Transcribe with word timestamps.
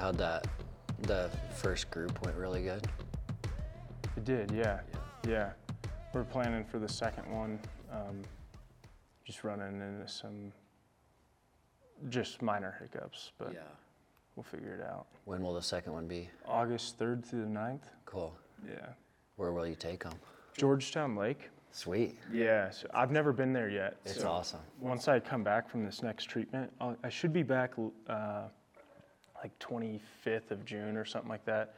How'd 0.00 0.16
that, 0.16 0.46
the 1.02 1.28
first 1.54 1.90
group 1.90 2.24
went 2.24 2.34
really 2.34 2.62
good? 2.62 2.86
It 4.16 4.24
did, 4.24 4.50
yeah. 4.50 4.80
Yeah. 5.28 5.50
We're 6.14 6.24
planning 6.24 6.64
for 6.64 6.78
the 6.78 6.88
second 6.88 7.30
one. 7.30 7.60
Um, 7.92 8.22
just 9.26 9.44
running 9.44 9.82
into 9.82 10.08
some 10.08 10.54
just 12.08 12.40
minor 12.40 12.78
hiccups, 12.80 13.32
but 13.36 13.52
yeah. 13.52 13.60
we'll 14.36 14.42
figure 14.44 14.74
it 14.74 14.80
out. 14.80 15.04
When 15.26 15.42
will 15.42 15.52
the 15.52 15.60
second 15.60 15.92
one 15.92 16.06
be? 16.06 16.30
August 16.46 16.98
3rd 16.98 17.22
through 17.22 17.42
the 17.42 17.50
9th? 17.50 17.84
Cool. 18.06 18.34
Yeah. 18.66 18.86
Where 19.36 19.52
will 19.52 19.66
you 19.66 19.74
take 19.74 20.04
them? 20.04 20.14
Georgetown 20.56 21.14
Lake? 21.14 21.50
Sweet. 21.72 22.18
Yeah, 22.32 22.70
so 22.70 22.86
I've 22.94 23.10
never 23.10 23.34
been 23.34 23.52
there 23.52 23.68
yet. 23.68 23.98
It's 24.06 24.22
so 24.22 24.28
awesome. 24.28 24.60
Once 24.80 25.08
I 25.08 25.20
come 25.20 25.44
back 25.44 25.68
from 25.68 25.84
this 25.84 26.02
next 26.02 26.24
treatment, 26.24 26.72
I'll, 26.80 26.96
I 27.04 27.10
should 27.10 27.34
be 27.34 27.42
back 27.42 27.74
uh, 28.08 28.44
like 29.42 29.58
25th 29.58 30.50
of 30.50 30.64
June 30.64 30.96
or 30.96 31.04
something 31.04 31.28
like 31.30 31.44
that. 31.46 31.74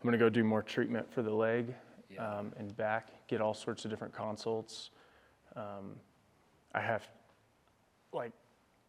I'm 0.00 0.06
gonna 0.06 0.18
go 0.18 0.28
do 0.28 0.44
more 0.44 0.62
treatment 0.62 1.10
for 1.12 1.22
the 1.22 1.30
leg 1.32 1.74
Yeah. 2.10 2.38
um, 2.38 2.52
and 2.58 2.76
back, 2.76 3.08
get 3.26 3.40
all 3.40 3.54
sorts 3.54 3.84
of 3.84 3.90
different 3.90 4.14
consults. 4.14 4.90
Um, 5.54 5.96
I 6.74 6.80
have, 6.80 7.06
like, 8.12 8.32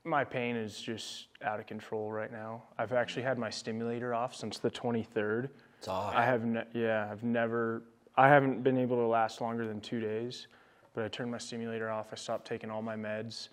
my 0.04 0.23
pain 0.23 0.55
is 0.55 0.80
just 0.82 1.27
out 1.41 1.59
of 1.59 1.66
control 1.66 2.12
right 2.12 2.32
now. 2.32 2.63
I've 2.77 2.94
actually 2.94 3.23
had 3.23 3.38
my 3.38 3.49
stimulator 3.49 4.13
off 4.13 4.35
since 4.35 4.59
the 4.59 4.70
23rd. 4.70 5.49
It's 5.80 5.88
off. 5.88 6.13
I 6.16 6.26
have, 6.26 6.44
ne- 6.46 6.66
yeah, 6.73 7.07
I've 7.12 7.23
never, 7.23 7.84
I 8.16 8.27
haven't 8.27 8.63
been 8.63 8.77
able 8.77 8.98
to 8.98 9.07
last 9.07 9.41
longer 9.41 9.66
than 9.68 9.80
two 9.82 9.99
days, 9.99 10.48
but 10.94 11.04
I 11.04 11.07
turned 11.07 11.32
my 11.32 11.38
stimulator 11.38 11.90
off. 11.90 12.07
I 12.12 12.16
stopped 12.16 12.46
taking 12.48 12.70
all 12.70 12.82
my 12.82 12.96
meds 12.96 13.49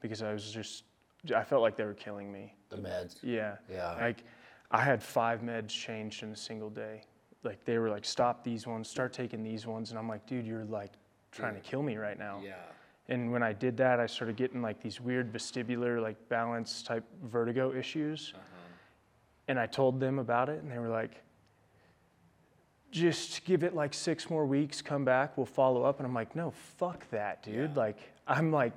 because 0.00 0.22
I 0.22 0.32
was 0.32 0.50
just, 0.50 0.84
I 1.32 1.44
felt 1.44 1.62
like 1.62 1.76
they 1.76 1.84
were 1.84 1.94
killing 1.94 2.32
me. 2.32 2.54
the 2.70 2.76
meds. 2.76 3.16
Yeah. 3.22 3.56
Yeah. 3.70 3.94
Like, 4.00 4.24
I 4.70 4.82
had 4.82 5.02
five 5.02 5.40
meds 5.40 5.68
changed 5.68 6.22
in 6.22 6.30
a 6.30 6.36
single 6.36 6.70
day. 6.70 7.02
Like, 7.42 7.64
they 7.64 7.78
were 7.78 7.88
like, 7.88 8.04
stop 8.04 8.44
these 8.44 8.66
ones, 8.66 8.88
start 8.88 9.12
taking 9.12 9.42
these 9.42 9.66
ones. 9.66 9.90
And 9.90 9.98
I'm 9.98 10.08
like, 10.08 10.26
dude, 10.26 10.46
you're 10.46 10.64
like 10.64 10.92
trying 11.32 11.54
to 11.54 11.60
kill 11.60 11.82
me 11.82 11.96
right 11.96 12.18
now. 12.18 12.40
Yeah. 12.44 12.54
And 13.08 13.32
when 13.32 13.42
I 13.42 13.52
did 13.52 13.76
that, 13.78 14.00
I 14.00 14.06
started 14.06 14.36
getting 14.36 14.60
like 14.60 14.82
these 14.82 15.00
weird 15.00 15.32
vestibular, 15.32 16.02
like 16.02 16.16
balance 16.28 16.82
type 16.82 17.04
vertigo 17.24 17.72
issues. 17.74 18.32
Uh-huh. 18.34 18.44
And 19.48 19.58
I 19.58 19.66
told 19.66 19.98
them 19.98 20.18
about 20.18 20.50
it, 20.50 20.62
and 20.62 20.70
they 20.70 20.78
were 20.78 20.90
like, 20.90 21.22
just 22.90 23.44
give 23.46 23.64
it 23.64 23.74
like 23.74 23.94
six 23.94 24.28
more 24.28 24.44
weeks, 24.44 24.82
come 24.82 25.04
back, 25.04 25.36
we'll 25.38 25.46
follow 25.46 25.84
up. 25.84 25.98
And 25.98 26.06
I'm 26.06 26.12
like, 26.14 26.36
no, 26.36 26.52
fuck 26.76 27.08
that, 27.10 27.42
dude. 27.42 27.74
Like, 27.76 27.96
I'm 28.26 28.52
like, 28.52 28.76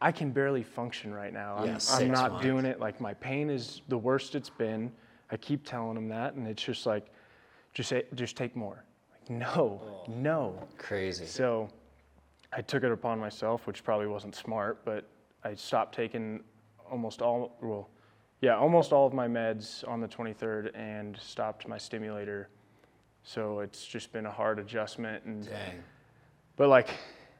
I 0.00 0.12
can 0.12 0.30
barely 0.30 0.62
function 0.62 1.12
right 1.12 1.32
now. 1.32 1.56
I'm, 1.58 1.66
Yeah, 1.66 1.78
I'm 1.90 2.10
not 2.10 2.32
months. 2.32 2.46
doing 2.46 2.64
it. 2.64 2.80
Like, 2.80 3.00
my 3.00 3.14
pain 3.14 3.50
is 3.50 3.82
the 3.88 3.98
worst 3.98 4.34
it's 4.34 4.48
been. 4.48 4.90
I 5.30 5.36
keep 5.36 5.64
telling 5.64 5.94
them 5.94 6.08
that, 6.08 6.34
and 6.34 6.46
it's 6.46 6.62
just 6.62 6.86
like, 6.86 7.06
just, 7.74 7.90
say, 7.90 8.04
just 8.14 8.36
take 8.36 8.56
more. 8.56 8.84
Like, 9.12 9.30
no, 9.30 9.80
oh. 9.84 10.04
no. 10.08 10.68
Crazy. 10.78 11.26
So 11.26 11.68
I 12.52 12.62
took 12.62 12.82
it 12.82 12.90
upon 12.90 13.18
myself, 13.18 13.66
which 13.66 13.84
probably 13.84 14.06
wasn't 14.06 14.34
smart, 14.34 14.84
but 14.84 15.04
I 15.44 15.54
stopped 15.54 15.94
taking 15.94 16.42
almost 16.90 17.22
all, 17.22 17.56
well, 17.60 17.88
yeah, 18.40 18.56
almost 18.56 18.92
all 18.92 19.06
of 19.06 19.12
my 19.12 19.28
meds 19.28 19.86
on 19.86 20.00
the 20.00 20.08
23rd 20.08 20.70
and 20.74 21.16
stopped 21.20 21.68
my 21.68 21.76
stimulator. 21.78 22.48
So 23.22 23.60
it's 23.60 23.86
just 23.86 24.12
been 24.12 24.26
a 24.26 24.30
hard 24.30 24.58
adjustment. 24.58 25.24
And, 25.24 25.44
Dang. 25.44 25.82
but 26.56 26.68
like 26.68 26.88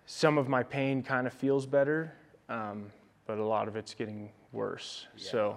some 0.05 0.39
of 0.39 0.49
my 0.49 0.63
pain 0.63 1.03
kind 1.03 1.27
of 1.27 1.33
feels 1.33 1.67
better, 1.67 2.13
um, 2.51 2.93
but 3.27 3.39
a 3.39 3.45
lot 3.45 3.69
of 3.69 3.77
it's 3.77 3.95
getting 3.95 4.31
worse. 4.53 5.07
So 5.17 5.57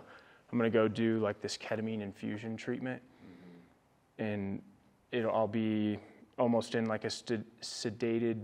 I'm 0.51 0.57
going 0.57 0.71
to 0.71 0.77
go 0.77 0.87
do 0.87 1.19
like 1.19 1.41
this 1.41 1.57
ketamine 1.57 2.01
infusion 2.01 2.55
treatment. 2.55 3.01
And 4.19 4.61
it'll, 5.11 5.31
I'll 5.33 5.47
be 5.47 5.99
almost 6.37 6.75
in 6.75 6.85
like 6.85 7.03
a 7.03 7.09
st- 7.09 7.45
sedated, 7.61 8.39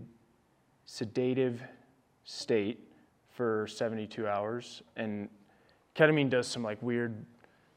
sedative 0.85 1.61
state 2.23 2.79
for 3.29 3.67
72 3.67 4.27
hours. 4.27 4.81
And 4.97 5.29
ketamine 5.95 6.29
does 6.29 6.47
some 6.47 6.63
like 6.63 6.81
weird 6.81 7.23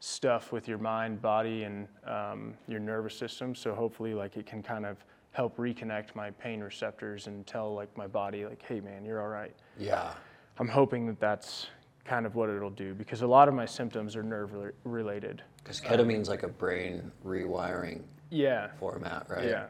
stuff 0.01 0.51
with 0.51 0.67
your 0.67 0.79
mind, 0.79 1.21
body, 1.21 1.65
and 1.65 1.87
um, 2.07 2.55
your 2.67 2.81
nervous 2.81 3.15
system. 3.15 3.55
So 3.55 3.75
hopefully, 3.75 4.15
like 4.15 4.37
it 4.37 4.47
can 4.47 4.63
kind 4.63 4.87
of 4.87 4.97
help 5.33 5.57
reconnect 5.57 6.15
my 6.15 6.31
pain 6.31 6.61
receptors 6.61 7.27
and 7.27 7.47
tell 7.47 7.75
like 7.75 7.95
my 7.97 8.07
body, 8.07 8.45
like, 8.45 8.63
hey 8.63 8.81
man, 8.81 9.05
you're 9.05 9.21
all 9.21 9.29
right. 9.29 9.55
Yeah. 9.79 10.13
I'm 10.59 10.69
hoping 10.69 11.07
that 11.07 11.19
that's 11.21 11.69
kind 12.05 12.27
of 12.27 12.35
what 12.35 12.49
it'll 12.51 12.71
do 12.71 12.95
because 12.95 13.23
a 13.23 13.27
lot 13.27 13.49
of 13.49 13.55
my 13.55 13.65
symptoms 13.67 14.17
are 14.17 14.23
nerve 14.23 14.51
rela- 14.53 14.73
related. 14.85 15.43
Because 15.63 15.81
ketamine's 15.81 16.29
like 16.29 16.43
a 16.43 16.49
brain 16.49 17.11
rewiring 17.25 18.03
Yeah. 18.31 18.69
format, 18.79 19.27
right? 19.29 19.49
Yeah. 19.49 19.67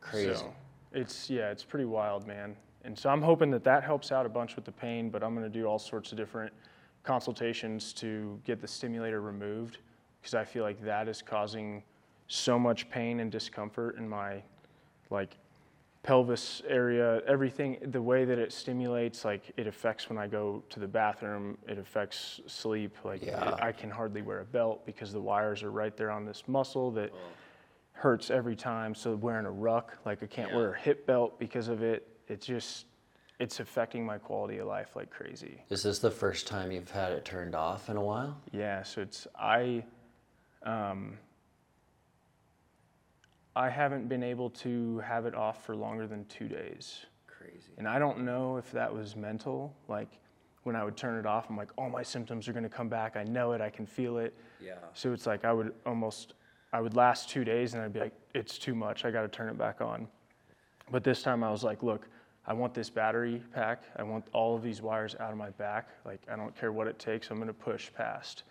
Crazy. 0.00 0.34
So 0.34 0.54
it's 0.92 1.28
yeah, 1.28 1.50
it's 1.50 1.64
pretty 1.64 1.84
wild, 1.84 2.26
man. 2.26 2.56
And 2.84 2.98
so 2.98 3.10
I'm 3.10 3.20
hoping 3.20 3.50
that 3.50 3.64
that 3.64 3.82
helps 3.84 4.12
out 4.12 4.24
a 4.24 4.28
bunch 4.28 4.56
with 4.56 4.64
the 4.64 4.72
pain, 4.72 5.10
but 5.10 5.22
I'm 5.22 5.34
going 5.34 5.44
to 5.50 5.58
do 5.58 5.66
all 5.66 5.78
sorts 5.78 6.10
of 6.12 6.16
different 6.18 6.52
consultations 7.04 7.92
to 7.94 8.40
get 8.44 8.60
the 8.60 8.68
stimulator 8.68 9.20
removed 9.20 9.78
because 10.20 10.34
I 10.34 10.44
feel 10.44 10.62
like 10.62 10.82
that 10.84 11.08
is 11.08 11.20
causing 11.22 11.82
so 12.28 12.58
much 12.58 12.88
pain 12.90 13.20
and 13.20 13.30
discomfort 13.30 13.96
in 13.98 14.08
my 14.08 14.42
like 15.10 15.36
pelvis 16.08 16.62
area, 16.66 17.20
everything 17.26 17.76
the 17.90 18.00
way 18.00 18.24
that 18.24 18.38
it 18.38 18.50
stimulates 18.50 19.26
like 19.26 19.52
it 19.58 19.66
affects 19.66 20.08
when 20.08 20.16
I 20.16 20.26
go 20.26 20.64
to 20.70 20.80
the 20.80 20.88
bathroom, 20.88 21.58
it 21.68 21.76
affects 21.76 22.40
sleep, 22.46 22.96
like 23.04 23.20
Yeah. 23.22 23.56
it, 23.56 23.62
I 23.62 23.72
can 23.72 23.90
hardly 23.90 24.22
wear 24.22 24.40
a 24.40 24.44
belt 24.46 24.86
because 24.86 25.12
the 25.12 25.20
wires 25.20 25.62
are 25.62 25.70
right 25.70 25.94
there 25.98 26.10
on 26.10 26.24
this 26.24 26.48
muscle 26.48 26.90
that 26.92 27.12
hurts 27.92 28.30
every 28.30 28.56
time. 28.56 28.94
So 28.94 29.16
wearing 29.16 29.44
a 29.44 29.50
ruck, 29.50 29.98
like 30.06 30.22
I 30.22 30.26
can't 30.26 30.50
wear 30.54 30.72
a 30.72 30.78
hip 30.80 31.06
belt 31.06 31.38
because 31.38 31.68
of 31.68 31.82
it. 31.82 32.08
It's 32.26 32.46
just, 32.46 32.86
it's 33.38 33.60
affecting 33.60 34.06
my 34.06 34.16
quality 34.16 34.56
of 34.58 34.66
life 34.66 34.96
like 34.96 35.10
crazy. 35.10 35.62
Is 35.68 35.82
this 35.82 35.98
the 35.98 36.10
first 36.10 36.46
time 36.46 36.72
you've 36.72 36.90
had 36.90 37.12
it 37.12 37.26
turned 37.26 37.54
off 37.54 37.90
in 37.90 37.98
a 37.98 38.02
while? 38.02 38.40
Yeah. 38.50 38.82
So 38.82 39.02
it's 39.02 39.26
I, 39.38 39.84
um, 40.62 41.18
I 43.58 43.68
haven't 43.68 44.08
been 44.08 44.22
able 44.22 44.50
to 44.50 45.00
have 45.00 45.26
it 45.26 45.34
off 45.34 45.64
for 45.66 45.74
longer 45.74 46.06
than 46.06 46.24
two 46.26 46.46
days, 46.46 47.06
Crazy. 47.26 47.72
and 47.76 47.88
I 47.88 47.98
don't 47.98 48.20
know 48.20 48.56
if 48.56 48.70
that 48.70 48.94
was 48.94 49.16
mental. 49.16 49.74
Like 49.88 50.08
when 50.62 50.76
I 50.76 50.84
would 50.84 50.96
turn 50.96 51.18
it 51.18 51.26
off, 51.26 51.46
I'm 51.50 51.56
like, 51.56 51.70
oh, 51.76 51.88
my 51.88 52.04
symptoms 52.04 52.46
are 52.46 52.52
going 52.52 52.62
to 52.62 52.68
come 52.68 52.88
back. 52.88 53.16
I 53.16 53.24
know 53.24 53.52
it. 53.52 53.60
I 53.60 53.68
can 53.68 53.84
feel 53.84 54.18
it. 54.18 54.32
Yeah. 54.64 54.74
So 54.94 55.12
it's 55.12 55.26
like 55.26 55.44
I 55.44 55.52
would 55.52 55.74
almost, 55.84 56.34
I 56.72 56.80
would 56.80 56.94
last 56.94 57.30
two 57.30 57.44
days 57.44 57.74
and 57.74 57.82
I'd 57.82 57.92
be 57.92 57.98
like, 57.98 58.14
it's 58.32 58.58
too 58.58 58.76
much. 58.76 59.04
I 59.04 59.10
got 59.10 59.22
to 59.22 59.28
turn 59.28 59.48
it 59.48 59.58
back 59.58 59.80
on. 59.80 60.06
But 60.92 61.02
this 61.02 61.22
time 61.24 61.42
I 61.42 61.50
was 61.50 61.64
like, 61.64 61.82
look, 61.82 62.06
I 62.46 62.52
want 62.52 62.74
this 62.74 62.88
battery 62.90 63.42
pack. 63.52 63.82
I 63.96 64.04
want 64.04 64.24
all 64.32 64.54
of 64.54 64.62
these 64.62 64.80
wires 64.80 65.16
out 65.18 65.32
of 65.32 65.36
my 65.36 65.50
back. 65.50 65.88
Like, 66.04 66.20
I 66.30 66.36
don't 66.36 66.56
care 66.56 66.70
what 66.70 66.86
it 66.86 67.00
takes. 67.00 67.30
I'm 67.30 67.38
going 67.38 67.48
to 67.48 67.52
push 67.52 67.92
past. 67.92 68.44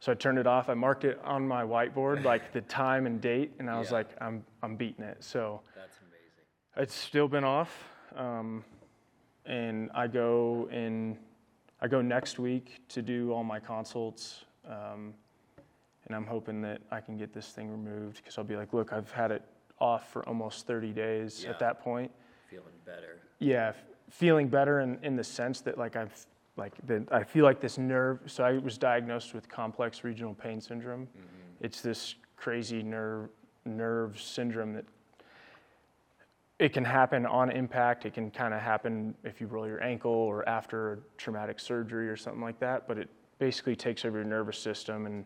So 0.00 0.10
I 0.12 0.14
turned 0.14 0.38
it 0.38 0.46
off. 0.46 0.70
I 0.70 0.74
marked 0.74 1.04
it 1.04 1.20
on 1.24 1.46
my 1.46 1.62
whiteboard, 1.62 2.24
like 2.24 2.52
the 2.52 2.60
time 2.82 3.04
and 3.06 3.20
date, 3.20 3.52
and 3.58 3.68
I 3.68 3.78
was 3.78 3.88
Yeah. 3.88 3.94
like, 3.98 4.08
I'm, 4.20 4.44
I'm 4.62 4.74
beating 4.76 5.04
it. 5.04 5.22
So 5.22 5.60
That's 5.76 5.98
amazing. 5.98 6.82
it's 6.82 6.94
still 6.94 7.28
been 7.28 7.44
off. 7.44 7.70
Um, 8.16 8.64
and 9.44 9.90
I 9.94 10.06
go 10.06 10.68
in, 10.72 11.18
I 11.82 11.86
go 11.88 12.00
next 12.00 12.38
week 12.38 12.80
to 12.88 13.02
do 13.02 13.30
all 13.32 13.44
my 13.44 13.60
consults. 13.60 14.44
Um, 14.66 15.12
and 16.06 16.16
I'm 16.16 16.26
hoping 16.26 16.62
that 16.62 16.80
I 16.90 17.00
can 17.00 17.18
get 17.18 17.34
this 17.34 17.48
thing 17.50 17.70
removed 17.70 18.16
because 18.16 18.38
I'll 18.38 18.44
be 18.44 18.56
like, 18.56 18.72
look, 18.72 18.92
I've 18.94 19.10
had 19.12 19.30
it 19.30 19.42
off 19.78 20.10
for 20.12 20.26
almost 20.26 20.66
30 20.66 20.92
days 20.92 21.44
Yeah. 21.44 21.50
at 21.50 21.58
that 21.58 21.80
point. 21.82 22.10
Feeling 22.48 22.64
better. 22.86 23.18
Yeah, 23.38 23.68
f- 23.68 23.84
feeling 24.08 24.48
better 24.48 24.80
in, 24.80 24.98
in 25.02 25.14
the 25.16 25.24
sense 25.24 25.60
that 25.62 25.76
like 25.78 25.94
I've 25.94 26.26
like 26.60 26.74
the, 26.86 27.04
I 27.10 27.24
feel 27.24 27.44
like 27.44 27.60
this 27.60 27.78
nerve. 27.78 28.20
So 28.26 28.44
I 28.44 28.58
was 28.58 28.78
diagnosed 28.78 29.34
with 29.34 29.48
complex 29.48 30.04
regional 30.04 30.34
pain 30.34 30.60
syndrome. 30.60 31.06
Mm-hmm. 31.06 31.64
It's 31.64 31.80
this 31.80 32.14
crazy 32.36 32.82
nerve 32.82 33.30
nerve 33.64 34.20
syndrome 34.20 34.72
that 34.74 34.84
it 36.58 36.72
can 36.72 36.84
happen 36.84 37.26
on 37.26 37.50
impact. 37.50 38.04
It 38.06 38.14
can 38.14 38.30
kind 38.30 38.54
of 38.54 38.60
happen 38.60 39.14
if 39.24 39.40
you 39.40 39.46
roll 39.46 39.66
your 39.66 39.82
ankle 39.82 40.12
or 40.12 40.48
after 40.48 40.92
a 40.92 40.98
traumatic 41.16 41.58
surgery 41.58 42.08
or 42.08 42.16
something 42.16 42.42
like 42.42 42.60
that. 42.60 42.86
But 42.86 42.98
it 42.98 43.08
basically 43.38 43.74
takes 43.74 44.04
over 44.04 44.18
your 44.18 44.26
nervous 44.26 44.58
system 44.58 45.06
and 45.06 45.24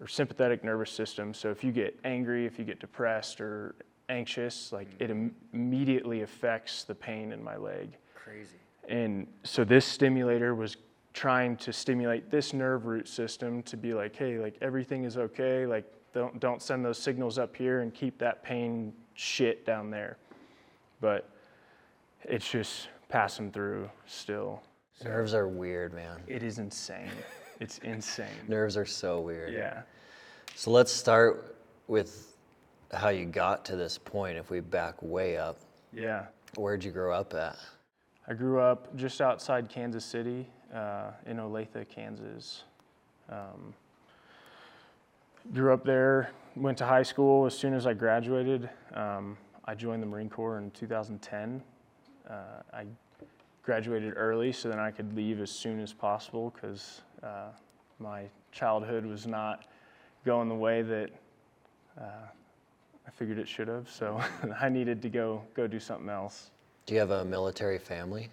or 0.00 0.06
sympathetic 0.06 0.62
nervous 0.62 0.90
system. 0.90 1.32
So 1.32 1.50
if 1.50 1.64
you 1.64 1.72
get 1.72 1.98
angry, 2.04 2.44
if 2.44 2.58
you 2.58 2.64
get 2.66 2.80
depressed 2.80 3.40
or 3.40 3.74
anxious, 4.10 4.72
like 4.72 4.88
it 4.98 5.04
mm-hmm. 5.04 5.12
im- 5.12 5.34
immediately 5.54 6.20
affects 6.22 6.84
the 6.84 6.94
pain 6.94 7.32
in 7.32 7.42
my 7.42 7.56
leg. 7.56 7.96
Crazy. 8.14 8.58
And 8.88 9.26
so 9.42 9.64
this 9.64 9.84
stimulator 9.84 10.54
was 10.54 10.76
trying 11.12 11.56
to 11.56 11.72
stimulate 11.72 12.30
this 12.30 12.52
nerve 12.52 12.86
root 12.86 13.08
system 13.08 13.62
to 13.64 13.76
be 13.76 13.94
like, 13.94 14.14
hey, 14.14 14.38
like 14.38 14.56
everything 14.60 15.04
is 15.04 15.16
okay. 15.16 15.66
Like 15.66 15.84
don't 16.12 16.38
don't 16.40 16.62
send 16.62 16.84
those 16.84 16.98
signals 16.98 17.38
up 17.38 17.56
here 17.56 17.80
and 17.80 17.92
keep 17.92 18.18
that 18.18 18.42
pain 18.42 18.92
shit 19.14 19.64
down 19.66 19.90
there. 19.90 20.18
But 21.00 21.28
it's 22.24 22.48
just 22.50 22.88
passing 23.08 23.50
through 23.50 23.90
still. 24.06 24.62
Nerves 25.04 25.34
are 25.34 25.48
weird, 25.48 25.92
man. 25.94 26.20
It 26.26 26.42
is 26.42 26.58
insane. 26.58 27.10
It's 27.60 27.78
insane. 27.78 28.26
Nerves 28.48 28.76
are 28.76 28.86
so 28.86 29.20
weird. 29.20 29.52
Yeah. 29.52 29.82
So 30.54 30.70
let's 30.70 30.92
start 30.92 31.56
with 31.86 32.36
how 32.92 33.08
you 33.10 33.26
got 33.26 33.64
to 33.66 33.76
this 33.76 33.98
point. 33.98 34.38
If 34.38 34.50
we 34.50 34.60
back 34.60 34.94
way 35.02 35.36
up, 35.36 35.58
Yeah. 35.92 36.26
where'd 36.56 36.82
you 36.84 36.90
grow 36.92 37.14
up 37.14 37.34
at? 37.34 37.56
I 38.28 38.34
grew 38.34 38.60
up 38.60 38.94
just 38.96 39.20
outside 39.20 39.68
Kansas 39.68 40.04
City 40.04 40.48
uh, 40.74 41.12
in 41.26 41.36
Olathe, 41.36 41.88
Kansas. 41.88 42.64
Um, 43.30 43.72
grew 45.54 45.72
up 45.72 45.84
there, 45.84 46.30
went 46.56 46.76
to 46.78 46.86
high 46.86 47.04
school. 47.04 47.46
As 47.46 47.56
soon 47.56 47.72
as 47.72 47.86
I 47.86 47.94
graduated, 47.94 48.68
um, 48.94 49.38
I 49.64 49.76
joined 49.76 50.02
the 50.02 50.06
Marine 50.06 50.28
Corps 50.28 50.58
in 50.58 50.72
2010. 50.72 51.62
Uh, 52.28 52.32
I 52.72 52.84
graduated 53.62 54.14
early 54.16 54.50
so 54.50 54.68
then 54.68 54.80
I 54.80 54.90
could 54.90 55.14
leave 55.14 55.40
as 55.40 55.50
soon 55.50 55.78
as 55.80 55.92
possible 55.92 56.52
because 56.54 57.02
uh, 57.22 57.50
my 58.00 58.24
childhood 58.50 59.06
was 59.06 59.28
not 59.28 59.66
going 60.24 60.48
the 60.48 60.54
way 60.54 60.82
that 60.82 61.10
uh, 62.00 62.26
I 63.06 63.10
figured 63.12 63.38
it 63.38 63.46
should 63.46 63.68
have. 63.68 63.88
So 63.88 64.20
I 64.60 64.68
needed 64.68 65.00
to 65.02 65.08
go 65.08 65.42
go 65.54 65.68
do 65.68 65.78
something 65.78 66.08
else. 66.08 66.50
Do 66.86 66.94
you 66.94 67.00
have 67.00 67.10
a 67.10 67.24
military 67.24 67.80
family? 67.80 68.28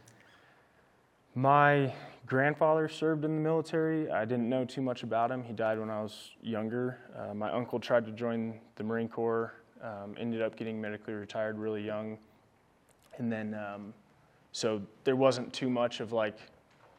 My 1.33 1.91
grandfather 2.27 2.87
served 2.87 3.25
in 3.25 3.35
the 3.35 3.41
military. 3.41 4.11
I 4.11 4.25
didn't 4.25 4.47
know 4.47 4.63
too 4.63 4.83
much 4.83 5.01
about 5.01 5.31
him. 5.31 5.43
He 5.43 5.53
died 5.53 5.79
when 5.79 5.89
I 5.89 6.03
was 6.03 6.29
younger. 6.43 6.99
Uh, 7.17 7.33
my 7.33 7.51
uncle 7.51 7.79
tried 7.79 8.05
to 8.05 8.11
join 8.11 8.59
the 8.75 8.83
Marine 8.83 9.09
Corps, 9.09 9.55
um, 9.81 10.15
ended 10.19 10.43
up 10.43 10.55
getting 10.55 10.79
medically 10.79 11.15
retired 11.15 11.57
really 11.57 11.83
young. 11.83 12.19
And 13.17 13.31
then, 13.31 13.55
um, 13.55 13.91
so 14.51 14.83
there 15.03 15.15
wasn't 15.15 15.51
too 15.51 15.71
much 15.71 15.99
of 15.99 16.11
like 16.11 16.37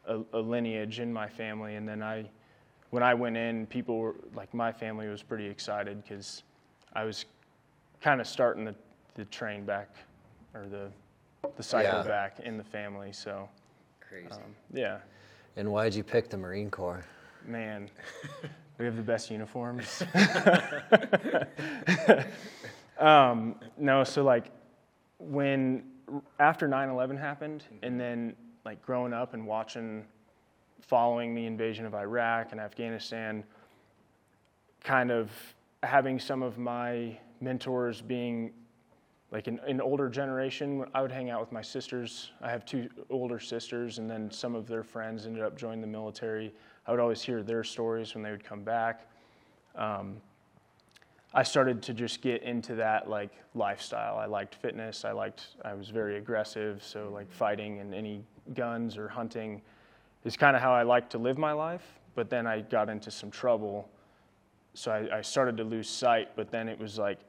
a, 0.07 0.19
a 0.33 0.39
lineage 0.39 0.99
in 0.99 1.13
my 1.13 1.29
family. 1.29 1.75
And 1.75 1.87
then 1.87 2.03
I, 2.03 2.29
when 2.89 3.01
I 3.01 3.13
went 3.13 3.37
in, 3.37 3.65
people 3.67 3.97
were 3.97 4.15
like, 4.33 4.53
my 4.53 4.73
family 4.73 5.07
was 5.07 5.23
pretty 5.23 5.45
excited 5.45 6.03
because 6.03 6.43
I 6.91 7.05
was 7.05 7.23
kind 8.01 8.19
of 8.19 8.27
starting 8.27 8.65
the, 8.65 8.75
the 9.13 9.23
train 9.23 9.63
back 9.63 9.95
or 10.53 10.65
the, 10.67 10.91
the 11.55 11.63
cycle 11.63 11.99
Yeah. 11.99 12.03
back 12.03 12.39
in 12.39 12.57
the 12.57 12.63
family. 12.63 13.11
So. 13.11 13.49
Crazy. 14.07 14.27
Um, 14.31 14.55
yeah, 14.71 14.99
and 15.55 15.71
why'd 15.71 15.93
you 15.95 16.03
pick 16.03 16.29
the 16.29 16.37
Marine 16.37 16.69
Corps? 16.69 17.03
man, 17.47 17.89
we 18.79 18.85
have 18.85 18.95
the 18.95 19.01
best 19.01 19.29
uniforms. 19.29 20.03
um, 22.99 23.55
no, 23.77 24.03
so 24.03 24.23
like 24.23 24.51
when 25.19 25.83
after 26.39 26.67
9/11 26.67 27.19
happened, 27.19 27.63
and 27.83 27.99
then 27.99 28.35
like 28.63 28.81
growing 28.81 29.13
up 29.13 29.33
and 29.33 29.45
watching, 29.45 30.05
following 30.81 31.35
the 31.35 31.45
invasion 31.45 31.85
of 31.85 31.93
Iraq 31.93 32.51
and 32.51 32.59
Afghanistan, 32.59 33.43
kind 34.83 35.11
of 35.11 35.31
having 35.83 36.19
some 36.19 36.41
of 36.41 36.57
my 36.57 37.17
mentors 37.41 38.01
being 38.01 38.51
like 39.31 39.47
an, 39.47 39.59
an 39.67 39.81
older 39.81 40.07
generation, 40.07 40.85
I 40.93 41.01
would 41.01 41.11
hang 41.11 41.29
out 41.29 41.41
with 41.41 41.51
my 41.51 41.61
sisters. 41.61 42.31
I 42.41 42.49
have 42.49 42.65
two 42.65 42.89
older 43.09 43.39
sisters, 43.39 43.97
and 43.97 44.09
then 44.09 44.29
some 44.31 44.55
of 44.55 44.67
their 44.67 44.83
friends 44.83 45.25
ended 45.25 45.43
up 45.43 45.57
joining 45.57 45.81
the 45.81 45.87
military. 45.87 46.53
I 46.87 46.91
would 46.91 46.99
always 46.99 47.21
hear 47.21 47.41
their 47.41 47.63
stories 47.63 48.13
when 48.13 48.23
they 48.23 48.31
would 48.31 48.43
come 48.43 48.63
back. 48.63 49.09
Um, 49.75 50.17
I 51.33 51.43
started 51.43 51.81
to 51.83 51.93
just 51.93 52.21
get 52.21 52.43
into 52.43 52.75
that 52.75 53.09
like 53.09 53.31
lifestyle. 53.55 54.17
I 54.17 54.25
liked 54.25 54.55
fitness. 54.55 55.03
I 55.03 55.11
liked. 55.11 55.47
I 55.65 55.73
was 55.73 55.89
very 55.89 56.17
aggressive, 56.17 56.81
so 56.81 57.09
like 57.13 57.29
fighting 57.29 57.79
and 57.79 57.93
any 57.93 58.23
guns 58.53 58.95
or 58.95 59.09
hunting 59.09 59.61
is 60.23 60.37
kind 60.37 60.55
of 60.55 60.61
how 60.61 60.73
I 60.73 60.83
like 60.83 61.09
to 61.09 61.17
live 61.17 61.37
my 61.37 61.51
life. 61.51 61.99
But 62.13 62.29
then 62.29 62.47
I 62.47 62.61
got 62.61 62.89
into 62.89 63.11
some 63.11 63.31
trouble, 63.31 63.89
so 64.75 64.91
I, 64.91 65.17
I 65.17 65.21
started 65.21 65.57
to 65.57 65.65
lose 65.65 65.89
sight. 65.89 66.29
But 66.37 66.51
then 66.51 66.69
it 66.69 66.79
was 66.79 66.97
like 66.97 67.19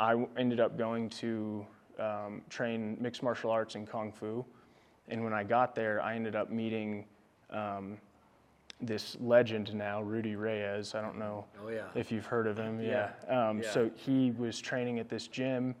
I 0.00 0.26
ended 0.36 0.60
up 0.60 0.76
going 0.76 1.08
to 1.10 1.66
um, 1.98 2.42
train 2.48 2.96
mixed 3.00 3.22
martial 3.22 3.50
arts 3.50 3.74
and 3.74 3.88
kung 3.88 4.12
fu, 4.12 4.44
and 5.08 5.22
when 5.22 5.32
I 5.32 5.44
got 5.44 5.74
there, 5.74 6.00
I 6.02 6.14
ended 6.14 6.34
up 6.34 6.50
meeting 6.50 7.04
um, 7.50 7.98
this 8.80 9.16
legend 9.20 9.74
now, 9.74 10.02
Rudy 10.02 10.34
Reyes. 10.34 10.94
I 10.94 11.00
don't 11.00 11.18
know 11.18 11.44
Oh 11.64 11.68
yeah. 11.68 11.82
if 11.94 12.10
you've 12.10 12.26
heard 12.26 12.46
of 12.46 12.56
him. 12.58 12.80
Yeah. 12.80 13.10
Yeah. 13.28 13.48
Um, 13.50 13.62
Yeah. 13.62 13.70
So 13.70 13.90
he 13.94 14.32
was 14.32 14.60
training 14.60 14.98
at 14.98 15.08
this 15.08 15.28
gym. 15.28 15.74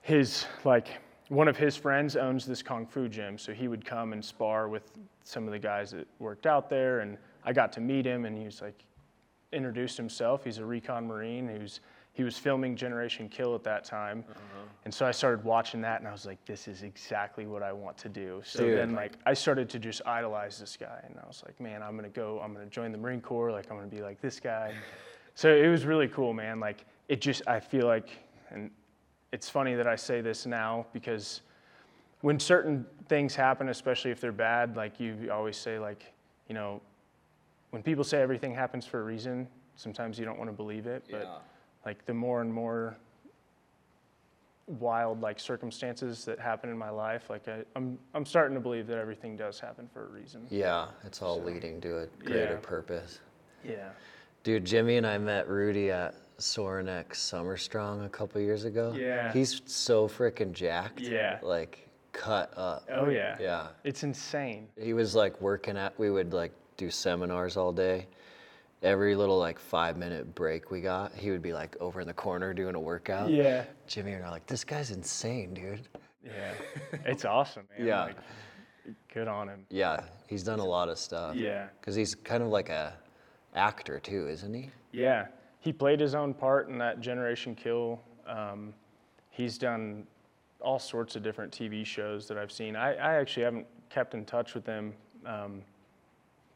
His 0.00 0.46
like 0.64 0.88
one 1.28 1.48
of 1.48 1.56
his 1.58 1.76
friends 1.76 2.16
owns 2.16 2.46
this 2.46 2.62
kung 2.62 2.86
fu 2.86 3.08
gym, 3.08 3.36
so 3.36 3.52
he 3.52 3.68
would 3.68 3.84
come 3.84 4.12
and 4.14 4.24
spar 4.24 4.68
with 4.68 4.90
some 5.24 5.44
of 5.44 5.52
the 5.52 5.58
guys 5.58 5.90
that 5.90 6.06
worked 6.18 6.46
out 6.46 6.70
there, 6.70 7.00
and 7.00 7.18
I 7.44 7.52
got 7.52 7.70
to 7.72 7.80
meet 7.80 8.06
him, 8.06 8.24
and 8.24 8.36
he 8.36 8.44
was 8.44 8.62
like 8.62 8.82
introduced 9.52 9.96
himself. 9.98 10.44
He's 10.44 10.58
a 10.58 10.64
recon 10.64 11.06
marine 11.06 11.46
who's 11.48 11.80
he 12.18 12.24
was 12.24 12.36
filming 12.36 12.74
Generation 12.74 13.28
Kill 13.28 13.54
at 13.54 13.62
that 13.62 13.84
time, 13.84 14.24
uh-huh. 14.28 14.64
and 14.84 14.92
so 14.92 15.06
I 15.06 15.12
started 15.12 15.44
watching 15.44 15.80
that, 15.82 16.00
and 16.00 16.08
I 16.08 16.10
was 16.10 16.26
like, 16.26 16.44
this 16.46 16.66
is 16.66 16.82
exactly 16.82 17.46
what 17.46 17.62
I 17.62 17.72
want 17.72 17.96
to 17.98 18.08
do. 18.08 18.42
So 18.44 18.64
Dude. 18.64 18.76
then 18.76 18.94
like 18.96 19.12
I 19.24 19.34
started 19.34 19.70
to 19.70 19.78
just 19.78 20.02
idolize 20.04 20.58
this 20.58 20.76
guy, 20.76 21.00
and 21.04 21.14
I 21.22 21.26
was 21.28 21.44
like, 21.46 21.60
man, 21.60 21.80
I'm 21.80 21.94
gonna 21.94 22.08
go, 22.08 22.40
I'm 22.42 22.52
gonna 22.52 22.66
join 22.66 22.90
the 22.90 22.98
Marine 22.98 23.20
Corps, 23.20 23.52
like 23.52 23.70
I'm 23.70 23.76
gonna 23.76 23.86
be 23.86 24.02
like 24.02 24.20
this 24.20 24.40
guy. 24.40 24.74
So 25.34 25.54
it 25.54 25.68
was 25.68 25.84
really 25.84 26.08
cool, 26.08 26.32
man. 26.32 26.58
Like 26.58 26.84
it 27.06 27.20
just, 27.20 27.42
I 27.46 27.60
feel 27.60 27.86
like, 27.86 28.08
and 28.50 28.72
it's 29.30 29.48
funny 29.48 29.76
that 29.76 29.86
I 29.86 29.94
say 29.94 30.20
this 30.20 30.46
now 30.46 30.84
because 30.92 31.42
when 32.22 32.40
certain 32.40 32.84
things 33.08 33.36
happen, 33.36 33.68
especially 33.68 34.10
if 34.10 34.20
they're 34.20 34.32
bad, 34.32 34.76
like 34.76 34.98
you 34.98 35.30
always 35.32 35.56
say, 35.56 35.78
like, 35.78 36.12
you 36.48 36.56
know, 36.56 36.82
when 37.70 37.84
people 37.84 38.02
say 38.02 38.20
everything 38.20 38.52
happens 38.52 38.84
for 38.84 38.98
a 38.98 39.04
reason, 39.04 39.46
sometimes 39.76 40.18
you 40.18 40.24
don't 40.24 40.38
want 40.38 40.50
to 40.50 40.56
believe 40.56 40.88
it. 40.88 41.04
But 41.08 41.44
like 41.88 42.04
the 42.04 42.12
more 42.12 42.42
and 42.42 42.52
more 42.52 42.98
wild 44.66 45.22
like 45.22 45.40
circumstances 45.40 46.26
that 46.26 46.38
happen 46.38 46.68
in 46.68 46.76
my 46.76 46.90
life, 46.90 47.30
like 47.30 47.48
I, 47.48 47.60
I'm, 47.74 47.98
I'm 48.12 48.26
starting 48.26 48.54
to 48.56 48.60
believe 48.60 48.86
that 48.88 48.98
everything 48.98 49.38
does 49.38 49.58
happen 49.58 49.88
for 49.90 50.04
a 50.04 50.08
reason. 50.10 50.46
Yeah, 50.50 50.88
it's 51.02 51.22
all 51.22 51.42
leading 51.42 51.80
to 51.80 52.00
a 52.00 52.06
greater 52.22 52.60
Yeah. 52.62 52.68
purpose. 52.68 53.20
Yeah. 53.64 53.88
Dude, 54.42 54.66
Jimmy 54.66 54.98
and 54.98 55.06
I 55.06 55.16
met 55.16 55.48
Rudy 55.48 55.90
at 55.90 56.14
Sorinex 56.38 57.16
Summer 57.16 57.56
Strong 57.56 58.04
a 58.04 58.08
couple 58.10 58.38
years 58.42 58.66
ago. 58.66 58.92
Yeah. 58.94 59.32
He's 59.32 59.62
so 59.64 60.06
freaking 60.08 60.52
jacked. 60.52 61.00
Yeah. 61.00 61.38
Like 61.42 61.88
cut 62.12 62.52
up. 62.54 62.86
Oh 62.94 63.08
yeah. 63.08 63.38
Yeah. 63.40 63.68
It's 63.82 64.02
insane. 64.02 64.68
He 64.78 64.92
was 64.92 65.14
like 65.14 65.40
working 65.40 65.78
at, 65.78 65.98
we 65.98 66.10
would 66.10 66.34
like 66.34 66.52
do 66.76 66.90
seminars 66.90 67.56
all 67.56 67.72
day. 67.72 68.06
Every 68.82 69.16
little 69.16 69.38
like 69.38 69.58
five 69.58 69.96
minute 69.96 70.34
break 70.34 70.70
we 70.70 70.80
got, 70.80 71.12
he 71.12 71.30
would 71.30 71.42
be 71.42 71.52
like 71.52 71.76
over 71.80 72.00
in 72.00 72.06
the 72.06 72.14
corner 72.14 72.54
doing 72.54 72.74
a 72.74 72.80
workout. 72.80 73.30
Yeah. 73.30 73.64
Jimmy 73.86 74.12
and 74.12 74.24
I 74.24 74.28
are 74.28 74.30
like, 74.30 74.46
this 74.46 74.64
guy's 74.64 74.90
insane, 74.90 75.54
dude. 75.54 75.88
Yeah. 76.24 76.52
It's 77.04 77.24
awesome, 77.24 77.64
man. 77.76 77.86
Yeah. 77.86 78.02
Like, 78.04 78.16
good 79.12 79.28
on 79.28 79.48
him. 79.48 79.66
Yeah, 79.70 80.00
he's 80.26 80.42
done 80.42 80.60
a 80.60 80.64
lot 80.64 80.88
of 80.88 80.98
stuff. 80.98 81.34
Yeah. 81.36 81.68
Because 81.80 81.94
he's 81.94 82.14
kind 82.14 82.42
of 82.42 82.50
like 82.50 82.68
a 82.68 82.94
actor 83.54 83.98
too, 83.98 84.28
isn't 84.28 84.54
he? 84.54 84.70
Yeah, 84.92 85.26
he 85.60 85.72
played 85.72 86.00
his 86.00 86.14
own 86.14 86.34
part 86.34 86.68
in 86.68 86.78
that 86.78 87.00
Generation 87.00 87.54
Kill. 87.54 88.00
Um, 88.26 88.72
he's 89.30 89.58
done 89.58 90.06
all 90.60 90.78
sorts 90.78 91.16
of 91.16 91.22
different 91.22 91.52
TV 91.52 91.84
shows 91.84 92.26
that 92.28 92.38
I've 92.38 92.52
seen. 92.52 92.76
I, 92.76 92.94
I 92.94 93.14
actually 93.16 93.44
haven't 93.44 93.66
kept 93.90 94.14
in 94.14 94.24
touch 94.24 94.54
with 94.54 94.66
him, 94.66 94.92
um, 95.26 95.62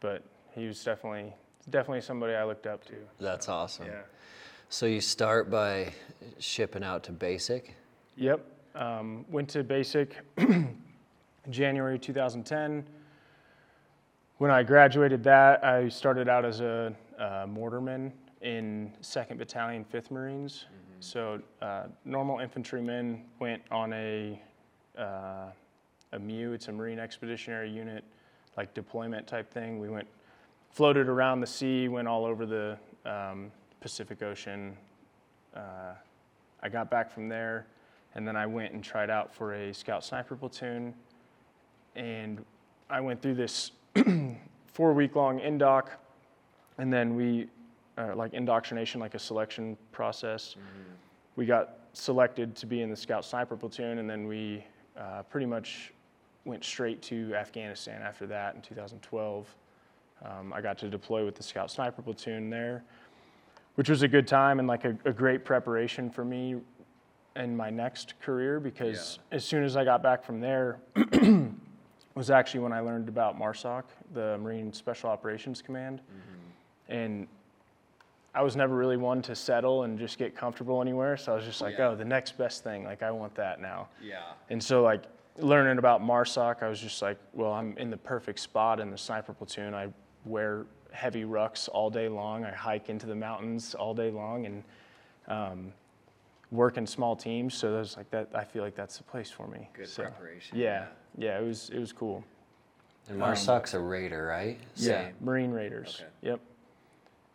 but 0.00 0.22
he 0.54 0.66
was 0.66 0.82
definitely 0.82 1.32
definitely 1.70 2.00
somebody 2.00 2.34
I 2.34 2.44
looked 2.44 2.66
up 2.66 2.84
to. 2.86 2.94
That's 3.20 3.48
awesome. 3.48 3.86
Yeah. 3.86 4.02
So 4.68 4.86
you 4.86 5.00
start 5.00 5.50
by 5.50 5.92
shipping 6.38 6.82
out 6.82 7.02
to 7.04 7.12
basic. 7.12 7.74
Yep. 8.16 8.44
Um, 8.74 9.24
went 9.30 9.48
to 9.50 9.62
basic 9.62 10.16
January 11.50 11.98
2010. 11.98 12.84
When 14.38 14.50
I 14.50 14.62
graduated 14.62 15.22
that, 15.24 15.64
I 15.64 15.88
started 15.88 16.28
out 16.28 16.44
as 16.44 16.60
a 16.60 16.94
uh, 17.18 17.46
mortarman 17.46 18.12
in 18.40 18.92
2nd 19.02 19.38
Battalion, 19.38 19.84
5th 19.92 20.10
Marines. 20.10 20.66
So 21.00 21.40
uh, 21.60 21.84
normal 22.04 22.38
infantrymen 22.38 23.24
went 23.40 23.62
on 23.70 23.92
a 23.92 24.40
uh, 24.96 25.50
a 26.12 26.18
MEU. 26.18 26.52
It's 26.52 26.68
a 26.68 26.72
Marine 26.72 26.98
Expeditionary 26.98 27.70
Unit, 27.70 28.04
like 28.56 28.72
deployment 28.74 29.26
type 29.26 29.50
thing. 29.50 29.78
We 29.78 29.88
went 29.88 30.06
floated 30.72 31.08
around 31.08 31.40
the 31.40 31.46
sea, 31.46 31.88
went 31.88 32.08
all 32.08 32.24
over 32.24 32.46
the 32.46 32.78
um, 33.04 33.52
Pacific 33.80 34.22
Ocean. 34.22 34.76
Uh, 35.54 35.92
I 36.62 36.68
got 36.68 36.90
back 36.90 37.10
from 37.10 37.28
there, 37.28 37.66
and 38.14 38.26
then 38.26 38.36
I 38.36 38.46
went 38.46 38.72
and 38.72 38.82
tried 38.82 39.10
out 39.10 39.34
for 39.34 39.54
a 39.54 39.72
Scout 39.74 40.04
Sniper 40.04 40.34
platoon. 40.34 40.94
And 41.94 42.42
I 42.88 43.00
went 43.00 43.20
through 43.20 43.34
this 43.34 43.72
four 44.72 44.94
week 44.94 45.14
long 45.14 45.40
indoc, 45.40 45.88
and 46.78 46.90
then 46.90 47.14
we, 47.16 47.48
uh, 47.98 48.16
like 48.16 48.32
indoctrination, 48.32 48.98
like 49.00 49.14
a 49.14 49.18
selection 49.18 49.76
process. 49.92 50.56
We 51.36 51.44
got 51.44 51.80
selected 51.92 52.56
to 52.56 52.66
be 52.66 52.80
in 52.80 52.88
the 52.88 52.96
Scout 52.96 53.26
Sniper 53.26 53.56
platoon, 53.56 53.98
and 53.98 54.08
then 54.08 54.26
we 54.26 54.64
uh, 54.96 55.22
pretty 55.24 55.46
much 55.46 55.92
went 56.44 56.64
straight 56.64 57.02
to 57.02 57.34
Afghanistan 57.34 58.00
after 58.00 58.26
that 58.26 58.54
in 58.54 58.62
2012. 58.62 59.54
Um, 60.24 60.52
I 60.52 60.60
got 60.60 60.78
to 60.78 60.88
deploy 60.88 61.24
with 61.24 61.34
the 61.34 61.42
Scout 61.42 61.70
Sniper 61.70 62.02
platoon 62.02 62.48
there. 62.50 62.84
which 63.74 63.88
was 63.88 64.02
a 64.02 64.08
good 64.08 64.26
time 64.28 64.58
and 64.58 64.68
like 64.68 64.84
a, 64.84 64.96
a 65.04 65.12
great 65.12 65.44
preparation 65.44 66.10
for 66.10 66.24
me 66.24 66.56
in 67.36 67.56
my 67.56 67.70
next 67.70 68.14
career 68.20 68.60
because 68.60 69.18
as 69.32 69.44
soon 69.44 69.64
as 69.64 69.76
I 69.76 69.84
got 69.84 70.02
back 70.02 70.22
from 70.22 70.40
there 70.40 70.78
was 72.14 72.30
actually 72.30 72.60
when 72.60 72.72
I 72.72 72.80
learned 72.80 73.08
about 73.08 73.38
MARSOC, 73.38 73.84
the 74.12 74.36
Marine 74.38 74.72
Special 74.72 75.08
Operations 75.08 75.62
Command, 75.62 76.02
and 76.88 77.26
I 78.34 78.42
was 78.42 78.54
never 78.56 78.74
really 78.76 78.98
one 78.98 79.22
to 79.22 79.34
settle 79.34 79.84
and 79.84 79.98
just 79.98 80.18
get 80.18 80.34
comfortable 80.36 80.80
anywhere. 80.82 81.16
So 81.16 81.32
I 81.32 81.36
was 81.36 81.44
just 81.44 81.60
like, 81.62 81.76
Yeah. 81.78 81.88
oh, 81.88 81.96
the 81.96 82.04
next 82.04 82.36
best 82.38 82.62
thing, 82.62 82.84
like 82.84 83.02
I 83.02 83.10
want 83.10 83.34
that 83.36 83.60
now. 83.60 83.88
Yeah. 84.02 84.20
And 84.50 84.62
so, 84.62 84.82
like, 84.82 85.04
learning 85.38 85.78
about 85.78 86.02
MARSOC, 86.02 86.62
I 86.62 86.68
was 86.68 86.80
just 86.80 87.00
like, 87.00 87.18
well, 87.32 87.52
I'm 87.52 87.76
in 87.78 87.88
the 87.90 87.96
perfect 87.96 88.38
spot 88.40 88.80
in 88.80 88.90
the 88.90 88.98
sniper 88.98 89.32
platoon. 89.32 89.74
I 89.74 89.88
wear 90.24 90.66
heavy 90.92 91.24
rucks 91.24 91.68
all 91.72 91.90
day 91.90 92.08
long. 92.08 92.44
I 92.44 92.50
hike 92.50 92.88
into 92.88 93.06
the 93.06 93.14
mountains 93.14 93.74
all 93.74 93.94
day 93.94 94.10
long 94.10 94.46
and 94.46 94.64
um, 95.28 95.72
work 96.50 96.76
in 96.76 96.86
small 96.86 97.16
teams. 97.16 97.54
So 97.54 97.72
there's 97.72 97.96
like 97.96 98.10
that. 98.10 98.28
I 98.34 98.44
feel 98.44 98.62
like 98.62 98.74
that's 98.74 98.98
the 98.98 99.04
place 99.04 99.30
for 99.30 99.46
me. 99.46 99.68
Good 99.72 99.88
So, 99.88 100.02
preparation, 100.04 100.58
Yeah, 100.58 100.86
yeah, 101.16 101.38
it 101.38 101.44
was 101.44 101.70
it 101.70 101.78
was 101.78 101.92
cool. 101.92 102.24
And 103.08 103.18
Marsoc's 103.18 103.74
a 103.74 103.80
raider, 103.80 104.26
right? 104.26 104.58
Yeah, 104.76 105.04
Same. 105.06 105.14
Marine 105.20 105.50
Raiders. 105.50 106.00
Okay. 106.00 106.10
Yep. 106.22 106.40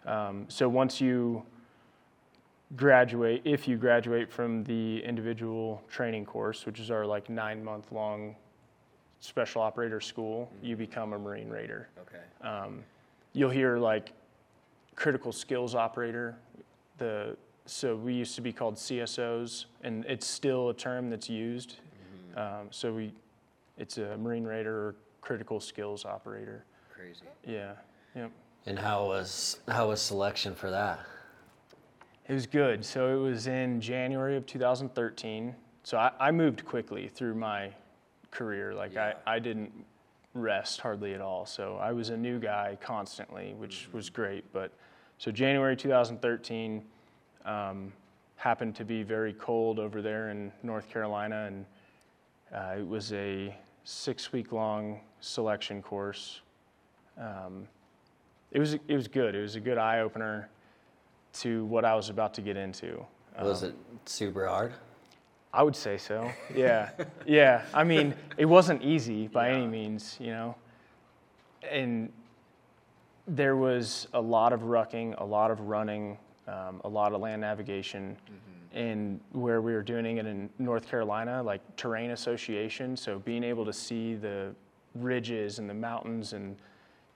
Um, 0.06 0.46
so 0.48 0.70
once 0.70 1.02
you 1.02 1.44
graduate, 2.76 3.42
if 3.44 3.68
you 3.68 3.76
graduate 3.76 4.32
from 4.32 4.64
the 4.64 5.04
individual 5.04 5.84
training 5.90 6.26
course, 6.26 6.66
which 6.66 6.80
is 6.80 6.90
our 6.92 7.06
like 7.06 7.30
nine 7.30 7.64
month 7.64 7.92
long 7.92 8.36
special 9.20 9.62
operator 9.62 10.00
school, 10.00 10.52
you 10.62 10.76
become 10.76 11.14
a 11.14 11.20
Marine 11.20 11.50
Raider. 11.50 11.90
Okay. 12.00 12.48
Um, 12.48 12.84
you'll 13.34 13.50
hear 13.50 13.78
like 13.78 14.14
critical 14.96 15.32
skills 15.32 15.76
operator. 15.76 16.36
The 16.98 17.38
so 17.66 17.96
we 17.96 18.14
used 18.14 18.36
to 18.36 18.42
be 18.42 18.54
called 18.54 18.76
CSOs, 18.76 19.66
and 19.84 20.06
it's 20.06 20.26
still 20.26 20.70
a 20.70 20.74
term 20.74 21.10
that's 21.10 21.30
used. 21.30 21.76
Um, 22.38 22.68
so 22.70 22.94
we, 22.94 23.12
it's 23.78 23.98
a 23.98 24.16
Marine 24.16 24.46
Raider 24.46 24.74
or 24.74 24.96
critical 25.22 25.60
skills 25.60 26.06
operator. 26.06 26.64
Crazy. 26.94 27.26
Yeah, 27.46 27.74
yep. 28.16 28.32
And 28.68 28.78
how 28.78 29.08
was 29.08 29.60
how 29.68 29.90
was 29.90 30.02
selection 30.02 30.56
for 30.56 30.70
that? 30.70 31.00
It 32.28 32.34
was 32.34 32.46
good. 32.46 32.86
So 32.86 33.18
it 33.18 33.20
was 33.20 33.48
in 33.48 33.82
January 33.82 34.36
of 34.36 34.46
2013. 34.46 35.56
So 35.84 35.98
I, 35.98 36.12
I 36.20 36.32
moved 36.32 36.66
quickly 36.66 37.08
through 37.08 37.36
my 37.36 37.72
career. 38.32 38.74
Like 38.74 38.94
Yeah. 38.94 39.14
I, 39.26 39.36
I 39.36 39.40
didn't 39.40 39.72
rest 40.34 40.82
hardly 40.82 41.14
at 41.14 41.22
all. 41.22 41.46
So 41.46 41.78
I 41.78 41.92
was 41.92 42.10
a 42.10 42.18
new 42.18 42.40
guy 42.40 42.78
constantly, 42.82 43.54
which 43.56 43.90
was 43.92 44.10
great. 44.10 44.44
But 44.54 44.72
so 45.18 45.32
January 45.32 45.76
2013 45.76 46.84
um, 47.46 47.92
happened 48.36 48.76
to 48.76 48.86
be 48.86 49.04
very 49.04 49.34
cold 49.34 49.80
over 49.80 50.02
there 50.02 50.30
in 50.30 50.52
North 50.64 50.90
Carolina, 50.90 51.46
and 51.48 51.66
uh, 52.54 52.76
it 52.80 52.88
was 52.88 53.12
a 53.14 53.56
six-week 53.84 54.52
long 54.52 55.00
selection 55.22 55.82
course. 55.82 56.42
Um, 57.18 57.68
it 58.52 58.60
was 58.60 58.74
it 58.76 58.96
was 58.96 59.08
good. 59.08 59.34
It 59.34 59.42
was 59.42 59.56
a 59.56 59.60
good 59.60 59.78
eye 59.78 60.00
opener 60.02 60.50
to 61.34 61.66
what 61.66 61.84
I 61.84 61.96
was 61.96 62.10
about 62.10 62.34
to 62.36 62.42
get 62.42 62.58
into. 62.58 63.04
Was 63.42 63.64
Um, 63.64 63.70
it 63.70 63.76
super 64.06 64.48
hard? 64.48 64.74
I 65.54 65.64
would 65.64 65.76
say 65.76 65.98
so. 65.98 66.32
Yeah, 66.56 66.90
yeah. 67.26 67.66
I 67.74 67.84
mean, 67.84 68.14
it 68.38 68.46
wasn't 68.46 68.82
easy 68.84 69.28
by 69.28 69.50
any 69.52 69.68
means, 69.68 70.18
you 70.20 70.32
know. 70.32 70.56
And 71.70 72.12
there 73.28 73.56
was 73.56 74.08
a 74.14 74.22
lot 74.22 74.54
of 74.54 74.62
rucking, 74.62 75.20
a 75.20 75.24
lot 75.24 75.52
of 75.52 75.60
running, 75.62 76.18
um, 76.48 76.82
a 76.84 76.90
lot 76.90 77.14
of 77.14 77.22
land 77.22 77.42
navigation. 77.42 78.18
And 78.74 79.20
where 79.32 79.62
we 79.62 79.74
were 79.74 79.82
doing 79.82 80.18
it 80.18 80.26
in 80.28 80.50
North 80.60 80.88
Carolina, 80.88 81.42
like 81.42 81.62
terrain 81.78 82.12
association, 82.12 82.96
so 82.96 83.20
being 83.20 83.44
able 83.44 83.66
to 83.66 83.74
see 83.74 84.14
the 84.14 84.54
ridges 84.94 85.58
and 85.60 85.70
the 85.70 85.74
mountains 85.74 86.34
and 86.34 86.56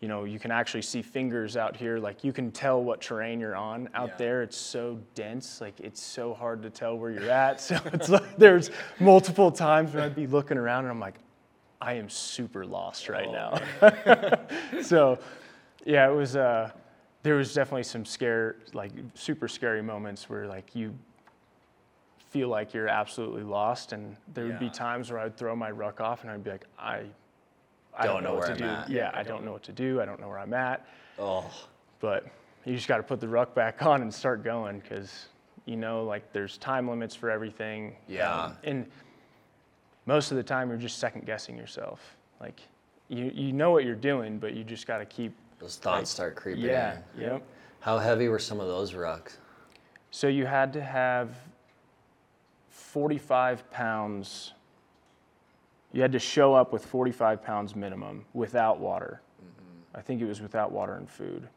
you 0.01 0.08
know 0.08 0.24
you 0.25 0.39
can 0.39 0.51
actually 0.51 0.81
see 0.81 1.01
fingers 1.01 1.55
out 1.55 1.77
here. 1.77 1.98
Like 2.00 2.24
you 2.24 2.34
can 2.34 2.51
tell 2.51 2.84
what 2.84 3.00
terrain 3.01 3.39
you're 3.39 3.55
on 3.55 3.88
out 3.93 4.10
Yeah. 4.10 4.17
there. 4.17 4.41
It's 4.43 4.58
so 4.58 5.00
dense. 5.15 5.62
Like 5.62 5.79
it's 5.79 6.01
so 6.01 6.34
hard 6.34 6.62
to 6.63 6.70
tell 6.70 6.98
where 6.98 7.12
you're 7.12 7.29
at. 7.29 7.62
So 7.72 7.79
it's 7.93 8.10
like 8.10 8.36
there's 8.38 8.72
multiple 9.00 9.51
times 9.51 9.93
when 9.93 10.03
i'd 10.03 10.15
be 10.15 10.27
looking 10.27 10.58
around 10.58 10.86
and 10.86 10.91
i'm 10.91 11.00
like 11.00 11.15
i 11.81 11.93
am 11.93 12.10
super 12.10 12.65
lost 12.65 13.08
right 13.10 13.27
Oh, 13.27 13.60
now. 13.81 14.38
so 14.81 15.17
yeah 15.86 16.10
it 16.10 16.13
was 16.13 16.36
uh 16.36 16.72
there 17.24 17.36
was 17.36 17.53
definitely 17.53 17.84
some 17.84 18.03
scare 18.05 18.55
like 18.74 18.91
super 19.13 19.48
scary 19.48 19.81
moments 19.84 20.27
where 20.29 20.48
like 20.48 20.75
you 20.75 20.93
feel 22.31 22.48
like 22.48 22.74
you're 22.74 22.88
absolutely 22.88 23.43
lost. 23.43 23.91
And 23.93 24.15
there 24.34 24.46
would 24.46 24.58
be 24.60 24.70
times 24.70 25.12
where 25.12 25.20
i'd 25.20 25.38
throw 25.38 25.55
my 25.55 25.70
ruck 25.70 26.01
off 26.01 26.24
and 26.24 26.31
i'd 26.31 26.43
be 26.43 26.50
like 26.51 26.65
i 26.79 27.03
I 27.98 28.05
Don't 28.05 28.15
don't, 28.15 28.24
know 28.24 28.29
know, 28.29 28.36
what 28.39 28.45
to 28.48 28.51
I'm 28.53 28.57
do. 28.57 28.63
at. 28.65 28.89
Yeah, 28.89 29.12
I 29.13 29.24
don't 29.24 29.43
know 29.43 29.51
what 29.51 29.63
to 29.63 29.71
do. 29.71 30.01
I 30.01 30.05
don't 30.05 30.19
know 30.19 30.27
where 30.29 30.39
I'm 30.39 30.53
at. 30.53 30.86
Oh, 31.19 31.50
But 32.00 32.25
you 32.65 32.75
just 32.75 32.88
got 32.88 32.98
to 32.98 33.03
put 33.03 33.19
the 33.19 33.27
ruck 33.27 33.53
back 33.53 33.81
on 33.86 34.01
and 34.01 34.13
start 34.13 34.43
going 34.43 34.79
because 34.79 35.27
you 35.65 35.75
know, 35.77 36.03
like 36.05 36.33
there's 36.33 36.57
time 36.57 36.88
limits 36.89 37.15
for 37.15 37.29
everything. 37.29 37.95
Yeah. 38.07 38.45
Um, 38.45 38.57
and 38.63 38.86
most 40.07 40.31
of 40.31 40.38
the 40.38 40.43
time, 40.43 40.69
you're 40.69 40.77
just 40.77 40.98
second 40.98 41.25
guessing 41.25 41.55
yourself. 41.57 42.15
Like 42.39 42.60
you, 43.10 43.31
you 43.33 43.53
know 43.53 43.69
what 43.71 43.83
you're 43.86 43.93
doing, 43.95 44.39
but 44.39 44.53
you 44.53 44.63
just 44.63 44.88
got 44.88 44.98
to 44.98 45.05
keep. 45.05 45.33
those 45.60 45.75
thoughts 45.75 46.10
start 46.10 46.36
creeping 46.36 46.63
Yeah. 46.63 46.98
in. 47.15 47.21
Yep. 47.21 47.43
How 47.81 48.00
heavy 48.00 48.27
were 48.27 48.39
some 48.39 48.60
of 48.60 48.67
those 48.67 48.93
rucks? 48.93 49.33
So 50.10 50.27
you 50.27 50.45
had 50.45 50.74
to 50.74 50.81
have 50.81 51.36
45 52.69 53.69
pounds. 53.71 54.53
You 55.93 56.01
had 56.01 56.12
to 56.13 56.19
show 56.19 56.53
up 56.53 56.71
with 56.71 56.86
45 56.86 57.43
pounds 57.43 57.75
minimum 57.75 58.25
without 58.33 58.79
water. 58.79 59.21
I 59.93 60.01
think 60.01 60.21
it 60.21 60.25
was 60.25 60.41
without 60.41 60.71
water 60.71 60.95
and 60.95 61.10
food. 61.10 61.50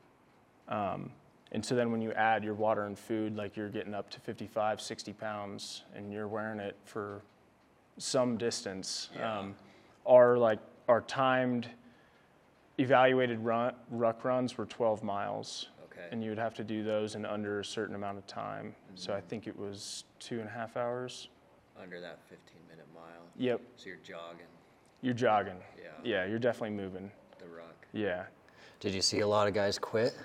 Um, 0.68 1.12
and 1.52 1.64
so 1.64 1.76
then 1.76 1.92
when 1.92 2.00
you 2.02 2.12
add 2.14 2.42
your 2.42 2.54
water 2.54 2.86
and 2.86 2.98
food, 2.98 3.36
like 3.36 3.56
you're 3.56 3.68
getting 3.68 3.94
up 3.94 4.10
to 4.10 4.20
55, 4.20 4.80
60 4.80 5.12
pounds, 5.12 5.82
and 5.94 6.12
you're 6.12 6.26
wearing 6.26 6.58
it 6.58 6.76
for 6.84 7.22
some 7.98 8.36
distance. 8.36 9.10
Yeah. 9.16 9.38
Um, 9.38 9.54
our 10.04 10.36
like 10.36 10.58
our 10.88 11.00
timed 11.02 11.68
evaluated 12.78 13.38
run, 13.38 13.72
ruck 13.90 14.24
runs 14.24 14.58
were 14.58 14.66
12 14.66 15.04
miles 15.04 15.68
Okay. 15.92 16.08
and 16.10 16.22
you 16.24 16.30
would 16.30 16.38
have 16.38 16.54
to 16.54 16.64
do 16.64 16.82
those 16.82 17.14
in 17.14 17.24
under 17.24 17.60
a 17.60 17.64
certain 17.64 17.94
amount 17.94 18.18
of 18.18 18.26
time. 18.26 18.74
So 18.96 19.14
I 19.14 19.20
think 19.20 19.46
it 19.46 19.56
was 19.56 20.04
two 20.18 20.40
and 20.40 20.48
a 20.48 20.52
half 20.52 20.76
hours. 20.76 21.28
Under 21.80 22.00
that 22.00 22.18
15 22.28 22.38
minute 22.54 22.63
mile. 22.63 22.63
Yep, 23.36 23.60
So 23.76 23.88
you're 23.88 23.96
jogging 23.98 24.46
you're 25.04 25.12
jogging. 25.14 25.60
Yeah. 25.78 25.90
Yeah, 26.02 26.26
you're 26.26 26.38
definitely 26.38 26.76
moving. 26.76 27.10
the 27.38 27.44
rock. 27.44 27.86
Yeah. 27.92 28.24
Did 28.80 28.94
you 28.94 29.02
see 29.02 29.20
a 29.20 29.28
lot 29.28 29.46
of 29.46 29.52
guys 29.52 29.78
quit? 29.78 30.16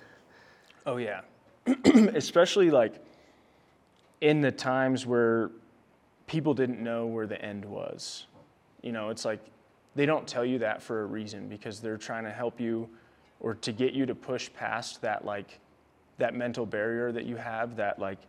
Oh 0.85 0.95
yeah. 0.95 1.21
Especially 1.85 2.71
like 2.71 2.95
in 4.21 4.39
the 4.39 4.51
times 4.51 5.05
where 5.05 5.51
people 6.27 6.53
didn't 6.53 6.81
know 6.81 7.07
where 7.07 7.27
the 7.27 7.39
end 7.43 7.65
was. 7.65 8.25
You 8.81 8.93
know, 8.93 9.09
it's 9.09 9.25
like 9.25 9.41
they 9.95 10.05
don't 10.05 10.25
tell 10.25 10.45
you 10.45 10.59
that 10.59 10.81
for 10.81 11.01
a 11.01 11.05
reason 11.05 11.49
because 11.49 11.81
they're 11.81 11.97
trying 11.97 12.23
to 12.23 12.31
help 12.31 12.61
you 12.61 12.89
or 13.41 13.55
to 13.55 13.73
get 13.73 13.93
you 13.93 14.05
to 14.05 14.15
push 14.15 14.49
past 14.53 15.01
that 15.01 15.25
like 15.25 15.59
that 16.19 16.33
mental 16.33 16.65
barrier 16.65 17.11
that 17.11 17.25
you 17.25 17.35
have 17.35 17.75
that 17.75 17.99
like 17.99 18.19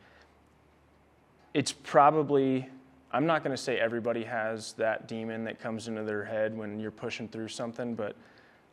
it's 1.54 1.70
probably 1.72 2.68
I'm 3.12 3.26
not 3.26 3.42
going 3.42 3.56
to 3.56 3.62
say 3.62 3.78
everybody 3.78 4.22
has 4.24 4.72
that 4.74 5.08
demon 5.08 5.44
that 5.44 5.58
comes 5.58 5.88
into 5.88 6.04
their 6.04 6.24
head 6.24 6.56
when 6.56 6.78
you're 6.78 6.90
pushing 6.90 7.26
through 7.28 7.48
something, 7.48 7.94
but 7.94 8.14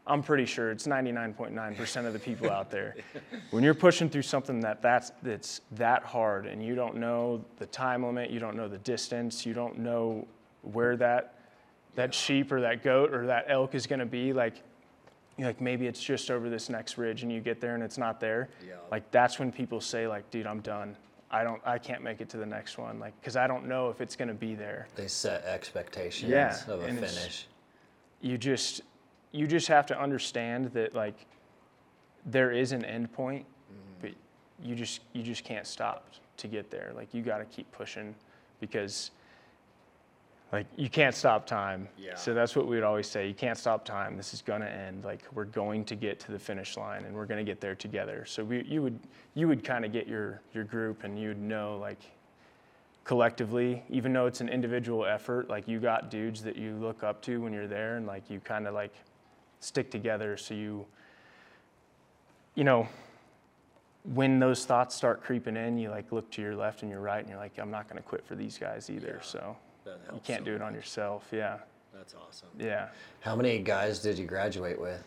I'm 0.06 0.22
pretty 0.22 0.46
sure 0.46 0.72
it's 0.72 0.88
99.9% 0.88 2.06
of 2.06 2.14
the 2.14 2.20
people 2.20 2.50
out 2.50 2.70
there. 2.72 2.96
When 3.52 3.64
you're 3.64 3.74
pushing 3.74 4.10
through 4.10 4.24
something 4.24 4.60
that 4.62 4.82
that's, 4.82 5.12
that's 5.24 5.62
that 5.72 6.04
hard 6.04 6.46
and 6.46 6.64
you 6.64 6.76
don't 6.76 6.98
know 6.98 7.44
the 7.58 7.66
time 7.66 8.06
limit, 8.06 8.30
you 8.30 8.40
don't 8.40 8.56
know 8.56 8.68
the 8.68 8.78
distance, 8.80 9.46
you 9.46 9.54
don't 9.54 9.80
know 9.80 10.28
where 10.62 10.96
that, 10.98 11.36
that 11.96 12.14
sheep 12.14 12.52
or 12.52 12.62
that 12.62 12.84
goat 12.84 13.14
or 13.14 13.26
that 13.28 13.46
elk 13.48 13.74
is 13.74 13.88
going 13.88 14.00
to 14.00 14.06
be, 14.06 14.34
like, 14.34 14.62
like 15.40 15.62
maybe 15.62 15.88
it's 15.88 16.02
just 16.02 16.30
over 16.30 16.50
this 16.50 16.70
next 16.70 16.98
ridge 16.98 17.24
and 17.24 17.32
you 17.32 17.40
get 17.40 17.62
there 17.62 17.74
and 17.74 17.84
it's 17.84 17.98
not 17.98 18.20
there. 18.20 18.50
Yeah. 18.66 18.76
Like 18.92 19.10
that's 19.12 19.40
when 19.40 19.52
people 19.52 19.82
say 19.82 20.08
like, 20.08 20.30
dude, 20.30 20.48
I'm 20.48 20.62
done. 20.62 20.96
I 21.30 21.44
don't, 21.44 21.62
I 21.66 21.78
can't 21.78 22.02
make 22.04 22.22
it 22.22 22.30
to 22.30 22.38
the 22.38 22.46
next 22.46 22.78
one. 22.78 23.00
Like, 23.00 23.22
cause 23.22 23.36
I 23.36 23.48
don't 23.48 23.68
know 23.68 23.90
if 23.90 24.00
it's 24.00 24.16
going 24.16 24.30
to 24.30 24.34
be 24.34 24.56
there. 24.56 24.88
They 24.96 25.08
set 25.08 25.44
expectations 25.44 26.32
Yeah, 26.32 26.58
of 26.68 26.82
a 26.82 26.88
finish. 26.88 27.48
you 28.22 28.38
just 28.38 28.82
you 29.34 29.46
just 29.46 29.68
have 29.68 29.86
to 29.88 30.02
understand 30.02 30.68
that 30.74 30.96
like 30.96 31.26
there 32.26 32.52
is 32.52 32.72
an 32.72 32.84
end 32.86 33.12
point 33.12 33.46
mm-hmm. 33.46 34.02
but 34.02 34.12
you 34.66 34.74
just 34.76 35.02
you 35.14 35.22
just 35.22 35.44
can't 35.44 35.68
stop 35.68 36.10
to 36.38 36.48
get 36.48 36.72
there 36.72 36.92
like 36.96 37.14
you 37.14 37.22
got 37.22 37.38
to 37.40 37.46
keep 37.46 37.70
pushing 37.72 38.16
because 38.60 39.12
like 40.52 40.66
you 40.78 40.90
can't 40.90 41.14
stop 41.14 41.46
time. 41.46 41.90
Yeah. 41.98 42.16
So 42.16 42.34
that's 42.34 42.56
what 42.56 42.68
we 42.68 42.76
would 42.76 42.84
always 42.84 43.08
say. 43.08 43.28
You 43.28 43.34
can't 43.34 43.58
stop 43.58 43.84
time. 43.84 44.16
This 44.16 44.34
is 44.34 44.42
gonna 44.42 44.66
end. 44.66 45.04
Like 45.04 45.24
we're 45.34 45.46
going 45.46 45.84
to 45.86 45.96
get 45.96 46.20
to 46.22 46.32
the 46.32 46.40
finish 46.40 46.78
line, 46.78 47.04
and 47.04 47.14
we're 47.14 47.26
gonna 47.26 47.44
get 47.44 47.60
there 47.60 47.76
together. 47.76 48.24
So 48.26 48.44
we, 48.44 48.64
you 48.64 48.82
would, 48.82 48.98
you 49.34 49.48
would 49.48 49.64
kind 49.64 49.84
of 49.84 49.92
get 49.92 50.08
your 50.08 50.42
your 50.54 50.64
group, 50.64 51.04
and 51.04 51.20
you'd 51.20 51.40
know 51.40 51.78
like 51.78 52.00
collectively, 53.04 53.84
even 53.90 54.14
though 54.14 54.26
it's 54.26 54.40
an 54.40 54.48
individual 54.48 55.06
effort, 55.06 55.50
like 55.50 55.68
you 55.68 55.80
got 55.80 56.10
dudes 56.10 56.42
that 56.44 56.56
you 56.56 56.76
look 56.76 57.04
up 57.04 57.22
to 57.24 57.42
when 57.42 57.52
you're 57.52 57.68
there, 57.68 57.98
and 57.98 58.08
like 58.08 58.30
you 58.30 58.40
kind 58.40 58.68
of 58.68 58.74
like 58.74 58.94
stick 59.60 59.92
together. 59.92 60.38
So 60.38 60.54
you, 60.54 60.86
you 62.56 62.64
know, 62.64 62.88
when 64.14 64.40
those 64.40 64.64
thoughts 64.66 64.96
start 64.96 65.22
creeping 65.22 65.58
in, 65.58 65.78
you 65.78 65.90
like 65.90 66.14
look 66.14 66.32
to 66.32 66.42
your 66.42 66.56
left 66.56 66.84
and 66.84 66.92
your 66.92 67.02
right, 67.02 67.20
and 67.20 67.30
you're 67.30 67.38
like, 67.38 67.58
I'm 67.58 67.72
not 67.72 67.90
gonna 67.90 68.02
quit 68.02 68.26
for 68.26 68.36
these 68.36 68.58
guys 68.58 68.90
either. 68.90 69.20
Yeah. 69.20 69.28
So 69.28 69.58
That 70.06 70.14
you 70.14 70.22
can't 70.24 70.42
so 70.42 70.46
do 70.46 70.56
it 70.56 70.62
on 70.62 70.74
yourself. 70.74 71.28
Yeah. 71.32 71.58
That's 71.94 72.14
awesome. 72.16 72.50
Yeah. 72.60 72.90
How 73.22 73.36
many 73.36 73.60
guys 73.60 74.00
did 74.00 74.20
you 74.20 74.26
graduate 74.26 74.80
with? 74.80 75.04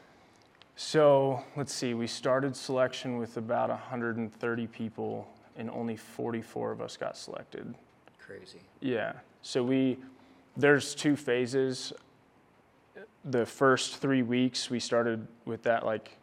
So 0.76 1.44
let's 1.56 1.74
see, 1.74 1.94
we 1.94 2.06
started 2.06 2.56
selection 2.56 3.18
with 3.18 3.36
about 3.36 3.68
130 3.68 4.66
people, 4.68 5.28
and 5.56 5.70
only 5.70 5.96
44 5.96 6.72
of 6.72 6.80
us 6.80 6.96
got 6.96 7.16
selected. 7.16 7.74
Crazy. 8.18 8.60
Yeah. 8.80 9.12
So 9.42 9.62
we, 9.62 9.98
there's 10.56 10.94
two 10.94 11.16
phases. 11.16 11.92
The 13.24 13.44
first 13.44 13.98
three 13.98 14.22
weeks, 14.22 14.70
we 14.70 14.80
started 14.80 15.26
with 15.44 15.62
that 15.64 15.84
like 15.84 16.16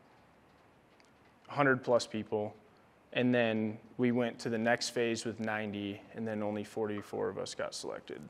100 1.48 1.84
plus 1.84 2.08
people. 2.08 2.56
And 3.14 3.34
then 3.34 3.78
we 3.98 4.12
went 4.12 4.38
to 4.40 4.50
the 4.50 4.58
next 4.58 4.90
phase 4.90 5.24
with 5.24 5.40
90, 5.40 6.02
and 6.16 6.28
then 6.28 6.44
only 6.44 6.64
44 6.64 7.30
of 7.30 7.38
us 7.38 7.56
got 7.56 7.74
selected. 7.74 8.22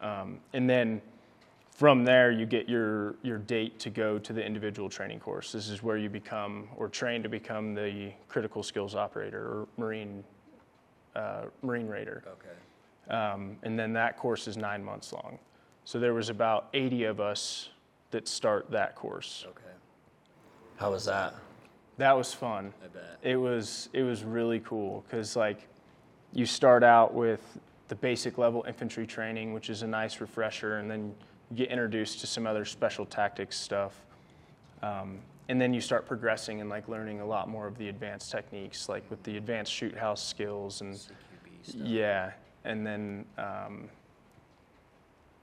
Um, 0.00 0.38
and 0.52 0.68
then 0.68 1.00
from 1.80 2.04
there, 2.04 2.30
you 2.30 2.46
get 2.46 2.68
your, 2.68 3.14
your 3.22 3.38
date 3.38 3.78
to 3.80 3.90
go 3.90 4.18
to 4.18 4.32
the 4.32 4.44
individual 4.44 4.88
training 4.88 5.20
course. 5.20 5.52
This 5.52 5.68
is 5.68 5.82
where 5.82 5.96
you 5.96 6.10
become 6.10 6.68
or 6.76 6.88
train 6.88 7.22
to 7.22 7.28
become 7.28 7.74
the 7.74 8.12
critical 8.28 8.62
skills 8.62 8.94
operator 8.94 9.40
or 9.40 9.68
Marine, 9.76 10.22
uh, 11.16 11.44
Marine 11.62 11.86
Raider. 11.86 12.22
Okay. 12.26 13.16
Um, 13.16 13.56
and 13.62 13.78
then 13.78 13.92
that 13.94 14.16
course 14.16 14.46
is 14.46 14.56
nine 14.56 14.84
months 14.84 15.12
long. 15.12 15.38
So 15.84 15.98
there 15.98 16.14
was 16.14 16.28
about 16.28 16.68
80 16.74 17.04
of 17.04 17.20
us 17.20 17.70
that 18.10 18.28
start 18.28 18.70
that 18.70 18.94
course. 18.94 19.44
Okay. 19.48 19.74
How 20.76 20.90
was 20.90 21.04
that? 21.06 21.34
That 21.98 22.16
was 22.16 22.32
fun. 22.32 22.72
I 22.84 22.88
bet. 22.88 23.18
It 23.22 23.36
was 23.36 23.90
it 23.92 24.02
was 24.02 24.24
really 24.24 24.60
cool 24.60 25.04
because 25.06 25.36
like 25.36 25.68
you 26.32 26.46
start 26.46 26.82
out 26.82 27.12
with 27.12 27.58
the 27.90 27.96
basic 27.96 28.38
level 28.38 28.64
infantry 28.68 29.04
training, 29.04 29.52
which 29.52 29.68
is 29.68 29.82
a 29.82 29.86
nice 29.86 30.20
refresher, 30.20 30.78
and 30.78 30.88
then 30.88 31.12
you 31.50 31.56
get 31.56 31.70
introduced 31.70 32.20
to 32.20 32.26
some 32.26 32.46
other 32.46 32.64
special 32.64 33.04
tactics 33.04 33.58
stuff. 33.58 33.94
Um, 34.80 35.18
and 35.48 35.60
then 35.60 35.74
you 35.74 35.80
start 35.80 36.06
progressing 36.06 36.60
and 36.60 36.70
like 36.70 36.88
learning 36.88 37.20
a 37.20 37.26
lot 37.26 37.48
more 37.48 37.66
of 37.66 37.76
the 37.78 37.88
advanced 37.88 38.30
techniques, 38.30 38.88
like 38.88 39.02
with 39.10 39.20
the 39.24 39.36
advanced 39.36 39.72
shoot 39.72 39.96
house 39.96 40.24
skills 40.24 40.82
and 40.82 40.96
stuff. 40.96 41.10
Yeah, 41.74 42.30
and 42.64 42.86
then 42.86 43.24
um, 43.36 43.90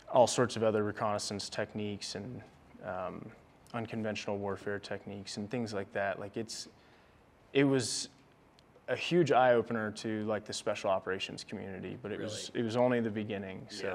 all 0.10 0.26
sorts 0.26 0.56
of 0.56 0.64
other 0.64 0.86
reconnaissance 0.86 1.50
techniques 1.50 2.16
and 2.16 2.42
um, 2.86 3.30
unconventional 3.74 4.38
warfare 4.38 4.80
techniques 4.80 5.36
and 5.36 5.52
things 5.52 5.74
like 5.74 5.92
that. 5.92 6.18
Like 6.18 6.38
it's, 6.38 6.70
it 7.52 7.66
was 7.66 8.08
a 8.90 8.96
huge 8.96 9.32
eye 9.32 9.54
opener 9.54 9.92
to 9.92 10.26
like 10.26 10.46
the 10.46 10.54
special 10.54 10.90
operations 10.90 11.44
community, 11.44 11.98
but 12.02 12.12
it 12.12 12.20
was 12.20 12.52
it 12.54 12.64
was 12.64 12.78
only 12.78 13.00
the 13.00 13.10
beginning. 13.10 13.66
So 13.70 13.88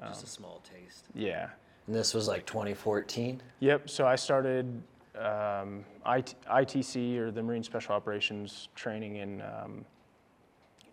yeah. 0.00 0.08
Just 0.08 0.24
a 0.24 0.26
small 0.26 0.62
taste. 0.64 1.04
yeah, 1.14 1.50
And 1.86 1.94
this 1.94 2.14
was 2.14 2.26
like 2.26 2.46
2014. 2.46 3.42
yep. 3.58 3.90
So 3.90 4.06
I 4.06 4.16
started 4.16 4.82
um, 5.18 5.84
IT, 6.06 6.34
ITC 6.50 7.18
or 7.18 7.30
the 7.30 7.42
Marine 7.42 7.62
Special 7.62 7.94
Operations 7.94 8.68
training 8.74 9.16
in 9.16 9.42
um, 9.42 9.84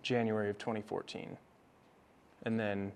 January 0.01 0.49
of 0.49 0.57
2014. 0.57 1.38
And 2.43 2.59
then 2.59 2.91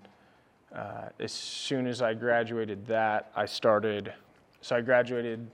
uh, 0.75 1.09
as 1.21 1.31
soon 1.31 1.87
as 1.87 2.01
I 2.01 2.13
graduated 2.13 2.85
that, 2.87 3.31
I 3.37 3.45
started. 3.45 4.13
So 4.59 4.75
I 4.75 4.81
graduated 4.81 5.47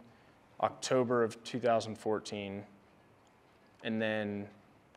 October 0.61 1.23
of 1.23 1.43
2014 1.43 2.63
and 3.83 4.01
then 4.01 4.47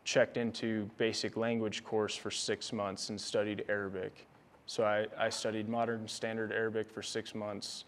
checked 0.05 0.37
into 0.37 0.89
basic 0.97 1.37
language 1.37 1.85
course 1.85 2.17
for 2.17 2.31
six 2.31 2.73
months 2.73 3.11
and 3.11 3.21
studied 3.21 3.65
Arabic. 3.69 4.27
So 4.67 4.85
I, 4.85 5.07
I 5.19 5.29
studied 5.29 5.69
modern 5.69 6.07
standard 6.09 6.53
Arabic 6.53 6.91
for 6.91 7.03
six 7.03 7.35
months 7.35 7.85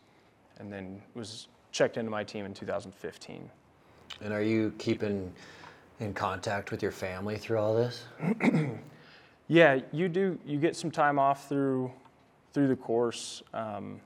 and 0.58 0.72
then 0.72 1.00
was 1.14 1.48
checked 1.70 1.96
into 1.96 2.10
my 2.10 2.24
team 2.24 2.44
in 2.44 2.52
2015. 2.54 3.50
And 4.20 4.32
are 4.32 4.42
you 4.42 4.74
keeping 4.78 5.32
in 6.00 6.12
contact 6.12 6.70
with 6.70 6.82
your 6.82 6.92
family 6.92 7.36
through 7.36 7.58
all 7.58 7.74
this? 7.74 8.04
Yeah, 9.52 9.80
you 9.92 10.08
do. 10.08 10.38
You 10.46 10.58
get 10.58 10.76
some 10.76 10.90
time 10.90 11.18
off 11.18 11.46
through 11.46 11.92
through 12.54 12.68
the 12.68 12.76
course. 12.76 13.42
Um, 13.52 14.00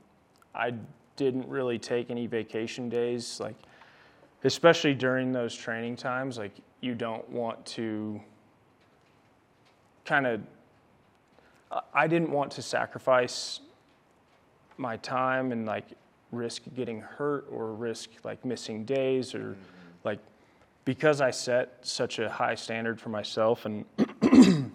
I 0.53 0.73
didn't 1.15 1.47
really 1.47 1.79
take 1.79 2.09
any 2.09 2.27
vacation 2.27 2.89
days, 2.89 3.39
like 3.39 3.55
especially 4.43 4.93
during 4.93 5.31
those 5.31 5.55
training 5.55 5.95
times. 5.95 6.37
Like 6.37 6.51
you 6.81 6.95
don't 6.95 7.27
want 7.29 7.65
to 7.65 8.21
kind 10.05 10.27
of. 10.27 10.41
I 11.93 12.07
didn't 12.07 12.31
want 12.31 12.51
to 12.53 12.61
sacrifice 12.61 13.59
my 14.77 14.95
time 14.97 15.51
and 15.51 15.65
like 15.65 15.85
risk 16.31 16.63
getting 16.75 17.01
hurt 17.01 17.45
or 17.51 17.73
risk 17.73 18.09
like 18.23 18.43
missing 18.45 18.85
days 18.85 19.33
or 19.35 19.39
mm-hmm. 19.39 19.61
like 20.03 20.19
because 20.85 21.19
I 21.19 21.31
set 21.31 21.79
such 21.81 22.19
a 22.19 22.29
high 22.29 22.55
standard 22.55 23.01
for 23.01 23.09
myself 23.09 23.65
and 23.65 23.83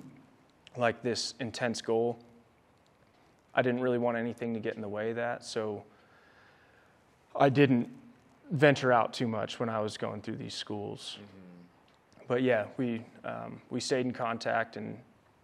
like 0.76 1.02
this 1.02 1.34
intense 1.40 1.80
goal. 1.80 2.18
I 3.54 3.62
didn't 3.62 3.80
really 3.80 3.98
want 3.98 4.16
anything 4.16 4.52
to 4.54 4.60
get 4.60 4.74
in 4.76 4.82
the 4.82 4.88
way 4.88 5.10
of 5.10 5.16
that, 5.16 5.44
so 5.44 5.84
I 7.34 7.48
didn't 7.48 7.88
venture 8.50 8.92
out 8.92 9.12
too 9.12 9.26
much 9.26 9.58
when 9.58 9.68
I 9.68 9.80
was 9.80 9.96
going 9.96 10.20
through 10.20 10.36
these 10.36 10.54
schools. 10.54 11.16
Mm-hmm. 11.16 11.41
But 12.32 12.42
yeah, 12.42 12.64
we 12.78 13.04
um, 13.26 13.60
we 13.68 13.78
stayed 13.78 14.06
in 14.06 14.12
contact, 14.14 14.78
and 14.78 14.96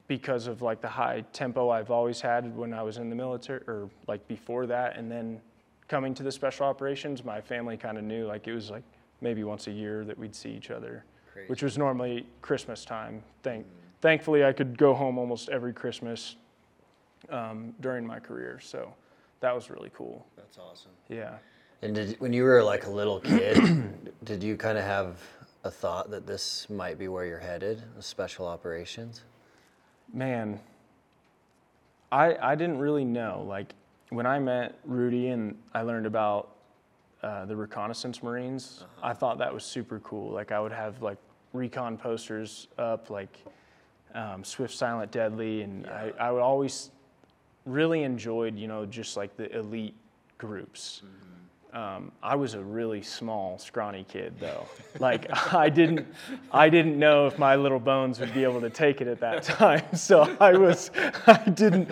because 0.07 0.47
of 0.47 0.63
like 0.63 0.81
the 0.81 0.89
high 0.89 1.23
tempo 1.35 1.69
I've 1.69 1.91
always 1.91 2.19
had 2.19 2.57
when 2.57 2.73
I 2.73 2.83
was 2.83 2.97
in 2.97 3.11
the 3.11 3.15
military, 3.15 3.61
or 3.69 3.91
like 4.07 4.27
before 4.27 4.65
that, 4.65 4.97
and 4.97 5.13
then 5.13 5.39
coming 5.87 6.15
to 6.15 6.23
the 6.23 6.33
special 6.33 6.65
operations, 6.65 7.27
my 7.27 7.43
family 7.43 7.77
kind 7.77 7.99
of 7.99 8.05
knew 8.05 8.27
like 8.27 8.49
it 8.49 8.55
was 8.55 8.71
like 8.71 8.85
maybe 9.21 9.45
once 9.45 9.67
a 9.67 9.71
year 9.71 10.03
that 10.07 10.17
we'd 10.17 10.35
see 10.35 10.49
each 10.49 10.71
other 10.71 11.05
Crazy. 11.31 11.51
which 11.51 11.63
was 11.63 11.77
normally 11.77 12.27
Christmas 12.41 12.87
time. 12.87 13.23
Thank, 13.43 13.67
thankfully, 14.01 14.47
I 14.47 14.55
could 14.55 14.79
go 14.79 14.95
home 14.95 15.19
almost 15.19 15.51
every 15.51 15.75
Christmas 15.75 16.37
um, 17.29 17.75
during 17.81 18.07
my 18.07 18.19
career, 18.19 18.61
so 18.63 18.95
that 19.41 19.55
was 19.55 19.69
really 19.69 19.91
cool. 19.93 20.27
That's 20.37 20.57
awesome. 20.57 20.93
Yeah. 21.11 21.37
And 21.83 21.95
did, 21.95 22.19
when 22.19 22.33
you 22.33 22.45
were 22.45 22.63
like 22.63 22.87
a 22.87 22.91
little 22.91 23.21
kid, 23.21 23.61
did 24.25 24.43
you 24.43 24.57
kind 24.57 24.79
of 24.79 24.85
have 24.85 25.19
a 25.65 25.71
thought 25.71 26.11
that 26.11 26.27
this 26.27 26.69
might 26.71 26.99
be 26.99 27.09
where 27.09 27.27
you're 27.27 27.39
headed, 27.39 27.83
special 28.01 28.47
operations? 28.47 29.25
Man, 30.13 30.61
I 32.11 32.37
I 32.37 32.55
didn't 32.55 32.79
really 32.79 33.05
know. 33.05 33.45
Like 33.47 33.75
when 34.11 34.27
I 34.27 34.39
met 34.39 34.79
Rudy 34.85 35.29
and 35.29 35.57
I 35.75 35.83
learned 35.83 36.07
about 36.07 36.57
uh, 37.23 37.45
the 37.45 37.57
reconnaissance 37.57 38.23
Marines, 38.23 38.85
I 39.03 39.13
thought 39.13 39.39
that 39.39 39.53
was 39.53 39.65
super 39.65 39.99
cool. 40.01 40.31
Like 40.33 40.53
I 40.53 40.61
would 40.61 40.73
have 40.73 41.03
like 41.03 41.19
recon 41.53 41.97
posters 41.99 42.69
up, 42.79 43.11
like 43.11 43.39
um, 44.15 44.45
Swift, 44.45 44.75
Silent, 44.75 45.11
Deadly, 45.11 45.63
and 45.63 45.87
I, 45.87 46.13
I 46.19 46.31
would 46.31 46.43
always 46.43 46.91
really 47.67 48.03
enjoyed, 48.03 48.57
you 48.57 48.69
know, 48.69 48.87
just 48.87 49.17
like 49.17 49.37
the 49.37 49.55
elite 49.57 49.95
groups. 50.39 51.03
Um, 51.73 52.13
I 52.23 52.35
was 52.35 52.55
a 52.55 52.61
really 52.63 53.03
small, 53.03 53.59
scrawny 53.59 54.05
kid, 54.09 54.35
though. 54.41 54.67
Like 54.99 55.27
I 55.55 55.69
didn't, 55.69 56.07
I 56.51 56.69
didn't 56.71 56.99
know 56.99 57.27
if 57.27 57.39
my 57.39 57.57
little 57.57 57.79
bones 57.79 58.19
would 58.21 58.33
be 58.33 58.43
able 58.45 58.61
to 58.63 58.71
take 58.71 59.01
it 59.01 59.07
at 59.07 59.21
that 59.21 59.43
time. 59.45 59.85
So 59.95 60.35
I 60.41 60.53
was, 60.57 60.91
I 61.27 61.45
didn't, 61.51 61.91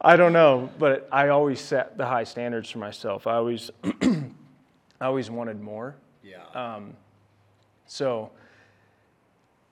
I 0.00 0.16
don't 0.16 0.32
know, 0.32 0.70
but 0.78 1.08
I 1.12 1.28
always 1.28 1.60
set 1.60 1.98
the 1.98 2.06
high 2.06 2.24
standards 2.24 2.70
for 2.70 2.78
myself. 2.78 3.26
I 3.26 3.34
always, 3.34 3.70
I 4.02 5.04
always 5.06 5.30
wanted 5.30 5.60
more. 5.60 5.96
Yeah. 6.22 6.44
Um, 6.54 6.94
So 7.86 8.30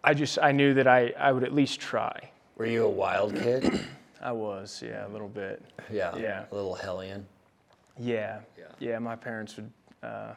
I 0.05 0.15
just, 0.15 0.39
I 0.41 0.53
knew 0.53 0.75
that 0.75 0.87
I, 0.87 1.13
I 1.19 1.33
would 1.33 1.45
at 1.45 1.53
least 1.55 1.81
try. 1.81 2.31
were 2.57 2.67
you 2.67 2.85
a 2.85 2.91
wild 2.91 3.35
kid? 3.35 3.81
I 4.21 4.33
was, 4.33 4.83
yeah, 4.85 5.07
a 5.07 5.11
little 5.11 5.29
bit. 5.29 5.63
yeah. 5.91 6.15
Yeah. 6.17 6.45
A 6.51 6.55
little 6.55 6.75
hellion. 6.75 7.27
Yeah, 7.99 8.41
Yeah. 8.59 8.65
yeah. 8.79 8.99
My 8.99 9.17
parents 9.17 9.57
would. 9.57 9.71
Uh, 10.03 10.35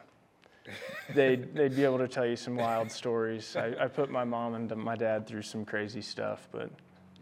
they'd 1.14 1.54
they'd 1.54 1.74
be 1.74 1.84
able 1.84 1.98
to 1.98 2.08
tell 2.08 2.26
you 2.26 2.36
some 2.36 2.56
wild 2.56 2.90
stories. 2.90 3.56
I, 3.56 3.74
I 3.80 3.88
put 3.88 4.10
my 4.10 4.24
mom 4.24 4.54
and 4.54 4.74
my 4.76 4.96
dad 4.96 5.26
through 5.26 5.42
some 5.42 5.64
crazy 5.64 6.02
stuff, 6.02 6.48
but 6.52 6.70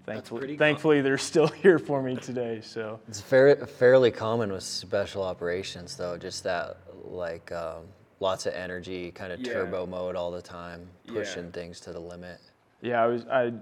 thankfully, 0.07 0.57
thankfully 0.57 1.01
they're 1.01 1.19
still 1.19 1.47
here 1.65 1.79
for 1.79 2.03
me 2.03 2.17
today. 2.17 2.61
So 2.63 3.01
It's 3.09 3.21
fair, 3.21 3.55
fairly 3.67 4.11
common 4.11 4.53
with 4.53 4.63
special 4.65 5.23
operations, 5.23 5.97
though, 5.97 6.17
just 6.19 6.45
that 6.45 6.79
like 7.05 7.51
um, 7.53 7.85
lots 8.21 8.47
of 8.47 8.55
energy, 8.55 9.11
kind 9.13 9.33
of 9.33 9.41
Yeah. 9.41 9.53
turbo 9.55 9.87
mode 9.87 10.17
all 10.17 10.31
the 10.31 10.43
time, 10.43 10.89
Yeah. 11.05 11.15
pushing 11.15 11.51
things 11.53 11.81
to 11.81 11.93
the 11.93 12.01
limit. 12.01 12.41
yeah, 12.83 13.03
I 13.03 13.07
was 13.07 13.25
I 13.27 13.53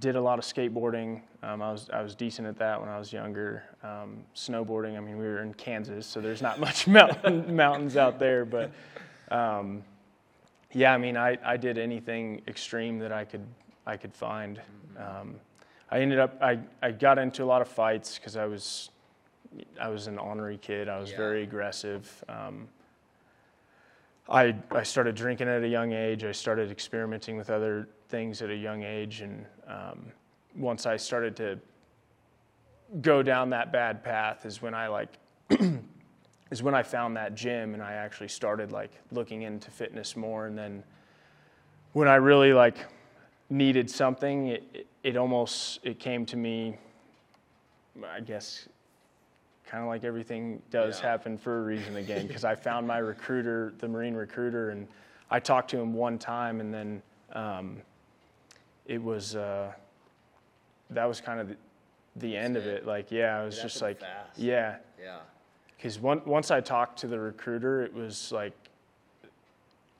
did 0.00 0.16
a 0.16 0.20
lot 0.20 0.38
of 0.38 0.44
skateboarding. 0.44 1.22
Um, 1.42 1.62
I 1.62 1.72
was 1.72 1.88
I 1.92 2.02
was 2.02 2.14
decent 2.14 2.46
at 2.48 2.58
that 2.58 2.80
when 2.80 2.88
I 2.88 2.98
was 2.98 3.12
younger. 3.12 3.62
Um, 3.82 4.24
snowboarding. 4.34 4.96
I 4.96 5.00
mean, 5.00 5.18
we 5.18 5.24
were 5.24 5.42
in 5.42 5.54
Kansas, 5.54 6.06
so 6.06 6.20
there's 6.20 6.42
not 6.42 6.60
much 6.66 6.86
mountain, 6.86 7.54
mountains 7.56 7.96
out 7.96 8.18
there. 8.18 8.44
But 8.44 8.70
um, 9.30 9.82
yeah, 10.72 10.92
I 10.92 10.98
mean, 10.98 11.16
I, 11.16 11.38
I 11.44 11.56
did 11.56 11.78
anything 11.78 12.42
extreme 12.46 12.98
that 12.98 13.12
I 13.12 13.24
could 13.24 13.46
I 13.86 13.96
could 13.96 14.14
find. 14.14 14.60
Um, 14.98 15.36
I 15.90 16.00
ended 16.00 16.18
up 16.18 16.36
I, 16.42 16.58
I 16.82 16.90
got 16.90 17.18
into 17.18 17.42
a 17.42 17.46
lot 17.46 17.62
of 17.62 17.68
fights 17.68 18.18
because 18.18 18.36
I 18.36 18.44
was 18.46 18.90
I 19.80 19.88
was 19.88 20.06
an 20.06 20.18
ornery 20.18 20.58
kid. 20.58 20.88
I 20.88 20.98
was 20.98 21.10
Yeah. 21.10 21.16
very 21.16 21.42
aggressive. 21.42 22.24
Um, 22.28 22.68
I 24.28 24.54
I 24.70 24.82
started 24.82 25.14
drinking 25.14 25.48
at 25.48 25.62
a 25.62 25.68
young 25.68 25.92
age. 25.92 26.24
I 26.24 26.32
started 26.32 26.70
experimenting 26.70 27.36
with 27.36 27.50
other 27.50 27.88
things 28.08 28.42
at 28.42 28.50
a 28.50 28.56
young 28.56 28.82
age, 28.82 29.22
and 29.22 29.46
um, 29.66 30.12
once 30.56 30.86
I 30.86 30.96
started 30.96 31.34
to 31.36 31.58
go 33.00 33.22
down 33.22 33.50
that 33.50 33.72
bad 33.72 34.04
path, 34.04 34.44
is 34.44 34.60
when 34.60 34.74
I 34.74 34.88
like 34.88 35.18
is 36.50 36.62
when 36.62 36.74
I 36.74 36.82
found 36.82 37.16
that 37.16 37.34
gym, 37.34 37.74
and 37.74 37.82
I 37.82 37.94
actually 37.94 38.28
started 38.28 38.70
like 38.70 38.90
looking 39.12 39.42
into 39.42 39.70
fitness 39.70 40.14
more. 40.14 40.46
And 40.46 40.58
then 40.58 40.82
when 41.92 42.08
I 42.08 42.16
really 42.16 42.52
like 42.52 42.86
needed 43.48 43.90
something, 43.90 44.48
it 44.48 44.64
it, 44.74 44.86
it 45.02 45.16
almost 45.16 45.80
it 45.84 45.98
came 45.98 46.26
to 46.26 46.36
me. 46.36 46.76
I 48.06 48.20
guess 48.20 48.68
kind 49.68 49.82
of 49.82 49.88
like 49.88 50.02
everything 50.02 50.62
does 50.70 50.98
Yeah. 51.00 51.10
happen 51.10 51.36
for 51.36 51.58
a 51.58 51.62
reason 51.62 51.96
again 51.96 52.26
because 52.26 52.42
i 52.44 52.54
found 52.54 52.86
my 52.86 52.98
recruiter 52.98 53.74
the 53.78 53.86
marine 53.88 54.14
recruiter 54.14 54.70
and 54.70 54.88
i 55.30 55.38
talked 55.38 55.68
to 55.70 55.78
him 55.78 55.92
one 55.92 56.18
time 56.18 56.60
and 56.60 56.72
then 56.72 57.02
um, 57.34 57.76
it 58.86 59.02
was 59.02 59.36
uh, 59.36 59.70
that 60.90 61.04
was 61.04 61.20
kind 61.20 61.38
of 61.40 61.48
the, 61.50 61.56
the 62.16 62.34
end 62.36 62.56
of 62.56 62.66
it. 62.66 62.78
it 62.78 62.86
like 62.86 63.10
yeah 63.10 63.38
i 63.38 63.44
was 63.44 63.58
It 63.58 63.62
just 63.62 63.82
like 63.82 64.00
fast. 64.00 64.38
yeah 64.38 64.76
Yeah. 65.00 65.18
because 65.76 65.98
once 66.00 66.50
i 66.50 66.60
talked 66.62 66.98
to 67.00 67.06
the 67.06 67.18
recruiter 67.20 67.82
it 67.82 67.92
was 67.92 68.32
like 68.32 68.54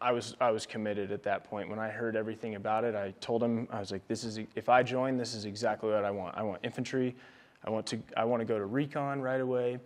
I 0.00 0.12
was 0.12 0.36
I 0.40 0.52
was 0.52 0.64
committed 0.64 1.10
at 1.10 1.24
that 1.24 1.42
point. 1.50 1.68
When 1.68 1.80
I 1.80 1.88
heard 1.88 2.14
everything 2.14 2.54
about 2.54 2.84
it, 2.84 2.94
I 2.94 3.12
told 3.20 3.42
him 3.42 3.66
I 3.68 3.80
was 3.80 3.90
like, 3.90 4.06
"This 4.06 4.22
is 4.22 4.38
if 4.54 4.68
I 4.68 4.84
join, 4.84 5.16
this 5.16 5.34
is 5.34 5.44
exactly 5.44 5.90
what 5.90 6.04
I 6.04 6.12
want. 6.12 6.36
I 6.38 6.42
want 6.44 6.60
infantry. 6.62 7.16
I 7.64 7.70
want 7.70 7.86
to 7.86 7.98
I 8.16 8.24
want 8.24 8.40
to 8.40 8.44
go 8.46 8.58
to 8.58 8.66
recon 8.66 9.20
right 9.20 9.40
away." 9.40 9.78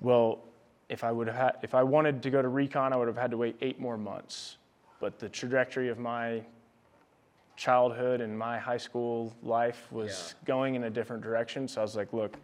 Well, 0.00 0.40
if 0.88 1.04
I 1.04 1.10
would 1.12 1.26
have 1.26 1.36
had, 1.36 1.52
if 1.62 1.74
I 1.74 1.82
wanted 1.82 2.22
to 2.22 2.30
go 2.30 2.40
to 2.40 2.48
recon, 2.48 2.92
I 2.92 2.96
would 2.96 3.08
have 3.08 3.16
had 3.16 3.30
to 3.32 3.36
wait 3.36 3.56
eight 3.60 3.80
more 3.80 3.98
months. 3.98 4.56
But 5.00 5.18
the 5.18 5.28
trajectory 5.28 5.88
of 5.88 5.98
my 5.98 6.42
childhood 7.56 8.20
and 8.20 8.38
my 8.38 8.58
high 8.58 8.76
school 8.76 9.34
life 9.42 9.90
was 9.90 10.34
going 10.44 10.74
in 10.76 10.84
a 10.84 10.90
different 10.90 11.22
direction. 11.22 11.66
So 11.68 11.80
I 11.80 11.84
was 11.84 11.96
like, 11.96 12.12
"Look, 12.12 12.36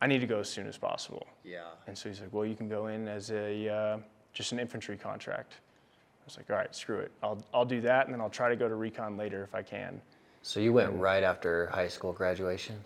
I 0.00 0.06
need 0.06 0.20
to 0.20 0.26
go 0.26 0.40
as 0.40 0.48
soon 0.48 0.66
as 0.66 0.76
possible." 0.76 1.26
Yeah. 1.44 1.62
And 1.86 1.96
so 1.96 2.08
he's 2.08 2.20
like, 2.20 2.32
well, 2.32 2.44
you 2.44 2.54
can 2.54 2.68
go 2.68 2.88
in 2.88 3.08
as 3.08 3.30
a 3.30 3.68
uh, 3.68 3.98
just 4.32 4.52
an 4.52 4.58
infantry 4.60 4.96
contract. 4.96 5.54
I 5.54 6.24
was 6.26 6.36
like, 6.36 6.50
all 6.50 6.56
right, 6.56 6.74
screw 6.74 6.98
it. 6.98 7.10
I'll 7.22 7.42
I'll 7.54 7.64
do 7.64 7.80
that, 7.82 8.06
and 8.06 8.14
then 8.14 8.20
I'll 8.20 8.28
try 8.30 8.50
to 8.50 8.56
go 8.56 8.68
to 8.68 8.74
recon 8.74 9.16
later 9.16 9.42
if 9.42 9.54
I 9.54 9.62
can. 9.62 10.00
So 10.42 10.60
you 10.60 10.72
went 10.72 10.92
right 10.94 11.22
after 11.22 11.66
high 11.66 11.88
school 11.88 12.12
graduation. 12.12 12.76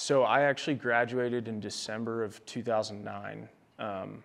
So 0.00 0.22
I 0.22 0.44
actually 0.44 0.76
graduated 0.76 1.46
in 1.46 1.60
December 1.60 2.24
of 2.24 2.42
2009. 2.46 3.46
Um, 3.78 4.24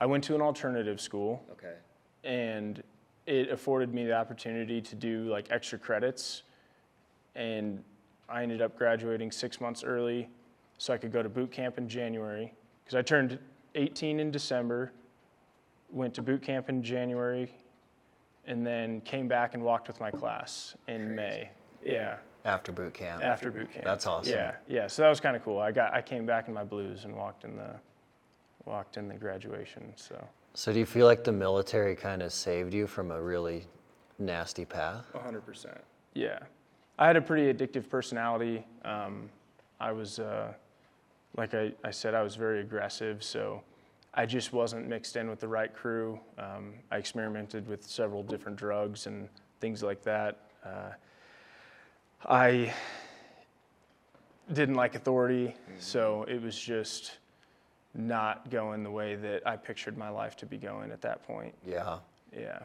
I 0.00 0.06
went 0.06 0.24
to 0.24 0.34
an 0.34 0.40
alternative 0.40 1.00
school, 1.00 1.40
Okay. 1.52 1.76
and 2.24 2.82
it 3.24 3.48
afforded 3.48 3.94
me 3.94 4.06
the 4.06 4.12
opportunity 4.12 4.82
to 4.82 4.96
do 4.96 5.26
like 5.26 5.52
extra 5.52 5.78
credits, 5.78 6.42
and 7.36 7.84
I 8.28 8.42
ended 8.42 8.60
up 8.60 8.76
graduating 8.76 9.30
six 9.30 9.60
months 9.60 9.84
early, 9.84 10.28
so 10.78 10.92
I 10.92 10.96
could 10.98 11.12
go 11.12 11.22
to 11.22 11.28
boot 11.28 11.52
camp 11.52 11.78
in 11.78 11.88
January 11.88 12.52
because 12.82 12.96
I 12.96 13.02
turned 13.02 13.38
18 13.76 14.18
in 14.18 14.32
December, 14.32 14.90
went 15.92 16.12
to 16.14 16.22
boot 16.22 16.42
camp 16.42 16.68
in 16.68 16.82
January, 16.82 17.54
and 18.48 18.66
then 18.66 19.00
came 19.02 19.28
back 19.28 19.54
and 19.54 19.62
walked 19.62 19.86
with 19.86 20.00
my 20.00 20.10
class 20.10 20.74
in 20.88 21.14
May. 21.14 21.50
Yeah, 21.84 22.16
After 22.44 22.72
boot 22.72 22.92
camp. 22.92 23.22
after 23.22 23.50
boot 23.50 23.72
camp. 23.72 23.84
That's 23.84 24.06
awesome. 24.06 24.34
Yeah, 24.34 24.54
yeah. 24.68 24.86
So 24.86 25.02
that 25.02 25.08
was 25.08 25.20
kind 25.20 25.34
of 25.34 25.42
cool. 25.42 25.58
I 25.58 25.72
got 25.72 25.94
I 25.94 26.02
came 26.02 26.26
back 26.26 26.48
in 26.48 26.54
my 26.54 26.64
blues 26.64 27.04
and 27.04 27.16
walked 27.16 27.44
in 27.44 27.56
the 27.56 27.70
walked 28.66 28.96
in 28.96 29.08
the 29.08 29.14
graduation. 29.14 29.92
So. 29.96 30.22
So 30.54 30.72
do 30.72 30.78
you 30.78 30.86
feel 30.86 31.06
like 31.06 31.24
the 31.24 31.32
military 31.32 31.96
kind 31.96 32.22
of 32.22 32.32
saved 32.32 32.72
you 32.72 32.86
from 32.86 33.10
a 33.10 33.20
really 33.20 33.66
nasty 34.20 34.64
path? 34.64 35.04
100%. 35.12 35.78
Yeah. 36.14 36.38
I 36.96 37.08
had 37.08 37.16
a 37.16 37.20
pretty 37.20 37.52
addictive 37.52 37.88
personality. 37.88 38.64
Um, 38.84 39.28
I 39.80 39.90
was, 39.90 40.20
uh, 40.20 40.52
like 41.36 41.54
I, 41.54 41.72
I 41.82 41.90
said, 41.90 42.14
I 42.14 42.22
was 42.22 42.36
very 42.36 42.60
aggressive, 42.60 43.24
so 43.24 43.62
I 44.14 44.26
just 44.26 44.52
wasn't 44.52 44.86
mixed 44.86 45.16
in 45.16 45.28
with 45.28 45.40
the 45.40 45.48
right 45.48 45.74
crew. 45.74 46.20
Um, 46.38 46.74
I 46.92 46.98
experimented 46.98 47.66
with 47.66 47.84
several 47.84 48.22
different 48.22 48.56
drugs 48.56 49.08
and 49.08 49.28
things 49.60 49.82
like 49.82 50.04
that. 50.04 50.38
Uh, 50.64 50.90
I 52.26 52.72
didn't 54.52 54.74
like 54.74 54.94
authority, 54.94 55.54
so 55.78 56.24
it 56.28 56.40
was 56.42 56.58
just 56.58 57.18
not 57.94 58.50
going 58.50 58.82
the 58.82 58.90
way 58.90 59.14
that 59.14 59.46
I 59.46 59.56
pictured 59.56 59.96
my 59.96 60.08
life 60.08 60.36
to 60.38 60.46
be 60.46 60.56
going 60.56 60.90
at 60.90 61.00
that 61.02 61.22
point. 61.26 61.54
Yeah. 61.66 61.98
Yeah. 62.36 62.60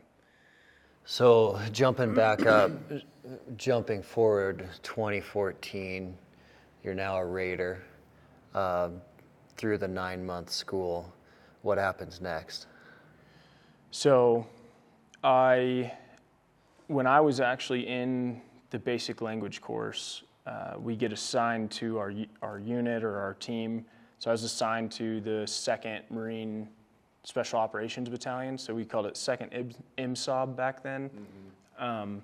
So 1.05 1.59
jumping 1.71 2.13
back 2.13 2.45
up, 2.45 2.71
jumping 3.57 4.01
forward, 4.01 4.67
2014, 4.83 6.17
you're 6.83 6.93
now 6.93 7.17
a 7.17 7.25
Raider. 7.25 7.83
Uh, 8.53 8.89
through 9.59 9.77
the 9.77 9.87
nine-month 9.87 10.49
school, 10.49 11.13
what 11.63 11.77
happens 11.77 12.21
next? 12.21 12.67
So, 13.91 14.47
I, 15.21 15.91
when 16.87 17.05
I 17.05 17.19
was 17.19 17.41
actually 17.41 17.85
in 17.85 18.41
the 18.69 18.79
basic 18.79 19.21
language 19.21 19.61
course, 19.61 20.23
uh, 20.45 20.73
we 20.77 20.95
get 20.95 21.11
assigned 21.11 21.71
to 21.71 21.97
our 21.97 22.13
our 22.41 22.59
unit 22.59 23.03
or 23.03 23.17
our 23.17 23.33
team. 23.35 23.85
So 24.19 24.29
I 24.29 24.33
was 24.33 24.43
assigned 24.43 24.91
to 24.93 25.21
the 25.21 25.47
Second 25.47 26.03
Marine 26.09 26.67
Special 27.23 27.59
Operations 27.59 28.09
Battalion. 28.09 28.57
So 28.57 28.73
we 28.73 28.85
called 28.85 29.05
it 29.05 29.15
Second 29.15 29.53
IB- 29.53 29.75
IMSOB 29.97 30.55
back 30.55 30.83
then. 30.83 31.09
Um, 31.77 32.21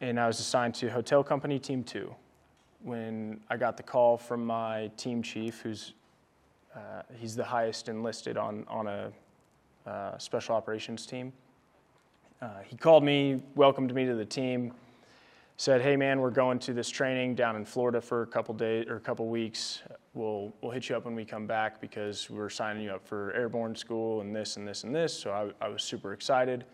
and 0.00 0.20
I 0.20 0.26
was 0.26 0.38
assigned 0.38 0.74
to 0.76 0.88
Hotel 0.88 1.24
Company 1.24 1.58
Team 1.58 1.82
Two. 1.82 2.14
When 2.82 3.40
I 3.50 3.56
got 3.56 3.76
the 3.76 3.82
call 3.82 4.16
from 4.16 4.44
my 4.44 4.90
team 4.96 5.22
chief, 5.22 5.60
who's 5.62 5.94
uh, 6.74 7.02
he's 7.16 7.34
the 7.34 7.44
highest 7.44 7.88
enlisted 7.88 8.36
on 8.36 8.64
on 8.68 8.86
a 8.86 9.12
uh, 9.86 10.18
special 10.18 10.54
operations 10.54 11.06
team. 11.06 11.32
Uh, 12.42 12.48
he 12.64 12.76
called 12.76 13.02
me, 13.02 13.42
welcomed 13.54 13.94
me 13.94 14.04
to 14.04 14.14
the 14.14 14.24
team, 14.24 14.72
said, 15.56 15.80
"Hey 15.80 15.96
man, 15.96 16.20
we're 16.20 16.30
going 16.30 16.58
to 16.60 16.72
this 16.72 16.90
training 16.90 17.34
down 17.34 17.56
in 17.56 17.64
Florida 17.64 18.00
for 18.00 18.22
a 18.22 18.26
couple 18.26 18.54
days 18.54 18.86
or 18.88 18.96
a 18.96 19.00
couple 19.00 19.26
weeks. 19.28 19.82
We'll 20.14 20.52
we'll 20.60 20.72
hit 20.72 20.88
you 20.88 20.96
up 20.96 21.04
when 21.04 21.14
we 21.14 21.24
come 21.24 21.46
back 21.46 21.80
because 21.80 22.28
we're 22.30 22.50
signing 22.50 22.82
you 22.82 22.90
up 22.90 23.06
for 23.06 23.32
airborne 23.32 23.74
school 23.74 24.20
and 24.20 24.34
this 24.34 24.56
and 24.56 24.66
this 24.68 24.84
and 24.84 24.94
this." 24.94 25.18
So 25.18 25.30
I, 25.30 25.64
I 25.64 25.68
was 25.68 25.82
super 25.82 26.12
excited. 26.12 26.64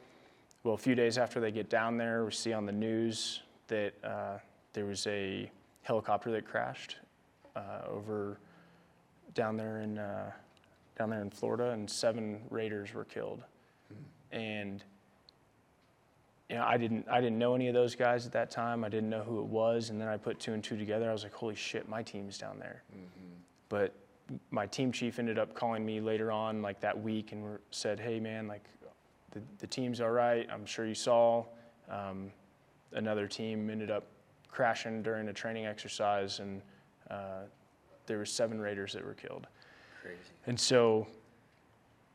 Well, 0.65 0.75
a 0.75 0.79
few 0.79 0.95
days 0.95 1.19
after 1.19 1.41
they 1.41 1.51
get 1.51 1.69
down 1.69 1.97
there, 1.97 2.25
we 2.25 2.31
see 2.33 2.53
on 2.53 2.67
the 2.67 2.73
news 2.73 3.41
that 3.69 3.95
uh, 4.05 4.39
there 4.73 4.85
was 4.85 5.07
a 5.07 5.51
helicopter 5.83 6.31
that 6.31 6.47
crashed 6.47 6.97
uh, 7.57 7.81
over 7.89 8.39
down 9.35 9.57
there 9.57 9.81
in 9.81 9.99
uh, 9.99 10.31
down 10.99 11.11
there 11.11 11.23
in 11.23 11.31
Florida, 11.31 11.71
and 11.71 11.89
seven 11.89 12.41
Raiders 12.51 12.95
were 12.95 13.05
killed. 13.05 13.43
And 14.31 14.85
you 16.53 16.59
know, 16.59 16.65
I 16.65 16.77
didn't 16.77 17.09
I 17.11 17.23
didn't 17.23 17.39
know 17.39 17.55
any 17.55 17.69
of 17.69 17.75
those 17.75 17.95
guys 17.95 18.27
at 18.27 18.33
that 18.33 18.51
time. 18.51 18.85
I 18.85 18.91
didn't 18.91 19.09
know 19.09 19.23
who 19.23 19.39
it 19.39 19.47
was, 19.47 19.89
and 19.89 19.99
then 19.99 20.07
I 20.07 20.19
put 20.19 20.39
two 20.39 20.53
and 20.53 20.63
two 20.63 20.77
together. 20.77 21.09
I 21.09 21.13
was 21.15 21.23
like, 21.23 21.33
holy 21.33 21.55
shit, 21.55 21.89
my 21.89 22.03
team's 22.03 22.37
down 22.37 22.59
there. 22.59 22.83
But 23.71 23.95
my 24.51 24.67
team 24.67 24.93
chief 24.93 25.19
ended 25.19 25.39
up 25.39 25.55
calling 25.55 25.83
me 25.83 25.99
later 25.99 26.31
on, 26.31 26.61
like 26.61 26.79
that 26.81 27.01
week, 27.03 27.33
and 27.33 27.59
said, 27.71 27.99
hey 27.99 28.21
man, 28.21 28.49
like 28.49 28.63
the, 29.31 29.41
the 29.61 29.67
team's 29.67 30.03
all 30.03 30.11
right. 30.11 30.47
I'm 30.53 30.67
sure 30.67 30.85
you 30.87 30.95
saw. 30.95 31.47
Um, 31.91 32.31
another 32.93 33.27
team 33.27 33.71
ended 33.71 33.91
up 33.91 34.05
crashing 34.51 35.03
during 35.03 35.29
a 35.29 35.33
training 35.33 35.65
exercise, 35.65 36.39
and 36.41 36.61
uh, 37.11 37.45
there 38.05 38.19
were 38.19 38.27
seven 38.27 38.61
Raiders 38.61 38.93
that 38.93 39.03
were 39.03 39.15
killed. 39.15 39.47
Crazy. 40.03 40.19
And 40.47 40.61
so 40.61 41.07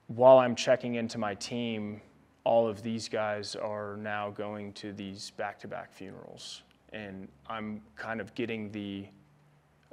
while 0.06 0.38
I'm 0.38 0.56
checking 0.56 0.94
into 0.94 1.18
my 1.18 1.34
team, 1.34 2.02
all 2.48 2.66
of 2.68 2.82
these 2.82 3.10
guys 3.10 3.56
are 3.58 3.98
now 3.98 4.30
going 4.30 4.72
to 4.74 4.94
these 4.94 5.32
back 5.32 5.60
to 5.60 5.68
back 5.68 5.92
funerals. 5.92 6.64
and 6.94 7.28
I'm 7.56 7.82
kind 7.98 8.22
of 8.22 8.34
getting 8.36 8.72
the 8.72 9.06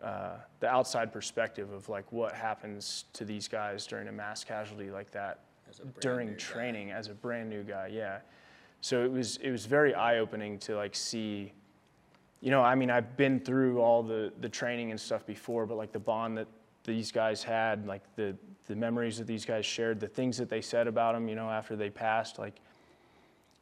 uh, 0.03 0.37
the 0.61 0.69
outside 0.69 1.13
perspective 1.13 1.73
of 1.73 1.89
like 1.89 2.07
what 2.13 2.33
happens 2.33 3.07
to 3.15 3.25
these 3.25 3.49
guys 3.49 3.87
during 3.87 4.07
a 4.09 4.13
mass 4.13 4.45
casualty 4.45 4.91
like 4.91 5.11
that 5.11 5.35
As 5.71 5.79
a 5.81 5.83
brand 5.83 6.01
during 6.01 6.27
new 6.29 6.35
guy. 6.35 6.39
training 6.53 6.91
as 6.93 7.09
a 7.09 7.15
brand 7.15 7.49
new 7.49 7.63
guy. 7.65 7.87
Yeah, 7.93 8.19
so 8.81 9.05
it 9.05 9.11
was 9.11 9.39
it 9.39 9.51
was 9.51 9.67
very 9.67 9.93
eye 9.95 10.19
opening 10.19 10.59
to 10.67 10.77
like 10.77 10.95
see. 10.95 11.53
You 12.41 12.51
know, 12.51 12.63
I 12.63 12.75
mean, 12.75 12.91
I've 12.91 13.17
been 13.17 13.41
through 13.41 13.81
all 13.81 14.03
the 14.03 14.33
the 14.41 14.49
training 14.49 14.91
and 14.93 15.01
stuff 15.01 15.25
before, 15.27 15.67
but 15.67 15.77
like 15.83 15.93
the 15.93 16.05
bond 16.13 16.37
that 16.39 16.49
these 16.85 17.11
guys 17.11 17.43
had, 17.43 17.87
like 17.87 18.03
the 18.17 18.37
the 18.67 18.75
memories 18.77 19.19
that 19.19 19.27
these 19.27 19.45
guys 19.45 19.67
shared, 19.67 20.01
the 20.01 20.09
things 20.09 20.37
that 20.39 20.49
they 20.49 20.61
said 20.61 20.87
about 20.87 21.15
them, 21.15 21.29
you 21.29 21.35
know, 21.35 21.51
after 21.51 21.77
they 21.77 21.91
passed, 21.91 22.39
like 22.39 22.55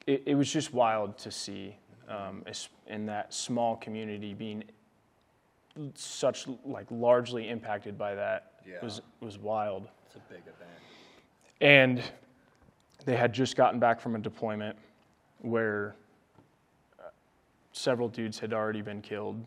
it, 0.07 0.23
it 0.27 0.35
was 0.35 0.51
just 0.53 0.73
wild 0.73 1.19
to 1.19 1.31
see 1.31 1.77
um, 2.09 2.45
in 2.87 3.07
that 3.07 3.33
small 3.33 3.77
community 3.77 4.35
being 4.35 4.65
such 5.95 6.47
like 6.65 6.87
largely 6.91 7.49
impacted 7.49 7.97
by 7.97 8.15
that 8.15 8.53
Yeah. 8.67 8.75
was 8.83 9.01
was 9.21 9.39
wild. 9.39 9.89
It's 10.07 10.17
a 10.17 10.33
big 10.33 10.43
event. 10.43 10.79
And 11.61 12.03
they 13.07 13.17
had 13.17 13.33
just 13.33 13.57
gotten 13.57 13.81
back 13.81 14.01
from 14.01 14.15
a 14.15 14.19
deployment 14.19 14.77
where 15.39 15.95
uh, 17.01 17.05
several 17.73 18.09
dudes 18.09 18.39
had 18.39 18.53
already 18.53 18.83
been 18.83 19.01
killed. 19.01 19.45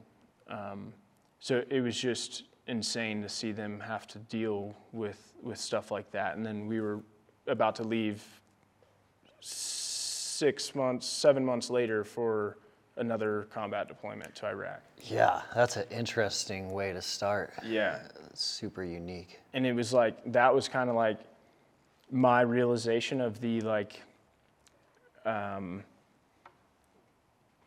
Um, 0.48 0.94
so 1.40 1.64
it 1.70 1.82
was 1.82 1.98
just 1.98 2.44
insane 2.68 3.22
to 3.22 3.30
see 3.30 3.52
them 3.52 3.80
have 3.80 4.08
to 4.08 4.20
deal 4.20 4.76
with, 4.92 5.34
with 5.42 5.58
stuff 5.58 5.92
like 5.92 6.12
that. 6.12 6.36
And 6.36 6.46
then 6.46 6.68
we 6.68 6.82
were 6.82 7.02
about 7.48 7.76
to 7.76 7.84
leave 7.84 8.24
six 9.40 10.74
months, 10.76 11.06
seven 11.08 11.46
months 11.46 11.70
later 11.70 12.04
for 12.04 12.58
another 12.98 13.48
combat 13.52 13.88
deployment 13.88 14.36
to 14.36 14.48
Iraq. 14.48 14.82
Yeah, 15.02 15.42
that's 15.54 15.78
an 15.78 15.86
interesting 15.92 16.72
way 16.72 16.94
to 16.94 17.02
start. 17.02 17.54
Yeah. 17.66 18.00
It's 18.30 18.44
super 18.44 18.84
unique. 18.84 19.40
and 19.54 19.66
it 19.66 19.74
was 19.74 19.94
like 19.94 20.18
that 20.32 20.54
was 20.54 20.68
kind 20.68 20.90
of 20.90 20.96
like 20.96 21.20
my 22.12 22.42
realization 22.42 23.20
of 23.22 23.40
the 23.42 23.62
like 23.62 24.02
um, 25.26 25.84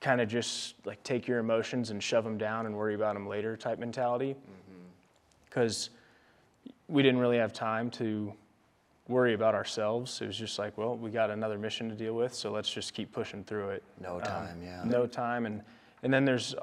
kind 0.00 0.20
of 0.20 0.28
just 0.28 0.74
like 0.86 1.02
take 1.02 1.26
your 1.26 1.38
emotions 1.38 1.90
and 1.90 2.02
shove 2.02 2.24
them 2.24 2.38
down 2.38 2.66
and 2.66 2.76
worry 2.76 2.94
about 2.94 3.14
them 3.14 3.26
later 3.26 3.56
type 3.56 3.78
mentality 3.78 4.36
because 5.58 5.90
we 6.86 7.02
didn't 7.02 7.18
really 7.18 7.38
have 7.38 7.52
time 7.52 7.90
to 7.90 8.32
worry 9.08 9.34
about 9.34 9.56
ourselves. 9.56 10.20
It 10.20 10.26
was 10.28 10.36
just 10.36 10.56
like 10.58 10.78
well 10.78 10.96
we 10.96 11.10
got 11.10 11.30
another 11.30 11.58
mission 11.58 11.88
to 11.88 11.94
deal 11.96 12.14
with 12.14 12.32
so 12.32 12.52
let's 12.52 12.70
just 12.70 12.94
keep 12.94 13.10
pushing 13.12 13.42
through 13.42 13.70
it. 13.70 13.82
No 14.00 14.16
Um, 14.16 14.22
time, 14.22 14.62
yeah. 14.62 14.82
no 14.84 15.06
time 15.06 15.46
and 15.46 15.62
and 16.04 16.14
then 16.14 16.24
there's 16.24 16.54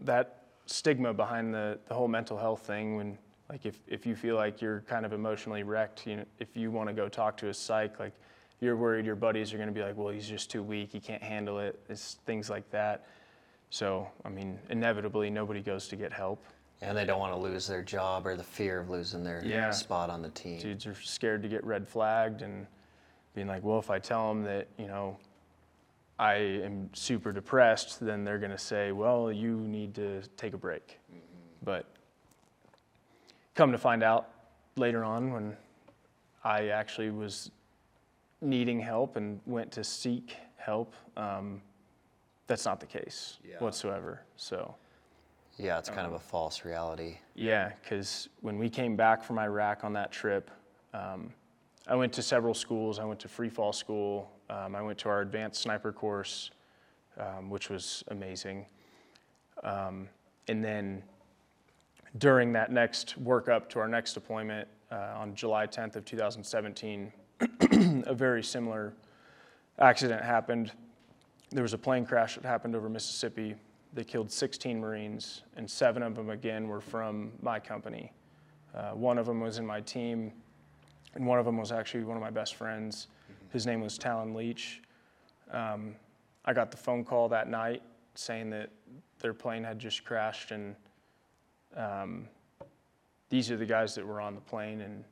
that 0.00 0.44
stigma 0.66 1.12
behind 1.12 1.52
the, 1.52 1.78
the 1.88 1.94
whole 1.94 2.06
mental 2.06 2.38
health 2.38 2.64
thing 2.64 2.94
when 2.96 3.18
like 3.50 3.66
if, 3.66 3.80
if 3.88 4.06
you 4.06 4.14
feel 4.14 4.36
like 4.36 4.60
you're 4.62 4.82
kind 4.82 5.04
of 5.04 5.12
emotionally 5.12 5.64
wrecked 5.64 6.06
you 6.06 6.16
know 6.18 6.24
if 6.38 6.56
you 6.56 6.70
want 6.70 6.88
to 6.88 6.92
go 6.94 7.08
talk 7.08 7.36
to 7.38 7.48
a 7.48 7.54
psych 7.54 7.98
like 7.98 8.12
you're 8.60 8.76
worried 8.76 9.04
your 9.04 9.16
buddies 9.16 9.52
are 9.52 9.56
going 9.56 9.68
to 9.68 9.74
be 9.74 9.82
like 9.82 9.96
well 9.96 10.10
he's 10.10 10.28
just 10.28 10.48
too 10.50 10.62
weak 10.62 10.90
he 10.92 11.00
can't 11.00 11.22
handle 11.22 11.58
it 11.58 11.80
it's 11.88 12.18
things 12.24 12.48
like 12.48 12.70
that. 12.70 13.06
So 13.70 14.06
i 14.24 14.28
mean 14.28 14.58
inevitably 14.70 15.28
nobody 15.28 15.60
goes 15.60 15.88
to 15.88 15.96
get 15.96 16.12
help 16.12 16.44
And 16.80 16.96
they 16.96 17.04
don't 17.04 17.18
want 17.18 17.32
to 17.32 17.38
lose 17.38 17.66
their 17.66 17.82
job 17.82 18.26
or 18.26 18.36
the 18.36 18.44
fear 18.44 18.78
of 18.78 18.88
losing 18.88 19.24
their 19.24 19.44
Yeah. 19.44 19.70
spot 19.70 20.10
on 20.10 20.22
the 20.22 20.30
team. 20.30 20.60
dudes 20.60 20.86
are 20.86 20.94
scared 20.94 21.42
to 21.42 21.48
get 21.48 21.64
red 21.64 21.86
flagged 21.88 22.42
and 22.42 22.66
being 23.34 23.46
like 23.48 23.62
well 23.62 23.78
if 23.78 23.90
i 23.90 23.98
tell 23.98 24.28
them 24.28 24.42
that 24.42 24.66
you 24.78 24.86
know 24.88 25.16
i 26.18 26.34
am 26.34 26.88
super 26.94 27.30
depressed 27.32 28.00
then 28.00 28.24
they're 28.24 28.38
going 28.38 28.50
to 28.50 28.58
say 28.58 28.90
well 28.92 29.30
you 29.30 29.58
need 29.60 29.94
to 29.94 30.22
take 30.36 30.54
a 30.54 30.58
break 30.58 30.98
but 31.62 31.84
come 33.54 33.70
to 33.72 33.78
find 33.78 34.02
out 34.02 34.30
later 34.76 35.04
on 35.04 35.32
when 35.32 35.56
i 36.44 36.68
actually 36.68 37.10
was 37.10 37.50
needing 38.40 38.80
help 38.80 39.16
and 39.16 39.40
went 39.46 39.70
to 39.72 39.82
seek 39.84 40.36
help 40.56 40.94
um, 41.16 41.60
that's 42.46 42.64
not 42.64 42.80
the 42.80 42.86
case 42.86 43.38
Yeah. 43.44 43.56
whatsoever 43.58 44.22
so 44.36 44.74
Yeah, 45.58 45.78
it's 45.78 45.88
kind 45.88 46.00
Um, 46.06 46.14
of 46.14 46.20
a 46.20 46.24
false 46.24 46.64
reality. 46.64 47.18
yeah, 47.34 47.72
because 47.82 48.28
when 48.40 48.58
we 48.58 48.70
came 48.70 48.96
back 48.96 49.22
from 49.24 49.38
Iraq 49.38 49.82
on 49.84 49.92
that 49.94 50.12
trip, 50.12 50.50
um, 50.94 51.34
I 51.86 51.96
went 51.96 52.12
to 52.14 52.22
several 52.22 52.54
schools. 52.54 52.98
I 52.98 53.04
went 53.04 53.18
to 53.20 53.28
Free 53.28 53.48
Fall 53.48 53.72
School. 53.72 54.30
Um, 54.50 54.74
I 54.76 54.82
went 54.82 54.98
to 55.00 55.08
our 55.08 55.20
advanced 55.20 55.60
sniper 55.60 55.92
course, 55.92 56.50
um, 57.16 57.50
which 57.50 57.70
was 57.70 58.04
amazing. 58.08 58.66
Um, 59.64 60.08
and 60.46 60.64
then 60.64 61.02
during 62.18 62.52
that 62.52 62.70
next 62.70 63.22
workup 63.22 63.68
to 63.70 63.80
our 63.80 63.88
next 63.88 64.12
deployment 64.14 64.68
uh, 64.92 65.14
on 65.16 65.34
July 65.34 65.66
10th 65.66 65.96
of 65.96 66.04
2017, 66.04 67.12
a 68.06 68.14
very 68.14 68.42
similar 68.44 68.94
accident 69.78 70.22
happened. 70.22 70.72
There 71.50 71.62
was 71.62 71.72
a 71.74 71.78
plane 71.78 72.06
crash 72.06 72.36
that 72.36 72.44
happened 72.44 72.76
over 72.76 72.88
Mississippi. 72.88 73.56
They 73.94 74.04
killed 74.04 74.30
16 74.30 74.78
Marines, 74.78 75.42
and 75.56 75.68
seven 75.68 76.02
of 76.02 76.14
them, 76.14 76.30
again, 76.30 76.68
were 76.68 76.80
from 76.80 77.32
my 77.42 77.58
company. 77.58 78.12
Uh, 78.74 78.90
one 78.90 79.18
of 79.18 79.26
them 79.26 79.40
was 79.40 79.58
in 79.58 79.66
my 79.66 79.80
team, 79.80 80.32
and 81.14 81.26
one 81.26 81.38
of 81.38 81.44
them 81.44 81.56
was 81.56 81.72
actually 81.72 82.04
one 82.04 82.16
of 82.16 82.22
my 82.22 82.30
best 82.30 82.54
friends. 82.54 83.08
His 83.50 83.66
name 83.66 83.80
was 83.80 83.96
Talon 83.96 84.34
Leach. 84.34 84.82
Um, 85.50 85.94
I 86.44 86.52
got 86.52 86.70
the 86.70 86.76
phone 86.76 87.04
call 87.04 87.28
that 87.30 87.48
night 87.48 87.82
saying 88.14 88.50
that 88.50 88.70
their 89.20 89.32
plane 89.32 89.64
had 89.64 89.78
just 89.78 90.04
crashed, 90.04 90.50
and 90.50 90.76
um, 91.76 92.28
these 93.30 93.50
are 93.50 93.56
the 93.56 93.66
guys 93.66 93.94
that 93.94 94.06
were 94.06 94.20
on 94.20 94.34
the 94.34 94.40
plane. 94.40 94.80
And 94.80 95.04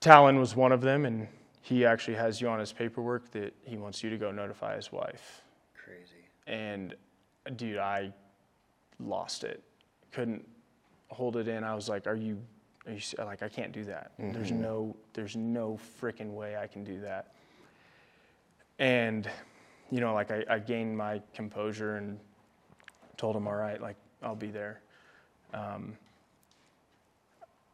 Talon 0.00 0.38
was 0.38 0.56
one 0.56 0.72
of 0.72 0.80
them, 0.80 1.04
and 1.04 1.28
he 1.62 1.84
actually 1.84 2.16
has 2.16 2.40
you 2.40 2.48
on 2.48 2.58
his 2.58 2.72
paperwork 2.72 3.30
that 3.32 3.54
he 3.64 3.76
wants 3.76 4.02
you 4.02 4.10
to 4.10 4.16
go 4.16 4.30
notify 4.30 4.76
his 4.76 4.90
wife. 4.90 5.42
Crazy. 5.84 6.24
And 6.46 6.94
dude, 7.56 7.78
I 7.78 8.12
lost 9.00 9.44
it. 9.44 9.62
Couldn't 10.12 10.46
hold 11.08 11.36
it 11.36 11.48
in. 11.48 11.64
I 11.64 11.74
was 11.74 11.88
like, 11.88 12.06
"Are 12.06 12.14
you? 12.14 12.40
Are 12.86 12.92
you 12.92 13.00
like? 13.18 13.42
I 13.42 13.48
can't 13.48 13.72
do 13.72 13.84
that. 13.84 14.12
There's 14.18 14.50
no. 14.50 14.96
There's 15.12 15.36
no 15.36 15.78
freaking 16.00 16.32
way 16.32 16.56
I 16.56 16.66
can 16.66 16.84
do 16.84 17.00
that." 17.00 17.34
And 18.78 19.28
you 19.90 20.00
know, 20.00 20.14
like 20.14 20.30
I, 20.30 20.44
I 20.48 20.58
gained 20.58 20.96
my 20.96 21.20
composure 21.34 21.96
and 21.96 22.18
told 23.16 23.36
him, 23.36 23.46
"All 23.46 23.54
right, 23.54 23.80
like 23.80 23.96
I'll 24.22 24.36
be 24.36 24.50
there." 24.50 24.80
Um, 25.54 25.96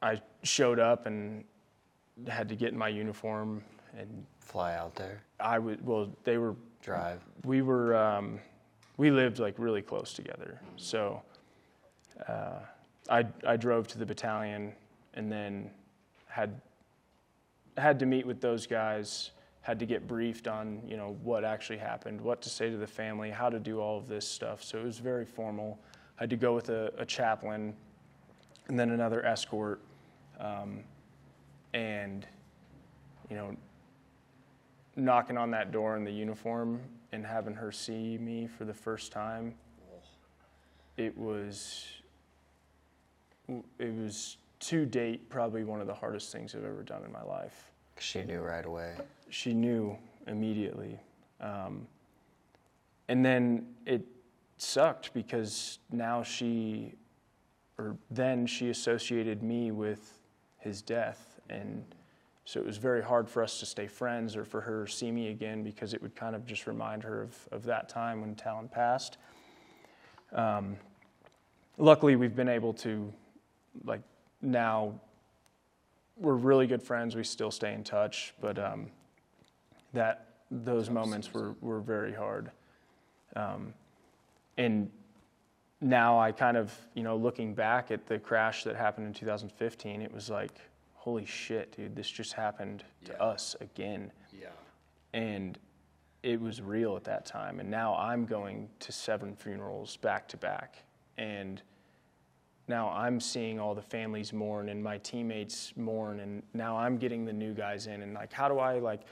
I 0.02 0.20
showed 0.42 0.78
up 0.78 1.06
and 1.06 1.44
had 2.28 2.48
to 2.48 2.56
get 2.56 2.72
in 2.72 2.78
my 2.78 2.88
uniform, 2.88 3.62
and 3.96 4.26
Fly 4.40 4.74
out 4.74 4.94
there, 4.94 5.22
I 5.40 5.58
would. 5.58 5.84
Well, 5.84 6.10
they 6.24 6.38
were 6.38 6.54
drive. 6.82 7.20
we 7.44 7.62
were 7.62 7.96
um, 7.96 8.38
we 8.96 9.10
lived 9.10 9.38
like 9.38 9.54
really 9.58 9.82
close 9.82 10.12
together. 10.12 10.60
So 10.76 11.22
uh, 12.28 12.60
I, 13.10 13.26
I 13.46 13.56
drove 13.56 13.88
to 13.88 13.98
the 13.98 14.06
battalion 14.06 14.72
and 15.14 15.30
then 15.30 15.70
had 16.26 16.60
had 17.76 17.98
to 17.98 18.06
meet 18.06 18.24
with 18.24 18.40
those 18.40 18.66
guys 18.66 19.32
had 19.62 19.78
to 19.80 19.86
get 19.86 20.06
briefed 20.06 20.46
on 20.46 20.80
you 20.86 20.96
know 20.96 21.16
what 21.22 21.44
actually 21.44 21.78
happened 21.78 22.20
what 22.20 22.40
to 22.42 22.48
say 22.48 22.70
to 22.70 22.76
the 22.76 22.86
family 22.86 23.30
how 23.30 23.48
to 23.48 23.58
do 23.58 23.80
all 23.80 23.98
of 23.98 24.08
this 24.08 24.26
stuff. 24.28 24.62
So 24.62 24.78
it 24.78 24.84
was 24.84 24.98
very 24.98 25.24
formal. 25.24 25.78
I 26.18 26.22
had 26.22 26.30
to 26.30 26.36
go 26.36 26.54
with 26.54 26.68
a, 26.68 26.92
a 26.98 27.04
chaplain 27.04 27.74
and 28.68 28.78
then 28.78 28.90
another 28.90 29.24
escort 29.24 29.80
um, 30.38 30.80
and 31.72 32.26
you 33.28 33.36
know 33.36 33.56
knocking 34.96 35.36
on 35.36 35.50
that 35.50 35.72
door 35.72 35.96
in 35.96 36.04
the 36.04 36.12
uniform 36.12 36.80
and 37.14 37.24
having 37.24 37.54
her 37.54 37.70
see 37.70 38.18
me 38.18 38.48
for 38.48 38.64
the 38.64 38.74
first 38.74 39.12
time 39.12 39.54
it 40.96 41.16
was 41.16 41.86
it 43.78 43.94
was 43.94 44.36
to 44.58 44.84
date 44.84 45.28
probably 45.28 45.62
one 45.62 45.80
of 45.80 45.86
the 45.86 45.94
hardest 45.94 46.32
things 46.32 46.54
i've 46.56 46.64
ever 46.64 46.82
done 46.82 47.04
in 47.04 47.12
my 47.12 47.22
life 47.22 47.70
She 47.98 48.24
knew 48.24 48.40
right 48.40 48.66
away. 48.66 48.94
she 49.30 49.54
knew 49.54 49.96
immediately 50.26 50.98
um, 51.40 51.86
and 53.08 53.24
then 53.24 53.66
it 53.86 54.02
sucked 54.56 55.14
because 55.14 55.78
now 55.92 56.22
she 56.22 56.94
or 57.78 57.96
then 58.10 58.46
she 58.46 58.70
associated 58.70 59.42
me 59.42 59.70
with 59.70 60.18
his 60.58 60.82
death 60.82 61.38
and 61.48 61.84
so 62.44 62.60
it 62.60 62.66
was 62.66 62.76
very 62.76 63.02
hard 63.02 63.28
for 63.28 63.42
us 63.42 63.58
to 63.60 63.66
stay 63.66 63.86
friends 63.86 64.36
or 64.36 64.44
for 64.44 64.60
her 64.60 64.84
to 64.84 64.92
see 64.92 65.10
me 65.10 65.28
again 65.28 65.62
because 65.62 65.94
it 65.94 66.02
would 66.02 66.14
kind 66.14 66.36
of 66.36 66.46
just 66.46 66.66
remind 66.66 67.02
her 67.02 67.22
of, 67.22 67.48
of 67.52 67.64
that 67.64 67.88
time 67.88 68.20
when 68.20 68.34
Talon 68.34 68.68
passed. 68.68 69.16
Um, 70.32 70.76
luckily, 71.78 72.16
we've 72.16 72.36
been 72.36 72.50
able 72.50 72.74
to, 72.74 73.10
like, 73.84 74.02
now 74.42 75.00
we're 76.18 76.34
really 76.34 76.66
good 76.66 76.82
friends. 76.82 77.16
We 77.16 77.24
still 77.24 77.50
stay 77.50 77.72
in 77.72 77.82
touch, 77.82 78.34
but 78.40 78.58
um, 78.58 78.90
that 79.94 80.28
those 80.50 80.90
moments 80.90 81.32
were, 81.32 81.54
were 81.62 81.80
very 81.80 82.12
hard. 82.12 82.50
Um, 83.36 83.72
and 84.58 84.90
now 85.80 86.20
I 86.20 86.30
kind 86.30 86.58
of, 86.58 86.76
you 86.92 87.02
know, 87.02 87.16
looking 87.16 87.54
back 87.54 87.90
at 87.90 88.06
the 88.06 88.18
crash 88.18 88.64
that 88.64 88.76
happened 88.76 89.06
in 89.06 89.14
2015, 89.14 90.02
it 90.02 90.12
was 90.12 90.28
like, 90.28 90.52
holy 91.04 91.26
shit, 91.26 91.76
dude, 91.76 91.94
this 91.94 92.10
just 92.10 92.32
happened 92.32 92.82
to 93.04 93.12
Yeah. 93.12 93.22
us 93.22 93.54
again. 93.60 94.10
Yeah. 94.32 94.48
And 95.12 95.58
it 96.22 96.40
was 96.40 96.62
real 96.62 96.96
at 96.96 97.04
that 97.04 97.26
time. 97.26 97.60
And 97.60 97.70
now 97.70 97.94
I'm 97.94 98.24
going 98.24 98.70
to 98.80 98.90
seven 98.90 99.36
funerals 99.36 99.98
back 99.98 100.26
to 100.28 100.38
back. 100.38 100.78
And 101.18 101.60
now 102.68 102.88
I'm 102.88 103.20
seeing 103.20 103.60
all 103.60 103.74
the 103.74 103.82
families 103.82 104.32
mourn 104.32 104.70
and 104.70 104.82
my 104.82 104.96
teammates 104.96 105.76
mourn. 105.76 106.20
And 106.20 106.42
now 106.54 106.74
I'm 106.78 106.96
getting 106.96 107.26
the 107.26 107.34
new 107.34 107.52
guys 107.52 107.86
in. 107.86 108.00
And 108.00 108.14
like, 108.14 108.32
how 108.32 108.48
do 108.48 108.58
I, 108.58 108.78
like, 108.78 109.02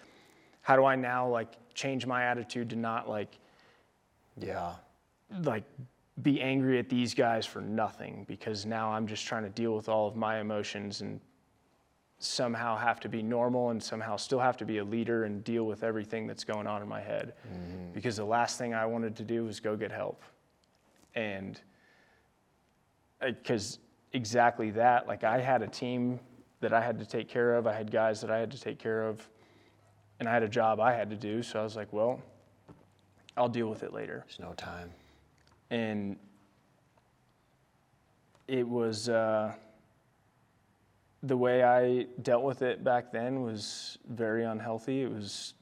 how 0.62 0.76
do 0.76 0.86
I 0.86 0.96
now, 0.96 1.28
like, 1.28 1.56
change 1.74 2.06
my 2.06 2.24
attitude 2.24 2.70
to 2.70 2.76
not, 2.76 3.06
like, 3.06 3.38
Yeah. 4.38 4.76
like 5.42 5.64
be 6.22 6.40
angry 6.40 6.78
at 6.78 6.88
these 6.88 7.12
guys 7.12 7.44
for 7.44 7.60
nothing 7.60 8.24
because 8.26 8.64
now 8.64 8.90
I'm 8.90 9.06
just 9.06 9.26
trying 9.26 9.42
to 9.42 9.50
deal 9.50 9.76
with 9.76 9.90
all 9.90 10.08
of 10.08 10.16
my 10.16 10.40
emotions 10.40 11.02
and 11.02 11.20
somehow 12.24 12.76
have 12.76 13.00
to 13.00 13.08
be 13.08 13.22
normal 13.22 13.70
and 13.70 13.82
somehow 13.82 14.16
still 14.16 14.38
have 14.38 14.56
to 14.58 14.64
be 14.64 14.78
a 14.78 14.84
leader 14.84 15.24
and 15.24 15.42
deal 15.44 15.64
with 15.64 15.82
everything 15.82 16.26
that's 16.26 16.44
going 16.44 16.66
on 16.66 16.82
in 16.82 16.88
my 16.88 17.00
head. 17.00 17.34
Because 17.92 18.16
the 18.16 18.24
last 18.24 18.58
thing 18.58 18.74
I 18.74 18.86
wanted 18.86 19.16
to 19.16 19.24
do 19.24 19.44
was 19.44 19.60
go 19.60 19.76
get 19.76 19.90
help. 19.90 20.22
And 21.14 21.60
because 23.20 23.78
exactly 24.12 24.70
that, 24.72 25.06
like 25.08 25.24
I 25.24 25.40
had 25.40 25.62
a 25.62 25.68
team 25.68 26.18
that 26.60 26.72
I 26.72 26.80
had 26.80 26.98
to 27.00 27.04
take 27.06 27.28
care 27.28 27.54
of, 27.54 27.66
I 27.66 27.72
had 27.72 27.90
guys 27.90 28.20
that 28.20 28.30
I 28.30 28.38
had 28.38 28.50
to 28.52 28.60
take 28.60 28.78
care 28.78 29.02
of, 29.02 29.26
and 30.20 30.28
I 30.28 30.32
had 30.32 30.42
a 30.44 30.48
job 30.48 30.78
I 30.80 30.92
had 30.94 31.10
to 31.10 31.16
do. 31.16 31.42
So 31.42 31.58
I 31.58 31.62
was 31.62 31.74
like, 31.76 31.92
well, 31.92 32.20
I'll 33.36 33.48
deal 33.48 33.68
with 33.68 33.82
it 33.82 33.92
later 33.92 34.24
There's 34.26 34.38
no 34.38 34.52
time. 34.54 34.90
and 35.70 36.16
it 38.48 38.66
was 38.68 39.08
uh, 39.08 39.52
the 41.22 41.36
way 41.36 41.62
I 41.62 42.06
dealt 42.22 42.42
with 42.42 42.62
it 42.62 42.82
back 42.82 43.12
then 43.12 43.42
was 43.42 43.98
very 44.08 44.44
unhealthy. 44.44 45.02
It 45.02 45.12
was 45.12 45.54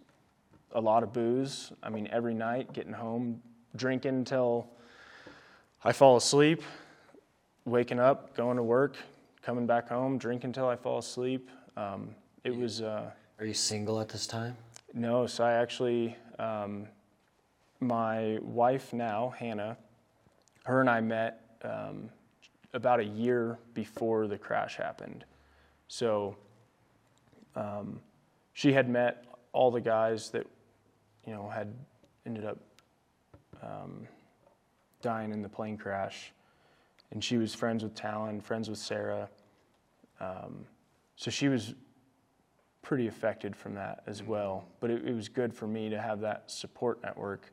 a 0.72 0.80
lot 0.80 1.02
of 1.02 1.12
booze. 1.12 1.72
I 1.82 1.90
mean, 1.90 2.08
every 2.10 2.34
night, 2.34 2.72
getting 2.72 2.92
home, 2.92 3.42
drinking 3.76 4.14
until 4.14 4.68
I 5.84 5.92
fall 5.92 6.16
asleep, 6.16 6.62
waking 7.64 8.00
up, 8.00 8.34
going 8.34 8.56
to 8.56 8.62
work, 8.62 8.96
coming 9.42 9.66
back 9.66 9.88
home, 9.88 10.18
drinking 10.18 10.48
until 10.48 10.68
I 10.68 10.76
fall 10.76 10.98
asleep. 10.98 11.50
Um, 11.76 12.14
it 12.44 12.56
was 12.56 12.80
uh, 12.80 13.10
Are 13.38 13.44
you 13.44 13.54
single 13.54 14.00
at 14.00 14.08
this 14.08 14.26
time? 14.26 14.56
no. 14.94 15.26
So 15.26 15.44
I 15.44 15.52
actually, 15.52 16.16
um, 16.38 16.86
my 17.80 18.38
wife 18.42 18.92
now, 18.92 19.34
Hannah, 19.38 19.76
her 20.64 20.80
and 20.80 20.90
I 20.90 21.00
met 21.00 21.58
um, 21.62 22.10
about 22.72 23.00
a 23.00 23.04
year 23.04 23.58
before 23.74 24.26
the 24.26 24.38
crash 24.38 24.76
happened. 24.76 25.24
So 25.92 26.36
um, 27.56 27.98
she 28.52 28.72
had 28.72 28.88
met 28.88 29.24
all 29.52 29.72
the 29.72 29.80
guys 29.80 30.30
that, 30.30 30.46
you 31.26 31.32
know, 31.32 31.48
had 31.48 31.74
ended 32.24 32.44
up 32.44 32.58
um, 33.60 34.06
dying 35.02 35.32
in 35.32 35.42
the 35.42 35.48
plane 35.48 35.76
crash. 35.76 36.32
And 37.10 37.24
she 37.24 37.38
was 37.38 37.56
friends 37.56 37.82
with 37.82 37.96
Talon, 37.96 38.40
friends 38.40 38.70
with 38.70 38.78
Sarah. 38.78 39.28
Um, 40.20 40.64
so 41.16 41.28
she 41.28 41.48
was 41.48 41.74
pretty 42.82 43.08
affected 43.08 43.56
from 43.56 43.74
that 43.74 44.04
as 44.06 44.22
well. 44.22 44.68
But 44.78 44.90
it, 44.90 45.04
it 45.04 45.12
was 45.12 45.28
good 45.28 45.52
for 45.52 45.66
me 45.66 45.88
to 45.88 46.00
have 46.00 46.20
that 46.20 46.52
support 46.52 47.02
network, 47.02 47.52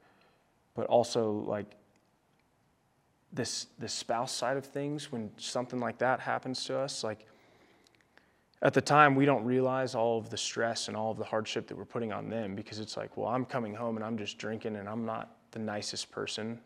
but 0.76 0.86
also 0.86 1.32
like 1.32 1.72
this 3.34 3.66
the 3.80 3.90
spouse 3.90 4.32
side 4.32 4.58
of 4.58 4.66
things 4.66 5.12
when 5.12 5.32
something 5.38 5.80
like 5.80 5.98
that 5.98 6.20
happens 6.20 6.64
to 6.66 6.78
us 6.78 7.04
like 7.04 7.26
at 8.62 8.74
the 8.74 8.82
time 8.82 9.16
we 9.16 9.26
don't 9.26 9.44
realize 9.44 9.96
all 9.96 10.18
of 10.18 10.30
the 10.30 10.38
stress 10.38 10.88
and 10.88 10.98
all 10.98 11.12
of 11.12 11.18
the 11.18 11.24
hardship 11.24 11.68
that 11.68 11.78
we're 11.78 11.86
putting 11.86 12.12
on 12.12 12.30
them 12.30 12.56
because 12.56 12.80
it's 12.80 12.98
like 12.98 13.16
well 13.18 13.28
i'm 13.28 13.46
coming 13.46 13.74
home 13.74 13.98
and 13.98 14.06
i'm 14.06 14.18
just 14.18 14.38
drinking 14.38 14.76
and 14.76 14.90
i'm 14.90 15.06
not 15.06 15.38
the 15.52 15.60
nicest 15.60 16.12
person. 16.12 16.60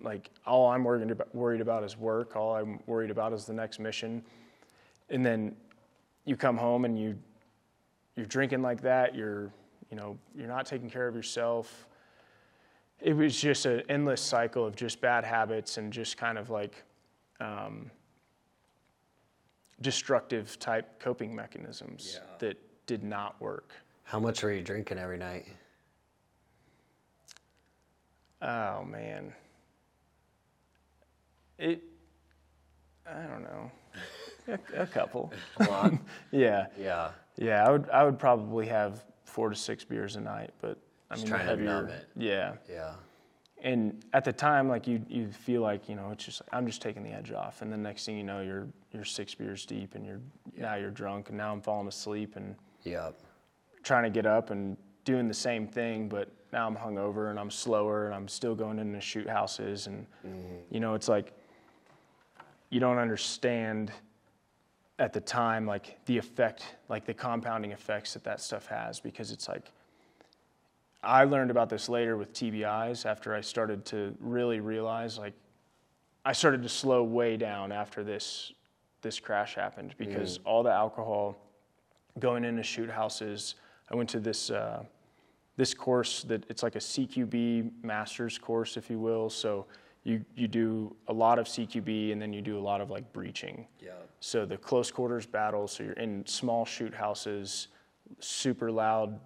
Like 0.00 0.30
all 0.46 0.68
i'm 0.68 0.84
worried 0.84 1.10
about, 1.10 1.34
worried 1.34 1.60
about 1.60 1.84
is 1.84 1.96
work. 1.96 2.34
All 2.36 2.56
i'm 2.56 2.80
worried 2.86 3.10
about 3.10 3.32
is 3.32 3.44
the 3.44 3.52
next 3.52 3.78
mission. 3.78 4.22
And 5.10 5.24
then 5.24 5.54
you 6.24 6.36
come 6.36 6.56
home 6.56 6.84
and 6.84 6.98
you 6.98 7.16
you're 8.16 8.26
drinking 8.26 8.62
like 8.62 8.80
that. 8.82 9.14
You're 9.14 9.52
you 9.90 9.96
know 9.96 10.18
you're 10.34 10.48
not 10.48 10.66
taking 10.66 10.90
care 10.90 11.06
of 11.06 11.14
yourself. 11.14 11.86
It 13.00 13.14
was 13.14 13.40
just 13.40 13.66
an 13.66 13.82
endless 13.88 14.20
cycle 14.20 14.64
of 14.64 14.76
just 14.76 15.00
bad 15.00 15.24
habits 15.24 15.76
and 15.78 15.92
just 15.92 16.16
kind 16.16 16.38
of 16.38 16.50
like 16.50 16.82
um, 17.40 17.90
destructive 19.82 20.58
type 20.58 20.98
coping 21.00 21.34
mechanisms 21.34 22.18
Yeah. 22.20 22.36
that 22.38 22.86
did 22.86 23.02
not 23.02 23.40
work. 23.40 23.72
How 24.04 24.18
much 24.18 24.42
were 24.42 24.52
you 24.52 24.62
drinking 24.62 24.98
every 24.98 25.18
night? 25.18 25.46
Oh 28.40 28.84
man, 28.84 29.32
it. 31.58 31.82
I 33.06 33.22
don't 33.26 33.42
know, 33.42 33.70
a, 34.48 34.82
a 34.82 34.86
couple. 34.86 35.32
A 35.60 35.64
lot. 35.64 35.92
Yeah, 36.30 36.66
yeah. 36.78 37.10
yeah. 37.36 37.64
I 37.66 37.70
would 37.70 37.88
I 37.90 38.04
would 38.04 38.18
probably 38.18 38.66
have 38.66 39.04
four 39.24 39.48
to 39.50 39.56
six 39.56 39.84
beers 39.84 40.16
a 40.16 40.20
night, 40.20 40.50
but 40.60 40.78
I 41.10 41.14
Just 41.14 41.26
mean 41.26 41.32
the 41.32 41.44
trying 41.44 41.58
to 41.58 41.64
numb 41.64 41.88
it. 41.88 42.06
Yeah, 42.16 42.54
Yeah. 42.68 42.94
And 43.62 44.04
at 44.12 44.24
the 44.24 44.32
time 44.32 44.68
like 44.68 44.86
you 44.86 45.00
you 45.08 45.30
feel 45.30 45.62
like 45.62 45.88
you 45.88 45.94
know 45.94 46.10
it's 46.10 46.24
just 46.24 46.42
i'm 46.52 46.66
just 46.66 46.82
taking 46.82 47.02
the 47.02 47.10
edge 47.10 47.32
off. 47.32 47.62
And 47.62 47.72
the 47.72 47.76
next 47.76 48.04
thing 48.04 48.16
you 48.16 48.24
know 48.24 48.42
you're 48.42 48.66
you're 48.92 49.04
six 49.04 49.34
beers 49.34 49.64
deep 49.64 49.94
and 49.94 50.04
you're 50.04 50.20
now 50.56 50.74
you're 50.74 50.90
drunk 50.90 51.28
and 51.28 51.38
now 51.38 51.52
i'm 51.52 51.62
falling 51.62 51.88
asleep 51.88 52.36
and 52.36 52.54
Yep. 52.84 53.16
trying 53.84 54.02
to 54.02 54.10
get 54.10 54.26
up 54.26 54.50
and 54.50 54.76
doing 55.04 55.28
the 55.28 55.34
same 55.34 55.66
thing 55.68 56.08
but 56.08 56.28
now 56.52 56.66
i'm 56.66 56.76
hungover 56.76 57.30
and 57.30 57.38
i'm 57.38 57.50
slower 57.50 58.06
and 58.06 58.14
i'm 58.14 58.28
still 58.28 58.54
going 58.54 58.78
into 58.78 59.00
shoot 59.00 59.28
houses. 59.28 59.86
And 59.86 60.06
mm-hmm. 60.26 60.56
you 60.70 60.80
know 60.80 60.94
it's 60.94 61.08
like 61.08 61.32
you 62.70 62.80
don't 62.80 62.98
understand 62.98 63.92
at 64.98 65.12
the 65.12 65.20
time 65.20 65.66
like 65.66 66.04
the 66.06 66.18
effect 66.18 66.64
like 66.88 67.04
the 67.04 67.14
compounding 67.14 67.70
effects 67.70 68.14
that 68.14 68.24
that 68.24 68.40
stuff 68.40 68.66
has 68.66 68.98
because 68.98 69.30
it's 69.30 69.48
like 69.48 69.72
I 71.02 71.24
learned 71.24 71.50
about 71.50 71.68
this 71.68 71.88
later 71.88 72.16
with 72.16 72.32
TBIs 72.32 73.06
after 73.06 73.34
I 73.34 73.40
started 73.40 73.84
to 73.86 74.14
really 74.20 74.60
realize 74.60 75.18
like 75.18 75.34
I 76.24 76.32
started 76.32 76.62
to 76.62 76.68
slow 76.68 77.02
way 77.02 77.36
down 77.36 77.72
after 77.72 78.04
this 78.04 78.52
this 79.00 79.18
crash 79.18 79.56
happened 79.56 79.94
because 79.98 80.38
all 80.44 80.62
the 80.62 80.70
alcohol 80.70 81.36
going 82.18 82.44
into 82.44 82.62
shoot 82.62 82.88
houses. 82.88 83.56
I 83.90 83.96
went 83.96 84.08
to 84.10 84.20
this 84.20 84.50
uh, 84.50 84.84
this 85.56 85.74
course 85.74 86.22
that 86.24 86.44
it's 86.48 86.62
like 86.62 86.76
a 86.76 86.80
CQB 86.80 87.70
master's 87.82 88.38
course, 88.38 88.76
if 88.76 88.88
you 88.88 88.98
will. 88.98 89.28
So 89.28 89.66
you 90.04 90.24
you 90.36 90.46
do 90.46 90.94
a 91.08 91.12
lot 91.12 91.38
of 91.38 91.46
CQB 91.46 92.12
and 92.12 92.22
then 92.22 92.32
you 92.32 92.42
do 92.42 92.58
a 92.58 92.60
lot 92.60 92.80
of 92.80 92.90
like 92.90 93.12
breaching. 93.12 93.66
Yep. 93.80 94.08
So 94.20 94.46
the 94.46 94.56
close 94.56 94.90
quarters 94.90 95.26
battles, 95.26 95.72
so 95.72 95.82
you're 95.82 95.92
in 95.94 96.24
small 96.26 96.64
shoot 96.64 96.94
houses, 96.94 97.68
super 98.20 98.70
loud, 98.70 99.18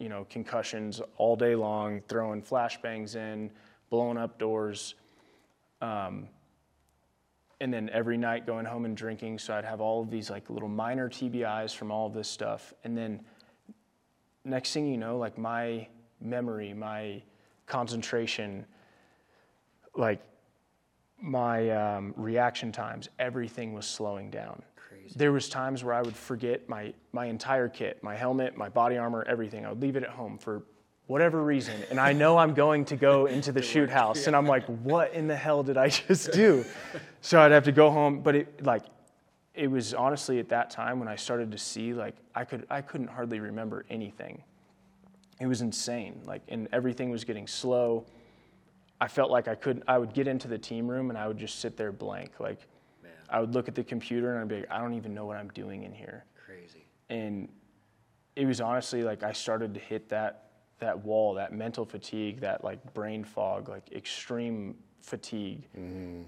you 0.00 0.08
know, 0.08 0.26
concussions 0.30 1.00
all 1.18 1.36
day 1.36 1.54
long, 1.54 2.00
throwing 2.08 2.42
flashbangs 2.42 3.14
in, 3.14 3.50
blowing 3.90 4.16
up 4.16 4.38
doors. 4.38 4.94
Um, 5.80 6.28
and 7.60 7.72
then 7.72 7.90
every 7.92 8.16
night 8.16 8.46
going 8.46 8.64
home 8.64 8.86
and 8.86 8.96
drinking. 8.96 9.38
So 9.38 9.54
I'd 9.54 9.66
have 9.66 9.80
all 9.80 10.02
of 10.02 10.10
these 10.10 10.30
like 10.30 10.48
little 10.48 10.68
minor 10.68 11.10
TBIs 11.10 11.76
from 11.76 11.90
all 11.92 12.06
of 12.06 12.14
this 12.14 12.28
stuff. 12.28 12.72
And 12.84 12.96
then 12.96 13.20
next 14.44 14.72
thing 14.72 14.86
you 14.86 14.96
know, 14.96 15.18
like 15.18 15.36
my 15.36 15.86
memory, 16.20 16.72
my 16.72 17.22
concentration, 17.66 18.64
like 19.94 20.22
my 21.20 21.68
um, 21.70 22.14
reaction 22.16 22.72
times, 22.72 23.10
everything 23.18 23.74
was 23.74 23.86
slowing 23.86 24.30
down. 24.30 24.62
There 25.16 25.32
was 25.32 25.48
times 25.48 25.82
where 25.82 25.94
I 25.94 26.02
would 26.02 26.16
forget 26.16 26.68
my 26.68 26.92
my 27.12 27.26
entire 27.26 27.68
kit, 27.68 28.02
my 28.02 28.14
helmet, 28.14 28.56
my 28.56 28.68
body 28.68 28.96
armor, 28.96 29.24
everything. 29.26 29.66
I 29.66 29.70
would 29.70 29.80
leave 29.82 29.96
it 29.96 30.04
at 30.04 30.10
home 30.10 30.38
for 30.38 30.62
whatever 31.06 31.42
reason, 31.42 31.74
and 31.90 31.98
I 31.98 32.12
know 32.12 32.38
I'm 32.38 32.54
going 32.54 32.84
to 32.86 32.96
go 32.96 33.26
into 33.36 33.50
the 33.52 33.62
shoot 33.62 33.90
house, 33.90 34.26
and 34.26 34.36
I'm 34.36 34.46
like, 34.46 34.64
what 34.66 35.12
in 35.12 35.26
the 35.26 35.36
hell 35.36 35.62
did 35.62 35.76
I 35.76 35.88
just 36.08 36.32
do? 36.32 36.64
So 37.20 37.40
I'd 37.40 37.52
have 37.52 37.64
to 37.64 37.72
go 37.72 37.90
home, 37.90 38.20
but 38.20 38.36
it 38.36 38.64
like 38.64 38.84
it 39.54 39.70
was 39.70 39.94
honestly 39.94 40.38
at 40.38 40.48
that 40.48 40.70
time 40.70 40.98
when 40.98 41.08
I 41.08 41.16
started 41.16 41.50
to 41.52 41.58
see 41.58 41.92
like 41.92 42.16
I 42.34 42.44
could 42.44 42.66
I 42.70 42.80
couldn't 42.80 43.08
hardly 43.08 43.40
remember 43.40 43.84
anything. 43.90 44.42
It 45.40 45.46
was 45.46 45.60
insane. 45.60 46.20
Like 46.24 46.42
and 46.48 46.68
everything 46.72 47.10
was 47.10 47.24
getting 47.24 47.46
slow. 47.46 48.06
I 49.00 49.08
felt 49.08 49.30
like 49.30 49.48
I 49.48 49.54
couldn't 49.54 49.84
I 49.88 49.98
would 49.98 50.14
get 50.14 50.28
into 50.28 50.48
the 50.48 50.58
team 50.58 50.88
room 50.88 51.10
and 51.10 51.18
I 51.18 51.26
would 51.26 51.38
just 51.38 51.58
sit 51.58 51.76
there 51.76 51.92
blank. 51.92 52.38
Like 52.38 52.66
I 53.30 53.40
would 53.40 53.54
look 53.54 53.68
at 53.68 53.74
the 53.74 53.84
computer 53.84 54.32
and 54.32 54.40
I'd 54.40 54.48
be 54.48 54.56
like, 54.56 54.70
I 54.70 54.78
don't 54.78 54.94
even 54.94 55.14
know 55.14 55.24
what 55.24 55.36
I'm 55.36 55.48
doing 55.48 55.84
in 55.84 55.92
here. 55.92 56.24
crazy. 56.44 56.84
And 57.08 57.48
it 58.36 58.46
was 58.46 58.60
honestly 58.60 59.02
like 59.02 59.22
I 59.22 59.32
started 59.32 59.74
to 59.74 59.80
hit 59.80 60.08
that 60.10 60.50
that 60.80 60.98
wall, 61.04 61.34
that 61.34 61.52
mental 61.52 61.84
fatigue, 61.84 62.40
that 62.40 62.64
like 62.64 62.94
brain 62.94 63.22
fog, 63.22 63.68
like 63.68 63.90
extreme 63.92 64.74
fatigue. 65.02 65.68
Mm-hmm. 65.78 66.22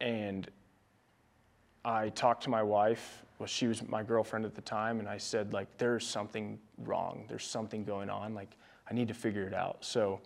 And 0.00 0.50
I 1.84 2.10
talked 2.10 2.42
to 2.44 2.50
my 2.50 2.62
wife. 2.62 3.22
Well, 3.38 3.46
she 3.46 3.66
was 3.66 3.86
my 3.88 4.02
girlfriend 4.02 4.44
at 4.44 4.54
the 4.54 4.60
time, 4.60 5.00
and 5.00 5.08
I 5.08 5.18
said, 5.18 5.52
like, 5.52 5.66
there's 5.76 6.06
something 6.06 6.58
wrong. 6.78 7.24
There's 7.28 7.44
something 7.44 7.84
going 7.84 8.08
on. 8.08 8.32
Like, 8.34 8.56
I 8.88 8.94
need 8.94 9.08
to 9.08 9.14
figure 9.14 9.46
it 9.46 9.54
out. 9.54 9.84
So 9.84 10.20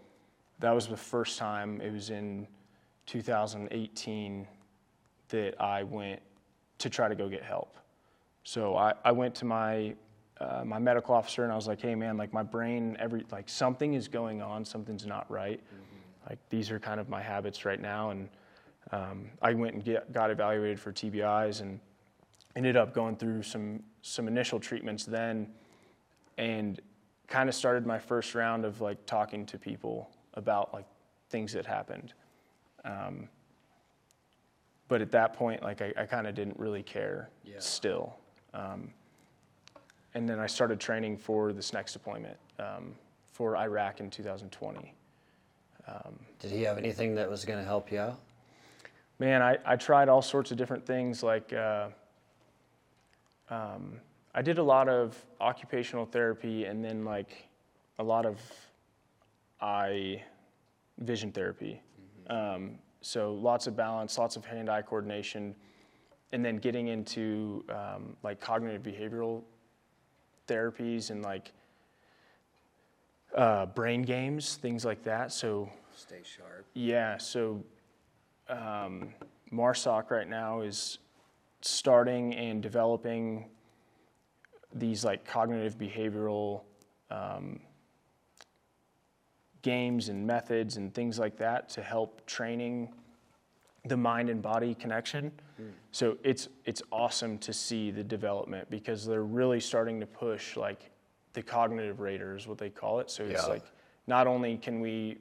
that 0.59 0.73
was 0.73 0.89
the 0.89 0.97
first 0.97 1.39
time. 1.39 1.81
It 1.81 1.93
was 1.93 2.11
in 2.11 2.47
2018 3.07 4.47
that 5.29 5.61
I 5.61 5.83
went 5.83 6.21
to 6.79 6.91
try 6.91 7.09
to 7.09 7.15
go 7.15 7.29
get 7.29 7.43
help. 7.43 7.77
So 8.45 8.77
I, 8.77 8.95
I 9.05 9.13
went 9.13 9.35
to 9.37 9.45
my 9.45 9.95
uh, 10.41 10.63
my 10.65 10.79
medical 10.79 11.15
officer 11.15 11.43
and 11.43 11.53
I 11.53 11.57
was 11.57 11.67
like, 11.67 11.81
hey 11.81 11.97
man, 11.97 12.17
like 12.17 12.33
my 12.33 12.45
brain, 12.45 12.97
every 13.01 13.25
like 13.33 13.49
something 13.49 13.95
is 13.95 14.07
going 14.07 14.41
on, 14.41 14.65
something's 14.65 15.05
not 15.05 15.29
right. 15.31 15.61
Like 16.29 16.39
these 16.49 16.71
are 16.71 16.79
kind 16.79 17.01
of 17.01 17.09
my 17.09 17.23
habits 17.23 17.65
right 17.65 17.81
now, 17.81 18.11
and 18.11 18.29
um, 18.93 19.31
I 19.41 19.55
went 19.55 19.75
and 19.75 19.85
get, 19.85 20.13
got 20.13 20.31
evaluated 20.31 20.79
for 20.79 20.93
TBIs 20.93 21.63
and 21.63 21.81
ended 22.55 22.77
up 22.77 22.93
going 22.93 23.17
through 23.17 23.43
some 23.43 23.83
some 24.03 24.29
initial 24.29 24.61
treatments 24.61 25.05
then, 25.05 25.49
and 26.37 26.81
kind 27.29 27.49
of 27.49 27.55
started 27.55 27.87
my 27.87 27.99
first 27.99 28.35
round 28.35 28.65
of 28.65 28.81
like 28.81 29.05
talking 29.07 29.47
to 29.47 29.59
people 29.59 30.11
about 30.35 30.73
like 30.75 30.87
things 31.31 31.53
that 31.53 31.67
happened. 31.67 32.13
Um, 32.85 33.29
but 34.89 35.01
at 35.01 35.11
that 35.13 35.35
point, 35.35 35.63
like 35.63 35.81
I, 35.83 35.93
I 35.97 36.07
kind 36.07 36.27
of 36.27 36.35
didn't 36.35 36.59
really 36.59 36.83
care 36.83 37.31
Yeah. 37.45 37.57
still. 37.59 38.17
Um, 38.55 38.91
and 40.15 40.29
then 40.29 40.39
I 40.41 40.47
started 40.47 40.81
training 40.81 41.17
for 41.19 41.53
this 41.53 41.73
next 41.73 41.93
deployment 41.93 42.37
um, 42.59 42.95
for 43.33 43.57
Iraq 43.57 44.01
in 44.01 44.11
2020. 44.11 44.95
Did 46.39 46.51
he 46.51 46.63
have 46.63 46.79
anything 46.79 47.15
that 47.17 47.29
was 47.29 47.45
going 47.45 47.59
to 47.59 47.65
help 47.65 47.91
you 47.91 47.99
out? 47.99 48.21
Man, 49.19 49.43
I, 49.43 49.59
I 49.65 49.77
tried 49.77 50.09
all 50.09 50.23
sorts 50.23 50.51
of 50.51 50.57
different 50.57 50.87
things. 50.87 51.23
Like, 51.23 51.53
uh, 51.53 51.89
um, 53.51 53.99
I 54.35 54.43
did 54.43 54.59
a 54.59 54.63
lot 54.63 54.89
of 54.89 55.17
occupational 55.41 56.05
therapy 56.07 56.67
and 56.67 56.85
then, 56.85 57.05
like, 57.05 57.49
a 57.99 58.05
lot 58.05 58.27
of 58.27 58.39
eye 59.61 60.23
vision 60.99 61.33
therapy. 61.33 61.83
Um, 62.31 62.79
so, 63.01 63.35
lots 63.35 63.67
of 63.67 63.77
balance, 63.77 64.19
lots 64.19 64.37
of 64.37 64.45
hand 64.45 64.69
eye 64.69 64.83
coordination, 64.83 65.55
and 66.33 66.45
then 66.45 66.57
getting 66.57 66.89
into 66.89 67.65
um, 67.71 68.17
like 68.23 68.41
cognitive 68.41 68.83
behavioral 68.83 69.43
therapies 70.47 71.11
and 71.11 71.23
like 71.23 71.53
uh, 73.37 73.67
brain 73.67 74.03
games, 74.03 74.57
things 74.57 74.85
like 74.85 75.03
that. 75.05 75.33
So, 75.33 75.71
Stay 75.95 76.23
sharp. 76.25 76.67
yeah, 76.75 77.19
so 77.19 77.63
um, 78.49 79.15
MARSOC 79.53 80.11
right 80.11 80.29
now 80.29 80.61
is 80.63 80.99
starting 81.61 82.35
and 82.35 82.63
developing 82.63 83.47
these 84.75 85.05
like 85.05 85.25
cognitive 85.25 85.79
behavioral 85.79 86.63
um, 87.11 87.61
games 89.63 90.09
and 90.09 90.27
methods 90.27 90.77
and 90.77 90.93
things 90.95 91.19
like 91.19 91.37
that 91.39 91.69
to 91.71 91.83
help 91.83 92.25
training 92.27 92.93
the 93.85 93.97
mind 93.97 94.29
and 94.31 94.43
body 94.43 94.75
connection. 94.75 95.33
So 95.91 96.17
it's 96.23 96.49
it's 96.65 96.83
awesome 96.93 97.39
to 97.39 97.53
see 97.53 97.91
the 97.91 98.05
development 98.05 98.71
because 98.71 99.05
they're 99.05 99.25
really 99.25 99.59
starting 99.59 99.99
to 100.01 100.07
push 100.07 100.57
like 100.57 100.91
the 101.33 101.43
cognitive 101.43 101.99
raiders, 102.01 102.47
what 102.47 102.59
they 102.59 102.71
call 102.71 103.01
it. 103.01 103.11
So 103.11 103.25
it's 103.25 103.43
Yeah. 103.43 103.49
like 103.55 103.65
not 104.07 104.27
only 104.27 104.57
can 104.57 104.81
we 104.81 105.19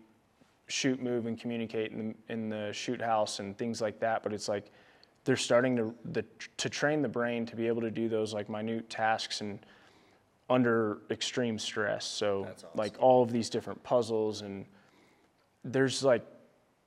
shoot, 0.68 1.02
move, 1.02 1.26
and 1.26 1.40
communicate 1.40 1.92
in 1.92 2.10
the, 2.28 2.34
in 2.34 2.50
the 2.50 2.72
shoot 2.74 3.02
house 3.02 3.40
and 3.40 3.58
things 3.58 3.82
like 3.82 4.00
that, 4.00 4.22
but 4.22 4.34
it's 4.34 4.48
like 4.48 4.72
they're 5.24 5.36
starting 5.38 5.76
to 5.78 5.96
the, 6.12 6.24
to 6.58 6.70
train 6.70 7.02
the 7.02 7.10
brain 7.10 7.46
to 7.46 7.56
be 7.56 7.68
able 7.68 7.82
to 7.82 7.92
do 7.92 8.08
those 8.10 8.34
like 8.34 8.48
minute 8.50 8.90
tasks 8.90 9.42
and 9.42 9.60
under 10.50 11.00
extreme 11.10 11.60
stress. 11.60 12.06
So 12.06 12.48
awesome. 12.50 12.70
like 12.76 12.96
all 13.00 13.24
of 13.24 13.32
these 13.32 13.50
different 13.50 13.84
puzzles 13.84 14.42
and 14.42 14.66
there's 15.64 16.04
like 16.04 16.26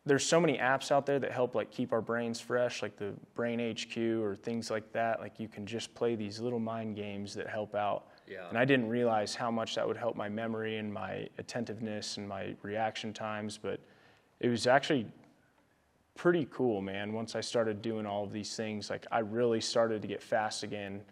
there's 0.07 0.25
so 0.25 0.41
many 0.41 0.57
apps 0.57 0.91
out 0.91 1.05
there 1.05 1.19
that 1.19 1.31
help 1.31 1.55
like 1.55 1.71
keep 1.71 1.93
our 1.93 2.01
brains 2.01 2.41
fresh, 2.41 2.83
like 2.83 2.97
the 2.97 3.13
Brain 3.35 3.61
HQ 3.61 3.97
or 3.99 4.35
things 4.35 4.71
like 4.71 4.91
that. 4.93 5.21
Like 5.21 5.39
you 5.39 5.47
can 5.47 5.67
just 5.67 5.95
play 5.95 6.15
these 6.15 6.41
little 6.41 6.59
mind 6.59 6.97
games 6.97 7.35
that 7.35 7.47
help 7.47 7.75
out. 7.75 8.07
Yeah. 8.27 8.49
And 8.49 8.57
I 8.57 8.65
didn't 8.65 8.89
realize 8.89 9.35
how 9.35 9.51
much 9.51 9.75
that 9.75 9.87
would 9.87 9.99
help 9.99 10.17
my 10.17 10.29
memory 10.29 10.79
and 10.79 10.93
my 10.93 11.29
attentiveness 11.39 12.17
and 12.17 12.27
my 12.27 12.55
reaction 12.63 13.13
times, 13.13 13.59
but 13.59 13.79
it 14.41 14.49
was 14.49 14.67
actually 14.67 15.07
pretty 16.15 16.49
cool, 16.51 16.81
man. 16.81 17.13
Once 17.13 17.37
I 17.37 17.41
started 17.41 17.83
doing 17.83 18.07
all 18.07 18.25
of 18.25 18.33
these 18.33 18.57
things, 18.57 18.89
like 18.89 19.07
I 19.13 19.19
really 19.19 19.61
started 19.61 20.01
to 20.03 20.09
get 20.09 20.23
fast 20.23 20.63
again. 20.63 21.03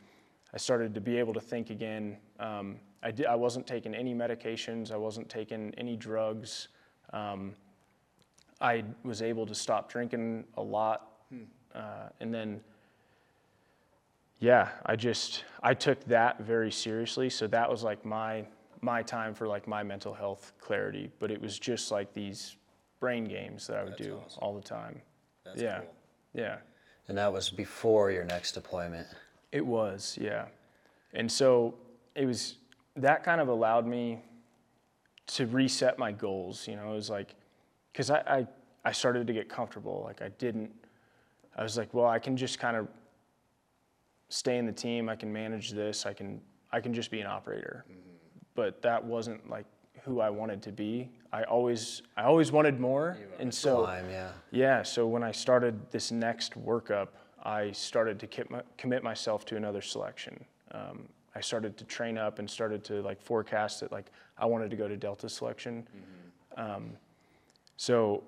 I 0.52 0.56
started 0.56 0.94
to 0.94 1.00
be 1.00 1.18
able 1.18 1.34
to 1.34 1.40
think 1.40 1.70
again. 1.70 2.16
Um, 2.40 2.76
I, 3.02 3.10
di- 3.10 3.26
I 3.26 3.34
wasn't 3.34 3.66
taking 3.66 3.94
any 3.94 4.14
medications. 4.14 4.90
I 4.90 4.96
wasn't 4.96 5.28
taking 5.28 5.74
any 5.76 5.96
drugs. 5.96 6.68
Um, 7.12 7.54
I 8.60 8.84
was 9.04 9.22
able 9.22 9.46
to 9.46 9.54
stop 9.54 9.90
drinking 9.90 10.44
a 10.56 10.62
lot, 10.62 11.12
uh, 11.74 12.08
and 12.20 12.34
then, 12.34 12.60
yeah, 14.40 14.70
I 14.86 14.96
just 14.96 15.44
I 15.62 15.74
took 15.74 16.02
that 16.06 16.40
very 16.40 16.72
seriously. 16.72 17.30
So 17.30 17.46
that 17.48 17.70
was 17.70 17.84
like 17.84 18.04
my 18.04 18.44
my 18.80 19.02
time 19.02 19.34
for 19.34 19.46
like 19.46 19.68
my 19.68 19.82
mental 19.82 20.12
health 20.12 20.52
clarity. 20.60 21.10
But 21.20 21.30
it 21.30 21.40
was 21.40 21.58
just 21.58 21.92
like 21.92 22.12
these 22.14 22.56
brain 22.98 23.24
games 23.24 23.66
that 23.68 23.76
I 23.76 23.84
would 23.84 23.92
That's 23.92 24.06
do 24.06 24.20
awesome. 24.24 24.38
all 24.42 24.54
the 24.54 24.62
time. 24.62 25.00
That's 25.44 25.62
yeah, 25.62 25.80
cool. 25.80 25.94
yeah. 26.34 26.56
And 27.06 27.16
that 27.16 27.32
was 27.32 27.48
before 27.48 28.10
your 28.10 28.24
next 28.24 28.52
deployment. 28.52 29.06
It 29.52 29.64
was, 29.64 30.18
yeah. 30.20 30.46
And 31.14 31.30
so 31.30 31.74
it 32.14 32.26
was 32.26 32.56
that 32.96 33.24
kind 33.24 33.40
of 33.40 33.48
allowed 33.48 33.86
me 33.86 34.20
to 35.28 35.46
reset 35.46 35.98
my 35.98 36.12
goals. 36.12 36.66
You 36.66 36.76
know, 36.76 36.90
it 36.92 36.94
was 36.94 37.10
like, 37.10 37.34
because 37.92 38.10
I, 38.10 38.18
I, 38.26 38.46
I 38.84 38.92
started 38.92 39.26
to 39.26 39.32
get 39.32 39.48
comfortable. 39.48 40.02
Like, 40.04 40.22
I 40.22 40.28
didn't, 40.30 40.70
I 41.56 41.62
was 41.62 41.76
like, 41.76 41.92
well, 41.92 42.06
I 42.06 42.18
can 42.18 42.36
just 42.36 42.58
kind 42.58 42.76
of 42.76 42.88
stay 44.28 44.58
in 44.58 44.66
the 44.66 44.72
team. 44.72 45.08
I 45.08 45.16
can 45.16 45.32
manage 45.32 45.70
this. 45.70 46.06
I 46.06 46.12
can, 46.12 46.40
I 46.72 46.80
can 46.80 46.92
just 46.92 47.10
be 47.10 47.20
an 47.20 47.26
operator. 47.26 47.84
But 48.54 48.82
that 48.82 49.02
wasn't 49.02 49.48
like 49.48 49.66
who 50.02 50.20
I 50.20 50.30
wanted 50.30 50.62
to 50.62 50.72
be. 50.72 51.10
I 51.32 51.44
always, 51.44 52.02
I 52.16 52.24
always 52.24 52.50
wanted 52.50 52.80
more. 52.80 53.18
and 53.38 53.52
so, 53.52 53.82
Climb, 53.82 54.10
yeah. 54.10 54.30
yeah, 54.50 54.82
so 54.82 55.06
when 55.06 55.22
I 55.22 55.32
started 55.32 55.90
this 55.90 56.10
next 56.10 56.54
workup, 56.60 57.08
I 57.42 57.72
started 57.72 58.18
to 58.20 58.62
commit 58.76 59.02
myself 59.02 59.44
to 59.46 59.56
another 59.56 59.80
selection. 59.80 60.44
Um, 60.72 61.08
I 61.34 61.40
started 61.40 61.76
to 61.78 61.84
train 61.84 62.18
up 62.18 62.38
and 62.38 62.50
started 62.50 62.82
to 62.84 63.00
like 63.02 63.20
forecast 63.20 63.82
it. 63.82 63.92
Like 63.92 64.10
I 64.36 64.46
wanted 64.46 64.70
to 64.70 64.76
go 64.76 64.88
to 64.88 64.96
Delta 64.96 65.28
selection. 65.28 65.86
Um, 66.56 66.92
so 67.76 68.24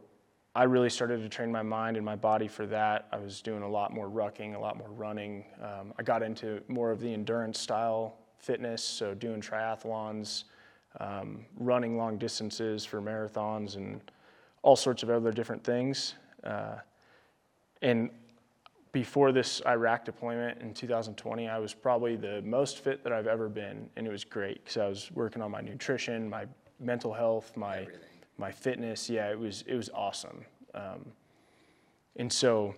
I 0.54 0.64
really 0.64 0.90
started 0.90 1.22
to 1.22 1.28
train 1.28 1.50
my 1.50 1.62
mind 1.62 1.96
and 1.96 2.04
my 2.04 2.16
body 2.16 2.48
for 2.48 2.66
that. 2.66 3.08
I 3.12 3.18
was 3.18 3.40
doing 3.40 3.62
a 3.62 3.68
lot 3.68 3.92
more 3.92 4.08
rucking, 4.08 4.54
a 4.54 4.58
lot 4.58 4.76
more 4.76 4.90
running. 4.90 5.44
Um, 5.62 5.92
I 5.98 6.02
got 6.02 6.22
into 6.22 6.60
more 6.68 6.90
of 6.90 7.00
the 7.00 7.12
endurance 7.12 7.58
style 7.58 8.16
fitness, 8.38 8.82
so 8.82 9.14
doing 9.14 9.40
triathlons, 9.40 10.44
um, 10.98 11.44
running 11.56 11.96
long 11.96 12.18
distances 12.18 12.84
for 12.84 13.00
marathons, 13.00 13.76
and 13.76 14.00
all 14.62 14.76
sorts 14.76 15.02
of 15.02 15.10
other 15.10 15.30
different 15.30 15.62
things. 15.62 16.14
Uh, 16.42 16.76
and 17.82 18.10
before 18.92 19.32
this 19.32 19.62
Iraq 19.66 20.04
deployment 20.04 20.60
in 20.60 20.74
2020, 20.74 21.48
I 21.48 21.58
was 21.58 21.74
probably 21.74 22.16
the 22.16 22.42
most 22.42 22.78
fit 22.78 23.04
that 23.04 23.12
I've 23.12 23.26
ever 23.26 23.48
been, 23.48 23.88
and 23.96 24.06
it 24.06 24.10
was 24.10 24.24
great 24.24 24.64
because 24.64 24.76
I 24.76 24.88
was 24.88 25.10
working 25.12 25.42
on 25.42 25.50
my 25.50 25.60
nutrition, 25.60 26.28
my 26.28 26.46
mental 26.80 27.12
health, 27.12 27.56
my 27.56 27.80
Everything. 27.82 28.00
my 28.38 28.50
fitness. 28.50 29.08
Yeah, 29.08 29.30
it 29.30 29.38
was 29.38 29.62
it 29.66 29.74
was 29.74 29.90
awesome. 29.94 30.44
Um, 30.74 31.06
and 32.16 32.32
so, 32.32 32.74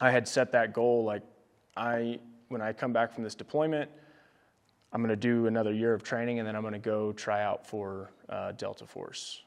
I 0.00 0.10
had 0.10 0.28
set 0.28 0.52
that 0.52 0.72
goal. 0.72 1.04
Like, 1.04 1.22
I 1.76 2.20
when 2.48 2.60
I 2.62 2.72
come 2.72 2.92
back 2.92 3.12
from 3.12 3.24
this 3.24 3.34
deployment, 3.34 3.90
I'm 4.92 5.00
going 5.00 5.08
to 5.08 5.16
do 5.16 5.46
another 5.46 5.72
year 5.72 5.92
of 5.92 6.04
training, 6.04 6.38
and 6.38 6.46
then 6.46 6.54
I'm 6.54 6.62
going 6.62 6.74
to 6.74 6.78
go 6.78 7.12
try 7.12 7.42
out 7.42 7.66
for 7.66 8.10
uh, 8.28 8.52
Delta 8.52 8.86
Force. 8.86 9.42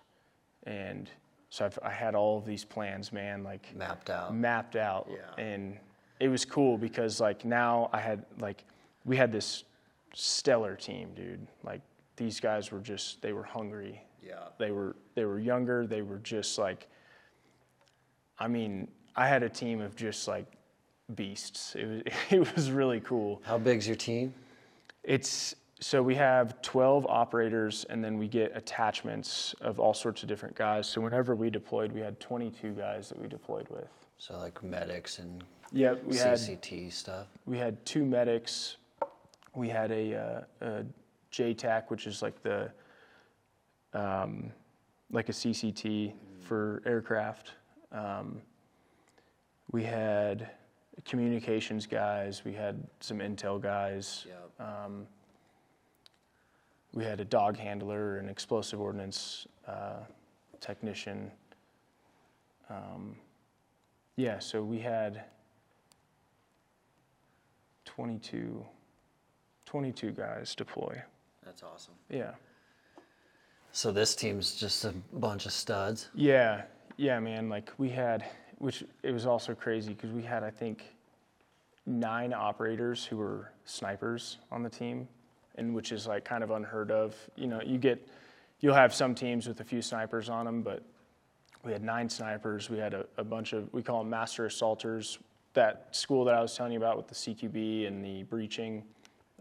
And 0.63 1.09
so 1.49 1.65
I've, 1.65 1.79
I 1.83 1.89
had 1.89 2.13
all 2.15 2.37
of 2.37 2.45
these 2.45 2.65
plans, 2.65 3.11
man. 3.13 3.43
Like 3.43 3.73
Mapped 3.75 4.09
out. 4.09 4.35
mapped 4.35 4.75
out 4.75 5.07
Yeah. 5.09 5.43
and 5.43 5.77
it 6.19 6.29
was 6.29 6.45
cool 6.45 6.77
because 6.79 7.21
like 7.21 7.45
now 7.45 7.89
i 7.93 7.99
had 7.99 8.25
like 8.39 8.63
we 9.05 9.15
had 9.15 9.31
this 9.31 9.63
stellar 10.15 10.75
team 10.75 11.09
dude 11.15 11.45
like 11.63 11.81
these 12.15 12.39
guys 12.39 12.71
were 12.71 12.79
just 12.79 13.21
they 13.21 13.33
were 13.33 13.43
hungry 13.43 14.01
Yeah. 14.25 14.47
they 14.57 14.71
were 14.71 14.95
they 15.13 15.25
were 15.25 15.39
younger 15.39 15.85
they 15.85 16.01
were 16.01 16.17
just 16.17 16.57
like 16.57 16.87
i 18.39 18.47
mean 18.47 18.87
i 19.15 19.27
had 19.27 19.43
a 19.43 19.49
team 19.49 19.79
of 19.79 19.95
just 19.95 20.27
like 20.27 20.47
beasts 21.15 21.75
it 21.75 21.85
was 21.85 22.01
it 22.31 22.55
was 22.55 22.71
really 22.71 22.99
cool 23.01 23.39
How 23.45 23.59
big's 23.59 23.85
your 23.87 23.95
team? 23.95 24.33
it's 25.03 25.55
so 25.79 26.01
we 26.01 26.15
have 26.15 26.61
12 26.61 27.05
operators 27.07 27.85
and 27.89 28.03
then 28.03 28.17
we 28.17 28.27
get 28.27 28.51
attachments 28.55 29.53
of 29.61 29.79
all 29.79 29.93
sorts 29.93 30.23
of 30.23 30.29
different 30.29 30.55
guys. 30.55 30.87
So 30.87 31.01
whenever 31.01 31.35
we 31.35 31.49
deployed 31.49 31.91
we 31.91 32.01
had 32.01 32.19
22 32.19 32.71
guys 32.71 33.09
that 33.09 33.19
we 33.19 33.27
deployed 33.27 33.67
with. 33.69 33.87
So 34.17 34.37
like 34.37 34.63
medics 34.63 35.19
and 35.19 35.43
yeah 35.71 35.95
we 36.05 36.17
had 36.17 36.33
CCT 36.37 36.91
stuff. 36.91 37.27
we 37.45 37.57
had 37.57 37.83
two 37.85 38.05
medics. 38.05 38.77
We 39.53 39.69
had 39.69 39.91
a, 39.91 40.15
uh, 40.61 40.65
a 40.65 40.85
jtac 41.31 41.89
which 41.89 42.07
is 42.07 42.21
like 42.21 42.41
the 42.41 42.71
um, 43.93 44.51
like 45.11 45.29
a 45.29 45.33
cct 45.33 46.13
for 46.39 46.81
aircraft. 46.85 47.53
Um, 47.91 48.41
we 49.71 49.83
had 49.83 50.49
communications 51.05 51.85
guys. 51.85 52.43
We 52.43 52.53
had 52.53 52.83
some 52.99 53.19
intel 53.19 53.61
guys. 53.61 54.25
Yep. 54.27 54.67
um, 54.67 55.07
we 56.97 57.03
had 57.03 57.19
a 57.19 57.25
dog 57.25 57.57
handler, 57.57 58.17
an 58.17 58.27
explosive 58.27 58.81
ordnance 58.81 59.45
uh, 59.67 59.99
technician. 60.59 61.29
Um, 62.71 63.15
yeah, 64.15 64.39
so 64.39 64.63
we 64.63 64.79
had 64.79 65.25
22, 67.85 68.65
22 69.67 70.11
guys 70.11 70.55
deploy. 70.55 70.99
That's 71.45 71.61
awesome. 71.61 71.93
Yeah. 72.09 72.31
So 73.73 73.91
this 73.91 74.15
team's 74.15 74.55
just 74.55 74.83
a 74.83 74.95
bunch 75.13 75.45
of 75.45 75.51
studs. 75.51 76.09
Yeah, 76.15 76.63
yeah, 76.97 77.19
man. 77.19 77.47
Like 77.47 77.71
we 77.77 77.89
had, 77.89 78.25
which 78.57 78.83
it 79.03 79.11
was 79.11 79.27
also 79.27 79.53
crazy 79.53 79.93
because 79.93 80.09
we 80.09 80.23
had, 80.23 80.43
I 80.43 80.49
think, 80.49 80.95
nine 81.85 82.33
operators 82.33 83.05
who 83.05 83.17
were 83.17 83.51
snipers 83.65 84.39
on 84.51 84.63
the 84.63 84.69
team, 84.69 85.07
and 85.57 85.73
which 85.73 85.91
is 85.91 86.07
like 86.07 86.25
kind 86.25 86.43
of 86.43 86.51
unheard 86.51 86.91
of. 86.91 87.15
You 87.35 87.47
know, 87.47 87.61
you 87.65 87.77
get, 87.77 88.07
you'll 88.59 88.75
have 88.75 88.93
some 88.93 89.15
teams 89.15 89.47
with 89.47 89.59
a 89.59 89.63
few 89.63 89.81
snipers 89.81 90.29
on 90.29 90.45
them, 90.45 90.61
but 90.61 90.83
we 91.63 91.71
had 91.71 91.83
nine 91.83 92.09
snipers. 92.09 92.69
We 92.69 92.77
had 92.77 92.93
a, 92.93 93.05
a 93.17 93.23
bunch 93.23 93.53
of, 93.53 93.71
we 93.73 93.81
call 93.81 93.99
them 93.99 94.09
master 94.09 94.45
assaulters. 94.45 95.19
That 95.53 95.87
school 95.91 96.23
that 96.25 96.35
I 96.35 96.41
was 96.41 96.55
telling 96.55 96.71
you 96.71 96.77
about 96.77 96.97
with 96.97 97.07
the 97.07 97.15
CQB 97.15 97.87
and 97.87 98.03
the 98.03 98.23
breaching, 98.23 98.83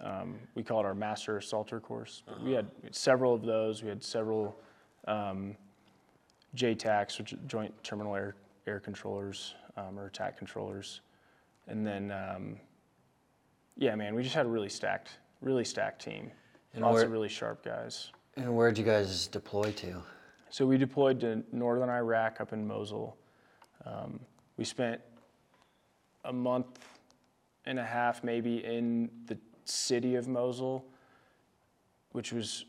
um, 0.02 0.36
we 0.54 0.62
call 0.62 0.80
it 0.80 0.86
our 0.86 0.94
master 0.94 1.38
assaulter 1.38 1.80
course. 1.80 2.22
But 2.26 2.42
We 2.42 2.52
had 2.52 2.66
several 2.90 3.34
of 3.34 3.42
those. 3.42 3.82
We 3.82 3.88
had 3.88 4.02
several. 4.02 4.56
Um, 5.06 5.56
JTACs, 6.56 7.18
which 7.18 7.32
are 7.32 7.38
Joint 7.46 7.72
Terminal 7.84 8.14
Air, 8.14 8.34
Air 8.66 8.80
Controllers 8.80 9.54
um, 9.76 9.98
or 9.98 10.06
attack 10.06 10.36
controllers. 10.38 11.00
And 11.68 11.86
then, 11.86 12.10
um, 12.10 12.56
yeah, 13.76 13.94
man, 13.94 14.14
we 14.14 14.22
just 14.22 14.34
had 14.34 14.46
a 14.46 14.48
really 14.48 14.68
stacked, 14.68 15.10
really 15.40 15.64
stacked 15.64 16.02
team. 16.02 16.30
And 16.74 16.82
Lots 16.82 16.94
where- 16.94 17.04
of 17.04 17.10
really 17.10 17.28
sharp 17.28 17.64
guys. 17.64 18.10
And 18.36 18.54
where'd 18.54 18.76
you 18.76 18.84
guys 18.84 19.28
deploy 19.28 19.72
to? 19.72 20.02
So 20.50 20.66
we 20.66 20.76
deployed 20.76 21.20
to 21.20 21.42
northern 21.52 21.88
Iraq 21.88 22.40
up 22.40 22.52
in 22.52 22.66
Mosul. 22.66 23.16
Um, 23.84 24.20
we 24.56 24.64
spent 24.64 25.00
a 26.24 26.32
month 26.32 26.86
and 27.64 27.78
a 27.78 27.84
half 27.84 28.22
maybe 28.22 28.64
in 28.64 29.10
the 29.26 29.38
city 29.64 30.14
of 30.16 30.28
Mosul, 30.28 30.84
which 32.12 32.32
was 32.32 32.66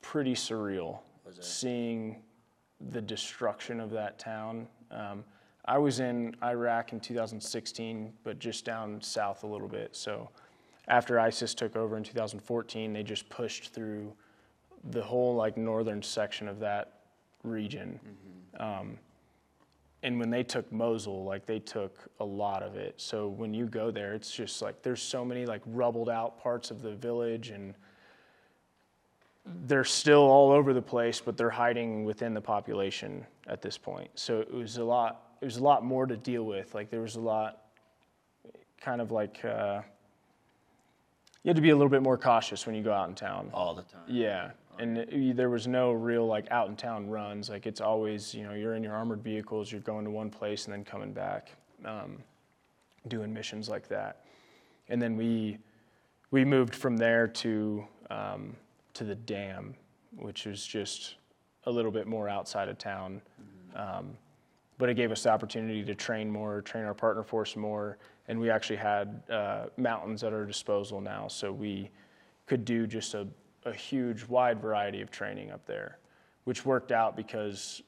pretty 0.00 0.34
surreal. 0.34 0.98
Was? 1.24 1.38
Seeing 1.40 2.22
the 2.90 3.00
destruction 3.00 3.80
of 3.80 3.90
that 3.90 4.18
town. 4.18 4.68
Um, 4.90 5.24
I 5.64 5.78
was 5.78 6.00
in 6.00 6.36
Iraq 6.42 6.92
in 6.92 7.00
2016, 7.00 8.12
but 8.22 8.38
just 8.38 8.64
down 8.64 9.00
south 9.02 9.42
a 9.42 9.46
little 9.46 9.68
bit. 9.68 9.96
So 9.96 10.30
after 10.88 11.18
ISIS 11.18 11.54
took 11.54 11.76
over 11.76 11.96
in 11.96 12.04
2014, 12.04 12.92
they 12.92 13.02
just 13.02 13.28
pushed 13.28 13.72
through 13.72 14.12
the 14.90 15.02
whole 15.02 15.34
like 15.34 15.56
northern 15.56 16.02
section 16.02 16.48
of 16.48 16.60
that 16.60 17.00
region. 17.42 17.98
Um, 18.58 18.98
and 20.02 20.20
when 20.20 20.30
they 20.30 20.44
took 20.44 20.70
Mosul, 20.70 21.24
like 21.24 21.46
they 21.46 21.58
took 21.58 21.98
a 22.20 22.24
lot 22.24 22.62
of 22.62 22.76
it. 22.76 22.94
So 22.96 23.28
when 23.28 23.52
you 23.52 23.66
go 23.66 23.90
there, 23.90 24.14
it's 24.14 24.30
just 24.30 24.62
like 24.62 24.82
there's 24.82 25.02
so 25.02 25.24
many 25.24 25.46
like 25.46 25.62
rubbled 25.66 26.08
out 26.08 26.40
parts 26.40 26.70
of 26.70 26.82
the 26.82 26.94
village, 26.94 27.50
and 27.50 27.74
they're 29.66 29.84
still 29.84 30.22
all 30.22 30.52
over 30.52 30.72
the 30.72 30.82
place, 30.82 31.20
but 31.20 31.36
they're 31.36 31.50
hiding 31.50 32.04
within 32.04 32.34
the 32.34 32.40
population 32.40 33.26
at 33.48 33.62
this 33.62 33.76
point. 33.76 34.10
So 34.14 34.40
it 34.40 34.52
was 34.52 34.76
a 34.76 34.84
lot. 34.84 35.22
It 35.40 35.44
was 35.44 35.56
a 35.56 35.62
lot 35.62 35.84
more 35.84 36.06
to 36.06 36.16
deal 36.16 36.44
with. 36.44 36.74
Like 36.74 36.90
there 36.90 37.00
was 37.02 37.16
a 37.16 37.20
lot, 37.20 37.62
kind 38.80 39.00
of 39.00 39.10
like 39.10 39.44
uh, 39.44 39.80
you 41.46 41.50
had 41.50 41.56
to 41.56 41.62
be 41.62 41.70
a 41.70 41.76
little 41.76 41.88
bit 41.88 42.02
more 42.02 42.18
cautious 42.18 42.66
when 42.66 42.74
you 42.74 42.82
go 42.82 42.92
out 42.92 43.08
in 43.08 43.14
town. 43.14 43.50
All 43.54 43.72
the 43.72 43.82
time. 43.82 44.00
Yeah, 44.08 44.50
and 44.80 44.98
it- 44.98 45.36
there 45.36 45.48
was 45.48 45.68
no 45.68 45.92
real 45.92 46.26
like 46.26 46.50
out 46.50 46.68
in 46.68 46.74
town 46.74 47.08
runs. 47.08 47.48
Like 47.48 47.66
it's 47.66 47.80
always 47.80 48.34
you 48.34 48.42
know 48.42 48.52
you're 48.52 48.74
in 48.74 48.82
your 48.82 48.94
armored 48.94 49.22
vehicles, 49.22 49.70
you're 49.70 49.80
going 49.82 50.04
to 50.04 50.10
one 50.10 50.28
place 50.28 50.64
and 50.64 50.72
then 50.74 50.82
coming 50.84 51.12
back, 51.12 51.52
um, 51.84 52.18
doing 53.06 53.32
missions 53.32 53.68
like 53.68 53.86
that. 53.86 54.24
And 54.88 55.00
then 55.00 55.16
we 55.16 55.58
we 56.32 56.44
moved 56.44 56.74
from 56.74 56.96
there 56.96 57.28
to 57.28 57.86
um, 58.10 58.56
to 58.94 59.04
the 59.04 59.14
dam, 59.14 59.76
which 60.16 60.46
was 60.46 60.66
just 60.66 61.14
a 61.62 61.70
little 61.70 61.92
bit 61.92 62.08
more 62.08 62.28
outside 62.28 62.68
of 62.68 62.76
town. 62.76 63.22
Um, 63.76 64.18
but 64.78 64.88
it 64.88 64.94
gave 64.94 65.12
us 65.12 65.22
the 65.22 65.30
opportunity 65.30 65.84
to 65.84 65.94
train 65.94 66.28
more, 66.28 66.60
train 66.62 66.84
our 66.86 66.94
partner 66.94 67.22
force 67.22 67.54
more, 67.54 67.98
and 68.28 68.38
we 68.40 68.50
actually 68.50 68.76
had 68.76 69.22
uh, 69.30 69.66
mountains 69.76 70.24
at 70.24 70.32
our 70.32 70.44
disposal 70.44 71.00
now, 71.00 71.28
so 71.28 71.52
we 71.52 71.90
could 72.46 72.64
do 72.64 72.86
just 72.86 73.14
a, 73.14 73.26
a 73.64 73.72
huge, 73.72 74.26
wide 74.26 74.60
variety 74.60 75.00
of 75.00 75.10
training 75.10 75.50
up 75.50 75.64
there, 75.66 75.98
which 76.44 76.64
worked 76.64 76.92
out 76.92 77.16
because 77.16 77.82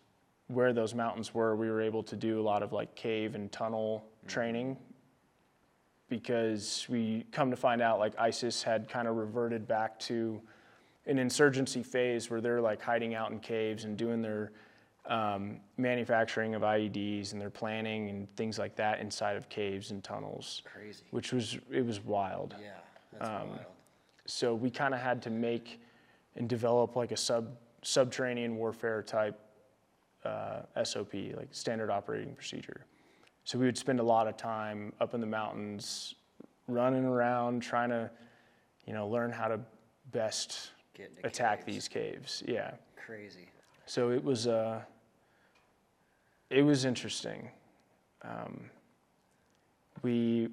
where 0.48 0.72
those 0.72 0.94
mountains 0.94 1.34
were, 1.34 1.56
we 1.56 1.68
were 1.68 1.80
able 1.80 2.02
to 2.02 2.16
do 2.16 2.40
a 2.40 2.42
lot 2.42 2.62
of 2.62 2.72
like 2.72 2.94
cave 2.94 3.34
and 3.34 3.52
tunnel 3.52 4.04
training 4.26 4.76
because 6.08 6.86
we 6.88 7.24
come 7.32 7.50
to 7.50 7.56
find 7.56 7.82
out 7.82 7.98
like 7.98 8.18
ISIS 8.18 8.62
had 8.62 8.88
kind 8.88 9.06
of 9.06 9.16
reverted 9.16 9.68
back 9.68 9.98
to 9.98 10.40
an 11.06 11.18
insurgency 11.18 11.82
phase 11.82 12.30
where 12.30 12.40
they're 12.40 12.60
like 12.60 12.80
hiding 12.80 13.14
out 13.14 13.30
in 13.30 13.38
caves 13.38 13.84
and 13.84 13.96
doing 13.96 14.22
their 14.22 14.52
um, 15.08 15.60
manufacturing 15.76 16.54
of 16.54 16.62
IEDs 16.62 17.32
and 17.32 17.40
their 17.40 17.50
planning 17.50 18.10
and 18.10 18.34
things 18.36 18.58
like 18.58 18.76
that 18.76 19.00
inside 19.00 19.36
of 19.36 19.48
caves 19.48 19.90
and 19.90 20.04
tunnels, 20.04 20.62
Crazy. 20.64 21.04
which 21.10 21.32
was 21.32 21.58
it 21.72 21.84
was 21.84 22.00
wild. 22.04 22.54
Yeah, 22.60 22.72
that's 23.12 23.28
wild. 23.28 23.60
So 24.26 24.54
we 24.54 24.70
kind 24.70 24.92
of 24.94 25.00
had 25.00 25.22
to 25.22 25.30
make 25.30 25.80
and 26.36 26.48
develop 26.48 26.94
like 26.94 27.10
a 27.10 27.16
sub 27.16 27.56
subterranean 27.82 28.56
warfare 28.56 29.02
type 29.02 29.38
uh, 30.24 30.60
SOP, 30.84 31.14
like 31.36 31.48
standard 31.52 31.90
operating 31.90 32.34
procedure. 32.34 32.84
So 33.44 33.58
we 33.58 33.64
would 33.64 33.78
spend 33.78 33.98
a 33.98 34.02
lot 34.02 34.26
of 34.28 34.36
time 34.36 34.92
up 35.00 35.14
in 35.14 35.20
the 35.22 35.26
mountains, 35.26 36.14
running 36.66 37.04
around, 37.06 37.62
trying 37.62 37.88
to, 37.88 38.10
you 38.86 38.92
know, 38.92 39.08
learn 39.08 39.30
how 39.32 39.48
to 39.48 39.58
best 40.12 40.72
Get 40.94 41.12
attack 41.24 41.64
caves. 41.64 41.66
these 41.66 41.88
caves. 41.88 42.42
Yeah. 42.46 42.72
Crazy. 43.06 43.48
So 43.86 44.10
it 44.10 44.22
was 44.22 44.46
uh, 44.46 44.82
it 46.50 46.62
was 46.62 46.84
interesting. 46.84 47.50
Um, 48.22 48.70
we 50.02 50.48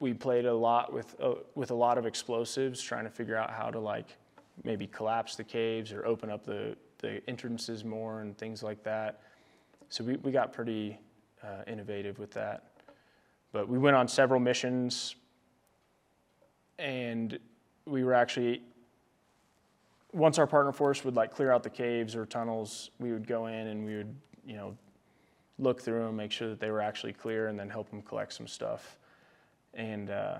we 0.00 0.14
played 0.14 0.46
a 0.46 0.54
lot 0.54 0.92
with 0.92 1.14
uh, 1.20 1.34
with 1.54 1.70
a 1.70 1.74
lot 1.74 1.98
of 1.98 2.06
explosives, 2.06 2.82
trying 2.82 3.04
to 3.04 3.10
figure 3.10 3.36
out 3.36 3.50
how 3.50 3.70
to 3.70 3.78
like 3.78 4.16
maybe 4.64 4.86
collapse 4.86 5.36
the 5.36 5.44
caves 5.44 5.92
or 5.92 6.04
open 6.04 6.30
up 6.30 6.44
the 6.44 6.76
the 6.98 7.22
entrances 7.28 7.84
more 7.84 8.20
and 8.20 8.36
things 8.36 8.62
like 8.62 8.82
that. 8.82 9.20
So 9.88 10.04
we 10.04 10.16
we 10.16 10.32
got 10.32 10.52
pretty 10.52 10.98
uh, 11.42 11.62
innovative 11.66 12.18
with 12.18 12.32
that. 12.32 12.64
But 13.52 13.68
we 13.68 13.78
went 13.78 13.96
on 13.96 14.06
several 14.08 14.40
missions, 14.40 15.16
and 16.78 17.38
we 17.84 18.04
were 18.04 18.14
actually 18.14 18.62
once 20.12 20.38
our 20.38 20.46
partner 20.46 20.72
force 20.72 21.04
would 21.04 21.14
like 21.14 21.32
clear 21.32 21.52
out 21.52 21.62
the 21.62 21.70
caves 21.70 22.16
or 22.16 22.26
tunnels, 22.26 22.90
we 22.98 23.12
would 23.12 23.26
go 23.26 23.46
in 23.46 23.68
and 23.68 23.84
we 23.86 23.96
would, 23.96 24.14
you 24.44 24.56
know, 24.56 24.76
look 25.60 25.80
through 25.80 26.04
them, 26.04 26.16
make 26.16 26.32
sure 26.32 26.48
that 26.48 26.60
they 26.60 26.70
were 26.70 26.80
actually 26.80 27.12
clear, 27.12 27.48
and 27.48 27.58
then 27.58 27.68
help 27.68 27.90
them 27.90 28.02
collect 28.02 28.32
some 28.32 28.46
stuff. 28.46 28.96
And 29.74 30.10
uh, 30.10 30.38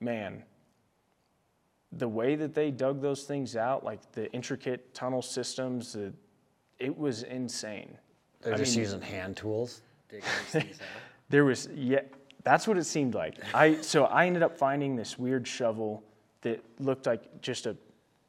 man, 0.00 0.44
the 1.92 2.08
way 2.08 2.36
that 2.36 2.54
they 2.54 2.70
dug 2.70 3.00
those 3.00 3.24
things 3.24 3.56
out, 3.56 3.84
like 3.84 4.12
the 4.12 4.30
intricate 4.32 4.94
tunnel 4.94 5.22
systems, 5.22 5.94
the, 5.94 6.12
it 6.78 6.96
was 6.96 7.24
insane. 7.24 7.96
They're 8.42 8.54
I 8.54 8.56
just 8.56 8.76
mean- 8.76 8.84
using 8.84 9.02
hand 9.02 9.36
tools. 9.36 9.82
Digging 10.08 10.24
these 10.38 10.62
things 10.62 10.80
out. 10.80 10.86
There 11.30 11.44
was 11.44 11.68
yeah, 11.72 12.00
that's 12.42 12.66
what 12.66 12.76
it 12.76 12.82
seemed 12.82 13.14
like. 13.14 13.36
I 13.54 13.80
so 13.82 14.06
I 14.06 14.26
ended 14.26 14.42
up 14.42 14.58
finding 14.58 14.96
this 14.96 15.16
weird 15.16 15.46
shovel 15.46 16.02
that 16.42 16.60
looked 16.80 17.06
like 17.06 17.40
just 17.40 17.66
a 17.66 17.76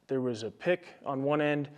there 0.06 0.20
was 0.20 0.44
a 0.44 0.52
pick 0.52 0.86
on 1.04 1.24
one 1.24 1.40
end. 1.40 1.68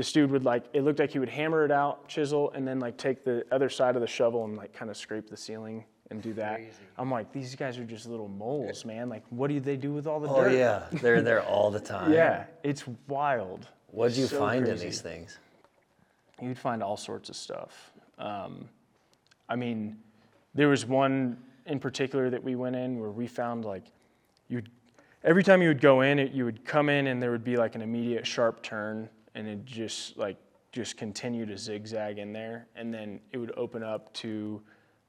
This 0.00 0.12
dude 0.12 0.30
would 0.30 0.46
like 0.46 0.64
it 0.72 0.82
looked 0.82 0.98
like 0.98 1.10
he 1.12 1.18
would 1.18 1.28
hammer 1.28 1.62
it 1.62 1.70
out, 1.70 2.08
chisel, 2.08 2.50
and 2.54 2.66
then 2.66 2.80
like 2.80 2.96
take 2.96 3.22
the 3.22 3.44
other 3.52 3.68
side 3.68 3.96
of 3.96 4.00
the 4.00 4.06
shovel 4.06 4.46
and 4.46 4.56
like 4.56 4.72
kind 4.72 4.90
of 4.90 4.96
scrape 4.96 5.28
the 5.28 5.36
ceiling 5.36 5.84
and 6.10 6.22
do 6.22 6.32
that. 6.32 6.54
Crazy. 6.56 6.72
I'm 6.96 7.10
like, 7.10 7.30
these 7.34 7.54
guys 7.54 7.76
are 7.76 7.84
just 7.84 8.06
little 8.08 8.26
moles, 8.26 8.86
man. 8.86 9.10
Like, 9.10 9.24
what 9.28 9.50
do 9.50 9.60
they 9.60 9.76
do 9.76 9.92
with 9.92 10.06
all 10.06 10.18
the 10.18 10.26
Oh 10.30 10.44
dirt? 10.44 10.54
yeah, 10.54 10.84
they're 11.02 11.20
there 11.30 11.42
all 11.42 11.70
the 11.70 11.80
time. 11.80 12.14
Yeah, 12.14 12.44
it's 12.62 12.84
wild. 13.08 13.68
what 13.88 14.14
do 14.14 14.22
you 14.22 14.26
So 14.26 14.38
find 14.38 14.66
in 14.66 14.78
these 14.78 15.02
things? 15.02 15.38
You'd 16.40 16.56
find 16.56 16.82
all 16.82 16.96
sorts 16.96 17.28
of 17.28 17.36
stuff. 17.36 17.92
Um, 18.18 18.70
I 19.50 19.56
mean, 19.56 19.98
there 20.54 20.68
was 20.68 20.86
one 20.86 21.36
in 21.66 21.78
particular 21.78 22.30
that 22.30 22.42
we 22.42 22.54
went 22.54 22.74
in 22.74 22.98
where 22.98 23.10
we 23.10 23.26
found 23.26 23.66
like 23.66 23.84
you'd 24.48 24.70
every 25.24 25.42
time 25.44 25.60
you 25.60 25.68
would 25.68 25.82
go 25.82 26.00
in, 26.00 26.18
it, 26.18 26.32
you 26.32 26.46
would 26.46 26.64
come 26.64 26.88
in 26.88 27.06
and 27.08 27.22
there 27.22 27.32
would 27.32 27.44
be 27.44 27.58
like 27.58 27.74
an 27.74 27.82
immediate 27.82 28.26
sharp 28.26 28.62
turn, 28.62 29.06
and 29.34 29.46
it 29.46 29.64
just 29.64 30.16
like 30.16 30.36
just 30.72 30.96
continue 30.96 31.46
to 31.46 31.56
zigzag 31.56 32.18
in 32.18 32.32
there, 32.32 32.66
and 32.76 32.92
then 32.92 33.20
it 33.32 33.38
would 33.38 33.52
open 33.56 33.82
up 33.82 34.12
to 34.14 34.62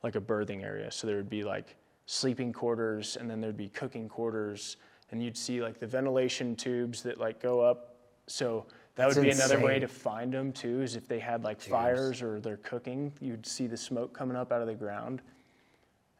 like 0.04 0.16
a 0.16 0.22
berthing 0.22 0.64
area. 0.64 0.92
So 0.92 1.08
there 1.08 1.18
would 1.18 1.30
be 1.30 1.44
like 1.44 1.76
sleeping 2.06 2.52
quarters, 2.52 3.18
and 3.18 3.30
then 3.30 3.42
there'd 3.42 3.58
be 3.58 3.70
cooking 3.70 4.10
quarters, 4.10 4.78
and 5.12 5.22
you'd 5.22 5.38
see 5.38 5.62
like 5.62 5.80
the 5.80 5.88
ventilation 5.88 6.56
tubes 6.56 7.04
that 7.04 7.20
like 7.20 7.42
go 7.42 7.62
up. 7.62 7.96
So 8.28 8.66
that 8.96 9.06
That's 9.06 9.16
would 9.16 9.24
be 9.24 9.32
another 9.32 9.60
way 9.60 9.80
to 9.80 9.88
find 9.88 10.34
them 10.34 10.52
too. 10.52 10.82
Is 10.82 10.96
if 10.96 11.08
they 11.08 11.20
had 11.20 11.44
like 11.44 11.62
fires 11.62 12.22
or 12.22 12.40
they're 12.40 12.58
cooking, 12.58 13.12
you'd 13.20 13.46
see 13.46 13.68
the 13.68 13.78
smoke 13.78 14.14
coming 14.14 14.36
up 14.36 14.52
out 14.52 14.62
of 14.62 14.68
the 14.68 14.74
ground. 14.74 15.22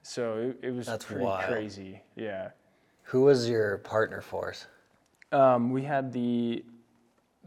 So 0.04 0.56
it, 0.62 0.68
it 0.68 0.72
was 0.72 0.88
That's 0.88 1.06
pretty 1.06 1.24
wild. 1.24 1.46
crazy. 1.46 2.02
Yeah. 2.16 2.50
Who 3.04 3.24
was 3.24 3.50
your 3.50 3.78
partner 3.80 4.22
force? 4.22 4.68
Um, 5.32 5.72
we 5.72 5.84
had 5.84 6.12
the 6.12 6.64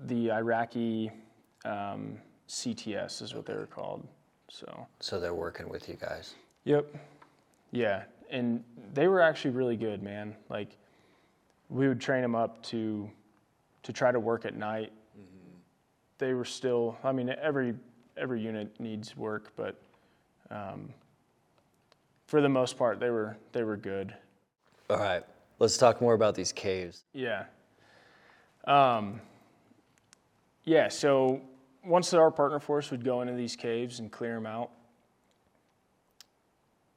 the 0.06 0.30
Iraqi 0.32 1.10
um, 1.64 2.18
CTS 2.48 3.22
is 3.22 3.34
what 3.34 3.46
they 3.46 3.54
were 3.54 3.66
called. 3.66 4.06
So 4.48 4.86
So 5.00 5.18
they're 5.18 5.34
working 5.34 5.68
with 5.68 5.88
you 5.88 5.94
guys. 5.94 6.34
yep, 6.64 6.86
yeah, 7.72 8.04
and 8.30 8.62
they 8.92 9.08
were 9.08 9.20
actually 9.20 9.50
really 9.52 9.76
good, 9.76 10.02
man. 10.02 10.34
Like 10.48 10.76
we 11.68 11.88
would 11.88 12.00
train 12.00 12.22
them 12.22 12.34
up 12.34 12.62
to 12.64 13.10
to 13.82 13.92
try 13.92 14.12
to 14.12 14.20
work 14.20 14.44
at 14.44 14.54
night. 14.56 14.92
They 16.18 16.34
were 16.34 16.44
still. 16.44 16.96
I 17.02 17.12
mean, 17.12 17.28
every 17.40 17.74
every 18.16 18.40
unit 18.40 18.78
needs 18.78 19.16
work, 19.16 19.52
but 19.56 19.80
um, 20.50 20.92
for 22.26 22.40
the 22.40 22.48
most 22.48 22.78
part, 22.78 23.00
they 23.00 23.10
were 23.10 23.36
they 23.52 23.64
were 23.64 23.76
good. 23.76 24.14
All 24.90 24.98
right, 24.98 25.24
let's 25.58 25.76
talk 25.76 26.00
more 26.00 26.14
about 26.14 26.34
these 26.34 26.52
caves. 26.52 27.04
Yeah. 27.12 27.44
Um, 28.66 29.20
yeah, 30.64 30.88
so 30.88 31.40
once 31.84 32.12
our 32.14 32.30
partner 32.30 32.58
force 32.58 32.90
would 32.90 33.04
go 33.04 33.20
into 33.20 33.34
these 33.34 33.56
caves 33.56 34.00
and 34.00 34.10
clear 34.10 34.34
them 34.34 34.46
out, 34.46 34.70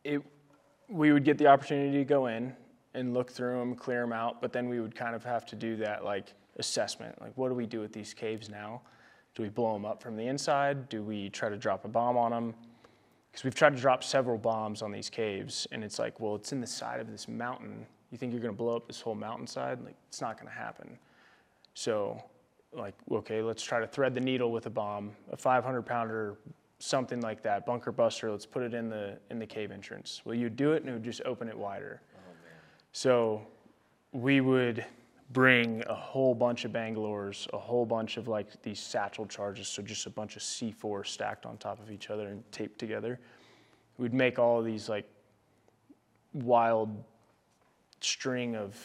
it, 0.04 0.22
we 0.90 1.12
would 1.12 1.26
get 1.26 1.38
the 1.38 1.48
opportunity 1.48 1.98
to 1.98 2.06
go 2.06 2.28
in 2.28 2.56
and 2.94 3.14
look 3.14 3.32
through 3.32 3.60
them, 3.60 3.76
clear 3.76 4.02
them 4.02 4.14
out, 4.14 4.42
but 4.42 4.54
then 4.54 4.70
we 4.70 4.80
would 4.80 4.96
kind 4.96 5.16
of 5.16 5.24
have 5.24 5.46
to 5.46 5.56
do 5.56 5.76
that 5.76 6.04
like 6.06 6.34
assessment. 6.58 7.20
Like, 7.22 7.34
what 7.36 7.50
do 7.50 7.56
we 7.56 7.66
do 7.66 7.82
with 7.82 7.92
these 7.92 8.14
caves 8.14 8.50
now? 8.50 8.82
Do 9.36 9.44
we 9.44 9.50
blow 9.50 9.74
them 9.74 9.86
up 9.86 10.02
from 10.02 10.16
the 10.16 10.26
inside? 10.26 10.90
Do 10.90 11.04
we 11.04 11.30
try 11.30 11.50
to 11.50 11.58
drop 11.58 11.86
a 11.86 11.88
bomb 11.88 12.18
on 12.18 12.32
them? 12.32 12.56
Because 13.30 13.44
we've 13.44 13.54
tried 13.54 13.76
to 13.76 13.82
drop 13.82 14.04
several 14.04 14.38
bombs 14.38 14.82
on 14.82 14.92
these 14.92 15.10
caves, 15.12 15.68
and 15.72 15.84
it's 15.84 16.00
like, 16.00 16.20
well, 16.20 16.36
it's 16.36 16.54
in 16.54 16.62
the 16.62 16.66
side 16.66 17.00
of 17.00 17.12
this 17.12 17.28
mountain. 17.28 17.86
You 18.10 18.18
think 18.18 18.32
you're 18.32 18.42
going 18.42 18.54
to 18.54 18.58
blow 18.58 18.76
up 18.76 18.88
this 18.88 19.00
whole 19.00 19.14
mountainside? 19.14 19.80
Like, 19.84 19.96
it's 20.08 20.22
not 20.22 20.38
going 20.38 20.48
to 20.48 20.58
happen. 20.58 20.98
So, 21.76 22.24
like, 22.78 22.96
okay, 23.12 23.42
let's 23.42 23.64
try 23.64 23.80
to 23.80 23.88
thread 23.88 24.14
the 24.14 24.22
needle 24.22 24.52
with 24.52 24.66
a 24.66 24.70
bomb, 24.70 25.12
a 25.32 25.38
500 25.38 25.82
pounder, 25.84 26.38
something 26.80 27.22
like 27.22 27.42
that, 27.44 27.66
bunker 27.66 27.92
buster. 27.92 28.32
Let's 28.32 28.46
put 28.46 28.64
it 28.64 28.74
in 28.74 28.90
the 28.90 29.18
in 29.30 29.40
the 29.40 29.46
cave 29.46 29.72
entrance. 29.72 30.22
Well, 30.26 30.36
you'd 30.36 30.56
do 30.56 30.74
it, 30.74 30.84
and 30.84 30.90
it 30.90 30.94
would 30.94 31.04
just 31.04 31.22
open 31.26 31.48
it 31.48 31.58
wider. 31.58 32.02
Oh, 32.16 32.20
so, 32.92 33.48
we 34.12 34.42
would 34.42 34.86
bring 35.32 35.84
a 35.88 35.94
whole 35.94 36.34
bunch 36.34 36.64
of 36.66 36.72
Bangalores, 36.72 37.52
a 37.54 37.58
whole 37.58 37.86
bunch 37.86 38.18
of 38.18 38.28
like 38.28 38.62
these 38.62 38.80
satchel 38.80 39.26
charges, 39.26 39.68
so 39.68 39.82
just 39.82 40.06
a 40.06 40.10
bunch 40.10 40.36
of 40.36 40.42
C4 40.42 41.06
stacked 41.06 41.46
on 41.46 41.58
top 41.58 41.80
of 41.82 41.92
each 41.92 42.10
other 42.10 42.28
and 42.28 42.50
taped 42.52 42.80
together. 42.80 43.20
We'd 43.98 44.14
make 44.14 44.40
all 44.40 44.60
of 44.60 44.66
these 44.66 44.88
like 44.88 45.10
wild 46.34 47.04
string 48.00 48.56
of 48.56 48.78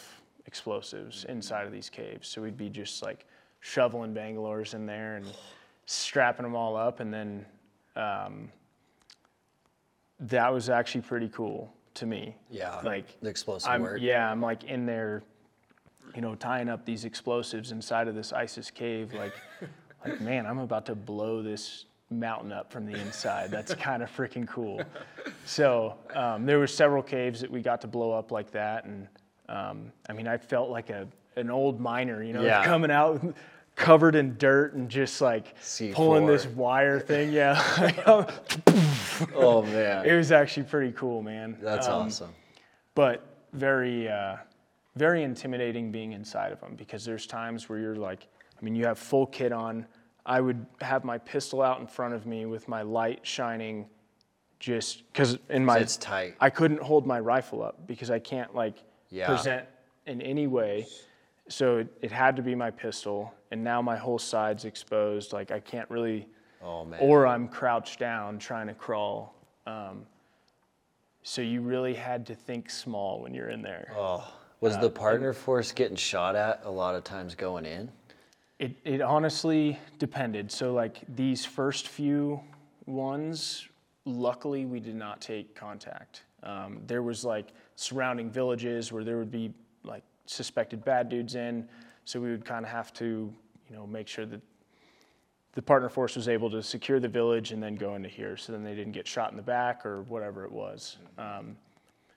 explosives 0.45 1.21
mm-hmm. 1.21 1.31
inside 1.31 1.65
of 1.65 1.71
these 1.71 1.89
caves. 1.89 2.27
So 2.27 2.41
we'd 2.41 2.57
be 2.57 2.69
just 2.69 3.03
like 3.03 3.25
shoveling 3.73 4.13
Bangalores 4.13 4.73
in 4.73 4.85
there 4.85 5.15
and 5.15 5.25
strapping 5.85 6.43
them 6.43 6.53
all 6.53 6.75
up, 6.75 6.99
and 6.99 7.13
then 7.13 7.45
um, 7.95 8.51
that 10.19 10.53
was 10.53 10.69
actually 10.69 11.01
pretty 11.01 11.29
cool 11.29 11.73
to 11.95 12.05
me. 12.05 12.35
Yeah, 12.51 12.79
Like 12.83 13.19
the 13.21 13.29
explosive 13.29 13.69
I'm, 13.69 13.81
work. 13.81 13.99
yeah, 14.01 14.29
I'm 14.29 14.41
like 14.41 14.65
in 14.65 14.85
there, 14.85 15.23
you 16.13 16.21
know, 16.21 16.35
tying 16.35 16.67
up 16.67 16.85
these 16.85 17.05
explosives 17.05 17.71
inside 17.71 18.07
of 18.09 18.15
this 18.15 18.33
ISIS 18.33 18.69
cave. 18.69 19.13
Like, 19.13 19.33
like 20.05 20.19
man, 20.19 20.45
I'm 20.45 20.59
about 20.59 20.85
to 20.87 20.95
blow 20.95 21.41
this 21.41 21.85
mountain 22.09 22.51
up 22.51 22.69
from 22.71 22.85
the 22.85 22.99
inside. 22.99 23.49
That's 23.49 23.73
kind 23.89 24.03
of 24.03 24.13
freaking 24.13 24.45
cool. 24.47 24.81
So 25.45 25.95
um, 26.13 26.45
there 26.45 26.59
were 26.59 26.67
several 26.67 27.01
caves 27.01 27.39
that 27.39 27.49
we 27.49 27.61
got 27.61 27.79
to 27.81 27.87
blow 27.87 28.11
up 28.11 28.29
like 28.31 28.51
that, 28.51 28.83
and 28.83 29.07
um, 29.47 29.91
I 30.09 30.13
mean, 30.13 30.27
I 30.27 30.35
felt 30.37 30.69
like 30.69 30.89
a 30.89 31.07
an 31.35 31.49
old 31.49 31.79
miner, 31.79 32.21
you 32.23 32.31
know, 32.33 32.43
Yeah. 32.43 32.63
coming 32.63 32.91
out 32.91 33.19
covered 33.75 34.15
in 34.15 34.37
dirt 34.37 34.73
and 34.75 34.87
just 34.89 35.19
like 35.21 35.57
C4. 35.59 35.93
pulling 35.93 36.25
this 36.25 36.45
wire 36.45 36.99
thing. 36.99 37.31
Yeah, 37.31 37.55
Oh 39.35 39.61
man, 39.63 40.05
it 40.05 40.15
was 40.15 40.31
actually 40.31 40.63
pretty 40.63 40.91
cool, 40.93 41.21
man. 41.21 41.57
that's 41.61 41.87
Um, 41.87 42.07
awesome. 42.07 42.33
but 42.95 43.25
very 43.53 44.09
uh, 44.09 44.37
very 44.95 45.23
intimidating 45.23 45.91
being 45.91 46.11
inside 46.13 46.51
of 46.51 46.59
them 46.59 46.75
because 46.75 47.05
there's 47.05 47.25
times 47.27 47.69
where 47.69 47.77
you're 47.79 47.95
like 47.95 48.27
i 48.59 48.63
mean 48.65 48.75
you 48.75 48.85
have 48.85 48.97
full 48.97 49.25
kit 49.27 49.51
on 49.51 49.85
i 50.25 50.39
would 50.41 50.65
have 50.81 51.03
my 51.03 51.17
pistol 51.19 51.61
out 51.61 51.79
in 51.79 51.85
front 51.87 52.13
of 52.15 52.25
me 52.25 52.45
with 52.47 52.67
my 52.67 52.81
light 52.81 53.19
shining 53.23 53.87
just 54.59 55.03
because 55.11 55.37
in 55.49 55.63
my 55.65 55.77
It's 55.79 55.97
tight. 55.97 56.35
i 56.39 56.49
couldn't 56.49 56.81
hold 56.81 57.05
my 57.05 57.19
rifle 57.19 57.61
up 57.63 57.85
because 57.87 58.09
i 58.09 58.17
can't 58.19 58.55
like 58.55 58.75
Yeah. 59.09 59.27
present 59.27 59.65
in 60.07 60.19
any 60.21 60.47
way 60.47 60.87
so 61.47 61.77
it, 61.77 61.87
it 62.01 62.11
had 62.11 62.35
to 62.35 62.41
be 62.41 62.55
my 62.55 62.71
pistol 62.71 63.33
and 63.51 63.63
now 63.63 63.81
my 63.81 63.97
whole 63.97 64.19
side's 64.19 64.65
exposed 64.65 65.33
like 65.33 65.51
i 65.51 65.59
can't 65.59 65.89
really 65.89 66.27
Oh 66.63 66.85
man. 66.85 66.99
or 67.01 67.27
I'm 67.27 67.47
crouched 67.47 67.99
down 67.99 68.39
trying 68.39 68.67
to 68.67 68.73
crawl. 68.73 69.35
Um, 69.67 70.05
so 71.21 71.41
you 71.41 71.61
really 71.61 71.93
had 71.93 72.25
to 72.27 72.35
think 72.35 72.69
small 72.69 73.21
when 73.21 73.33
you're 73.33 73.49
in 73.49 73.61
there. 73.61 73.91
oh, 73.97 74.25
was 74.61 74.77
the 74.77 74.89
partner 74.89 75.33
force 75.33 75.73
getting 75.73 75.97
shot 75.97 76.35
at 76.37 76.61
a 76.63 76.71
lot 76.71 76.95
of 76.95 77.03
times 77.03 77.35
going 77.35 77.65
in? 77.65 77.91
It, 78.59 78.77
it 78.85 79.01
honestly 79.01 79.77
depended. 79.99 80.49
So 80.51 80.73
like 80.73 81.01
these 81.15 81.45
first 81.45 81.89
few 81.89 82.39
ones, 82.85 83.67
luckily 84.05 84.65
we 84.65 84.79
did 84.79 84.95
not 84.95 85.19
take 85.19 85.53
contact. 85.55 86.23
Um, 86.43 86.79
there 86.87 87.03
was 87.03 87.25
like 87.25 87.49
surrounding 87.75 88.29
villages 88.29 88.91
where 88.93 89.03
there 89.03 89.17
would 89.17 89.31
be 89.31 89.53
like 89.83 90.03
suspected 90.25 90.83
bad 90.83 91.09
dudes 91.09 91.35
in, 91.35 91.67
so 92.05 92.19
we 92.19 92.31
would 92.31 92.45
kind 92.45 92.65
of 92.65 92.71
have 92.71 92.93
to, 92.93 93.33
you 93.69 93.75
know, 93.75 93.87
make 93.87 94.07
sure 94.07 94.25
that 94.25 94.41
the 95.53 95.61
partner 95.61 95.89
force 95.89 96.15
was 96.15 96.27
able 96.27 96.49
to 96.49 96.63
secure 96.63 96.99
the 96.99 97.07
village 97.07 97.51
and 97.51 97.61
then 97.61 97.75
go 97.75 97.95
into 97.95 98.09
here, 98.09 98.35
so 98.35 98.51
then 98.51 98.63
they 98.63 98.75
didn't 98.75 98.93
get 98.93 99.07
shot 99.07 99.31
in 99.31 99.37
the 99.37 99.43
back 99.43 99.85
or 99.85 100.01
whatever 100.03 100.45
it 100.45 100.51
was. 100.51 100.97
Um, 101.17 101.55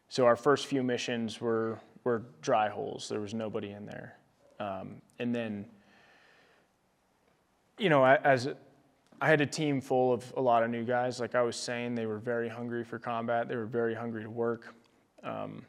so 0.09 0.24
our 0.24 0.36
first 0.36 0.66
few 0.66 0.82
missions 0.82 1.40
were 1.40 1.78
were 2.04 2.22
dry 2.40 2.68
holes. 2.68 3.09
There 3.09 3.20
was 3.20 3.34
nobody 3.34 3.72
in 3.72 3.84
there, 3.84 4.16
um, 4.61 5.02
and 5.18 5.34
then 5.34 5.66
you 7.78 7.90
know, 7.90 8.04
as 8.04 8.48
I 9.20 9.28
had 9.28 9.40
a 9.40 9.46
team 9.46 9.80
full 9.80 10.12
of 10.12 10.32
a 10.36 10.40
lot 10.40 10.62
of 10.62 10.70
new 10.70 10.84
guys, 10.84 11.20
like 11.20 11.34
I 11.34 11.42
was 11.42 11.57
saying, 11.57 11.94
they 11.94 12.07
were 12.07 12.18
very 12.18 12.48
hungry 12.48 12.84
for 12.84 12.98
combat. 12.98 13.48
They 13.48 13.57
were 13.57 13.66
very 13.66 13.94
hungry 13.94 14.22
to 14.22 14.30
work. 14.30 14.74
Um, 15.22 15.64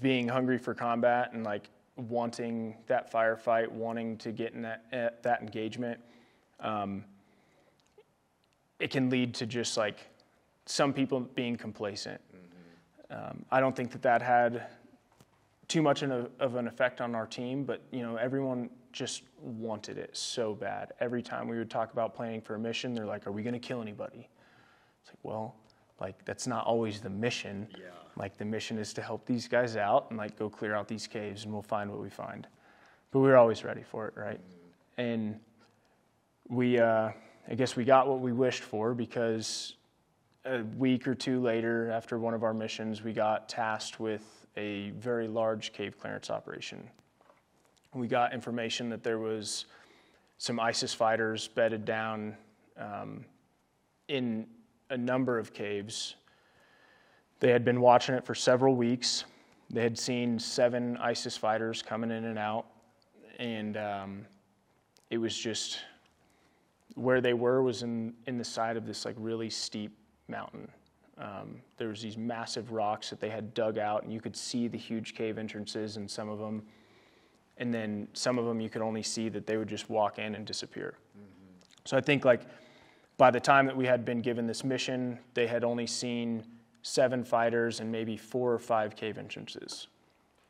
being 0.00 0.28
hungry 0.28 0.58
for 0.58 0.74
combat 0.74 1.32
and 1.32 1.44
like 1.44 1.68
wanting 1.96 2.76
that 2.86 3.12
firefight, 3.12 3.68
wanting 3.68 4.16
to 4.18 4.32
get 4.32 4.54
in 4.54 4.62
that 4.62 4.84
eh, 4.92 5.10
that 5.22 5.40
engagement, 5.40 6.00
um, 6.60 7.04
it 8.78 8.90
can 8.90 9.10
lead 9.10 9.34
to 9.34 9.46
just 9.46 9.76
like 9.76 9.98
some 10.66 10.92
people 10.92 11.20
being 11.20 11.56
complacent. 11.56 12.20
Um, 13.10 13.44
I 13.50 13.60
don't 13.60 13.76
think 13.76 13.90
that 13.92 14.02
that 14.02 14.22
had 14.22 14.68
too 15.68 15.82
much 15.82 16.02
a, 16.02 16.30
of 16.40 16.56
an 16.56 16.66
effect 16.66 17.00
on 17.00 17.14
our 17.14 17.26
team, 17.26 17.64
but 17.64 17.82
you 17.90 18.02
know, 18.02 18.16
everyone 18.16 18.70
just 18.92 19.22
wanted 19.40 19.98
it 19.98 20.16
so 20.16 20.54
bad. 20.54 20.92
Every 21.00 21.22
time 21.22 21.48
we 21.48 21.58
would 21.58 21.70
talk 21.70 21.92
about 21.92 22.14
planning 22.14 22.40
for 22.40 22.54
a 22.54 22.58
mission, 22.58 22.94
they're 22.94 23.06
like, 23.06 23.26
"Are 23.26 23.32
we 23.32 23.42
going 23.42 23.54
to 23.54 23.58
kill 23.58 23.82
anybody?" 23.82 24.28
It's 25.02 25.10
like, 25.10 25.18
well, 25.22 25.56
like 26.00 26.24
that's 26.24 26.46
not 26.46 26.66
always 26.66 27.00
the 27.00 27.10
mission. 27.10 27.68
Yeah. 27.72 27.86
Like 28.16 28.36
the 28.36 28.44
mission 28.44 28.78
is 28.78 28.92
to 28.94 29.02
help 29.02 29.24
these 29.26 29.48
guys 29.48 29.76
out 29.76 30.06
and 30.10 30.18
like 30.18 30.38
go 30.38 30.48
clear 30.48 30.74
out 30.74 30.88
these 30.88 31.06
caves, 31.06 31.44
and 31.44 31.52
we'll 31.52 31.62
find 31.62 31.90
what 31.90 32.00
we 32.00 32.10
find. 32.10 32.46
But 33.10 33.20
we 33.20 33.28
were 33.28 33.36
always 33.36 33.64
ready 33.64 33.82
for 33.82 34.08
it, 34.08 34.14
right? 34.16 34.40
And 34.98 35.38
we, 36.48 36.78
uh, 36.78 37.10
I 37.48 37.54
guess, 37.54 37.76
we 37.76 37.84
got 37.84 38.08
what 38.08 38.20
we 38.20 38.32
wished 38.32 38.62
for 38.62 38.94
because 38.94 39.74
a 40.44 40.62
week 40.76 41.06
or 41.06 41.14
two 41.14 41.40
later, 41.40 41.90
after 41.90 42.18
one 42.18 42.34
of 42.34 42.42
our 42.42 42.54
missions, 42.54 43.02
we 43.02 43.12
got 43.12 43.48
tasked 43.48 44.00
with 44.00 44.46
a 44.56 44.90
very 44.90 45.28
large 45.28 45.72
cave 45.72 45.98
clearance 45.98 46.30
operation. 46.30 46.88
We 47.94 48.06
got 48.06 48.32
information 48.32 48.88
that 48.90 49.02
there 49.02 49.18
was 49.18 49.66
some 50.38 50.58
ISIS 50.58 50.92
fighters 50.92 51.48
bedded 51.48 51.84
down 51.84 52.36
um, 52.76 53.24
in 54.08 54.46
a 54.92 54.96
number 54.96 55.38
of 55.38 55.52
caves. 55.52 56.16
They 57.40 57.50
had 57.50 57.64
been 57.64 57.80
watching 57.80 58.14
it 58.14 58.24
for 58.24 58.34
several 58.34 58.76
weeks. 58.76 59.24
They 59.70 59.82
had 59.82 59.98
seen 59.98 60.38
seven 60.38 60.98
ISIS 60.98 61.36
fighters 61.36 61.82
coming 61.82 62.10
in 62.10 62.26
and 62.26 62.38
out, 62.38 62.66
and 63.38 63.76
um, 63.78 64.26
it 65.10 65.16
was 65.16 65.36
just 65.36 65.80
where 66.94 67.22
they 67.22 67.32
were 67.32 67.62
was 67.62 67.82
in, 67.82 68.12
in 68.26 68.36
the 68.36 68.44
side 68.44 68.76
of 68.76 68.86
this 68.86 69.06
like 69.06 69.16
really 69.18 69.48
steep 69.48 69.96
mountain. 70.28 70.68
Um, 71.16 71.62
there 71.78 71.88
was 71.88 72.02
these 72.02 72.18
massive 72.18 72.70
rocks 72.70 73.08
that 73.10 73.18
they 73.18 73.30
had 73.30 73.54
dug 73.54 73.78
out, 73.78 74.02
and 74.02 74.12
you 74.12 74.20
could 74.20 74.36
see 74.36 74.68
the 74.68 74.78
huge 74.78 75.14
cave 75.14 75.38
entrances 75.38 75.96
in 75.96 76.06
some 76.06 76.28
of 76.28 76.38
them. 76.38 76.62
And 77.56 77.72
then 77.72 78.08
some 78.12 78.38
of 78.38 78.44
them 78.44 78.60
you 78.60 78.68
could 78.68 78.82
only 78.82 79.02
see 79.02 79.30
that 79.30 79.46
they 79.46 79.56
would 79.56 79.68
just 79.68 79.88
walk 79.88 80.18
in 80.18 80.34
and 80.34 80.44
disappear. 80.46 80.94
So 81.84 81.96
I 81.96 82.00
think 82.00 82.24
like 82.24 82.42
by 83.22 83.30
the 83.30 83.38
time 83.38 83.66
that 83.66 83.76
we 83.76 83.86
had 83.86 84.04
been 84.04 84.20
given 84.20 84.48
this 84.48 84.64
mission, 84.64 85.16
they 85.34 85.46
had 85.46 85.62
only 85.62 85.86
seen 85.86 86.42
seven 86.82 87.22
fighters 87.22 87.78
and 87.78 87.92
maybe 87.92 88.16
four 88.16 88.52
or 88.52 88.58
five 88.58 88.96
cave 88.96 89.16
entrances. 89.16 89.86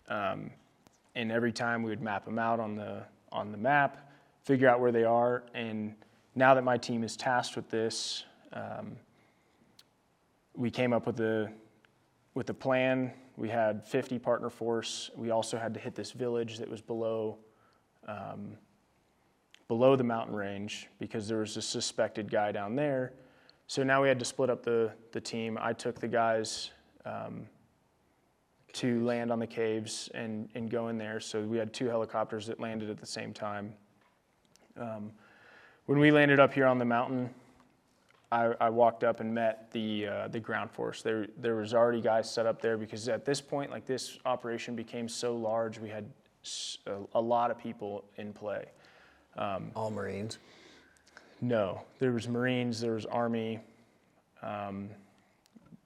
Um, 0.08 0.50
and 1.14 1.30
every 1.30 1.52
time 1.52 1.82
we 1.82 1.90
would 1.90 2.00
map 2.00 2.24
them 2.24 2.38
out 2.38 2.60
on 2.60 2.74
the 2.74 3.02
on 3.30 3.52
the 3.52 3.58
map, 3.58 4.10
figure 4.42 4.70
out 4.70 4.80
where 4.80 4.90
they 4.90 5.04
are. 5.04 5.42
And 5.52 5.94
now 6.34 6.54
that 6.54 6.64
my 6.64 6.78
team 6.78 7.04
is 7.04 7.14
tasked 7.14 7.56
with 7.56 7.68
this, 7.68 8.24
um, 8.54 8.96
we 10.56 10.70
came 10.70 10.94
up 10.94 11.04
with 11.04 11.20
a 11.20 11.52
with 12.32 12.48
a 12.48 12.54
plan. 12.54 13.12
We 13.36 13.50
had 13.50 13.84
50 13.84 14.18
partner 14.18 14.48
force. 14.48 15.10
We 15.14 15.30
also 15.30 15.58
had 15.58 15.74
to 15.74 15.80
hit 15.80 15.94
this 15.94 16.12
village 16.12 16.56
that 16.56 16.70
was 16.70 16.80
below 16.80 17.36
um, 18.08 18.56
below 19.72 19.96
the 19.96 20.04
mountain 20.04 20.36
range 20.36 20.88
because 20.98 21.26
there 21.26 21.38
was 21.38 21.56
a 21.56 21.62
suspected 21.62 22.30
guy 22.30 22.52
down 22.52 22.76
there. 22.76 23.14
So 23.68 23.82
now 23.82 24.02
we 24.02 24.08
had 24.08 24.18
to 24.18 24.24
split 24.26 24.50
up 24.50 24.62
the 24.62 24.92
the 25.12 25.20
team. 25.20 25.58
I 25.60 25.72
took 25.72 25.98
the 25.98 26.08
guys. 26.08 26.70
Um, 27.06 27.46
to 28.72 29.04
land 29.04 29.30
on 29.30 29.38
the 29.38 29.46
caves 29.46 30.08
and, 30.14 30.48
and 30.54 30.70
go 30.70 30.88
in 30.88 30.96
there. 30.96 31.20
So 31.20 31.42
we 31.42 31.58
had 31.58 31.72
two 31.72 31.88
helicopters 31.88 32.46
that 32.46 32.58
landed 32.58 32.88
at 32.88 32.98
the 32.98 33.06
same 33.06 33.32
time. 33.32 33.74
Um, 34.80 35.12
when 35.86 35.98
we 35.98 36.10
landed 36.10 36.40
up 36.40 36.54
here 36.54 36.66
on 36.66 36.78
the 36.78 36.84
mountain, 36.84 37.28
I, 38.30 38.54
I 38.60 38.70
walked 38.70 39.04
up 39.04 39.20
and 39.20 39.34
met 39.34 39.70
the 39.72 40.06
uh, 40.06 40.28
the 40.28 40.40
ground 40.40 40.70
force. 40.70 41.02
There 41.02 41.26
there 41.36 41.56
was 41.56 41.74
already 41.74 42.00
guys 42.00 42.32
set 42.32 42.46
up 42.46 42.62
there 42.62 42.78
because 42.78 43.06
at 43.08 43.26
this 43.26 43.42
point, 43.42 43.70
like 43.70 43.84
this 43.84 44.18
operation 44.24 44.74
became 44.74 45.06
so 45.06 45.36
large, 45.36 45.78
we 45.78 45.90
had 45.90 46.10
a, 46.86 46.96
a 47.14 47.20
lot 47.20 47.50
of 47.50 47.58
people 47.58 48.04
in 48.16 48.32
play. 48.32 48.64
All 49.74 49.90
Marines. 49.90 50.38
No, 51.40 51.82
there 51.98 52.12
was 52.12 52.28
Marines, 52.28 52.80
there 52.80 52.92
was 52.92 53.06
Army, 53.06 53.58
um, 54.42 54.88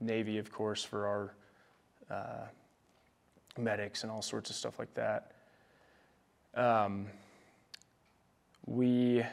Navy, 0.01 0.39
of 0.39 0.53
course, 0.53 0.85
for 0.85 1.07
our 1.07 1.35
uh, 2.11 2.47
medics 3.59 4.03
and 4.03 4.13
all 4.13 4.23
sorts 4.23 4.51
of 4.51 4.57
stuff 4.57 4.79
like 4.79 4.93
that. 4.95 5.33
Um, 6.55 7.07
we 8.67 9.25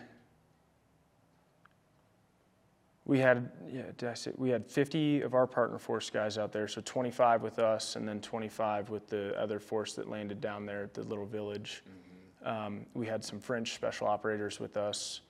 we 3.05 3.20
had 3.20 3.51
yeah, 3.70 3.84
did 3.97 4.09
I 4.09 4.14
say 4.14 4.32
we 4.38 4.49
had 4.49 4.66
50 4.66 5.22
of 5.22 5.34
our 5.34 5.45
partner 5.45 5.78
force 5.78 6.09
guys 6.09 6.38
out 6.38 6.51
there, 6.53 6.68
so 6.68 6.82
25 6.86 7.43
with 7.43 7.59
us, 7.59 7.95
and 7.95 8.07
then 8.07 8.22
25 8.22 8.89
with 8.89 9.07
the 9.09 9.38
other 9.39 9.59
force 9.59 9.93
that 9.95 10.09
landed 10.09 10.39
down 10.39 10.66
there 10.66 10.84
at 10.84 10.93
the 10.93 11.03
little 11.03 11.26
village. 11.26 11.84
Um, 12.44 12.86
we 12.94 13.08
had 13.08 13.24
some 13.24 13.39
French 13.39 13.74
special 13.74 14.08
operators 14.08 14.60
with 14.60 14.78
us, 14.78 15.22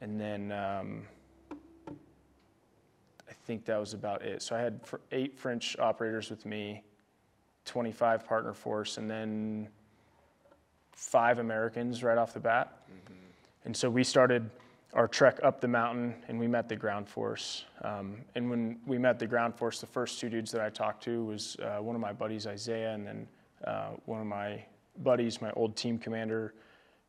and 0.00 0.20
then 0.20 0.52
um, 0.52 1.02
I 3.28 3.32
think 3.46 3.64
that 3.66 3.78
was 3.78 3.94
about 3.94 4.22
it. 4.22 4.42
So 4.42 4.56
I 4.56 4.60
had 4.60 4.84
fr- 4.84 4.96
eight 5.12 5.38
French 5.38 5.76
operators 5.78 6.30
with 6.30 6.44
me, 6.44 6.82
25 7.64 8.26
partner 8.26 8.52
force, 8.52 8.98
and 8.98 9.10
then 9.10 9.68
five 10.92 11.38
Americans 11.38 12.02
right 12.02 12.18
off 12.18 12.32
the 12.32 12.40
bat. 12.40 12.82
And 13.64 13.76
so 13.76 13.90
we 13.90 14.04
started 14.04 14.48
our 14.94 15.06
trek 15.06 15.38
up 15.42 15.60
the 15.60 15.68
mountain 15.68 16.14
and 16.28 16.38
we 16.38 16.46
met 16.46 16.68
the 16.68 16.76
ground 16.76 17.08
force. 17.08 17.64
Um, 17.82 18.22
and 18.34 18.48
when 18.48 18.78
we 18.86 18.96
met 18.96 19.18
the 19.18 19.26
ground 19.26 19.54
force, 19.54 19.80
the 19.80 19.86
first 19.86 20.18
two 20.20 20.30
dudes 20.30 20.50
that 20.52 20.62
I 20.62 20.70
talked 20.70 21.04
to 21.04 21.24
was 21.24 21.56
uh, 21.56 21.82
one 21.82 21.94
of 21.94 22.00
my 22.00 22.12
buddies, 22.12 22.46
Isaiah, 22.46 22.94
and 22.94 23.06
then 23.06 23.28
uh, 23.64 23.88
one 24.06 24.20
of 24.20 24.26
my 24.26 24.64
buddies, 25.02 25.40
my 25.40 25.50
old 25.52 25.76
team 25.76 25.98
commander, 25.98 26.54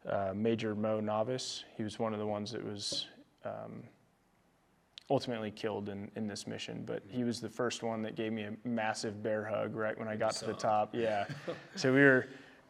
uh, 0.07 0.31
Major 0.35 0.75
Mo 0.75 0.99
Navas. 0.99 1.63
He 1.75 1.83
was 1.83 1.99
one 1.99 2.13
of 2.13 2.19
the 2.19 2.25
ones 2.25 2.51
that 2.51 2.63
was 2.63 3.07
um, 3.45 3.83
ultimately 5.09 5.51
killed 5.51 5.89
in, 5.89 6.11
in 6.15 6.27
this 6.27 6.47
mission, 6.47 6.83
but 6.85 7.03
he 7.07 7.23
was 7.23 7.39
the 7.39 7.49
first 7.49 7.83
one 7.83 8.01
that 8.01 8.15
gave 8.15 8.33
me 8.33 8.43
a 8.43 8.53
massive 8.67 9.23
bear 9.23 9.45
hug 9.45 9.75
right 9.75 9.97
when 9.97 10.07
I 10.07 10.15
got 10.15 10.33
to 10.35 10.45
the 10.45 10.53
top. 10.53 10.93
Yeah. 10.93 11.25
so 11.75 11.93
we 11.93 12.01
were 12.01 12.27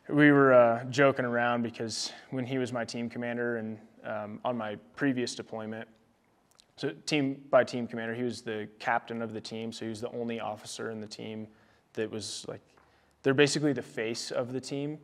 we 0.09 0.31
were 0.31 0.53
uh, 0.53 0.85
joking 0.85 1.25
around 1.25 1.63
because 1.63 2.13
when 2.29 2.45
he 2.45 2.57
was 2.57 2.71
my 2.71 2.85
team 2.85 3.09
commander 3.09 3.57
and 3.57 3.77
um, 4.05 4.39
on 4.45 4.55
my 4.55 4.77
previous 4.95 5.35
deployment, 5.35 5.87
so 6.77 6.91
team 7.05 7.41
by 7.49 7.63
team 7.63 7.87
commander, 7.87 8.13
he 8.13 8.23
was 8.23 8.41
the 8.41 8.69
captain 8.79 9.21
of 9.21 9.33
the 9.33 9.41
team, 9.41 9.71
so 9.71 9.83
he 9.83 9.89
was 9.89 9.99
the 9.99 10.11
only 10.11 10.39
officer 10.39 10.91
in 10.91 11.01
the 11.01 11.07
team 11.07 11.47
that 11.93 12.09
was 12.09 12.45
like, 12.47 12.61
they're 13.27 13.33
basically 13.33 13.73
the 13.73 13.81
face 13.81 14.31
of 14.31 14.53
the 14.53 14.61
team. 14.61 14.97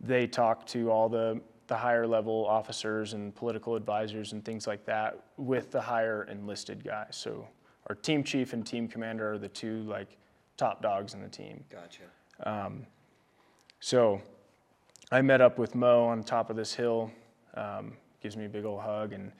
They 0.00 0.26
talk 0.26 0.66
to 0.66 0.90
all 0.90 1.08
the 1.08 1.40
the 1.68 1.76
higher 1.76 2.08
level 2.08 2.44
officers 2.44 3.12
and 3.12 3.32
political 3.36 3.76
advisors 3.76 4.32
and 4.32 4.44
things 4.44 4.66
like 4.66 4.84
that 4.84 5.26
with 5.36 5.70
the 5.70 5.80
higher 5.80 6.24
enlisted 6.24 6.82
guys. 6.82 7.10
So 7.12 7.46
our 7.86 7.94
team 7.94 8.24
chief 8.24 8.52
and 8.52 8.66
team 8.66 8.88
commander 8.88 9.34
are 9.34 9.38
the 9.38 9.48
two 9.48 9.84
like 9.84 10.18
top 10.56 10.82
dogs 10.82 11.14
in 11.14 11.22
the 11.22 11.28
team. 11.28 11.62
Gotcha. 11.70 12.02
So 13.78 14.20
I 15.12 15.22
met 15.22 15.40
up 15.40 15.56
with 15.56 15.76
Mo 15.76 16.02
on 16.06 16.24
top 16.24 16.50
of 16.50 16.56
this 16.56 16.74
hill, 16.74 17.12
um, 17.54 17.92
gives 18.20 18.36
me 18.36 18.46
a 18.46 18.48
big 18.48 18.64
old 18.64 18.80
hug, 18.80 19.12
and 19.12 19.30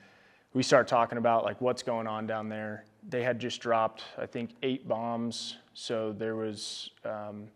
we 0.53 0.63
start 0.63 0.87
talking 0.87 1.17
about 1.17 1.43
like 1.43 1.59
what's 1.59 1.83
going 1.83 2.07
on 2.07 2.25
down 2.25 2.47
there. 2.47 2.85
They 3.09 3.21
had 3.21 3.37
just 3.37 3.59
dropped, 3.59 4.05
I 4.17 4.27
think, 4.27 4.51
eight 4.63 4.87
bombs. 4.87 5.57
So 5.73 6.13
there 6.13 6.37
was, 6.37 6.91
um, 7.03 7.49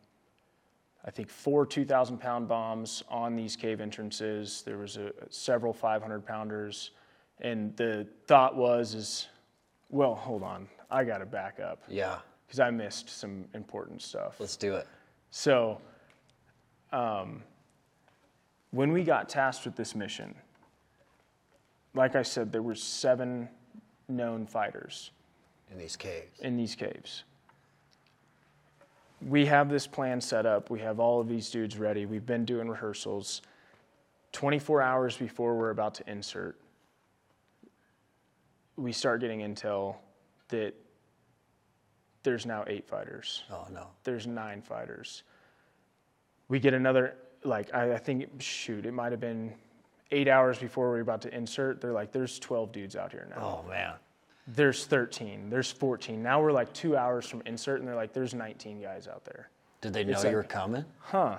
I 1.07 1.09
think, 1.09 1.29
four 1.29 1.65
2,000 1.65 2.17
pound 2.17 2.49
bombs 2.49 3.01
on 3.07 3.35
these 3.37 3.55
cave 3.55 3.79
entrances. 3.79 4.61
There 4.65 4.77
was 4.77 4.97
a, 4.97 5.13
several 5.29 5.71
500 5.71 6.25
pounders, 6.25 6.91
and 7.39 7.75
the 7.77 8.05
thought 8.27 8.57
was, 8.57 8.93
is, 8.93 9.27
well, 9.89 10.13
hold 10.13 10.43
on, 10.43 10.67
I 10.91 11.05
got 11.05 11.19
to 11.19 11.25
back 11.25 11.61
up 11.61 11.81
Yeah. 11.87 12.17
because 12.45 12.59
I 12.59 12.69
missed 12.71 13.09
some 13.09 13.45
important 13.53 14.01
stuff. 14.01 14.35
Let's 14.39 14.57
do 14.57 14.75
it. 14.75 14.85
So, 15.31 15.79
um, 16.91 17.41
when 18.71 18.91
we 18.91 19.03
got 19.05 19.29
tasked 19.29 19.63
with 19.65 19.77
this 19.77 19.95
mission, 19.95 20.35
like 21.93 22.17
I 22.17 22.21
said, 22.21 22.51
there 22.51 22.61
were 22.61 22.75
seven 22.75 23.47
known 24.09 24.45
fighters 24.45 25.11
In 25.71 25.77
these 25.77 25.95
caves. 25.95 26.39
in 26.41 26.57
these 26.57 26.75
caves. 26.75 27.23
We 29.21 29.45
have 29.47 29.69
this 29.69 29.87
plan 29.87 30.21
set 30.21 30.45
up. 30.45 30.69
We 30.69 30.79
have 30.79 30.99
all 30.99 31.19
of 31.19 31.27
these 31.27 31.49
dudes 31.49 31.77
ready. 31.77 32.05
We've 32.05 32.25
been 32.25 32.45
doing 32.45 32.69
rehearsals. 32.69 33.41
24 34.33 34.81
hours 34.81 35.17
before 35.17 35.55
we're 35.57 35.71
about 35.71 35.95
to 35.95 36.09
insert, 36.09 36.57
we 38.75 38.91
start 38.91 39.21
getting 39.21 39.39
intel 39.39 39.95
that 40.49 40.73
there's 42.23 42.45
now 42.45 42.63
eight 42.67 42.87
fighters 42.87 43.43
Oh 43.51 43.65
no. 43.71 43.87
there's 44.03 44.27
nine 44.27 44.61
fighters. 44.61 45.23
We 46.49 46.59
get 46.59 46.73
another, 46.73 47.15
like, 47.43 47.73
I, 47.73 47.93
I 47.93 47.97
think, 47.97 48.29
shoot, 48.41 48.85
it 48.85 48.91
might 48.93 49.11
have 49.11 49.19
been 49.21 49.53
eight 50.11 50.27
hours 50.27 50.59
before 50.59 50.89
we 50.89 50.95
were 50.97 51.01
about 51.01 51.21
to 51.23 51.35
insert. 51.35 51.81
They're 51.81 51.91
like, 51.93 52.11
there's 52.11 52.37
12 52.39 52.71
dudes 52.71 52.95
out 52.95 53.11
here 53.11 53.27
now. 53.35 53.63
Oh 53.65 53.69
man. 53.69 53.93
There's 54.47 54.85
13, 54.85 55.49
there's 55.49 55.71
14. 55.71 56.23
Now 56.23 56.41
we're 56.41 56.53
like 56.53 56.71
two 56.73 56.95
hours 56.95 57.27
from 57.27 57.41
insert, 57.45 57.79
and 57.79 57.87
they're 57.87 57.95
like, 57.95 58.13
there's 58.13 58.33
19 58.33 58.81
guys 58.81 59.07
out 59.07 59.25
there. 59.25 59.49
Did 59.81 59.93
they 59.93 60.03
know 60.05 60.13
It's 60.13 60.23
you 60.23 60.29
like- 60.29 60.35
were 60.35 60.43
coming? 60.43 60.85
Huh. 60.99 61.37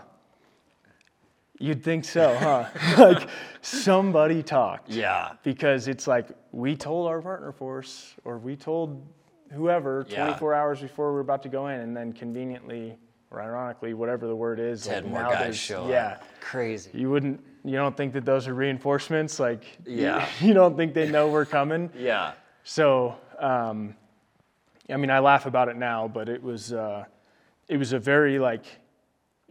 You'd 1.60 1.82
think 1.82 2.04
so, 2.04 2.36
huh? 2.36 2.66
like, 2.98 3.28
somebody 3.62 4.42
talked. 4.42 4.90
Yeah. 4.90 5.32
Because 5.42 5.88
it's 5.88 6.06
like, 6.06 6.28
we 6.52 6.76
told 6.76 7.08
our 7.08 7.20
partner 7.20 7.50
force, 7.50 8.14
or 8.24 8.38
we 8.38 8.54
told 8.56 9.04
whoever 9.52 10.06
Yeah. 10.08 10.26
24 10.26 10.54
hours 10.54 10.80
before 10.80 11.08
we 11.08 11.14
were 11.14 11.20
about 11.20 11.42
to 11.44 11.48
go 11.48 11.68
in, 11.68 11.80
and 11.80 11.96
then 11.96 12.12
conveniently, 12.12 12.96
or 13.30 13.40
ironically, 13.42 13.94
whatever 13.94 14.26
the 14.26 14.36
word 14.36 14.60
is, 14.60 14.84
Ten 14.84 15.04
like 15.04 15.12
more 15.12 15.22
now 15.22 15.30
guys 15.30 15.56
show 15.56 15.88
yeah. 15.88 16.06
up. 16.12 16.24
Crazy. 16.40 16.90
You 16.94 17.10
wouldn't, 17.10 17.40
you 17.64 17.72
don't 17.76 17.96
think 17.96 18.12
that 18.12 18.24
those 18.24 18.46
are 18.46 18.54
reinforcements? 18.54 19.40
Like, 19.40 19.64
you- 19.84 20.02
Yeah. 20.02 20.28
you, 20.40 20.52
don't 20.54 20.76
think 20.76 20.92
they 20.94 21.10
know 21.10 21.28
we're 21.28 21.46
coming? 21.46 21.90
Yeah. 21.98 22.32
So 22.68 23.16
um, 23.38 23.96
I 24.90 24.98
mean, 24.98 25.10
I 25.10 25.20
laugh 25.20 25.46
about 25.46 25.68
it 25.68 25.76
now, 25.76 26.06
but 26.06 26.28
it 26.28 26.42
was 26.42 26.74
uh, 26.74 27.06
it 27.66 27.78
was 27.78 27.94
a 27.94 27.98
very 27.98 28.38
like 28.38 28.66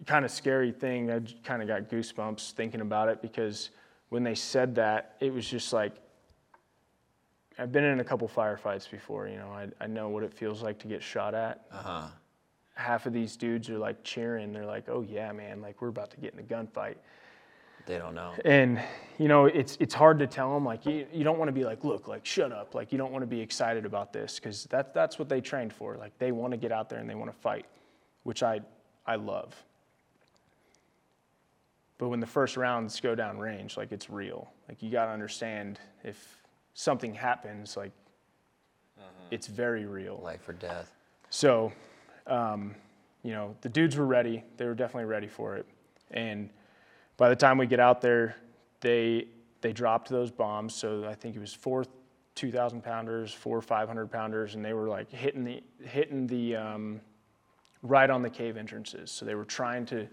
kind 0.06 0.24
of 0.24 0.30
scary 0.30 0.72
thing. 0.72 1.10
I 1.10 1.22
kind 1.44 1.64
of 1.64 1.68
got 1.68 1.90
goosebumps 1.90 2.52
thinking 2.52 2.80
about 2.80 3.10
it 3.10 3.24
because 3.24 3.72
when 4.10 4.24
they 4.24 4.36
said 4.36 4.76
that, 4.76 5.16
it 5.20 5.34
was 5.34 5.50
just 5.50 5.74
like 5.74 5.94
I've 7.58 7.72
been 7.72 7.86
in 7.86 8.02
a 8.02 8.04
couple 8.04 8.28
firefights 8.28 8.88
before. 8.88 9.28
You 9.28 9.38
know, 9.38 9.50
I, 9.50 9.68
I 9.84 9.88
know 9.88 10.10
what 10.10 10.22
it 10.22 10.32
feels 10.32 10.62
like 10.62 10.78
to 10.80 10.88
get 10.88 11.02
shot 11.02 11.34
at. 11.34 11.66
Uh 11.72 11.76
huh. 11.76 12.08
Half 12.76 13.08
of 13.08 13.14
these 13.14 13.36
dudes 13.36 13.68
are 13.72 13.80
like 13.80 14.04
cheering. 14.04 14.54
They're 14.54 14.64
like, 14.64 14.90
"Oh 14.90 15.02
yeah, 15.02 15.32
man! 15.32 15.60
Like 15.60 15.82
we're 15.82 15.88
about 15.88 16.12
to 16.12 16.18
get 16.18 16.36
in 16.36 16.40
a 16.40 16.44
gunfight." 16.44 16.98
They 17.88 17.98
don't 17.98 18.14
know. 18.14 18.34
And 18.46 18.82
you 19.18 19.28
know, 19.30 19.46
it's 19.46 19.78
it's 19.80 19.94
hard 19.94 20.20
to 20.20 20.28
tell 20.28 20.54
them. 20.54 20.66
Like 20.66 20.86
you, 20.86 21.08
you 21.12 21.24
don't 21.24 21.40
want 21.40 21.48
to 21.48 21.54
be 21.54 21.64
like, 21.64 21.84
"Look, 21.84 22.08
like 22.08 22.26
shut 22.26 22.52
up!" 22.52 22.76
Like 22.76 22.92
you 22.92 22.98
don't 22.98 23.12
want 23.12 23.24
to 23.24 23.28
be 23.28 23.40
excited 23.40 23.86
about 23.86 24.14
this 24.14 24.40
because 24.40 24.66
that 24.66 24.94
that's 24.94 25.18
what 25.18 25.30
they 25.30 25.42
trained 25.42 25.74
for. 25.74 25.96
Like 25.96 26.18
they 26.20 26.32
want 26.32 26.52
to 26.52 26.58
get 26.58 26.72
out 26.72 26.90
there 26.90 27.00
and 27.00 27.10
they 27.10 27.16
want 27.16 27.32
to 27.32 27.38
fight, 27.38 27.66
which 28.24 28.44
I 28.44 28.60
I 29.08 29.16
love. 29.16 29.56
But 31.98 32.10
when 32.10 32.20
the 32.20 32.28
first 32.28 32.58
rounds 32.58 33.00
go 33.00 33.16
down 33.16 33.40
range, 33.40 33.78
like 33.78 33.92
it's 33.92 34.10
real. 34.10 34.52
Like 34.68 34.84
you 34.84 34.92
got 34.92 35.06
to 35.06 35.12
understand 35.12 35.80
if 36.04 36.44
something 36.74 37.14
happens, 37.14 37.76
like 37.76 37.92
it's 39.32 39.48
very 39.48 39.86
real. 39.86 40.20
Life 40.24 40.48
or 40.48 40.54
death. 40.54 40.92
So, 41.30 41.72
um, 42.28 42.76
you 43.24 43.32
know, 43.32 43.56
the 43.62 43.70
dudes 43.70 43.96
were 43.96 44.06
ready. 44.06 44.44
They 44.58 44.66
were 44.66 44.76
definitely 44.76 45.06
ready 45.06 45.28
for 45.28 45.56
it. 45.56 45.66
And 46.12 46.50
by 47.18 47.30
the 47.30 47.36
time 47.36 47.58
we 47.58 47.68
get 47.68 47.80
out 47.80 48.02
there, 48.02 48.36
they 48.82 49.28
they 49.62 49.74
dropped 49.74 50.10
those 50.10 50.32
bombs. 50.32 50.74
So 50.74 51.06
I 51.06 51.16
think 51.16 51.36
it 51.36 51.40
was 51.40 51.54
four 51.54 51.86
2,000 52.36 52.84
pounders, 52.84 53.34
four 53.34 53.62
500 53.62 54.12
pounders, 54.12 54.54
and 54.54 54.64
they 54.64 54.74
were 54.74 54.88
like 54.88 55.12
hitting 55.12 55.44
the 55.44 55.64
hitting 55.84 56.28
the 56.28 56.56
um, 56.56 57.02
right 57.82 58.10
on 58.10 58.22
the 58.22 58.30
cave 58.30 58.58
entrances. 58.58 59.12
So 59.12 59.26
they 59.26 59.36
were 59.36 59.46
trying 59.46 59.86
to 59.88 60.08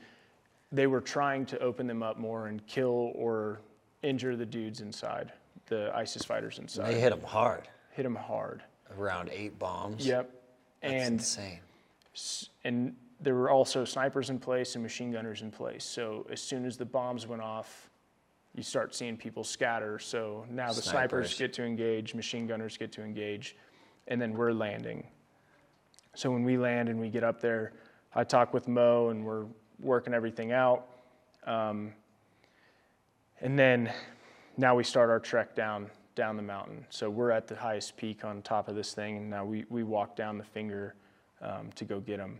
they 0.73 0.87
were 0.87 1.03
trying 1.03 1.47
to 1.47 1.59
open 1.61 1.87
them 1.87 2.03
up 2.03 2.19
more 2.19 2.49
and 2.49 2.67
kill 2.67 3.13
or 3.15 3.61
injure 4.03 4.37
the 4.37 4.47
dudes 4.47 4.81
inside, 4.81 5.33
the 5.67 5.95
ISIS 5.95 6.25
fighters 6.25 6.59
inside. 6.59 6.95
They 6.95 7.01
hit 7.01 7.11
them 7.11 7.23
hard. 7.23 7.69
hit 7.93 8.03
them 8.03 8.17
hard. 8.17 8.63
Around 8.99 9.31
eight 9.31 9.59
bombs. 9.59 10.07
Yep. 10.07 10.31
That's 10.83 10.95
and 10.95 11.15
insane. 11.15 11.61
and 12.65 12.97
there 13.25 13.35
were 13.35 13.51
also 13.51 13.85
snipers 13.85 14.31
in 14.31 14.39
place 14.39 14.75
and 14.75 14.83
machine 14.83 15.11
gunners 15.11 15.43
in 15.43 15.51
place. 15.51 15.85
So 15.85 16.27
as 16.31 16.41
soon 16.41 16.65
as 16.65 16.77
the 16.77 16.85
bombs 16.85 17.27
went 17.27 17.43
off, 17.43 17.91
you 18.55 18.63
start 18.63 18.95
seeing 18.95 19.17
people 19.17 19.43
scatter. 19.43 19.99
So 19.99 20.45
now 20.51 20.69
the 20.69 20.75
snipers, 20.75 21.31
Snipers. 21.31 21.39
get 21.39 21.53
to 21.55 21.65
engage, 21.65 22.15
machine 22.15 22.47
gunners 22.47 22.77
get 22.77 22.93
to 22.93 23.03
engage, 23.03 23.57
and 24.09 24.21
then 24.21 24.35
we're 24.35 24.53
landing. 24.53 25.07
So 26.15 26.31
when 26.31 26.45
we 26.45 26.57
land 26.57 26.89
and 26.89 27.01
we 27.01 27.09
get 27.09 27.25
up 27.25 27.41
there, 27.41 27.73
I 28.15 28.23
talk 28.23 28.55
with 28.55 28.69
Mo 28.69 29.09
and 29.09 29.25
we're 29.25 29.47
working 29.81 30.15
everything 30.15 30.53
out. 30.53 30.87
Um, 31.47 31.93
and 33.41 33.59
then 33.59 33.93
now 34.57 34.77
we 34.77 34.85
start 34.85 35.11
our 35.11 35.19
trek 35.19 35.57
down 35.57 35.91
down 36.15 36.37
the 36.37 36.43
mountain. 36.43 36.87
So 36.91 37.11
we're 37.11 37.33
at 37.33 37.49
the 37.49 37.57
highest 37.57 37.97
peak 37.97 38.25
on 38.25 38.41
top 38.43 38.69
of 38.69 38.77
this 38.77 38.93
thing, 38.95 39.17
and 39.17 39.29
now 39.29 39.45
we, 39.45 39.65
we 39.69 39.83
walk 39.83 40.15
down 40.15 40.39
the 40.39 40.45
finger 40.45 40.95
um, 41.43 41.71
to 41.75 41.85
go 41.85 41.99
get 41.99 42.19
them. 42.19 42.39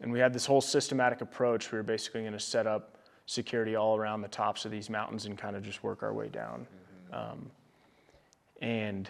And 0.00 0.12
we 0.12 0.18
had 0.18 0.32
this 0.32 0.46
whole 0.46 0.60
systematic 0.60 1.20
approach. 1.20 1.72
We 1.72 1.78
were 1.78 1.82
basically 1.82 2.22
going 2.22 2.32
to 2.32 2.40
set 2.40 2.66
up 2.66 2.98
security 3.26 3.74
all 3.74 3.96
around 3.96 4.20
the 4.20 4.28
tops 4.28 4.64
of 4.64 4.70
these 4.70 4.90
mountains 4.90 5.26
and 5.26 5.38
kind 5.38 5.56
of 5.56 5.62
just 5.62 5.82
work 5.82 6.02
our 6.02 6.12
way 6.12 6.28
down. 6.28 6.66
Um, 7.12 7.50
and 8.60 9.08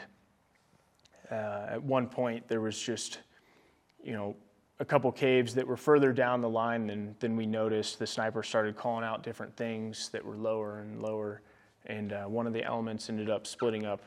uh, 1.31 1.67
at 1.71 1.83
one 1.83 2.07
point, 2.07 2.47
there 2.49 2.61
was 2.61 2.79
just, 2.79 3.21
you 4.03 4.13
know, 4.13 4.37
a 4.81 4.85
couple 4.85 5.11
caves 5.13 5.55
that 5.55 5.67
were 5.67 5.77
further 5.77 6.13
down 6.13 6.41
the 6.41 6.49
line 6.49 6.87
than, 6.87 7.15
than 7.21 7.37
we 7.37 7.47
noticed. 7.47 7.99
The 7.99 8.07
sniper 8.07 8.43
started 8.43 8.77
calling 8.77 9.05
out 9.05 9.23
different 9.23 9.57
things 9.57 10.09
that 10.11 10.25
were 10.25 10.37
lower 10.37 10.81
and 10.81 11.01
lower. 11.01 11.43
And 11.87 12.13
uh, 12.13 12.25
one 12.25 12.47
of 12.47 12.53
the 12.53 12.65
elements 12.65 13.09
ended 13.09 13.31
up 13.31 13.47
splitting 13.47 13.85
up 13.85 14.01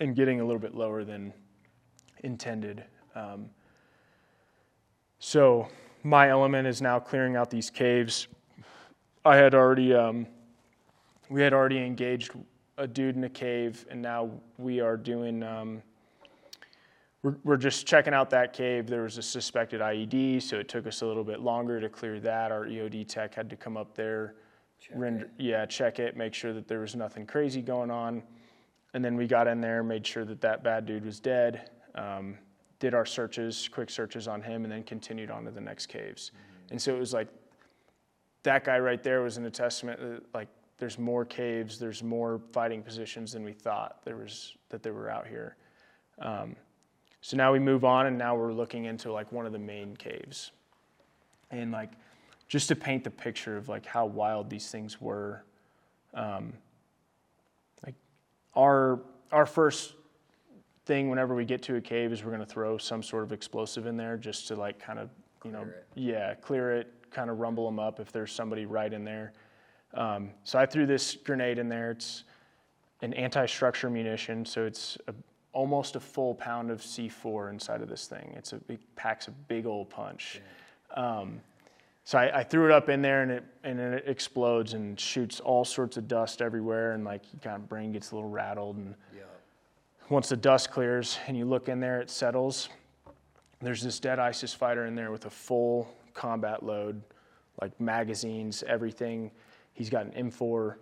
and 0.00 0.14
getting 0.16 0.40
a 0.40 0.44
little 0.44 0.60
bit 0.60 0.74
lower 0.74 1.04
than 1.04 1.32
intended. 2.22 2.84
Um, 3.14 3.48
so 5.18 5.68
my 6.02 6.28
element 6.28 6.66
is 6.68 6.82
now 6.82 6.98
clearing 7.00 7.36
out 7.36 7.50
these 7.50 7.70
caves. 7.70 8.28
I 9.24 9.36
had 9.36 9.54
already, 9.54 9.94
um, 9.94 10.26
we 11.30 11.40
had 11.40 11.54
already 11.54 11.78
engaged 11.78 12.32
a 12.76 12.86
dude 12.86 13.16
in 13.16 13.24
a 13.24 13.28
cave, 13.28 13.86
and 13.90 14.02
now 14.02 14.30
we 14.58 14.80
are 14.80 14.96
doing. 14.96 15.42
Um, 15.42 15.82
we're, 17.22 17.36
we're 17.42 17.56
just 17.56 17.86
checking 17.86 18.12
out 18.12 18.28
that 18.30 18.52
cave. 18.52 18.86
There 18.86 19.02
was 19.02 19.16
a 19.16 19.22
suspected 19.22 19.80
IED, 19.80 20.42
so 20.42 20.58
it 20.58 20.68
took 20.68 20.86
us 20.86 21.00
a 21.00 21.06
little 21.06 21.24
bit 21.24 21.40
longer 21.40 21.80
to 21.80 21.88
clear 21.88 22.20
that. 22.20 22.52
Our 22.52 22.66
EOD 22.66 23.08
tech 23.08 23.34
had 23.34 23.48
to 23.48 23.56
come 23.56 23.78
up 23.78 23.94
there, 23.94 24.34
render, 24.94 25.30
yeah, 25.38 25.64
check 25.64 25.98
it, 25.98 26.18
make 26.18 26.34
sure 26.34 26.52
that 26.52 26.68
there 26.68 26.80
was 26.80 26.94
nothing 26.94 27.24
crazy 27.24 27.62
going 27.62 27.90
on, 27.90 28.22
and 28.92 29.02
then 29.02 29.16
we 29.16 29.26
got 29.26 29.46
in 29.46 29.62
there, 29.62 29.82
made 29.82 30.06
sure 30.06 30.26
that 30.26 30.42
that 30.42 30.62
bad 30.62 30.84
dude 30.84 31.06
was 31.06 31.18
dead. 31.18 31.70
Um, 31.94 32.36
did 32.84 32.92
our 32.92 33.06
searches, 33.06 33.66
quick 33.72 33.88
searches 33.88 34.28
on 34.28 34.42
him, 34.42 34.64
and 34.64 34.70
then 34.70 34.82
continued 34.82 35.30
on 35.30 35.42
to 35.46 35.50
the 35.50 35.60
next 35.60 35.86
caves. 35.86 36.32
And 36.70 36.80
so 36.80 36.94
it 36.94 36.98
was 36.98 37.14
like 37.14 37.28
that 38.42 38.62
guy 38.62 38.78
right 38.78 39.02
there 39.02 39.22
was 39.22 39.38
an 39.38 39.50
testament 39.50 39.98
that 40.00 40.22
like 40.34 40.48
there's 40.76 40.98
more 40.98 41.24
caves, 41.24 41.78
there's 41.78 42.02
more 42.02 42.42
fighting 42.52 42.82
positions 42.82 43.32
than 43.32 43.42
we 43.42 43.54
thought 43.54 44.04
there 44.04 44.16
was 44.16 44.58
that 44.68 44.82
they 44.82 44.90
were 44.90 45.08
out 45.08 45.26
here. 45.26 45.56
Um, 46.18 46.56
so 47.22 47.38
now 47.38 47.54
we 47.54 47.58
move 47.58 47.86
on, 47.86 48.04
and 48.04 48.18
now 48.18 48.36
we're 48.36 48.52
looking 48.52 48.84
into 48.84 49.10
like 49.10 49.32
one 49.32 49.46
of 49.46 49.52
the 49.52 49.58
main 49.58 49.96
caves, 49.96 50.50
and 51.50 51.72
like 51.72 51.92
just 52.48 52.68
to 52.68 52.76
paint 52.76 53.02
the 53.02 53.10
picture 53.10 53.56
of 53.56 53.70
like 53.70 53.86
how 53.86 54.04
wild 54.04 54.50
these 54.50 54.70
things 54.70 55.00
were. 55.00 55.42
Um, 56.12 56.52
like 57.82 57.94
our 58.54 59.00
our 59.32 59.46
first 59.46 59.94
thing 60.86 61.08
whenever 61.08 61.34
we 61.34 61.44
get 61.44 61.62
to 61.62 61.76
a 61.76 61.80
cave 61.80 62.12
is 62.12 62.24
we're 62.24 62.30
going 62.30 62.44
to 62.44 62.46
throw 62.46 62.76
some 62.76 63.02
sort 63.02 63.24
of 63.24 63.32
explosive 63.32 63.86
in 63.86 63.96
there 63.96 64.16
just 64.16 64.48
to 64.48 64.56
like 64.56 64.78
kind 64.78 64.98
of 64.98 65.08
you 65.44 65.50
know 65.50 65.62
Clear 65.62 65.84
yeah 65.94 66.34
clear 66.34 66.72
it 66.72 66.92
kind 67.10 67.30
of 67.30 67.38
rumble 67.38 67.64
them 67.66 67.78
up 67.78 68.00
if 68.00 68.12
there's 68.12 68.32
somebody 68.32 68.66
right 68.66 68.92
in 68.92 69.04
there. 69.04 69.32
Um, 69.94 70.30
so 70.42 70.58
i 70.58 70.66
threw 70.66 70.86
this 70.86 71.14
grenade 71.14 71.58
in 71.58 71.68
there. 71.68 71.92
It's 71.92 72.24
an 73.02 73.14
anti-structure 73.14 73.90
munition 73.90 74.44
so 74.44 74.64
it's 74.64 74.98
a, 75.08 75.14
almost 75.52 75.94
a 75.96 76.00
full 76.00 76.34
pound 76.34 76.70
of 76.70 76.80
c4 76.80 77.50
inside 77.50 77.80
of 77.80 77.88
this 77.88 78.06
thing. 78.06 78.34
It's 78.36 78.52
a 78.52 78.60
it 78.68 78.80
packs 78.96 79.28
a 79.28 79.30
big 79.30 79.66
old 79.66 79.88
punch. 79.88 80.40
Um, 80.94 81.40
so 82.06 82.18
I, 82.18 82.40
I 82.40 82.42
threw 82.42 82.66
it 82.66 82.70
up 82.70 82.90
in 82.90 83.00
there 83.00 83.22
and 83.22 83.30
it 83.30 83.44
and 83.62 83.80
it 83.80 84.04
explodes 84.06 84.74
and 84.74 85.00
shoots 85.00 85.40
all 85.40 85.64
sorts 85.64 85.96
of 85.96 86.08
dust 86.08 86.42
everywhere 86.42 86.92
and 86.92 87.04
like 87.04 87.22
your 87.32 87.40
kind 87.40 87.56
of 87.56 87.68
brain 87.70 87.92
gets 87.92 88.10
a 88.10 88.14
little 88.14 88.28
rattled 88.28 88.76
and 88.76 88.94
once 90.10 90.28
the 90.28 90.36
dust 90.36 90.70
clears 90.70 91.18
and 91.26 91.36
you 91.36 91.44
look 91.44 91.68
in 91.68 91.80
there, 91.80 92.00
it 92.00 92.10
settles. 92.10 92.68
There's 93.60 93.82
this 93.82 93.98
dead 93.98 94.18
ISIS 94.18 94.52
fighter 94.52 94.86
in 94.86 94.94
there 94.94 95.10
with 95.10 95.26
a 95.26 95.30
full 95.30 95.88
combat 96.12 96.62
load, 96.62 97.02
like 97.62 97.78
magazines, 97.80 98.62
everything. 98.66 99.30
He's 99.72 99.90
got 99.90 100.06
an 100.06 100.30
M4 100.30 100.76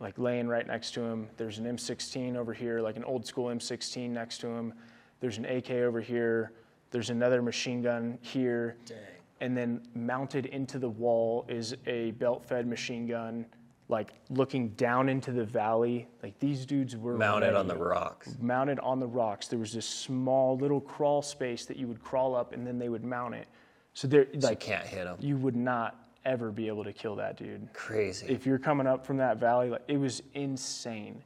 like 0.00 0.18
laying 0.18 0.46
right 0.46 0.66
next 0.66 0.92
to 0.92 1.00
him. 1.00 1.28
There's 1.36 1.58
an 1.58 1.64
M16 1.64 2.36
over 2.36 2.52
here, 2.52 2.80
like 2.80 2.96
an 2.96 3.04
old 3.04 3.26
school 3.26 3.46
M16 3.46 4.10
next 4.10 4.38
to 4.38 4.46
him. 4.48 4.72
There's 5.20 5.38
an 5.38 5.44
AK 5.44 5.70
over 5.70 6.00
here. 6.00 6.52
There's 6.90 7.10
another 7.10 7.42
machine 7.42 7.82
gun 7.82 8.18
here. 8.20 8.76
Dang. 8.86 8.98
And 9.40 9.56
then 9.56 9.82
mounted 9.94 10.46
into 10.46 10.78
the 10.78 10.88
wall 10.88 11.44
is 11.48 11.74
a 11.86 12.12
belt 12.12 12.44
fed 12.44 12.66
machine 12.66 13.06
gun, 13.06 13.46
like 13.90 14.12
looking 14.30 14.68
down 14.70 15.08
into 15.08 15.32
the 15.32 15.44
valley. 15.44 16.06
Like 16.22 16.38
these 16.38 16.66
dudes 16.66 16.96
were 16.96 17.16
Mounted 17.16 17.54
on 17.54 17.66
the 17.66 17.76
rocks. 17.76 18.36
mounted 18.40 18.78
on 18.80 19.00
the 19.00 19.06
rocks. 19.06 19.48
There 19.48 19.58
was 19.58 19.72
this 19.72 19.86
small 19.88 20.56
little 20.58 20.80
crawl 20.80 21.22
space 21.22 21.64
that 21.66 21.76
you 21.78 21.86
would 21.88 22.02
crawl 22.02 22.34
up 22.34 22.52
and 22.52 22.66
then 22.66 22.78
they 22.78 22.88
would 22.90 23.04
mount 23.04 23.34
it. 23.34 23.48
So 23.94 24.06
there, 24.06 24.24
So 24.26 24.30
you 24.34 24.40
like, 24.40 24.60
can't 24.60 24.86
hit 24.86 25.04
them. 25.04 25.16
you 25.20 25.36
would 25.38 25.56
not 25.56 26.04
ever 26.24 26.50
be 26.50 26.68
able 26.68 26.84
to 26.84 26.92
kill 26.92 27.16
that 27.16 27.36
dude. 27.38 27.72
Crazy. 27.72 28.26
If 28.28 28.44
you're 28.44 28.58
coming 28.58 28.86
up 28.86 29.06
from 29.06 29.16
that 29.16 29.38
valley, 29.38 29.70
like, 29.70 29.82
it 29.88 29.96
was 29.96 30.22
insane. 30.34 31.22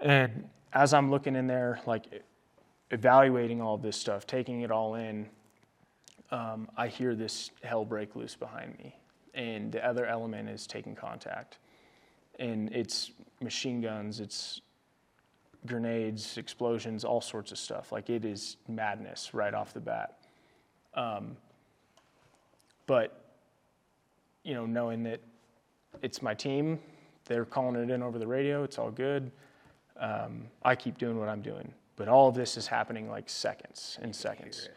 And 0.00 0.48
as 0.72 0.94
I'm 0.94 1.10
looking 1.10 1.34
in 1.34 1.46
there, 1.48 1.80
like 1.86 2.22
evaluating 2.92 3.60
all 3.60 3.76
this 3.76 3.96
stuff, 3.96 4.26
taking 4.26 4.60
it 4.60 4.70
all 4.70 4.94
in, 4.94 5.28
um, 6.30 6.68
I 6.76 6.88
hear 6.88 7.14
this 7.16 7.50
hell 7.62 7.84
break 7.84 8.14
loose 8.14 8.36
behind 8.36 8.78
me. 8.78 8.94
And 9.34 9.70
the 9.72 9.84
other 9.86 10.06
element 10.06 10.48
is 10.48 10.66
taking 10.66 10.94
contact. 10.94 11.58
And 12.38 12.72
it's 12.72 13.12
machine 13.40 13.80
guns, 13.80 14.20
it's 14.20 14.60
grenades, 15.66 16.38
explosions, 16.38 17.04
all 17.04 17.20
sorts 17.20 17.52
of 17.52 17.58
stuff. 17.58 17.92
Like 17.92 18.10
it 18.10 18.24
is 18.24 18.56
madness 18.68 19.34
right 19.34 19.54
off 19.54 19.72
the 19.74 19.80
bat. 19.80 20.18
Um, 20.94 21.36
but, 22.86 23.24
you 24.44 24.54
know, 24.54 24.66
knowing 24.66 25.02
that 25.04 25.20
it's 26.00 26.22
my 26.22 26.34
team, 26.34 26.78
they're 27.26 27.44
calling 27.44 27.76
it 27.76 27.90
in 27.90 28.02
over 28.02 28.18
the 28.18 28.26
radio, 28.26 28.62
it's 28.62 28.78
all 28.78 28.90
good. 28.90 29.30
Um, 29.98 30.46
I 30.62 30.74
keep 30.74 30.96
doing 30.96 31.18
what 31.18 31.28
I'm 31.28 31.42
doing. 31.42 31.72
but 31.98 32.06
all 32.06 32.28
of 32.28 32.34
this 32.36 32.56
is 32.56 32.68
happening 32.68 33.10
like 33.10 33.28
seconds 33.28 33.98
and 34.00 34.14
seconds. 34.14 34.68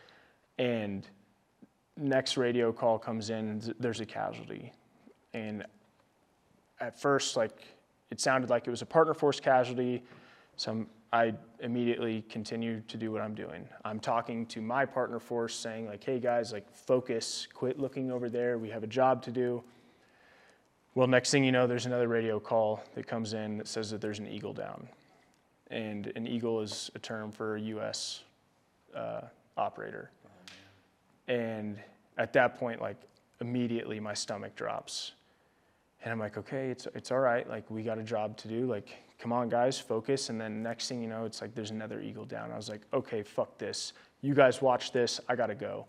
And 0.57 1.07
next 1.97 2.37
radio 2.37 2.71
call 2.71 2.97
comes 2.97 3.29
in, 3.29 3.61
there's 3.79 3.99
a 3.99 4.05
casualty. 4.05 4.71
And 5.33 5.65
at 6.79 6.99
first, 6.99 7.37
like, 7.37 7.63
it 8.09 8.19
sounded 8.19 8.49
like 8.49 8.67
it 8.67 8.69
was 8.69 8.81
a 8.81 8.85
partner 8.85 9.13
force 9.13 9.39
casualty. 9.39 10.03
So 10.57 10.71
I'm, 10.71 10.87
I 11.13 11.33
immediately 11.59 12.23
continued 12.29 12.87
to 12.89 12.97
do 12.97 13.11
what 13.11 13.21
I'm 13.21 13.35
doing. 13.35 13.67
I'm 13.83 13.99
talking 13.99 14.45
to 14.47 14.61
my 14.61 14.85
partner 14.85 15.19
force 15.19 15.53
saying, 15.53 15.87
like, 15.87 16.03
hey 16.03 16.19
guys, 16.19 16.53
like, 16.53 16.73
focus, 16.73 17.47
quit 17.53 17.79
looking 17.79 18.11
over 18.11 18.29
there. 18.29 18.57
We 18.57 18.69
have 18.69 18.83
a 18.83 18.87
job 18.87 19.21
to 19.23 19.31
do. 19.31 19.63
Well, 20.93 21.07
next 21.07 21.31
thing 21.31 21.43
you 21.43 21.51
know, 21.51 21.67
there's 21.67 21.85
another 21.85 22.07
radio 22.07 22.39
call 22.39 22.83
that 22.95 23.07
comes 23.07 23.33
in 23.33 23.57
that 23.57 23.67
says 23.67 23.91
that 23.91 24.01
there's 24.01 24.19
an 24.19 24.27
eagle 24.27 24.53
down. 24.53 24.87
And 25.69 26.11
an 26.17 26.27
eagle 26.27 26.61
is 26.61 26.91
a 26.95 26.99
term 26.99 27.31
for 27.31 27.55
a 27.55 27.61
U.S. 27.61 28.23
Uh, 28.93 29.21
operator. 29.55 30.11
And 31.27 31.79
at 32.17 32.33
that 32.33 32.59
point, 32.59 32.81
like, 32.81 32.97
immediately 33.39 33.99
my 33.99 34.13
stomach 34.13 34.55
drops. 34.55 35.13
And 36.03 36.11
I'm 36.11 36.19
like, 36.19 36.37
okay, 36.37 36.69
it's, 36.69 36.87
it's 36.95 37.11
all 37.11 37.19
right. 37.19 37.47
Like, 37.47 37.69
we 37.69 37.83
got 37.83 37.97
a 37.97 38.03
job 38.03 38.37
to 38.37 38.47
do. 38.47 38.65
Like, 38.65 38.95
come 39.19 39.31
on, 39.31 39.49
guys, 39.49 39.79
focus. 39.79 40.29
And 40.29 40.41
then 40.41 40.63
next 40.63 40.87
thing 40.87 41.01
you 41.01 41.07
know, 41.07 41.25
it's 41.25 41.41
like 41.41 41.53
there's 41.53 41.71
another 41.71 42.01
eagle 42.01 42.25
down. 42.25 42.51
I 42.51 42.57
was 42.57 42.69
like, 42.69 42.81
okay, 42.93 43.23
fuck 43.23 43.57
this. 43.57 43.93
You 44.21 44.33
guys 44.33 44.61
watch 44.61 44.91
this. 44.91 45.19
I 45.29 45.35
got 45.35 45.47
to 45.47 45.55
go. 45.55 45.85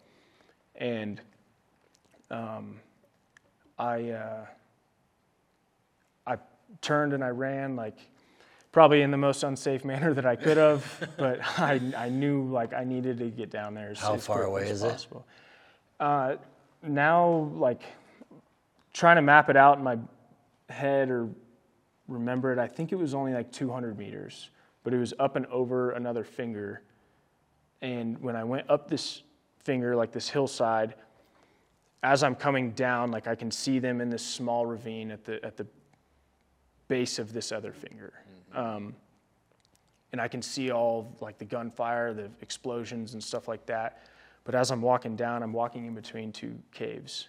And 0.76 1.20
um, 2.30 2.80
I, 3.78 4.10
uh, 4.10 4.46
I 6.26 6.36
turned 6.80 7.12
and 7.14 7.24
I 7.24 7.28
ran, 7.28 7.74
like, 7.76 7.98
probably 8.72 9.02
in 9.02 9.10
the 9.10 9.18
most 9.18 9.44
unsafe 9.44 9.84
manner 9.84 10.14
that 10.14 10.26
I 10.26 10.34
could 10.34 10.56
have. 10.56 11.08
but 11.16 11.40
I, 11.58 11.80
I 11.96 12.08
knew, 12.08 12.44
like, 12.50 12.72
I 12.72 12.84
needed 12.84 13.18
to 13.18 13.26
get 13.30 13.50
down 13.50 13.74
there 13.74 13.90
as, 13.90 14.00
How 14.00 14.14
as 14.14 14.26
far 14.26 14.44
away 14.44 14.62
as 14.62 14.70
is 14.70 14.82
it? 14.82 14.90
possible. 14.90 15.26
Uh, 16.00 16.36
now, 16.82 17.50
like, 17.54 17.82
trying 18.92 19.16
to 19.16 19.22
map 19.22 19.48
it 19.50 19.56
out 19.56 19.78
in 19.78 19.84
my 19.84 19.98
head 20.68 21.10
or 21.10 21.28
remember 22.08 22.52
it, 22.52 22.58
I 22.58 22.66
think 22.66 22.92
it 22.92 22.96
was 22.96 23.14
only 23.14 23.32
like 23.32 23.52
200 23.52 23.96
meters, 23.96 24.50
but 24.82 24.92
it 24.92 24.98
was 24.98 25.14
up 25.18 25.36
and 25.36 25.46
over 25.46 25.92
another 25.92 26.24
finger. 26.24 26.82
And 27.82 28.20
when 28.20 28.36
I 28.36 28.44
went 28.44 28.68
up 28.70 28.88
this 28.88 29.22
finger, 29.58 29.94
like 29.94 30.12
this 30.12 30.28
hillside, 30.28 30.94
as 32.02 32.22
I'm 32.22 32.34
coming 32.34 32.72
down, 32.72 33.10
like 33.10 33.28
I 33.28 33.34
can 33.34 33.50
see 33.50 33.78
them 33.78 34.00
in 34.00 34.10
this 34.10 34.24
small 34.24 34.66
ravine 34.66 35.10
at 35.10 35.24
the 35.24 35.44
at 35.44 35.56
the 35.56 35.66
base 36.88 37.18
of 37.18 37.32
this 37.32 37.52
other 37.52 37.72
finger. 37.72 38.12
Um, 38.54 38.94
and 40.12 40.20
I 40.20 40.28
can 40.28 40.42
see 40.42 40.70
all 40.70 41.16
like 41.20 41.38
the 41.38 41.44
gunfire, 41.44 42.12
the 42.12 42.30
explosions, 42.40 43.14
and 43.14 43.22
stuff 43.22 43.48
like 43.48 43.64
that. 43.66 44.02
But 44.44 44.54
as 44.54 44.70
I'm 44.70 44.82
walking 44.82 45.16
down, 45.16 45.42
I'm 45.42 45.52
walking 45.52 45.86
in 45.86 45.94
between 45.94 46.32
two 46.32 46.58
caves. 46.72 47.28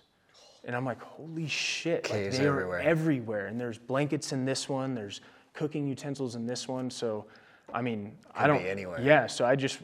And 0.66 0.76
I'm 0.76 0.86
like, 0.86 1.02
holy 1.02 1.48
shit. 1.48 2.04
Caves 2.04 2.36
like, 2.36 2.42
they 2.42 2.48
everywhere. 2.48 2.78
are 2.80 2.82
everywhere. 2.82 3.46
And 3.48 3.60
there's 3.60 3.78
blankets 3.78 4.32
in 4.32 4.46
this 4.46 4.70
one, 4.70 4.96
there's 4.96 5.22
cooking 5.54 5.88
utensils 5.88 6.36
in 6.36 6.46
this 6.46 6.68
one. 6.68 6.90
So, 6.90 7.26
I 7.74 7.82
mean, 7.82 8.18
I 8.34 8.48
don't. 8.48 8.64
be 8.64 8.70
anywhere. 8.70 9.02
Yeah, 9.02 9.28
so 9.28 9.46
I 9.46 9.56
just 9.56 9.80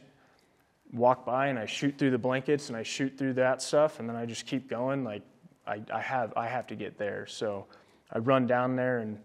walk 0.92 1.24
by 1.24 1.48
and 1.48 1.58
I 1.58 1.66
shoot 1.66 1.96
through 1.96 2.10
the 2.10 2.18
blankets 2.18 2.68
and 2.68 2.76
I 2.76 2.82
shoot 2.82 3.16
through 3.16 3.34
that 3.34 3.62
stuff 3.62 4.00
and 4.00 4.08
then 4.08 4.16
I 4.16 4.26
just 4.26 4.46
keep 4.46 4.68
going. 4.68 5.04
Like, 5.04 5.22
I, 5.66 5.80
I, 5.92 6.00
have, 6.00 6.32
I 6.36 6.48
have 6.48 6.66
to 6.68 6.74
get 6.74 6.98
there. 6.98 7.26
So 7.26 7.66
I 8.12 8.18
run 8.18 8.46
down 8.46 8.74
there 8.74 8.98
and 8.98 9.18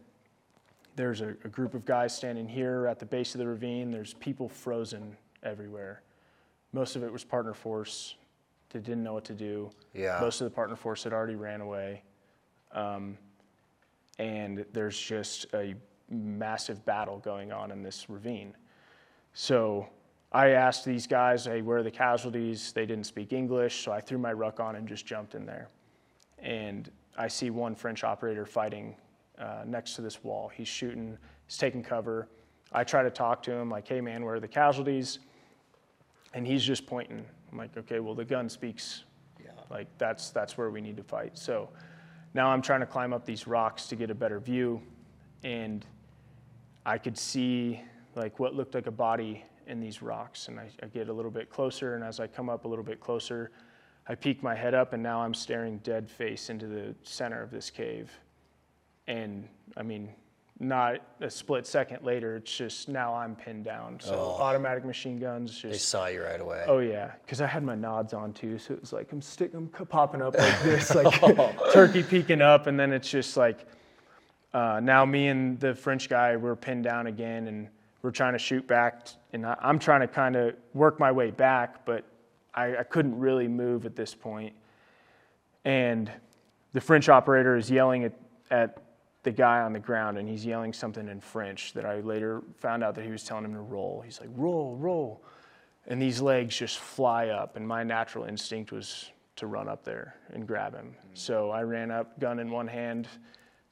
there's 0.96 1.22
a, 1.22 1.30
a 1.44 1.50
group 1.50 1.74
of 1.74 1.86
guys 1.86 2.16
standing 2.16 2.48
here 2.48 2.88
at 2.88 3.00
the 3.00 3.06
base 3.06 3.36
of 3.36 3.40
the 3.40 3.48
ravine. 3.48 3.92
There's 3.92 4.14
people 4.16 4.48
frozen 4.48 5.16
everywhere. 5.44 6.02
Most 6.74 6.96
of 6.96 7.04
it 7.04 7.12
was 7.12 7.24
partner 7.24 7.54
force 7.54 8.16
They 8.72 8.80
didn't 8.80 9.04
know 9.04 9.14
what 9.14 9.26
to 9.26 9.34
do. 9.34 9.72
Yeah. 9.94 10.18
Most 10.20 10.42
of 10.42 10.46
the 10.46 10.52
partner 10.52 10.76
force 10.76 11.04
had 11.04 11.14
already 11.14 11.36
ran 11.36 11.62
away. 11.62 12.04
Um, 12.72 13.18
and 14.20 14.66
there's 14.74 15.00
just 15.00 15.46
a 15.54 15.76
massive 16.10 16.86
battle 16.86 17.20
going 17.20 17.52
on 17.52 17.72
in 17.72 17.82
this 17.82 18.10
ravine. 18.10 18.56
So 19.34 19.88
I 20.32 20.50
asked 20.50 20.86
these 20.86 21.08
guys, 21.08 21.46
hey, 21.46 21.62
where 21.62 21.78
are 21.78 21.84
the 21.84 21.92
casualties? 21.92 22.72
They 22.72 22.86
didn't 22.86 23.06
speak 23.06 23.34
English, 23.34 23.84
so 23.84 23.92
I 23.92 24.02
threw 24.02 24.18
my 24.18 24.34
ruck 24.34 24.60
on 24.60 24.76
and 24.76 24.88
just 24.88 25.06
jumped 25.06 25.36
in 25.36 25.46
there. 25.46 25.70
And 26.40 26.90
I 27.18 27.28
see 27.28 27.50
one 27.50 27.76
French 27.76 28.04
operator 28.04 28.46
fighting 28.46 28.96
uh, 29.40 29.64
next 29.66 29.96
to 29.96 30.02
this 30.02 30.24
wall. 30.24 30.50
He's 30.54 30.68
shooting, 30.68 31.18
he's 31.48 31.58
taking 31.58 31.84
cover. 31.84 32.28
I 32.72 32.84
try 32.84 33.04
to 33.04 33.10
talk 33.10 33.44
to 33.44 33.52
him, 33.52 33.70
like, 33.70 33.88
hey, 33.88 34.02
man, 34.02 34.26
where 34.26 34.36
are 34.36 34.40
the 34.40 34.48
casualties? 34.48 35.20
And 36.34 36.46
he's 36.46 36.64
just 36.64 36.86
pointing. 36.86 37.26
I'm 37.52 37.58
like, 37.58 37.76
okay, 37.78 38.00
well, 38.00 38.16
the 38.16 38.26
gun 38.26 38.50
speaks. 38.50 39.04
Like, 39.70 39.88
that's, 39.98 40.30
that's 40.30 40.58
where 40.58 40.70
we 40.70 40.82
need 40.82 40.98
to 40.98 41.04
fight. 41.04 41.38
So 41.38 41.70
now 42.34 42.50
I'm 42.50 42.62
trying 42.62 42.82
to 42.82 42.86
climb 42.86 43.14
up 43.14 43.26
these 43.26 43.48
rocks 43.48 43.88
to 43.88 43.96
get 43.96 44.10
a 44.10 44.16
better 44.16 44.40
view. 44.40 44.82
And 45.44 45.86
I 46.86 46.98
could 46.98 47.18
see 47.18 47.82
like 48.16 48.40
what 48.40 48.54
looked 48.56 48.76
like 48.76 48.88
a 48.88 48.92
body 48.92 49.44
in 49.68 49.80
these 49.80 50.02
rocks. 50.02 50.48
And 50.48 50.60
I, 50.60 50.70
I 50.84 50.88
get 50.88 51.10
a 51.10 51.14
little 51.14 51.32
bit 51.32 51.50
closer, 51.50 51.96
and 51.96 52.04
as 52.04 52.20
I 52.20 52.28
come 52.28 52.50
up 52.50 52.66
a 52.66 52.68
little 52.68 52.86
bit 52.86 53.00
closer, 53.00 53.52
I 54.08 54.16
peek 54.16 54.44
my 54.44 54.54
head 54.54 54.76
up, 54.76 54.94
and 54.94 55.02
now 55.02 55.22
I'm 55.22 55.34
staring 55.34 55.80
dead 55.80 56.10
face 56.10 56.50
into 56.50 56.68
the 56.68 56.94
center 57.04 57.42
of 57.42 57.50
this 57.50 57.72
cave. 57.72 58.12
And 59.08 59.48
I 59.78 59.84
mean, 59.84 60.10
not 60.60 61.02
a 61.20 61.30
split 61.30 61.68
second 61.68 62.04
later, 62.04 62.38
it's 62.38 62.56
just 62.56 62.88
now 62.88 63.14
I'm 63.14 63.36
pinned 63.36 63.66
down. 63.66 64.00
So 64.00 64.16
Oh. 64.16 64.42
automatic 64.42 64.86
machine 64.86 65.20
guns 65.20 65.62
They 65.62 65.78
saw 65.78 66.08
you 66.08 66.24
right 66.24 66.40
away. 66.40 66.64
Oh 66.68 66.80
yeah, 66.80 67.12
because 67.26 67.42
I 67.42 67.48
had 67.48 67.64
my 67.64 67.76
nods 67.76 68.14
on 68.14 68.32
too, 68.32 68.58
so 68.58 68.74
it 68.74 68.80
was 68.82 68.94
like 68.94 69.12
I'm 69.12 69.22
sticking, 69.22 69.58
I'm 69.58 69.86
popping 69.88 70.22
up 70.22 70.38
like 70.38 70.62
this, 70.64 70.96
like 70.96 71.22
turkey 71.74 72.04
peeking 72.04 72.42
up, 72.42 72.68
and 72.68 72.80
then 72.80 72.94
it's 72.94 73.10
just 73.10 73.36
like 73.36 73.68
uh, 74.54 74.80
now 74.82 75.04
me 75.04 75.28
and 75.28 75.60
the 75.60 75.76
French 75.76 76.08
guy 76.08 76.38
we're 76.38 76.56
pinned 76.56 76.86
down 76.86 77.08
again, 77.08 77.48
and 77.48 77.68
we're 78.02 78.12
trying 78.12 78.34
to 78.34 78.40
shoot 78.40 78.66
back, 78.66 79.08
and 79.34 79.46
I, 79.46 79.58
I'm 79.62 79.78
trying 79.78 80.02
to 80.02 80.08
kind 80.08 80.38
of 80.38 80.56
work 80.74 81.00
my 81.00 81.12
way 81.12 81.32
back, 81.32 81.86
but 81.86 82.06
I, 82.54 82.78
I 82.78 82.84
couldn't 82.84 83.20
really 83.20 83.50
move 83.50 83.86
at 83.86 83.98
this 83.98 84.14
point. 84.14 84.54
point, 84.54 84.56
and 85.66 86.10
the 86.72 86.80
French 86.80 87.10
operator 87.10 87.58
is 87.58 87.70
yelling 87.70 88.06
at, 88.06 88.14
at 88.50 88.78
the 89.26 89.32
guy 89.32 89.60
on 89.62 89.74
the 89.74 89.80
ground, 89.80 90.18
and 90.18 90.30
he's 90.30 90.46
yelling 90.46 90.72
something 90.72 91.10
in 91.10 91.20
French 91.20 91.74
that 91.74 91.84
I 91.84 92.00
later 92.00 92.44
found 92.60 92.84
out 92.84 92.96
that 92.96 93.04
he 93.04 93.12
was 93.12 93.24
telling 93.24 93.44
him 93.44 93.54
to 93.56 93.60
roll. 93.60 94.02
He's 94.06 94.22
like, 94.22 94.30
roll, 94.36 94.78
roll. 94.78 95.24
And 95.88 96.02
these 96.02 96.22
legs 96.22 96.56
just 96.56 96.78
fly 96.78 97.30
up, 97.30 97.58
and 97.58 97.68
my 97.68 97.84
natural 97.84 98.26
instinct 98.26 98.72
was 98.72 99.12
to 99.36 99.48
run 99.48 99.68
up 99.68 99.84
there 99.84 100.16
and 100.32 100.48
grab 100.48 100.74
him. 100.76 100.96
So 101.16 101.50
I 101.50 101.64
ran 101.64 101.92
up, 101.92 102.20
gun 102.20 102.40
in 102.40 102.52
one 102.52 102.68
hand. 102.68 103.08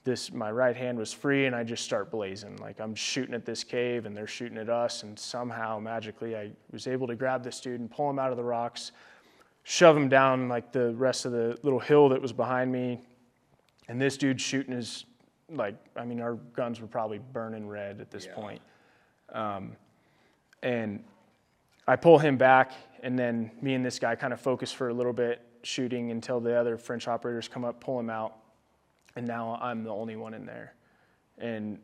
This 0.03 0.33
my 0.33 0.51
right 0.51 0.75
hand 0.75 0.97
was 0.97 1.13
free, 1.13 1.45
and 1.45 1.55
I 1.55 1.63
just 1.63 1.85
start 1.85 2.09
blazing. 2.11 2.57
Like 2.57 2.81
I'm 2.81 2.95
shooting 2.95 3.35
at 3.35 3.45
this 3.45 3.63
cave, 3.63 4.07
and 4.07 4.17
they're 4.17 4.27
shooting 4.27 4.57
at 4.57 4.69
us. 4.69 5.03
And 5.03 5.17
somehow, 5.17 5.79
magically, 5.79 6.35
I 6.35 6.49
was 6.71 6.87
able 6.87 7.07
to 7.07 7.15
grab 7.15 7.43
this 7.43 7.61
dude 7.61 7.79
and 7.79 7.89
pull 7.89 8.09
him 8.09 8.17
out 8.17 8.31
of 8.31 8.37
the 8.37 8.43
rocks, 8.43 8.91
shove 9.63 9.95
him 9.95 10.09
down 10.09 10.49
like 10.49 10.71
the 10.71 10.93
rest 10.95 11.25
of 11.25 11.31
the 11.31 11.57
little 11.61 11.79
hill 11.79 12.09
that 12.09 12.21
was 12.21 12.33
behind 12.33 12.71
me. 12.71 13.01
And 13.87 14.01
this 14.01 14.17
dude 14.17 14.41
shooting 14.41 14.75
his 14.75 15.05
like 15.49 15.75
I 15.95 16.05
mean 16.05 16.21
our 16.21 16.35
guns 16.35 16.79
were 16.81 16.87
probably 16.87 17.19
burning 17.19 17.67
red 17.67 18.01
at 18.01 18.11
this 18.11 18.25
Yeah. 18.25 18.33
point. 18.35 18.61
Um, 19.29 19.75
and 20.61 21.03
I 21.87 21.95
pull 21.97 22.17
him 22.17 22.37
back, 22.37 22.71
and 23.01 23.19
then 23.19 23.51
me 23.61 23.73
and 23.73 23.85
this 23.85 23.99
guy 23.99 24.15
kind 24.15 24.31
of 24.31 24.39
focus 24.39 24.71
for 24.71 24.89
a 24.89 24.93
little 24.93 25.11
bit, 25.13 25.41
shooting 25.63 26.11
until 26.11 26.39
the 26.39 26.55
other 26.57 26.77
French 26.77 27.07
operators 27.07 27.47
come 27.47 27.65
up, 27.65 27.81
pull 27.81 27.99
him 27.99 28.09
out, 28.09 28.37
and 29.15 29.27
now 29.27 29.59
I'm 29.61 29.83
the 29.83 29.89
only 29.89 30.15
one 30.15 30.33
in 30.33 30.45
there. 30.45 30.75
And 31.37 31.79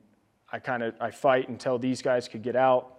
I 0.51 0.59
kind 0.59 0.83
of 0.83 0.95
I 1.01 1.11
fight 1.11 1.49
until 1.49 1.77
these 1.77 2.01
guys 2.01 2.27
could 2.27 2.41
get 2.41 2.55
out, 2.55 2.95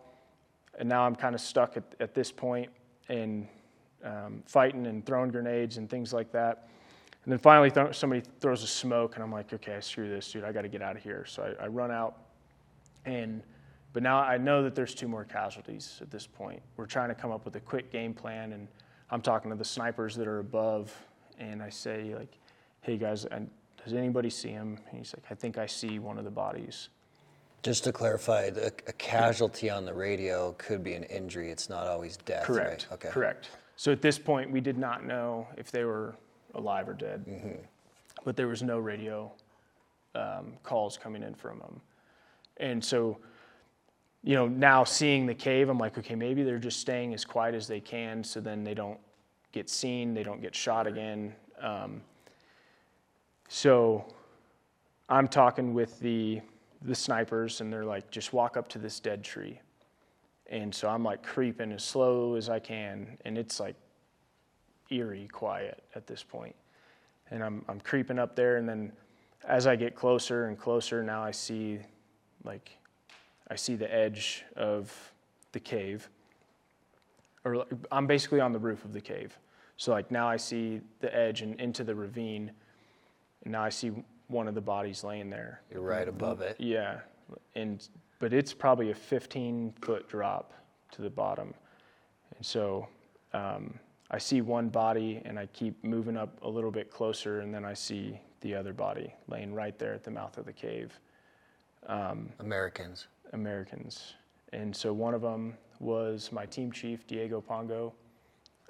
and 0.79 0.89
now 0.89 1.07
I'm 1.07 1.17
kind 1.17 1.35
of 1.35 1.41
stuck 1.41 1.77
at, 1.77 1.85
at 2.01 2.15
this 2.15 2.31
point 2.31 2.71
and 3.09 3.49
um, 4.05 4.43
fighting 4.47 4.87
and 4.87 5.05
throwing 5.05 5.31
grenades 5.31 5.79
and 5.79 5.89
things 5.89 6.13
like 6.13 6.31
that. 6.33 6.69
And 7.25 7.33
then 7.33 7.39
finally, 7.39 7.71
th- 7.71 7.95
somebody 7.95 8.23
throws 8.41 8.63
a 8.63 8.67
smoke, 8.67 9.15
and 9.15 9.23
I'm 9.23 9.33
like, 9.33 9.53
okay, 9.53 9.79
screw 9.81 10.09
this, 10.09 10.33
dude. 10.33 10.45
I 10.45 10.53
got 10.53 10.63
to 10.63 10.69
get 10.69 10.81
out 10.81 10.97
of 10.97 11.03
here. 11.03 11.25
So 11.27 11.55
I, 11.61 11.65
I 11.65 11.67
run 11.69 11.91
out, 11.91 12.17
and 13.05 13.43
but 13.93 14.03
now 14.03 14.21
I 14.21 14.39
know 14.39 14.63
that 14.63 14.75
there's 14.75 14.95
two 14.95 15.09
more 15.09 15.25
casualties 15.25 15.99
at 16.01 16.11
this 16.11 16.27
point. 16.27 16.63
We're 16.77 16.87
trying 16.87 17.09
to 17.09 17.15
come 17.15 17.31
up 17.31 17.45
with 17.45 17.57
a 17.57 17.61
quick 17.61 17.91
game 17.91 18.15
plan, 18.15 18.53
and 18.53 18.69
I'm 19.11 19.21
talking 19.21 19.51
to 19.51 19.57
the 19.57 19.65
snipers 19.65 20.15
that 20.17 20.27
are 20.27 20.39
above, 20.39 20.95
and 21.39 21.63
I 21.63 21.71
say 21.71 22.15
like, 22.17 22.39
hey 22.83 22.97
guys, 22.97 23.25
and 23.27 23.51
does 23.85 23.95
anybody 23.95 24.31
see 24.31 24.51
him? 24.51 24.79
And 24.89 24.99
he's 24.99 25.15
like, 25.15 25.25
I 25.31 25.35
think 25.35 25.59
I 25.59 25.67
see 25.67 25.99
one 25.99 26.19
of 26.19 26.25
the 26.25 26.31
bodies. 26.31 26.89
Just 27.63 27.85
to 27.85 27.93
clarify, 27.93 28.49
the, 28.51 28.67
a 28.87 28.93
casualty 28.93 29.69
on 29.69 29.85
the 29.85 29.93
radio 29.93 30.53
could 30.57 30.83
be 30.83 30.95
an 30.95 31.03
injury. 31.05 31.51
It's 31.51 31.69
not 31.69 31.87
always 31.87 32.17
death. 32.19 32.45
Correct. 32.45 32.87
Right? 32.91 32.95
Okay. 32.95 33.09
Correct. 33.11 33.51
So 33.77 33.93
at 33.93 34.01
this 34.01 34.19
point, 34.19 34.51
we 34.51 34.61
did 34.61 34.79
not 34.79 35.05
know 35.05 35.47
if 35.59 35.71
they 35.71 35.85
were 35.85 36.15
alive 36.55 36.89
or 36.89 36.95
dead, 36.95 37.25
but 38.25 38.37
there 38.37 38.49
was 38.49 38.63
no 38.63 38.79
radio 38.79 39.31
um, 40.15 40.55
calls 40.63 40.97
coming 40.97 41.23
in 41.23 41.35
from 41.35 41.59
them, 41.59 41.81
and 42.59 42.85
so 42.85 43.19
you 44.23 44.35
know, 44.35 44.47
now 44.47 44.85
seeing 44.85 45.27
the 45.27 45.35
cave, 45.35 45.69
I'm 45.69 45.79
like, 45.79 45.97
okay, 45.97 46.15
maybe 46.15 46.43
they're 46.43 46.59
just 46.59 46.81
staying 46.81 47.15
as 47.15 47.25
quiet 47.25 47.55
as 47.55 47.67
they 47.67 47.81
can 47.81 48.23
so 48.23 48.41
then 48.41 48.65
they 48.65 48.75
don't 48.75 48.99
get 49.53 49.71
seen, 49.71 50.13
they 50.15 50.23
don't 50.23 50.43
get 50.43 50.55
shot 50.55 50.87
again. 50.87 51.35
Um, 51.61 52.03
so 53.49 54.05
I'm 55.09 55.27
talking 55.27 55.73
with 55.73 55.99
the, 56.01 56.41
the 56.83 56.95
snipers, 56.95 57.61
and 57.61 57.73
they're 57.73 57.85
like, 57.85 58.11
just 58.11 58.33
walk 58.33 58.57
up 58.57 58.69
to 58.69 58.79
this 58.79 59.01
dead 59.01 59.25
tree. 59.25 59.59
And 60.49 60.75
so 60.75 60.89
I'm 60.89 61.03
like 61.03 61.23
creeping 61.23 61.73
as 61.73 61.83
slow 61.83 62.35
as 62.35 62.49
I 62.49 62.59
can, 62.59 63.17
and 63.25 63.39
it's 63.39 63.59
like 63.59 63.77
eerie 64.91 65.29
quiet 65.29 65.83
at 65.95 66.07
this 66.07 66.23
point. 66.23 66.55
And 67.31 67.43
I'm, 67.43 67.65
I'm 67.69 67.81
creeping 67.81 68.19
up 68.19 68.35
there, 68.35 68.57
and 68.57 68.69
then 68.69 68.93
as 69.47 69.67
I 69.67 69.77
get 69.77 69.95
closer 69.95 70.47
and 70.47 70.59
closer, 70.59 71.03
now 71.03 71.23
I 71.23 71.31
see 71.31 71.79
like 72.45 72.71
I 73.51 73.57
see 73.57 73.75
the 73.75 73.93
edge 73.93 74.45
of 74.57 75.13
the 75.53 75.61
cave. 75.61 76.09
Or 77.45 77.65
I'm 77.91 78.07
basically 78.07 78.41
on 78.41 78.53
the 78.53 78.59
roof 78.59 78.85
of 78.85 78.93
the 78.93 79.01
cave. 79.01 79.37
So 79.77 79.93
like 79.93 80.11
now 80.11 80.29
I 80.29 80.37
see 80.37 80.81
the 81.01 81.15
edge 81.15 81.43
and 81.43 81.59
into 81.61 81.85
the 81.85 81.95
ravine, 81.95 82.51
and 83.45 83.53
now 83.53 83.63
I 83.63 83.71
see 83.71 83.93
one 84.29 84.47
of 84.47 84.55
the 84.55 84.61
bodies 84.61 85.03
laying 85.03 85.31
there. 85.31 85.63
You're 85.73 85.83
right 85.83 86.07
above 86.07 86.41
it. 86.43 86.57
Yeah, 86.59 86.99
and 87.55 87.87
but 88.19 88.33
it's 88.33 88.53
probably 88.53 88.91
a 88.91 88.95
15 88.95 89.73
foot 89.81 90.09
drop 90.09 90.53
to 90.93 91.03
the 91.03 91.11
bottom, 91.11 91.55
and 92.37 92.45
so 92.45 92.87
um, 93.33 93.79
I 94.11 94.19
see 94.19 94.41
one 94.41 94.69
body, 94.69 95.23
and 95.25 95.39
I 95.39 95.47
keep 95.47 95.83
moving 95.85 96.17
up 96.17 96.43
a 96.43 96.49
little 96.49 96.71
bit 96.71 96.91
closer, 96.91 97.41
and 97.41 97.55
then 97.55 97.65
I 97.65 97.75
see 97.75 98.21
the 98.41 98.55
other 98.55 98.73
body 98.73 99.15
laying 99.29 99.55
right 99.55 99.79
there 99.79 99.95
at 99.95 100.03
the 100.03 100.11
mouth 100.11 100.37
of 100.39 100.47
the 100.47 100.53
cave. 100.53 100.99
Um, 101.87 102.31
Americans. 102.41 103.07
Americans, 103.33 104.15
and 104.53 104.75
so 104.75 104.93
one 104.93 105.15
of 105.15 105.23
them 105.23 105.55
was 105.79 106.31
my 106.33 106.45
team 106.47 106.73
chief 106.73 107.07
Diego 107.07 107.41
Pongo, 107.41 107.93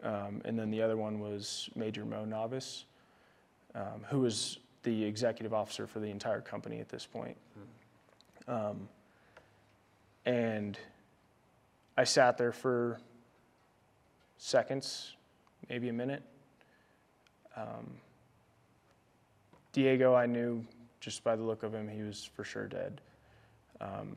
um, 0.03 0.43
and 0.45 0.59
then 0.59 0.71
the 0.71 0.83
other 0.83 0.97
one 0.97 1.21
was 1.21 1.71
Major 1.75 2.05
Mo 2.05 2.25
Navas, 2.25 2.85
um, 3.75 4.05
who 4.09 4.21
was 4.21 4.59
the 4.83 5.05
executive 5.05 5.55
officer 5.55 5.87
for 5.87 6.01
the 6.01 6.07
entire 6.07 6.41
company 6.41 6.81
at 6.81 6.89
this 6.89 7.07
point. 7.07 7.37
Um, 8.49 8.89
and 10.27 10.79
I 11.97 12.05
sat 12.05 12.37
there 12.39 12.53
for 12.53 12.99
seconds, 14.39 15.15
maybe 15.69 15.89
a 15.89 15.93
minute. 15.93 16.23
Um, 17.57 17.91
Diego, 19.73 20.15
I 20.15 20.27
knew 20.27 20.65
just 21.01 21.23
by 21.25 21.37
the 21.37 21.43
look 21.43 21.63
of 21.63 21.75
him, 21.75 21.89
he 21.89 22.03
was 22.03 22.29
for 22.35 22.45
sure 22.45 22.67
dead. 22.67 23.01
Um, 23.81 24.17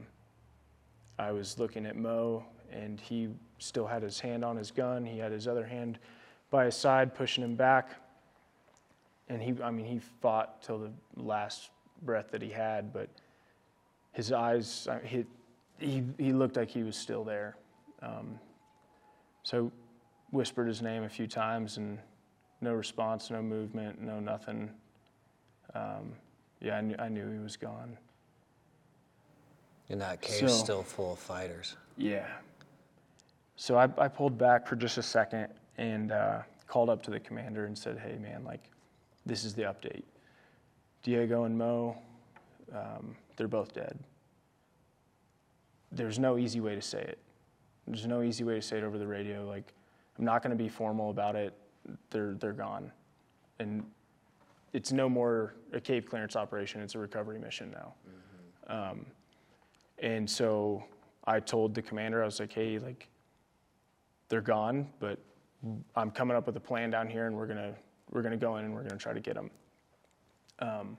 I 1.20 1.32
was 1.32 1.60
looking 1.60 1.86
at 1.86 1.96
Mo, 1.96 2.46
and 2.72 3.00
he 3.00 3.30
still 3.60 3.86
had 3.86 4.02
his 4.02 4.20
hand 4.20 4.44
on 4.44 4.58
his 4.58 4.72
gun. 4.72 5.06
He 5.06 5.20
had 5.20 5.32
his 5.32 5.48
other 5.48 5.66
hand 5.66 6.00
by 6.50 6.66
his 6.66 6.76
side, 6.76 7.16
pushing 7.16 7.44
him 7.44 7.56
back. 7.56 7.92
And 9.30 9.42
he, 9.42 9.56
I 9.64 9.72
mean, 9.72 9.86
he 9.86 10.00
fought 10.22 10.62
till 10.62 10.80
the 10.80 10.92
last 11.16 11.70
breath 12.02 12.32
that 12.32 12.42
he 12.42 12.50
had, 12.50 12.92
but 12.92 13.10
his 14.12 14.32
eyes, 14.32 14.88
he, 15.04 15.26
he, 15.80 16.04
he 16.18 16.34
looked 16.34 16.58
like 16.58 16.70
he 16.70 16.84
was 16.84 16.96
still 16.96 17.24
there. 17.24 17.56
Um, 18.02 18.40
so 19.44 19.72
whispered 20.34 20.68
his 20.68 20.82
name 20.82 21.04
a 21.04 21.10
few 21.10 21.28
times, 21.28 21.78
and 21.78 22.00
no 22.60 22.74
response, 22.74 23.30
no 23.30 23.42
movement, 23.42 24.02
no 24.02 24.20
nothing. 24.20 24.70
Um, 25.76 26.14
yeah, 26.60 26.78
I 26.78 26.82
knew, 26.82 26.96
I 26.98 27.08
knew 27.08 27.32
he 27.32 27.40
was 27.40 27.56
gone. 27.56 27.98
And 29.90 30.02
that 30.02 30.22
cave's 30.22 30.52
so, 30.52 30.64
still 30.64 30.84
full 30.84 31.14
of 31.14 31.20
fighters. 31.20 31.78
Yeah. 31.98 32.26
So 33.58 33.78
I, 33.78 33.88
I 33.98 34.08
pulled 34.08 34.38
back 34.38 34.66
for 34.66 34.76
just 34.76 34.98
a 34.98 35.04
second 35.04 35.50
and 35.78 36.12
uh, 36.12 36.40
called 36.68 36.90
up 36.90 37.04
to 37.04 37.12
the 37.12 37.20
commander 37.20 37.66
and 37.66 37.78
said, 37.78 38.00
hey, 38.00 38.18
man, 38.18 38.44
like, 38.44 38.64
this 39.26 39.46
is 39.46 39.54
the 39.54 39.64
update. 39.64 40.04
Diego 41.04 41.44
and 41.44 41.56
Mo, 41.56 41.96
um, 42.74 43.16
they're 43.36 43.48
both 43.48 43.74
dead. 43.74 44.00
There's 45.92 46.18
no 46.18 46.40
easy 46.40 46.60
way 46.60 46.74
to 46.74 46.82
say 46.82 47.02
it. 47.02 47.20
There's 47.86 48.08
no 48.08 48.24
easy 48.24 48.44
way 48.44 48.56
to 48.56 48.62
say 48.62 48.78
it 48.80 48.84
over 48.84 48.98
the 48.98 49.06
radio. 49.06 49.46
Like, 49.46 49.74
I'm 50.18 50.26
not 50.26 50.44
going 50.44 50.56
to 50.56 50.62
be 50.62 50.70
formal 50.70 51.10
about 51.10 51.36
it. 51.36 51.54
They're, 52.10 52.36
they're 52.36 52.54
gone. 52.54 52.92
And 53.60 53.84
it's 54.74 54.92
no 54.92 55.10
more 55.10 55.56
a 55.74 55.80
cave 55.80 56.06
clearance 56.08 56.36
operation, 56.36 56.82
it's 56.82 56.96
a 56.96 57.00
recovery 57.00 57.40
mission 57.40 57.72
now. 57.72 57.94
Mm-hmm. 58.70 58.92
Um, 58.92 59.06
and 60.00 60.30
so 60.30 60.84
I 61.26 61.40
told 61.40 61.76
the 61.76 61.82
commander, 61.82 62.22
I 62.22 62.26
was 62.26 62.40
like, 62.40 62.52
hey, 62.52 62.80
like, 62.80 63.08
they're 64.30 64.42
gone, 64.42 64.90
but 65.00 65.20
I'm 65.96 66.12
coming 66.12 66.36
up 66.36 66.48
with 66.48 66.56
a 66.58 66.60
plan 66.60 66.90
down 66.90 67.08
here, 67.08 67.28
and 67.28 67.36
we're 67.36 67.48
gonna 67.48 67.74
we're 68.12 68.22
gonna 68.22 68.38
go 68.38 68.58
in 68.58 68.66
and 68.66 68.74
we're 68.74 68.84
gonna 68.84 68.98
try 68.98 69.14
to 69.14 69.20
get 69.20 69.36
them. 69.36 69.52
Um, 70.60 70.98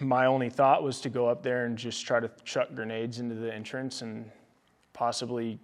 my 0.00 0.26
only 0.26 0.48
thought 0.48 0.82
was 0.82 1.00
to 1.00 1.08
go 1.08 1.26
up 1.26 1.42
there 1.42 1.66
and 1.66 1.76
just 1.76 2.06
try 2.06 2.20
to 2.20 2.30
chuck 2.44 2.68
grenades 2.74 3.18
into 3.18 3.34
the 3.34 3.52
entrance 3.52 4.02
and 4.02 4.30
possibly 4.92 5.58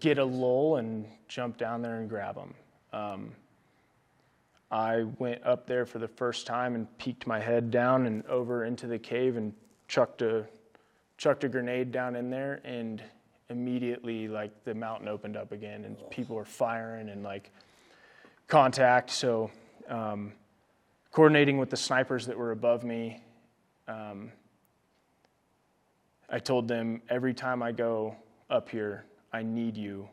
get, 0.00 0.18
a 0.18 0.24
lull 0.24 0.76
and 0.76 1.06
jump 1.28 1.56
down 1.56 1.82
there 1.82 2.00
and 2.00 2.08
grab 2.08 2.34
them. 2.34 2.54
Um, 2.92 3.32
I 4.70 5.04
went 5.18 5.44
up 5.44 5.66
there 5.66 5.86
for 5.86 5.98
the 5.98 6.08
first 6.08 6.46
time 6.46 6.74
and 6.74 6.98
peeked 6.98 7.26
my 7.26 7.40
head 7.40 7.70
down 7.70 8.06
and 8.06 8.24
over 8.26 8.64
into 8.64 8.86
the 8.86 8.98
cave 8.98 9.36
and 9.36 9.52
chucked 9.88 10.22
a 10.22 10.46
chucked 11.16 11.42
a 11.42 11.48
grenade 11.48 11.90
down 11.90 12.14
in 12.14 12.30
there 12.30 12.60
and 12.64 13.02
immediately 13.50 14.28
like 14.28 14.52
the 14.64 14.74
mountain 14.74 15.08
opened 15.08 15.36
up 15.36 15.52
again 15.52 15.84
and 15.84 15.96
people 16.10 16.36
were 16.36 16.44
firing 16.44 17.08
and 17.08 17.24
like 17.24 17.50
contact 18.46 19.10
so 19.10 19.50
um, 19.88 20.32
coordinating 21.10 21.58
with 21.58 21.70
the 21.70 21.76
snipers 21.76 22.26
that 22.26 22.36
were 22.36 22.52
above 22.52 22.84
me 22.84 23.20
um, 23.88 24.30
i 26.28 26.38
told 26.38 26.68
them 26.68 27.00
every 27.08 27.34
time 27.34 27.62
i 27.62 27.72
go 27.72 28.14
up 28.50 28.68
here 28.68 29.04
i 29.32 29.42
need 29.42 29.76
you 29.76 30.08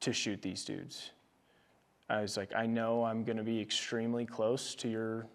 to 0.00 0.12
shoot 0.12 0.40
these 0.42 0.64
dudes 0.64 1.10
i 2.08 2.20
was 2.20 2.36
like 2.36 2.52
i 2.54 2.66
know 2.66 3.04
i'm 3.04 3.24
going 3.24 3.36
to 3.36 3.42
be 3.42 3.60
extremely 3.60 4.24
close 4.24 4.74
to 4.74 4.88
your 4.88 5.26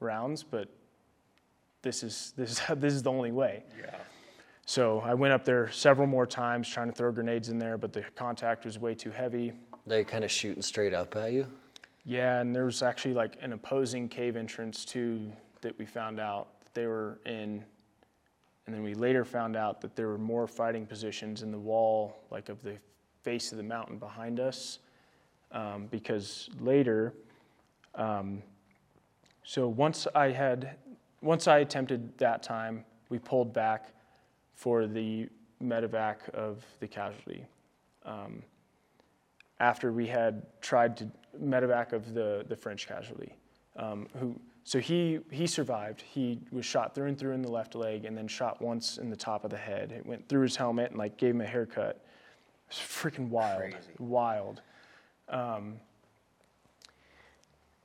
rounds 0.00 0.42
but 0.42 0.68
this 1.82 2.02
is 2.02 2.32
this 2.36 2.52
is 2.52 2.62
this 2.76 2.94
is 2.94 3.02
the 3.02 3.10
only 3.10 3.32
way. 3.32 3.64
Yeah. 3.78 3.96
So 4.66 5.00
I 5.00 5.14
went 5.14 5.32
up 5.32 5.44
there 5.44 5.70
several 5.72 6.06
more 6.06 6.26
times 6.26 6.68
trying 6.68 6.88
to 6.88 6.94
throw 6.94 7.10
grenades 7.10 7.48
in 7.48 7.58
there, 7.58 7.76
but 7.76 7.92
the 7.92 8.04
contact 8.14 8.64
was 8.64 8.78
way 8.78 8.94
too 8.94 9.10
heavy. 9.10 9.52
They 9.86 10.04
kind 10.04 10.22
of 10.22 10.30
shooting 10.30 10.62
straight 10.62 10.94
up 10.94 11.16
at 11.16 11.32
you. 11.32 11.46
Yeah, 12.04 12.40
and 12.40 12.54
there 12.54 12.66
was 12.66 12.82
actually 12.82 13.14
like 13.14 13.36
an 13.40 13.52
opposing 13.52 14.08
cave 14.08 14.36
entrance 14.36 14.84
too 14.84 15.32
that 15.60 15.76
we 15.78 15.86
found 15.86 16.20
out 16.20 16.60
that 16.60 16.72
they 16.74 16.86
were 16.86 17.18
in, 17.26 17.64
and 18.70 18.76
then 18.76 18.84
we 18.84 18.94
later 18.94 19.24
found 19.24 19.56
out 19.56 19.80
that 19.80 19.96
there 19.96 20.06
were 20.06 20.16
more 20.16 20.46
fighting 20.46 20.86
positions 20.86 21.42
in 21.42 21.50
the 21.50 21.58
wall, 21.58 22.16
like 22.30 22.48
of 22.48 22.62
the 22.62 22.76
face 23.24 23.50
of 23.50 23.58
the 23.58 23.64
mountain 23.64 23.98
behind 23.98 24.38
us, 24.38 24.78
um, 25.50 25.88
because 25.90 26.48
later. 26.60 27.12
Um, 27.96 28.44
so 29.42 29.66
once 29.66 30.06
I 30.14 30.30
had 30.30 30.76
once 31.20 31.48
I 31.48 31.58
attempted 31.58 32.16
that 32.18 32.44
time, 32.44 32.84
we 33.08 33.18
pulled 33.18 33.52
back 33.52 33.92
for 34.54 34.86
the 34.86 35.28
medevac 35.60 36.28
of 36.28 36.64
the 36.78 36.86
casualty. 36.86 37.44
Um, 38.04 38.40
after 39.58 39.92
we 39.92 40.06
had 40.06 40.46
tried 40.60 40.96
to 40.98 41.10
medevac 41.42 41.92
of 41.92 42.14
the, 42.14 42.44
the 42.48 42.54
French 42.54 42.86
casualty, 42.86 43.34
um, 43.74 44.06
who 44.20 44.38
so 44.64 44.78
he 44.78 45.20
he 45.30 45.46
survived. 45.46 46.02
He 46.02 46.40
was 46.50 46.64
shot 46.64 46.94
through 46.94 47.08
and 47.08 47.18
through 47.18 47.32
in 47.32 47.42
the 47.42 47.50
left 47.50 47.74
leg, 47.74 48.04
and 48.04 48.16
then 48.16 48.28
shot 48.28 48.60
once 48.60 48.98
in 48.98 49.10
the 49.10 49.16
top 49.16 49.44
of 49.44 49.50
the 49.50 49.56
head. 49.56 49.92
It 49.92 50.04
went 50.06 50.28
through 50.28 50.42
his 50.42 50.56
helmet 50.56 50.90
and 50.90 50.98
like 50.98 51.16
gave 51.16 51.34
him 51.34 51.40
a 51.40 51.46
haircut. 51.46 52.04
It 52.68 52.68
was 52.68 52.78
freaking 52.78 53.28
wild, 53.28 53.60
Crazy. 53.60 53.76
wild. 53.98 54.62
Um, 55.28 55.80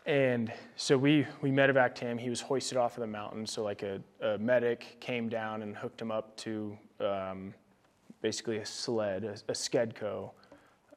and 0.05 0.53
so 0.75 0.97
we, 0.97 1.25
we 1.41 1.49
medevaced 1.49 1.97
him. 1.97 2.17
He 2.17 2.29
was 2.29 2.39
hoisted 2.39 2.77
off 2.77 2.95
of 2.95 3.01
the 3.01 3.07
mountain. 3.07 3.47
So, 3.47 3.63
like 3.63 3.81
a, 3.81 3.99
a 4.21 4.37
medic 4.37 4.97
came 4.99 5.29
down 5.29 5.63
and 5.63 5.75
hooked 5.75 5.99
him 5.99 6.11
up 6.11 6.37
to 6.37 6.77
um, 6.99 7.53
basically 8.21 8.57
a 8.57 8.65
sled, 8.65 9.23
a, 9.23 9.31
a 9.31 9.53
Skedco. 9.53 10.29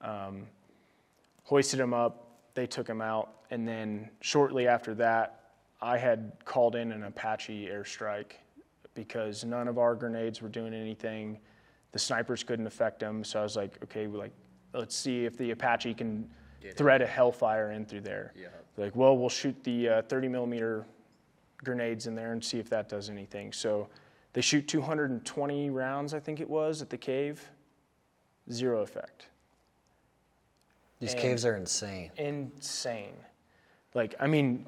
Um, 0.03 0.47
hoisted 1.45 1.81
him 1.81 1.95
up. 1.95 2.27
They 2.55 2.67
took 2.67 2.87
him 2.87 3.01
out. 3.01 3.33
And 3.51 3.67
then 3.67 4.11
shortly 4.21 4.69
after 4.69 4.95
that, 4.97 5.38
I 5.81 5.97
had 5.97 6.33
called 6.45 6.75
in 6.75 6.93
an 6.93 7.05
Apache 7.05 7.67
airstrike 7.67 8.33
because 8.95 9.45
none 9.45 9.69
of 9.69 9.79
our 9.79 9.95
grenades 9.95 10.43
were 10.43 10.49
doing 10.49 10.75
anything. 10.75 11.39
The 11.93 11.99
snipers 11.99 12.43
couldn't 12.43 12.67
affect 12.67 12.99
them. 13.01 13.23
So 13.23 13.39
I 13.41 13.43
was 13.43 13.57
like, 13.57 13.79
okay, 13.85 14.07
like, 14.07 14.33
let's 14.75 14.97
see 14.97 15.25
if 15.25 15.37
the 15.37 15.53
Apache 15.53 15.95
can 15.95 16.29
thread 16.75 17.01
a 17.01 17.07
hellfire 17.07 17.71
in 17.73 17.87
through 17.87 18.01
there. 18.01 18.33
Yeah. 18.37 18.49
Like, 18.77 18.95
well, 18.97 19.17
we'll 19.17 19.29
shoot 19.29 19.57
the 19.65 19.89
uh, 19.89 20.03
30 20.03 20.29
millimeter 20.29 20.85
grenades 21.65 22.07
in 22.07 22.15
there 22.15 22.33
and 22.33 22.45
see 22.45 22.59
if 22.59 22.69
that 22.71 22.89
does 22.89 23.09
anything. 23.11 23.53
So 23.53 23.89
They 24.35 24.41
shoot 24.43 24.69
220 24.69 25.71
rounds, 25.71 26.13
I 26.15 26.21
think 26.21 26.41
it 26.41 26.49
was, 26.49 26.83
at 26.83 26.91
the 26.91 26.99
cave. 26.99 27.49
Zero 28.53 28.83
effect. 28.83 29.27
These 31.01 31.13
And- 31.15 31.23
caves 31.23 31.45
are 31.47 31.57
insane. 31.57 32.11
Insane. 32.17 33.17
Like, 33.95 34.15
I 34.21 34.27
mean, 34.27 34.67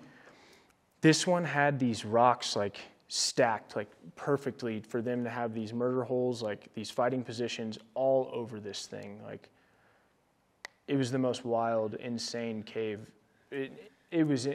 this 1.01 1.27
one 1.27 1.45
had 1.45 1.79
these 1.79 2.05
rocks 2.05 2.57
like 2.57 2.79
stacked 3.09 3.75
like 3.75 3.91
perfectly 4.15 4.81
for 4.81 5.03
them 5.03 5.25
to 5.25 5.31
have 5.31 5.53
these 5.55 5.73
murder 5.73 6.05
holes, 6.05 6.43
like 6.43 6.73
these 6.75 6.91
fighting 6.91 7.25
positions 7.25 7.79
all 7.95 8.31
over 8.33 8.61
this 8.61 8.87
thing. 8.87 9.21
Like, 9.25 9.49
it 10.87 10.97
was 10.97 11.11
the 11.11 11.19
most 11.19 11.45
wild, 11.45 11.95
insane 11.95 12.63
cave. 12.63 13.01
It, 13.51 13.91
it 14.11 14.25
was 14.27 14.49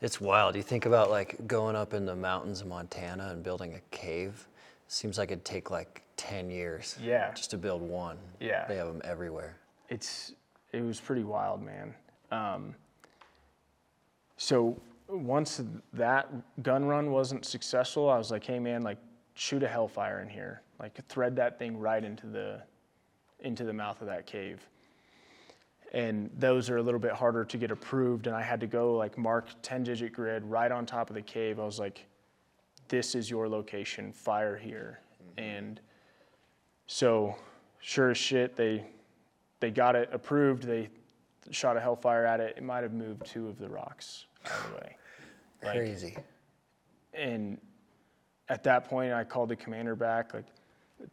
It's 0.00 0.20
wild. 0.20 0.56
You 0.56 0.62
think 0.62 0.86
about 0.86 1.10
like 1.10 1.46
going 1.46 1.76
up 1.76 1.94
in 1.94 2.04
the 2.06 2.16
mountains 2.16 2.60
of 2.60 2.66
Montana 2.66 3.28
and 3.30 3.42
building 3.42 3.74
a 3.74 3.80
cave. 3.94 4.46
Seems 4.88 5.18
like 5.18 5.30
it'd 5.30 5.44
take 5.44 5.70
like 5.70 6.02
10 6.16 6.50
years. 6.50 6.98
Yeah. 7.02 7.32
Just 7.32 7.50
to 7.50 7.58
build 7.58 7.80
one. 7.80 8.18
Yeah. 8.40 8.66
They 8.66 8.76
have 8.76 8.88
them 8.88 9.00
everywhere. 9.04 9.56
it's 9.88 10.32
it 10.72 10.82
was 10.82 11.00
pretty 11.00 11.24
wild, 11.24 11.62
man. 11.62 11.94
Um, 12.30 12.74
so 14.36 14.80
once 15.10 15.60
that 15.92 16.30
gun 16.62 16.84
run 16.84 17.10
wasn't 17.10 17.44
successful, 17.44 18.08
I 18.08 18.18
was 18.18 18.30
like, 18.30 18.44
hey 18.44 18.58
man, 18.58 18.82
like 18.82 18.98
shoot 19.34 19.62
a 19.62 19.68
hellfire 19.68 20.20
in 20.20 20.28
here, 20.28 20.62
like 20.78 20.98
thread 21.08 21.36
that 21.36 21.58
thing 21.58 21.78
right 21.78 22.02
into 22.02 22.26
the 22.26 22.62
into 23.40 23.64
the 23.64 23.72
mouth 23.72 24.00
of 24.00 24.06
that 24.06 24.26
cave. 24.26 24.66
And 25.92 26.30
those 26.38 26.70
are 26.70 26.76
a 26.76 26.82
little 26.82 27.00
bit 27.00 27.12
harder 27.12 27.44
to 27.44 27.56
get 27.56 27.70
approved, 27.70 28.26
and 28.28 28.36
I 28.36 28.42
had 28.42 28.60
to 28.60 28.66
go 28.66 28.94
like 28.96 29.18
mark 29.18 29.48
10 29.62 29.82
digit 29.82 30.12
grid 30.12 30.44
right 30.44 30.70
on 30.70 30.86
top 30.86 31.10
of 31.10 31.16
the 31.16 31.22
cave. 31.22 31.58
I 31.58 31.64
was 31.64 31.80
like, 31.80 32.06
this 32.88 33.14
is 33.14 33.28
your 33.28 33.48
location, 33.48 34.12
fire 34.12 34.56
here. 34.56 35.00
Mm-hmm. 35.22 35.40
And 35.40 35.80
so, 36.86 37.34
sure 37.80 38.10
as 38.10 38.18
shit, 38.18 38.56
they 38.56 38.84
they 39.60 39.70
got 39.70 39.96
it 39.96 40.08
approved. 40.12 40.64
They 40.64 40.88
shot 41.50 41.76
a 41.76 41.80
hellfire 41.80 42.24
at 42.24 42.40
it. 42.40 42.54
It 42.56 42.62
might 42.62 42.82
have 42.82 42.92
moved 42.92 43.26
two 43.26 43.48
of 43.48 43.58
the 43.58 43.68
rocks 43.68 44.26
out 44.46 44.52
of 44.52 44.70
the 44.70 44.76
way. 44.76 44.96
Like- 45.62 45.76
Crazy. 45.76 46.16
And 47.12 47.58
at 48.48 48.62
that 48.64 48.84
point, 48.86 49.12
I 49.12 49.24
called 49.24 49.48
the 49.48 49.56
commander 49.56 49.94
back, 49.94 50.32
like 50.34 50.46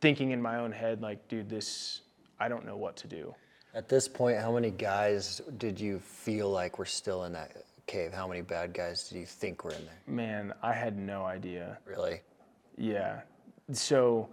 thinking 0.01 0.31
in 0.31 0.41
my 0.41 0.57
own 0.57 0.71
head, 0.71 1.01
like, 1.01 1.27
dude, 1.27 1.49
this, 1.49 2.01
I 2.39 2.47
don't 2.47 2.65
know 2.65 2.77
what 2.77 2.95
to 2.97 3.07
do. 3.07 3.33
At 3.73 3.89
this 3.89 4.07
point, 4.07 4.39
how 4.39 4.51
many 4.51 4.71
guys 4.71 5.41
did 5.57 5.79
you 5.79 5.99
feel 5.99 6.49
like 6.49 6.79
were 6.79 6.85
still 6.85 7.25
in 7.25 7.33
that 7.33 7.63
cave? 7.85 8.13
How 8.13 8.27
many 8.27 8.41
bad 8.41 8.73
guys 8.73 9.09
do 9.09 9.19
you 9.19 9.25
think 9.25 9.63
were 9.63 9.71
in 9.71 9.85
there? 9.85 9.99
Man, 10.07 10.53
I 10.63 10.73
had 10.73 10.97
no 10.97 11.25
idea. 11.25 11.77
Really? 11.85 12.21
Yeah. 12.77 13.21
So 13.71 14.29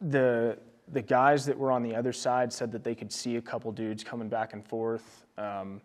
the 0.00 0.58
the 0.92 1.02
guys 1.02 1.44
that 1.46 1.58
were 1.58 1.72
on 1.72 1.82
the 1.82 1.94
other 1.94 2.12
side 2.12 2.52
said 2.52 2.70
that 2.70 2.84
they 2.84 2.94
could 2.94 3.12
see 3.12 3.36
a 3.36 3.42
couple 3.42 3.72
dudes 3.72 4.04
coming 4.04 4.28
back 4.28 4.52
and 4.52 4.64
forth. 4.64 5.24
Um, 5.36 5.80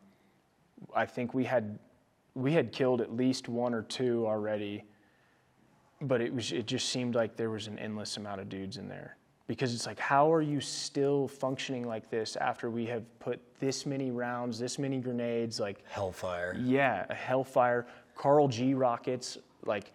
I 0.95 1.05
think 1.07 1.33
we 1.33 1.43
had 1.43 1.79
we 2.35 2.53
had 2.53 2.71
killed 2.71 3.01
at 3.01 3.15
least 3.15 3.49
one 3.49 3.73
or 3.73 3.81
two 3.83 4.25
already, 4.25 4.83
but 6.01 6.21
it 6.21 6.33
was 6.33 6.51
it 6.51 6.65
just 6.65 6.89
seemed 6.89 7.15
like 7.15 7.35
there 7.35 7.49
was 7.49 7.67
an 7.67 7.77
endless 7.77 8.17
amount 8.17 8.41
of 8.41 8.49
dudes 8.49 8.77
in 8.77 8.87
there 8.87 9.17
because 9.47 9.73
it's 9.73 9.85
like 9.85 9.99
how 9.99 10.31
are 10.31 10.41
you 10.41 10.61
still 10.61 11.27
functioning 11.27 11.85
like 11.85 12.09
this 12.09 12.35
after 12.37 12.69
we 12.69 12.85
have 12.85 13.03
put 13.19 13.39
this 13.59 13.85
many 13.85 14.11
rounds, 14.11 14.57
this 14.57 14.79
many 14.79 14.99
grenades, 14.99 15.59
like 15.59 15.83
Hellfire. 15.87 16.55
yeah, 16.59 17.05
a 17.09 17.13
Hellfire, 17.13 17.85
Carl 18.15 18.47
G 18.47 18.73
rockets, 18.73 19.37
like 19.65 19.91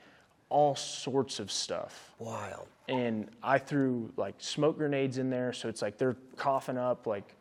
all 0.48 0.76
sorts 0.76 1.40
of 1.40 1.50
stuff. 1.50 2.14
Wild. 2.18 2.68
And 2.88 3.28
I 3.42 3.58
threw 3.58 4.12
like 4.16 4.34
smoke 4.38 4.78
grenades 4.78 5.18
in 5.18 5.30
there, 5.30 5.52
so 5.52 5.68
it's 5.68 5.82
like 5.82 5.98
they're 5.98 6.16
coughing 6.36 6.78
up. 6.78 7.06
Like, 7.06 7.34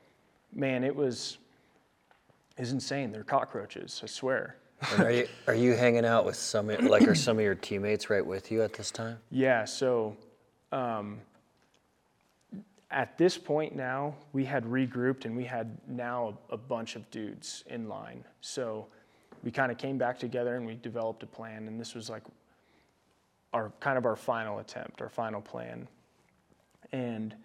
man, 0.54 0.84
it 0.84 0.96
was 0.96 1.38
is 2.58 2.72
insane. 2.72 3.12
They're 3.12 3.24
cockroaches, 3.24 4.00
I 4.04 4.08
swear. 4.08 4.56
Are 4.98 5.12
you 5.12 5.28
are 5.48 5.56
you 5.56 5.74
hanging 5.74 6.06
out 6.06 6.26
with 6.26 6.36
some 6.36 6.68
like 6.68 7.08
are 7.08 7.16
some 7.16 7.38
of 7.38 7.44
your 7.44 7.56
teammates 7.56 8.10
right 8.10 8.26
with 8.26 8.52
you 8.52 8.62
at 8.62 8.74
this 8.74 8.92
time? 8.92 9.18
Yeah, 9.32 9.66
so 9.66 10.16
um, 10.72 11.20
at 12.92 13.18
this 13.18 13.38
point 13.38 13.76
now, 13.76 14.16
we 14.34 14.46
had 14.46 14.64
regrouped 14.66 15.26
and 15.26 15.36
we 15.36 15.44
had 15.44 15.78
now 15.88 16.38
a, 16.50 16.54
a 16.54 16.58
bunch 16.58 16.96
of 16.96 17.10
dudes 17.12 17.64
in 17.68 17.88
line. 17.90 18.24
So 18.42 18.88
we 19.44 19.52
kind 19.52 19.72
of 19.72 19.78
came 19.78 19.98
back 19.98 20.20
together 20.20 20.56
and 20.56 20.66
we 20.66 20.76
developed 20.76 21.24
a 21.24 21.28
plan, 21.28 21.68
and 21.68 21.80
this 21.80 21.94
was 21.94 22.10
like 22.10 22.24
our 23.54 23.72
kind 23.80 23.98
of 23.98 24.06
our 24.06 24.16
final 24.16 24.60
attempt, 24.60 25.02
our 25.02 25.10
final 25.10 25.42
plan. 25.42 25.88
And 26.92 27.36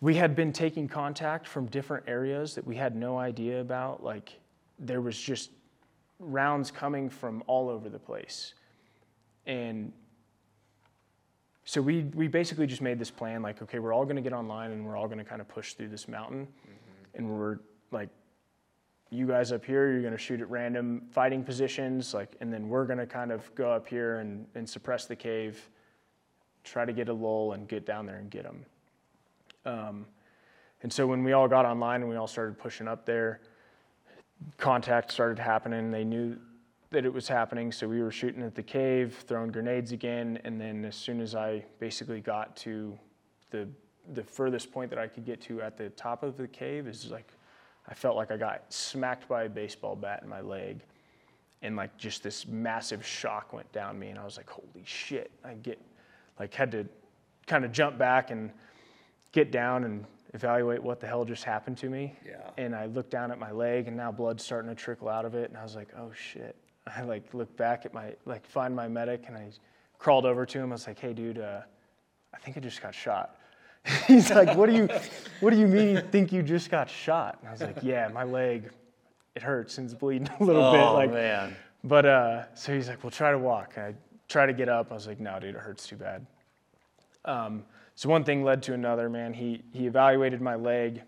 we 0.00 0.14
had 0.14 0.34
been 0.34 0.52
taking 0.52 0.88
contact 0.88 1.46
from 1.46 1.66
different 1.66 2.08
areas 2.08 2.54
that 2.54 2.66
we 2.66 2.74
had 2.74 2.96
no 2.96 3.18
idea 3.18 3.60
about. 3.60 4.02
Like 4.02 4.32
there 4.78 5.00
was 5.00 5.18
just 5.18 5.50
rounds 6.20 6.70
coming 6.70 7.08
from 7.08 7.42
all 7.46 7.68
over 7.68 7.88
the 7.88 7.98
place. 7.98 8.54
And 9.46 9.92
so 11.64 11.80
we, 11.80 12.02
we 12.14 12.28
basically 12.28 12.66
just 12.66 12.82
made 12.82 12.98
this 12.98 13.10
plan 13.10 13.42
like, 13.42 13.62
okay, 13.62 13.78
we're 13.78 13.92
all 13.92 14.04
going 14.04 14.16
to 14.16 14.22
get 14.22 14.32
online 14.32 14.70
and 14.70 14.84
we're 14.84 14.96
all 14.96 15.06
going 15.06 15.18
to 15.18 15.24
kind 15.24 15.40
of 15.40 15.48
push 15.48 15.74
through 15.74 15.88
this 15.88 16.06
mountain. 16.06 16.46
And 17.14 17.28
we're 17.28 17.58
like, 17.90 18.10
you 19.10 19.26
guys 19.26 19.50
up 19.50 19.64
here, 19.64 19.90
you're 19.90 20.02
going 20.02 20.12
to 20.12 20.18
shoot 20.18 20.40
at 20.40 20.48
random 20.48 21.02
fighting 21.10 21.42
positions, 21.42 22.14
like, 22.14 22.36
and 22.40 22.52
then 22.52 22.68
we're 22.68 22.84
going 22.84 22.98
to 22.98 23.06
kind 23.06 23.32
of 23.32 23.52
go 23.56 23.70
up 23.70 23.88
here 23.88 24.18
and, 24.20 24.46
and 24.54 24.68
suppress 24.68 25.06
the 25.06 25.16
cave, 25.16 25.68
try 26.62 26.84
to 26.84 26.92
get 26.92 27.08
a 27.08 27.12
lull 27.12 27.52
and 27.52 27.66
get 27.66 27.84
down 27.84 28.06
there 28.06 28.18
and 28.18 28.30
get 28.30 28.44
them. 28.44 28.64
Um, 29.66 30.06
and 30.82 30.92
so 30.92 31.06
when 31.06 31.24
we 31.24 31.32
all 31.32 31.48
got 31.48 31.66
online 31.66 32.02
and 32.02 32.10
we 32.10 32.16
all 32.16 32.28
started 32.28 32.56
pushing 32.56 32.86
up 32.86 33.04
there, 33.04 33.40
contact 34.56 35.12
started 35.12 35.38
happening. 35.38 35.90
They 35.90 36.04
knew 36.04 36.36
that 36.90 37.04
it 37.04 37.12
was 37.12 37.28
happening, 37.28 37.70
so 37.70 37.88
we 37.88 38.02
were 38.02 38.10
shooting 38.10 38.42
at 38.42 38.54
the 38.54 38.62
cave, 38.62 39.24
throwing 39.26 39.52
grenades 39.52 39.92
again, 39.92 40.40
and 40.44 40.60
then 40.60 40.84
as 40.84 40.96
soon 40.96 41.20
as 41.20 41.34
I 41.34 41.64
basically 41.78 42.20
got 42.20 42.56
to 42.58 42.98
the 43.50 43.68
the 44.14 44.22
furthest 44.24 44.72
point 44.72 44.90
that 44.90 44.98
I 44.98 45.06
could 45.06 45.24
get 45.24 45.40
to 45.42 45.60
at 45.62 45.76
the 45.76 45.90
top 45.90 46.22
of 46.22 46.36
the 46.36 46.48
cave 46.48 46.88
is 46.88 47.10
like 47.10 47.28
I 47.88 47.94
felt 47.94 48.16
like 48.16 48.30
I 48.30 48.36
got 48.36 48.72
smacked 48.72 49.28
by 49.28 49.44
a 49.44 49.48
baseball 49.48 49.96
bat 49.96 50.20
in 50.22 50.28
my 50.28 50.40
leg. 50.40 50.82
And 51.62 51.76
like 51.76 51.96
just 51.96 52.22
this 52.22 52.46
massive 52.46 53.04
shock 53.04 53.52
went 53.52 53.70
down 53.72 53.98
me 53.98 54.08
and 54.08 54.18
I 54.18 54.24
was 54.24 54.36
like, 54.36 54.48
holy 54.48 54.84
shit. 54.84 55.30
I 55.44 55.54
get 55.54 55.80
like 56.38 56.54
had 56.54 56.70
to 56.72 56.86
kind 57.46 57.64
of 57.64 57.72
jump 57.72 57.98
back 57.98 58.30
and 58.30 58.50
get 59.32 59.50
down 59.50 59.84
and 59.84 60.04
evaluate 60.34 60.82
what 60.82 61.00
the 61.00 61.06
hell 61.06 61.24
just 61.24 61.44
happened 61.44 61.76
to 61.78 61.88
me. 61.88 62.14
Yeah. 62.26 62.50
And 62.56 62.74
I 62.74 62.86
looked 62.86 63.10
down 63.10 63.30
at 63.32 63.38
my 63.38 63.50
leg 63.50 63.88
and 63.88 63.96
now 63.96 64.12
blood's 64.12 64.44
starting 64.44 64.68
to 64.68 64.74
trickle 64.74 65.08
out 65.08 65.24
of 65.24 65.34
it 65.34 65.48
and 65.50 65.58
I 65.58 65.62
was 65.62 65.74
like, 65.76 65.88
oh 65.98 66.12
shit. 66.12 66.56
I 66.96 67.02
like 67.02 67.34
looked 67.34 67.56
back 67.56 67.84
at 67.84 67.92
my 67.92 68.14
like 68.26 68.46
find 68.46 68.74
my 68.74 68.88
medic 68.88 69.24
and 69.26 69.36
I 69.36 69.50
crawled 69.98 70.24
over 70.26 70.46
to 70.46 70.58
him. 70.58 70.70
I 70.70 70.74
was 70.74 70.86
like, 70.86 70.98
hey 70.98 71.12
dude, 71.12 71.38
uh, 71.38 71.60
I 72.34 72.38
think 72.38 72.56
I 72.56 72.60
just 72.60 72.80
got 72.80 72.94
shot. 72.94 73.36
He's 74.06 74.30
like, 74.30 74.56
what 74.56 74.68
do 74.68 74.76
you 74.76 74.88
what 75.40 75.50
do 75.50 75.58
you 75.58 75.66
mean 75.66 75.96
you 75.96 76.00
think 76.00 76.32
you 76.32 76.42
just 76.42 76.70
got 76.70 76.88
shot? 76.88 77.38
And 77.40 77.48
I 77.48 77.52
was 77.52 77.60
like, 77.62 77.78
yeah, 77.82 78.08
my 78.08 78.24
leg, 78.24 78.70
it 79.34 79.42
hurts 79.42 79.78
and 79.78 79.86
it's 79.86 79.94
bleeding 79.94 80.28
a 80.40 80.44
little 80.44 80.70
bit. 80.72 80.80
Oh 80.80 80.94
Like 80.94 81.12
man. 81.12 81.56
but 81.82 82.04
uh, 82.06 82.42
so 82.54 82.74
he's 82.74 82.88
like, 82.88 83.02
"Well, 83.02 83.10
try 83.10 83.30
to 83.30 83.38
walk." 83.38 83.72
And 83.76 83.86
I 83.86 83.94
try 84.28 84.44
to 84.46 84.52
get 84.52 84.68
up. 84.68 84.90
I 84.90 84.94
was 84.94 85.06
like, 85.06 85.18
"No, 85.18 85.38
dude, 85.40 85.54
it 85.54 85.60
hurts 85.60 85.86
too 85.86 85.96
bad." 85.96 86.26
Um, 87.24 87.64
so 88.00 88.08
one 88.08 88.24
thing 88.24 88.42
led 88.42 88.62
to 88.62 88.72
another. 88.72 89.10
Man, 89.10 89.34
he 89.34 89.62
he 89.74 89.86
evaluated 89.86 90.40
my 90.40 90.54
leg. 90.54 91.02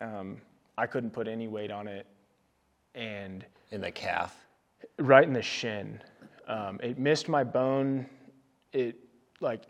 Um, 0.00 0.40
I 0.76 0.86
couldn't 0.86 1.10
put 1.10 1.26
any 1.26 1.48
weight 1.48 1.72
on 1.72 1.88
it, 1.88 2.06
and 2.94 3.44
In 3.72 3.80
the 3.80 3.90
calf. 3.90 4.36
right 5.00 5.24
in 5.24 5.32
the 5.32 5.42
shin. 5.42 6.00
Um, 6.46 6.78
it 6.80 6.96
missed 6.96 7.28
my 7.28 7.42
bone. 7.42 8.06
It 8.72 9.00
like 9.40 9.62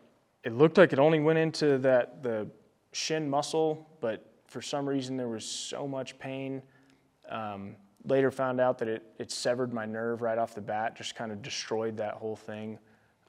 it 0.44 0.52
looked 0.52 0.76
like 0.76 0.92
it 0.92 0.98
only 0.98 1.20
went 1.20 1.38
into 1.38 1.78
that 1.78 2.22
the 2.22 2.46
shin 2.92 3.30
muscle, 3.30 3.88
but 4.02 4.30
for 4.46 4.60
some 4.60 4.86
reason 4.86 5.16
there 5.16 5.28
was 5.28 5.46
so 5.46 5.88
much 5.88 6.18
pain. 6.18 6.60
Um, 7.30 7.76
later 8.04 8.30
found 8.30 8.60
out 8.60 8.76
that 8.76 8.88
it, 8.88 9.06
it 9.18 9.30
severed 9.30 9.72
my 9.72 9.86
nerve 9.86 10.20
right 10.20 10.36
off 10.36 10.54
the 10.54 10.60
bat, 10.60 10.96
just 10.96 11.14
kind 11.14 11.32
of 11.32 11.40
destroyed 11.40 11.96
that 11.96 12.16
whole 12.16 12.36
thing. 12.36 12.78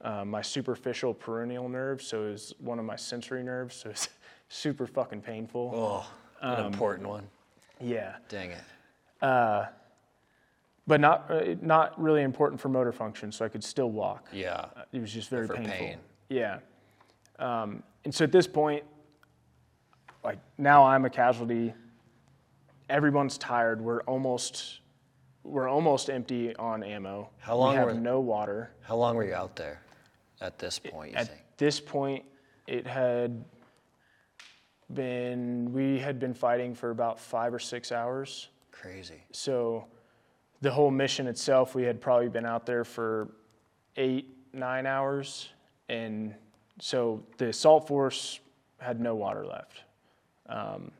Um, 0.02 0.30
my 0.30 0.40
superficial 0.42 1.14
peroneal 1.14 1.70
nerve, 1.70 2.00
so 2.00 2.24
it 2.26 2.30
was 2.30 2.54
one 2.58 2.78
of 2.78 2.84
my 2.86 2.96
sensory 2.96 3.42
nerves, 3.42 3.76
so 3.76 3.90
it's 3.90 4.08
super 4.48 4.86
fucking 4.86 5.20
painful. 5.20 5.72
Oh, 5.74 6.10
an 6.40 6.64
important 6.66 7.06
one. 7.08 7.26
Yeah 7.82 8.16
Dang 8.28 8.50
it. 8.52 8.60
but 10.86 11.00
not 11.00 11.30
uh, 11.30 11.54
not 11.60 12.00
really 12.00 12.22
important 12.22 12.60
for 12.60 12.68
motor 12.68 12.92
function, 12.92 13.30
so 13.30 13.44
I 13.44 13.48
could 13.48 13.62
still 13.64 13.90
walk. 13.90 14.28
Yeah. 14.32 14.66
Uh, 14.76 14.82
It 14.92 15.00
was 15.00 15.12
just 15.12 15.28
very 15.28 15.46
For 15.46 15.54
painful. 15.56 15.72
pain. 15.76 15.98
Yeah. 16.28 16.58
Um, 17.38 17.82
and 18.04 18.14
so 18.14 18.24
at 18.24 18.32
this 18.32 18.46
point, 18.46 18.84
like 20.24 20.38
now 20.58 20.84
I'm 20.84 21.04
a 21.04 21.10
casualty. 21.10 21.74
Everyone's 22.88 23.38
tired. 23.38 23.80
We're 23.80 24.00
almost 24.02 24.80
we're 25.44 25.68
almost 25.68 26.10
empty 26.10 26.54
on 26.56 26.82
ammo. 26.82 27.30
How 27.38 27.56
long 27.56 27.70
We 27.72 27.76
have 27.76 27.86
were- 27.88 27.94
no 27.94 28.20
water. 28.20 28.70
How 28.82 28.96
long 28.96 29.14
were 29.16 29.24
you 29.24 29.34
out 29.34 29.56
there? 29.56 29.80
At 30.40 30.58
this 30.58 30.78
point, 30.78 31.12
you 31.12 31.16
At 31.16 31.28
think? 31.28 31.40
this 31.56 31.80
point, 31.80 32.24
it 32.66 32.86
had 32.86 33.44
been, 34.92 35.72
we 35.72 35.98
had 35.98 36.18
been 36.18 36.34
fighting 36.34 36.74
for 36.74 36.90
about 36.90 37.20
five 37.20 37.52
or 37.54 37.58
six 37.58 37.92
hours. 37.92 38.48
Crazy. 38.72 39.22
So 39.32 39.86
the 40.60 40.70
whole 40.70 40.90
mission 40.90 41.26
itself, 41.26 41.74
we 41.74 41.82
had 41.82 42.00
probably 42.00 42.28
been 42.28 42.46
out 42.46 42.66
there 42.66 42.84
for 42.84 43.28
eight, 43.96 44.34
nine 44.52 44.86
hours. 44.86 45.50
And 45.88 46.34
so 46.80 47.22
the 47.38 47.48
assault 47.48 47.86
force 47.86 48.40
had 48.78 49.00
no 49.00 49.14
water 49.14 49.46
left. 49.46 49.84
Um, 50.48 50.90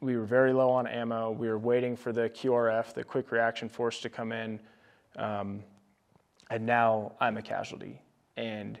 we 0.00 0.16
were 0.16 0.24
very 0.24 0.52
low 0.52 0.70
on 0.70 0.86
ammo. 0.86 1.30
We 1.32 1.48
were 1.48 1.58
waiting 1.58 1.96
for 1.96 2.12
the 2.12 2.28
QRF, 2.28 2.94
the 2.94 3.02
quick 3.02 3.32
reaction 3.32 3.68
force, 3.68 4.00
to 4.00 4.08
come 4.08 4.32
in. 4.32 4.60
Um, 5.16 5.64
and 6.50 6.64
now 6.64 7.12
I'm 7.20 7.36
a 7.36 7.42
casualty. 7.42 8.00
And 8.38 8.78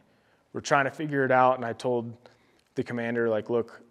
we're 0.52 0.60
trying 0.60 0.84
to 0.84 0.90
figure 0.90 1.24
it 1.24 1.32
out. 1.32 1.56
And 1.56 1.64
I 1.64 1.72
told 1.72 2.16
the 2.76 2.84
commander, 2.84 3.28
like, 3.28 3.50
look, 3.50 3.82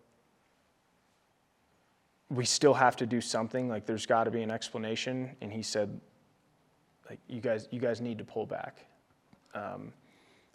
we 2.30 2.46
still 2.46 2.74
have 2.74 2.96
to 2.98 3.06
do 3.06 3.20
something. 3.22 3.68
Like, 3.68 3.86
there's 3.86 4.06
got 4.06 4.24
to 4.24 4.32
be 4.32 4.42
an 4.42 4.50
explanation. 4.50 5.36
And 5.42 5.52
he 5.52 5.62
said, 5.62 6.00
like, 7.10 7.20
you 7.28 7.42
guys, 7.42 7.68
you 7.70 7.80
guys 7.80 8.00
need 8.00 8.18
to 8.18 8.24
pull 8.24 8.46
back. 8.46 8.86
Um, 9.54 9.92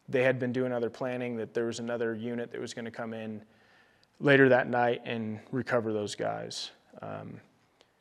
they 0.09 0.22
had 0.22 0.39
been 0.39 0.52
doing 0.52 0.72
other 0.72 0.90
planning 0.90 1.36
that 1.36 1.55
there 1.55 1.66
was 1.66 1.78
another 1.78 2.14
unit 2.14 2.51
that 2.52 2.60
was 2.60 2.74
going 2.74 2.84
to 2.86 2.90
come 2.90 3.12
in 3.14 3.43
later 4.18 4.48
that 4.48 4.68
night 4.68 5.02
and 5.05 5.40
recover 5.51 5.93
those 5.93 6.14
guys. 6.14 6.70
Um, 7.01 7.40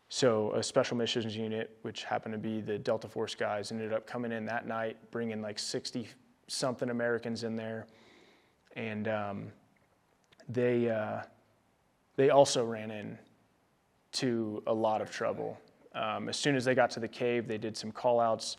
so 0.09 0.53
a 0.53 0.63
special 0.63 0.97
missions 0.97 1.35
unit, 1.35 1.77
which 1.83 2.03
happened 2.03 2.33
to 2.33 2.39
be 2.39 2.59
the 2.59 2.77
Delta 2.77 3.07
Force 3.07 3.33
guys, 3.33 3.71
ended 3.71 3.93
up 3.93 4.05
coming 4.05 4.31
in 4.31 4.45
that 4.45 4.67
night, 4.67 4.97
bringing 5.11 5.41
like 5.41 5.57
60 5.57 6.07
something 6.51 6.89
Americans 6.89 7.43
in 7.43 7.55
there, 7.55 7.87
and 8.75 9.07
um, 9.07 9.51
they 10.49 10.89
uh, 10.89 11.21
they 12.15 12.29
also 12.29 12.65
ran 12.65 12.91
in 12.91 13.17
to 14.13 14.61
a 14.67 14.73
lot 14.73 15.01
of 15.01 15.09
trouble. 15.09 15.57
Um, 15.95 16.29
as 16.29 16.37
soon 16.37 16.55
as 16.55 16.65
they 16.65 16.75
got 16.75 16.91
to 16.91 16.99
the 16.99 17.07
cave, 17.07 17.47
they 17.47 17.57
did 17.57 17.75
some 17.75 17.91
call 17.91 18.19
outs, 18.19 18.57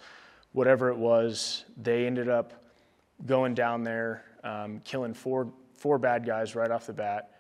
whatever 0.52 0.89
it 0.89 0.97
was. 0.97 1.64
They 1.81 2.06
ended 2.06 2.28
up 2.28 2.64
going 3.27 3.55
down 3.55 3.85
there, 3.85 4.24
um, 4.43 4.81
killing 4.85 5.14
four 5.14 5.52
four 5.74 5.98
bad 5.98 6.24
guys 6.24 6.55
right 6.55 6.70
off 6.70 6.86
the 6.86 6.93
bat. 6.93 7.31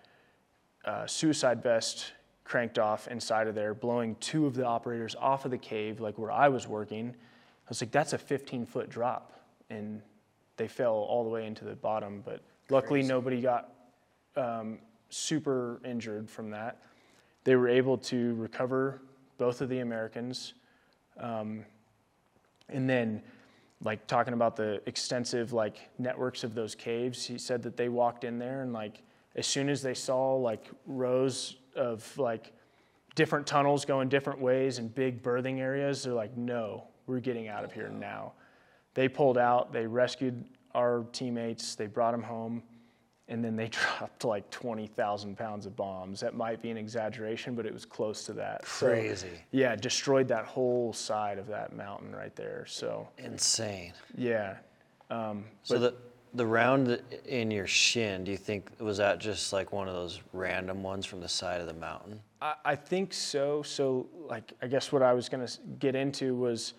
Uh, 0.84 1.06
suicide 1.06 1.62
vest 1.62 2.12
cranked 2.44 2.78
off 2.78 3.06
inside 3.08 3.46
of 3.46 3.54
there, 3.54 3.72
blowing 3.72 4.16
two 4.16 4.46
of 4.46 4.54
the 4.54 4.66
operators 4.66 5.14
off 5.18 5.44
of 5.44 5.50
the 5.50 5.58
cave, 5.58 6.00
like 6.00 6.18
where 6.18 6.32
I 6.32 6.48
was 6.48 6.66
working. 6.66 7.10
I 7.10 7.68
was 7.68 7.80
like, 7.80 7.92
that's 7.92 8.12
a 8.12 8.18
15 8.18 8.66
foot 8.66 8.90
drop. 8.90 9.32
And 9.70 10.02
they 10.62 10.68
fell 10.68 10.94
all 10.94 11.24
the 11.24 11.30
way 11.30 11.46
into 11.46 11.64
the 11.64 11.74
bottom. 11.74 12.22
But 12.24 12.40
luckily, 12.70 13.00
Crazy. 13.00 13.08
nobody 13.08 13.40
got 13.40 13.72
um, 14.36 14.78
super 15.10 15.80
injured 15.84 16.30
from 16.30 16.50
that. 16.50 16.78
They 17.42 17.56
were 17.56 17.68
able 17.68 17.98
to 17.98 18.34
recover 18.36 19.02
both 19.38 19.60
of 19.60 19.68
the 19.68 19.80
Americans. 19.80 20.54
Um, 21.18 21.64
and 22.68 22.88
then, 22.88 23.22
like, 23.82 24.06
talking 24.06 24.34
about 24.34 24.54
the 24.54 24.80
extensive, 24.86 25.52
like, 25.52 25.90
networks 25.98 26.44
of 26.44 26.54
those 26.54 26.76
caves, 26.76 27.26
he 27.26 27.38
said 27.38 27.60
that 27.64 27.76
they 27.76 27.88
walked 27.88 28.22
in 28.22 28.38
there 28.38 28.62
and, 28.62 28.72
like, 28.72 29.02
as 29.34 29.46
soon 29.46 29.68
as 29.68 29.82
they 29.82 29.94
saw 29.94 30.34
like 30.34 30.70
rows 30.86 31.56
of 31.74 32.16
like 32.18 32.52
different 33.14 33.46
tunnels 33.46 33.84
going 33.84 34.08
different 34.08 34.40
ways 34.40 34.78
and 34.78 34.94
big 34.94 35.22
berthing 35.22 35.60
areas, 35.60 36.02
they're 36.02 36.12
like, 36.12 36.36
no, 36.36 36.84
we're 37.06 37.20
getting 37.20 37.48
out 37.48 37.64
of 37.64 37.72
here 37.72 37.88
now. 37.88 38.32
They 38.94 39.08
pulled 39.08 39.38
out, 39.38 39.72
they 39.72 39.86
rescued 39.86 40.44
our 40.74 41.04
teammates, 41.12 41.74
they 41.74 41.86
brought 41.86 42.12
them 42.12 42.22
home, 42.22 42.62
and 43.28 43.42
then 43.44 43.56
they 43.56 43.68
dropped 43.98 44.24
like 44.24 44.48
20,000 44.50 45.36
pounds 45.36 45.66
of 45.66 45.76
bombs. 45.76 46.20
That 46.20 46.34
might 46.34 46.60
be 46.60 46.70
an 46.70 46.76
exaggeration, 46.76 47.54
but 47.54 47.66
it 47.66 47.72
was 47.72 47.84
close 47.84 48.24
to 48.26 48.32
that. 48.34 48.66
So, 48.66 48.86
Crazy. 48.88 49.28
yeah, 49.50 49.74
destroyed 49.76 50.28
that 50.28 50.44
whole 50.44 50.92
side 50.92 51.38
of 51.38 51.46
that 51.48 51.74
mountain 51.74 52.14
right 52.14 52.34
there. 52.36 52.64
So, 52.66 53.08
Insane. 53.18 53.92
yeah. 54.16 54.56
Um, 55.10 55.44
So 55.62 55.78
the 55.78 55.94
the 56.34 56.46
round 56.46 57.02
in 57.26 57.50
your 57.50 57.66
shin, 57.66 58.24
do 58.24 58.30
you 58.30 58.38
think 58.38 58.70
was 58.78 58.96
that 58.96 59.18
just 59.18 59.52
like 59.52 59.70
one 59.70 59.86
of 59.86 59.94
those 59.94 60.20
random 60.32 60.82
ones 60.82 61.04
from 61.04 61.20
the 61.20 61.28
side 61.28 61.60
of 61.60 61.66
the 61.66 61.74
mountain? 61.74 62.20
I, 62.40 62.54
I 62.64 62.76
think 62.76 63.12
so. 63.12 63.62
So, 63.62 64.06
like, 64.14 64.52
I 64.62 64.66
guess 64.66 64.92
what 64.92 65.02
I 65.02 65.12
was 65.12 65.28
going 65.28 65.46
to 65.46 65.52
get 65.78 65.94
into 65.94 66.34
was 66.34 66.72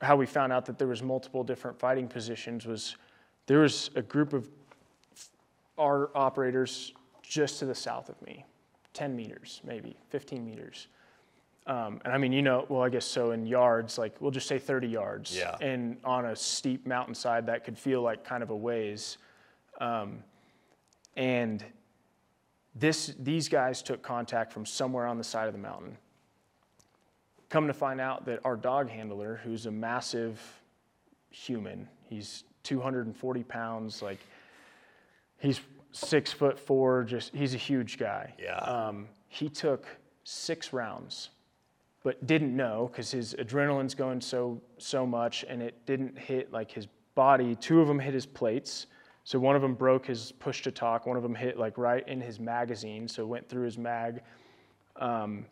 how 0.00 0.16
we 0.16 0.26
found 0.26 0.52
out 0.52 0.66
that 0.66 0.78
there 0.78 0.88
was 0.88 1.02
multiple 1.02 1.42
different 1.42 1.78
fighting 1.78 2.08
positions. 2.08 2.66
Was 2.66 2.96
there 3.46 3.60
was 3.60 3.90
a 3.94 4.02
group 4.02 4.32
of 4.32 4.48
our 5.78 6.10
operators 6.14 6.92
just 7.22 7.58
to 7.58 7.66
the 7.66 7.74
south 7.74 8.08
of 8.08 8.20
me, 8.22 8.44
10 8.92 9.14
meters, 9.14 9.60
maybe 9.64 9.96
15 10.10 10.44
meters. 10.44 10.88
Um, 11.66 12.00
and 12.04 12.14
I 12.14 12.18
mean, 12.18 12.32
you 12.32 12.42
know, 12.42 12.64
well, 12.68 12.82
I 12.82 12.88
guess 12.88 13.04
so 13.04 13.32
in 13.32 13.46
yards, 13.46 13.98
like 13.98 14.20
we'll 14.20 14.30
just 14.30 14.46
say 14.46 14.58
30 14.58 14.86
yards. 14.86 15.36
Yeah. 15.36 15.56
And 15.60 15.96
on 16.04 16.26
a 16.26 16.36
steep 16.36 16.86
mountainside, 16.86 17.46
that 17.46 17.64
could 17.64 17.76
feel 17.76 18.02
like 18.02 18.24
kind 18.24 18.42
of 18.42 18.50
a 18.50 18.56
ways. 18.56 19.18
Um, 19.80 20.22
and 21.16 21.64
this, 22.74 23.14
these 23.18 23.48
guys 23.48 23.82
took 23.82 24.02
contact 24.02 24.52
from 24.52 24.64
somewhere 24.64 25.06
on 25.06 25.18
the 25.18 25.24
side 25.24 25.48
of 25.48 25.54
the 25.54 25.58
mountain. 25.58 25.96
Come 27.48 27.66
to 27.68 27.72
find 27.72 28.00
out 28.00 28.24
that 28.26 28.40
our 28.44 28.56
dog 28.56 28.88
handler, 28.88 29.40
who's 29.44 29.66
a 29.66 29.70
massive 29.70 30.40
human, 31.30 31.88
he's 32.02 32.44
240 32.64 33.44
pounds, 33.44 34.02
like 34.02 34.18
he's 35.38 35.60
six 35.92 36.32
foot 36.32 36.58
four, 36.58 37.04
just 37.04 37.34
he's 37.34 37.54
a 37.54 37.58
huge 37.58 37.98
guy. 37.98 38.34
Yeah. 38.38 38.56
Um, 38.56 39.08
he 39.28 39.48
took 39.48 39.86
six 40.24 40.72
rounds, 40.72 41.30
but 42.02 42.26
didn't 42.26 42.54
know 42.54 42.88
because 42.90 43.10
his 43.10 43.34
adrenaline's 43.34 43.94
going 43.94 44.20
so 44.20 44.60
so 44.78 45.06
much, 45.06 45.44
and 45.48 45.62
it 45.62 45.86
didn't 45.86 46.18
hit 46.18 46.52
like 46.52 46.70
his 46.70 46.88
body. 47.14 47.54
Two 47.54 47.80
of 47.80 47.88
them 47.88 47.98
hit 47.98 48.14
his 48.14 48.26
plates. 48.26 48.86
So 49.24 49.40
one 49.40 49.56
of 49.56 49.62
them 49.62 49.74
broke 49.74 50.06
his 50.06 50.30
push 50.30 50.62
to 50.62 50.70
talk. 50.70 51.04
One 51.04 51.16
of 51.16 51.22
them 51.24 51.34
hit 51.34 51.58
like 51.58 51.78
right 51.78 52.06
in 52.06 52.20
his 52.20 52.38
magazine, 52.38 53.08
so 53.08 53.22
it 53.22 53.26
went 53.26 53.48
through 53.48 53.64
his 53.64 53.76
mag. 53.76 54.20
Um, 54.96 55.46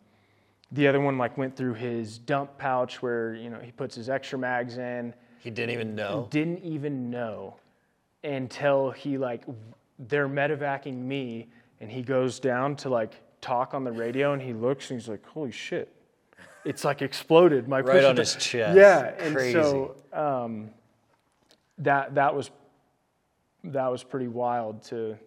the 0.71 0.87
other 0.87 0.99
one 0.99 1.17
like 1.17 1.37
went 1.37 1.55
through 1.55 1.75
his 1.75 2.17
dump 2.17 2.57
pouch 2.57 3.01
where 3.01 3.33
you 3.35 3.49
know 3.49 3.59
he 3.59 3.71
puts 3.71 3.95
his 3.95 4.09
extra 4.09 4.37
mags 4.37 4.77
in. 4.77 5.13
He 5.39 5.49
didn't 5.49 5.71
even 5.71 5.95
know. 5.95 6.23
He 6.23 6.39
didn't 6.39 6.63
even 6.63 7.09
know 7.09 7.55
until 8.23 8.91
he 8.91 9.17
like 9.17 9.43
they're 9.99 10.27
medevacing 10.27 10.95
me, 10.95 11.47
and 11.79 11.89
he 11.89 12.01
goes 12.01 12.39
down 12.39 12.75
to 12.77 12.89
like 12.89 13.13
talk 13.41 13.73
on 13.73 13.83
the 13.83 13.91
radio, 13.91 14.33
and 14.33 14.41
he 14.41 14.53
looks 14.53 14.89
and 14.89 14.99
he's 14.99 15.07
like, 15.07 15.25
"Holy 15.27 15.51
shit!" 15.51 15.91
It's 16.65 16.83
like 16.83 17.01
exploded. 17.03 17.67
My 17.67 17.81
Right 17.81 18.03
on 18.03 18.17
his 18.17 18.35
chest. 18.35 18.75
Yeah, 18.75 19.13
and 19.19 19.35
Crazy. 19.35 19.53
so 19.53 19.95
um, 20.11 20.71
that 21.77 22.15
that 22.15 22.35
was 22.35 22.49
that 23.65 23.87
was 23.87 24.03
pretty 24.03 24.27
wild 24.27 24.81
to 24.83 25.17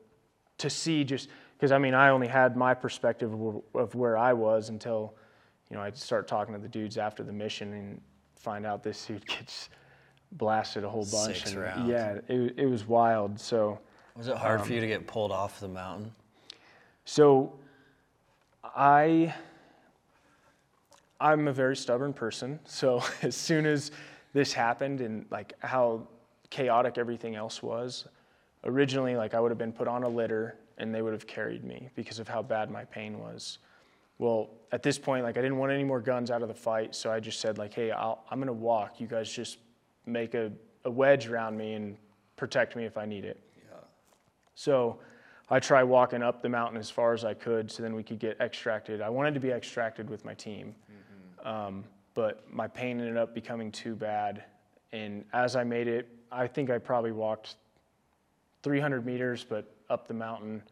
to 0.59 0.69
see 0.69 1.05
just 1.05 1.29
because 1.57 1.71
I 1.71 1.79
mean 1.79 1.95
I 1.95 2.09
only 2.09 2.27
had 2.27 2.57
my 2.57 2.75
perspective 2.75 3.33
of, 3.33 3.63
of 3.75 3.95
where 3.95 4.19
I 4.19 4.33
was 4.33 4.69
until 4.69 5.15
you 5.71 5.77
know 5.77 5.83
I'd 5.83 5.97
start 5.97 6.27
talking 6.29 6.55
to 6.55 6.61
the 6.61 6.69
dudes 6.69 6.99
after 6.99 7.23
the 7.23 7.33
mission 7.33 7.73
and 7.73 8.01
find 8.37 8.65
out 8.67 8.83
this 8.83 9.07
dude 9.07 9.27
gets 9.39 9.69
blasted 10.33 10.85
a 10.85 10.89
whole 10.89 11.07
bunch. 11.11 11.39
Six 11.39 11.53
and 11.53 11.61
rounds. 11.61 11.89
Yeah, 11.89 12.19
it, 12.29 12.55
it 12.59 12.67
was 12.67 12.87
wild. 12.87 13.39
So 13.41 13.79
Was 14.17 14.29
it 14.29 14.37
hard 14.37 14.61
Um, 14.61 14.67
for 14.67 14.73
you 14.73 14.81
to 14.81 14.87
get 14.87 15.07
pulled 15.07 15.33
off 15.33 15.61
the 15.61 15.69
mountain? 15.69 16.13
so 17.05 17.53
I 18.65 19.33
I'm 21.21 21.49
a 21.49 21.53
very 21.53 21.77
stubborn 21.77 22.13
person. 22.13 22.59
So 22.67 23.03
as 23.23 23.35
soon 23.37 23.67
as 23.67 23.91
this 24.35 24.53
happened 24.53 25.01
and 25.01 25.27
like 25.31 25.55
how 25.61 26.07
chaotic 26.51 26.99
everything 26.99 27.35
else 27.35 27.63
was, 27.63 28.07
originally 28.65 29.17
like 29.17 29.35
I 29.35 29.41
would 29.41 29.51
have 29.51 29.59
been 29.59 29.73
put 29.73 29.89
on 29.89 30.03
a 30.05 30.09
litter 30.09 30.57
and 30.79 30.95
they 30.95 31.03
would 31.03 31.13
have 31.13 31.27
carried 31.27 31.65
me 31.65 31.89
because 31.97 32.19
of 32.19 32.29
how 32.29 32.43
bad 32.43 32.71
my 32.71 32.85
pain 32.85 33.19
was. 33.19 33.59
Well, 34.19 34.51
at 34.73 34.83
this 34.83 34.99
point, 34.99 35.25
like 35.25 35.39
I 35.39 35.41
didn't 35.41 35.59
want 35.59 35.73
any 35.73 35.85
more 35.85 36.01
guns 36.01 36.31
out 36.31 36.43
of 36.43 36.49
the 36.49 36.55
fight, 36.55 36.95
so 36.95 37.11
I 37.11 37.21
just 37.21 37.41
said 37.41 37.57
like, 37.57 37.73
"Hey, 37.73 37.91
I'll, 37.91 38.25
I'm 38.31 38.39
gonna 38.39 38.53
walk. 38.53 39.01
You 39.01 39.07
guys 39.07 39.31
just 39.31 39.59
make 40.07 40.35
a, 40.35 40.53
a 40.85 40.91
wedge 40.91 41.29
around 41.29 41.57
me 41.57 41.75
and 41.75 41.97
protect 42.37 42.77
me 42.77 42.85
if 42.85 42.99
I 42.99 43.07
need 43.07 43.25
it." 43.25 43.41
Yeah. 43.57 43.79
So 44.55 44.99
I 45.51 45.61
tried 45.61 45.85
walking 45.85 46.23
up 46.23 46.43
the 46.43 46.49
mountain 46.49 46.79
as 46.79 46.91
far 46.91 47.15
as 47.15 47.25
I 47.25 47.33
could 47.33 47.71
so 47.71 47.83
then 47.83 47.95
we 47.95 48.03
could 48.03 48.19
get 48.19 48.39
extracted. 48.41 49.01
I 49.01 49.09
wanted 49.09 49.35
to 49.35 49.41
be 49.41 49.51
extracted 49.51 50.11
with 50.11 50.25
my 50.25 50.35
team, 50.35 50.75
um, 51.45 51.85
but 52.15 52.45
my 52.53 52.67
pain 52.67 53.01
ended 53.01 53.17
up 53.17 53.35
becoming 53.35 53.71
too 53.73 53.95
bad. 53.95 54.45
And 54.93 55.25
as 55.33 55.57
I 55.57 55.65
made 55.65 55.87
it, 55.87 56.09
I 56.33 56.47
think 56.47 56.71
I 56.71 56.79
probably 56.79 57.13
walked 57.13 57.57
300 58.63 59.07
meters, 59.07 59.47
but 59.49 59.73
up 59.89 60.09
the 60.09 60.15
mountain. 60.15 60.63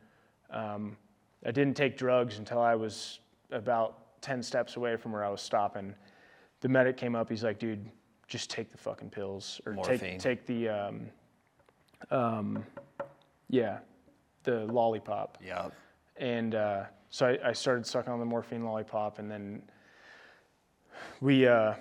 Um, 0.50 0.96
I 1.44 1.52
didn't 1.52 1.76
take 1.76 1.96
drugs 1.96 2.38
until 2.38 2.60
I 2.60 2.74
was 2.74 3.20
about 3.50 4.20
10 4.22 4.42
steps 4.42 4.76
away 4.76 4.96
from 4.96 5.12
where 5.12 5.24
I 5.24 5.28
was 5.28 5.40
stopping. 5.40 5.94
The 6.60 6.68
medic 6.68 6.96
came 6.96 7.14
up. 7.14 7.28
He's 7.28 7.44
like, 7.44 7.58
dude, 7.58 7.84
just 8.26 8.50
take 8.50 8.70
the 8.70 8.78
fucking 8.78 9.10
pills 9.10 9.60
or 9.66 9.72
Morphine. 9.74 9.98
take, 9.98 10.20
take 10.20 10.46
the, 10.46 10.68
um, 10.68 11.10
Yeah, 13.48 13.78
the 14.42 14.64
lollipop. 14.66 15.38
Yeah. 15.44 15.68
And 16.16 16.54
uh, 16.54 16.84
so 17.10 17.26
I, 17.26 17.50
I 17.50 17.52
started 17.52 17.86
sucking 17.86 18.12
on 18.12 18.18
the 18.18 18.24
morphine 18.24 18.64
lollipop, 18.64 19.18
and 19.18 19.30
then 19.30 19.62
we, 21.20 21.46
uh, 21.46 21.74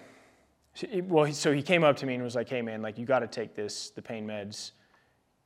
well, 1.03 1.31
so 1.31 1.53
he 1.53 1.61
came 1.61 1.83
up 1.83 1.95
to 1.97 2.05
me 2.05 2.15
and 2.15 2.23
was 2.23 2.35
like, 2.35 2.49
"Hey, 2.49 2.61
man, 2.61 2.81
like 2.81 2.97
you 2.97 3.05
got 3.05 3.19
to 3.19 3.27
take 3.27 3.55
this, 3.55 3.91
the 3.91 4.01
pain 4.01 4.27
meds. 4.27 4.71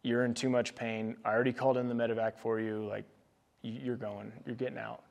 You're 0.02 0.26
in 0.26 0.34
too 0.34 0.50
much 0.50 0.76
pain. 0.76 1.16
I 1.24 1.30
already 1.34 1.54
called 1.54 1.78
in 1.78 1.88
the 1.88 1.94
medevac 1.94 2.38
for 2.38 2.60
you. 2.60 2.88
Like, 2.88 3.06
you're 3.62 3.96
going, 3.96 4.32
you're 4.46 4.56
getting 4.56 4.78
out." 4.80 5.04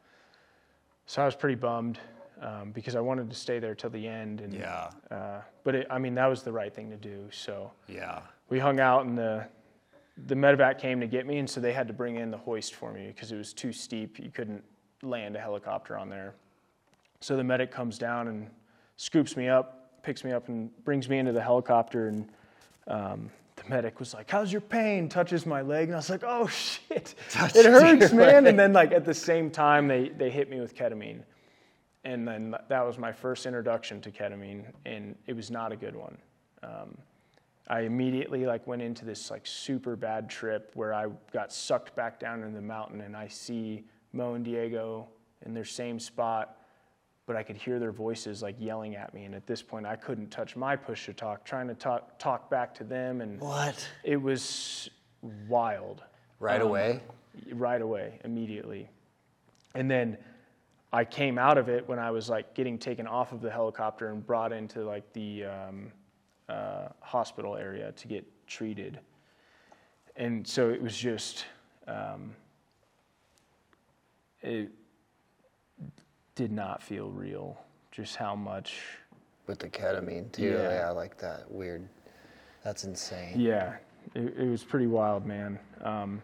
So 1.08 1.22
I 1.22 1.24
was 1.24 1.34
pretty 1.34 1.54
bummed 1.54 1.98
um, 2.42 2.70
because 2.70 2.94
I 2.94 3.00
wanted 3.00 3.30
to 3.30 3.34
stay 3.34 3.58
there 3.58 3.74
till 3.74 3.88
the 3.88 4.06
end, 4.06 4.42
and 4.42 4.52
Yeah. 4.52 4.90
uh, 5.10 5.40
but 5.64 5.74
it, 5.74 5.86
I 5.88 5.98
mean 5.98 6.14
that 6.16 6.26
was 6.26 6.42
the 6.42 6.52
right 6.52 6.72
thing 6.72 6.90
to 6.90 6.98
do. 6.98 7.28
So 7.32 7.72
Yeah. 7.88 8.20
we 8.50 8.58
hung 8.58 8.78
out 8.78 9.06
and 9.06 9.16
the 9.16 9.46
the 10.26 10.34
medevac 10.34 10.78
came 10.78 11.00
to 11.00 11.06
get 11.06 11.26
me 11.26 11.38
and 11.38 11.48
so 11.48 11.60
they 11.60 11.72
had 11.72 11.86
to 11.86 11.94
bring 11.94 12.16
in 12.16 12.30
the 12.30 12.36
hoist 12.36 12.74
for 12.74 12.92
me 12.92 13.06
because 13.06 13.30
it 13.32 13.36
was 13.36 13.52
too 13.54 13.72
steep 13.72 14.18
you 14.18 14.30
couldn't 14.32 14.64
land 15.02 15.36
a 15.36 15.40
helicopter 15.40 15.96
on 15.96 16.08
there 16.08 16.34
so 17.20 17.36
the 17.36 17.44
medic 17.44 17.70
comes 17.70 17.98
down 17.98 18.26
and 18.26 18.50
scoops 18.96 19.36
me 19.36 19.48
up 19.48 20.02
picks 20.02 20.24
me 20.24 20.32
up 20.32 20.48
and 20.48 20.70
brings 20.82 21.08
me 21.08 21.18
into 21.18 21.30
the 21.30 21.40
helicopter 21.40 22.08
and 22.08 22.28
um, 22.88 23.30
medic 23.68 23.98
was 23.98 24.14
like 24.14 24.30
how's 24.30 24.52
your 24.52 24.60
pain? 24.60 25.08
Touches 25.08 25.46
my 25.46 25.62
leg. 25.62 25.88
And 25.88 25.94
i 25.94 25.98
was 25.98 26.10
like 26.10 26.24
oh 26.24 26.46
shit. 26.46 27.14
It 27.54 27.66
hurts 27.66 28.12
man. 28.12 28.46
And 28.46 28.58
then 28.58 28.72
like 28.72 28.92
at 28.92 29.04
the 29.04 29.14
same 29.14 29.50
time 29.50 29.88
they, 29.88 30.08
they 30.10 30.30
hit 30.30 30.50
me 30.50 30.60
with 30.60 30.74
ketamine. 30.74 31.22
And 32.04 32.26
then 32.26 32.54
that 32.68 32.86
was 32.86 32.98
my 32.98 33.12
first 33.12 33.46
introduction 33.46 34.00
to 34.02 34.10
ketamine 34.10 34.64
and 34.86 35.16
it 35.26 35.34
was 35.34 35.50
not 35.50 35.72
a 35.72 35.76
good 35.76 35.96
one. 35.96 36.18
Um, 36.62 36.98
I 37.68 37.80
immediately 37.80 38.46
like 38.46 38.66
went 38.66 38.80
into 38.80 39.04
this 39.04 39.30
like 39.30 39.46
super 39.46 39.94
bad 39.94 40.30
trip 40.30 40.70
where 40.74 40.94
I 40.94 41.06
got 41.32 41.52
sucked 41.52 41.94
back 41.94 42.18
down 42.18 42.42
in 42.42 42.54
the 42.54 42.62
mountain 42.62 43.02
and 43.02 43.14
I 43.14 43.28
see 43.28 43.84
Mo 44.12 44.34
and 44.34 44.44
Diego 44.44 45.08
in 45.44 45.52
their 45.52 45.66
same 45.66 46.00
spot, 46.00 46.57
but 47.28 47.36
I 47.36 47.42
could 47.42 47.56
hear 47.56 47.78
their 47.78 47.92
voices 47.92 48.42
like 48.42 48.56
yelling 48.58 48.96
at 48.96 49.12
me. 49.12 49.24
And 49.26 49.34
at 49.34 49.46
this 49.46 49.60
point, 49.60 49.84
I 49.84 49.96
couldn't 49.96 50.30
touch 50.30 50.56
my 50.56 50.74
push 50.74 51.04
to 51.04 51.12
talk, 51.12 51.44
trying 51.44 51.68
to 51.68 51.74
talk 51.74 52.18
talk 52.18 52.48
back 52.50 52.74
to 52.76 52.84
them, 52.84 53.20
and 53.20 53.38
What? 53.38 53.86
it 54.02 54.16
was 54.16 54.88
wild 55.46 56.02
Right 56.40 56.62
away? 56.62 57.00
right 57.52 57.82
away, 57.82 58.18
immediately. 58.24 58.88
And 59.74 59.90
then 59.90 60.16
I 60.90 61.04
came 61.04 61.38
out 61.38 61.58
of 61.58 61.68
it 61.68 61.86
when 61.86 61.98
I 61.98 62.10
was 62.10 62.30
like 62.30 62.54
getting 62.54 62.78
taken 62.78 63.06
off 63.06 63.32
of 63.32 63.42
the 63.42 63.50
helicopter 63.50 64.08
and 64.08 64.26
brought 64.26 64.50
into 64.52 64.82
like 64.84 65.12
the 65.12 65.44
um, 65.44 65.92
uh, 66.48 66.88
hospital 67.00 67.56
area 67.56 67.92
to 67.92 68.08
get 68.08 68.24
treated. 68.46 68.98
And 70.16 70.46
so 70.48 70.70
it 70.70 70.80
was 70.80 70.96
just, 70.96 71.44
um, 71.86 72.34
it 74.40 74.70
did 76.38 76.52
not 76.52 76.80
feel 76.80 77.10
real, 77.10 77.60
just 77.90 78.14
how 78.14 78.36
much. 78.36 78.78
With 79.48 79.58
the 79.58 79.68
ketamine 79.68 80.30
too. 80.30 80.44
Yeah. 80.44 80.70
Yeah. 80.70 80.86
I 80.86 80.90
like 80.90 81.18
that. 81.18 81.50
Weird. 81.50 81.88
That's 82.62 82.84
insane. 82.84 83.32
Yeah, 83.34 83.74
it, 84.14 84.34
it 84.38 84.48
was 84.48 84.62
pretty 84.62 84.86
wild, 84.86 85.26
man. 85.26 85.58
Um, 85.82 86.22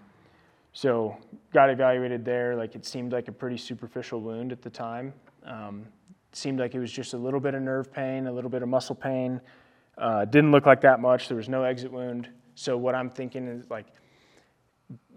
so 0.73 1.17
got 1.53 1.69
evaluated 1.69 2.25
there. 2.25 2.55
Like 2.55 2.77
it 2.77 2.87
seemed 2.87 3.11
like 3.11 3.27
a 3.27 3.33
pretty 3.33 3.57
superficial 3.57 4.21
wound 4.21 4.53
at 4.53 4.63
the 4.63 4.71
time. 4.71 5.13
Um, 5.45 5.85
seemed 6.31 6.61
like 6.61 6.77
it 6.77 6.81
was 6.81 6.93
just 6.93 7.15
a 7.15 7.19
little 7.19 7.41
bit 7.41 7.55
of 7.55 7.63
nerve 7.63 7.93
pain, 7.93 8.29
a 8.29 8.33
little 8.33 8.51
bit 8.51 8.63
of 8.63 8.69
muscle 8.69 8.95
pain. 8.95 9.41
Uh, 9.99 10.25
didn't 10.27 10.53
look 10.53 10.65
like 10.65 10.81
that 10.83 11.01
much. 11.01 11.27
There 11.27 11.37
was 11.37 11.49
no 11.49 11.65
exit 11.65 11.91
wound. 11.91 12.29
So 12.55 12.77
what 12.77 12.95
I'm 12.95 13.11
thinking 13.11 13.49
is 13.49 13.69
like 13.69 13.87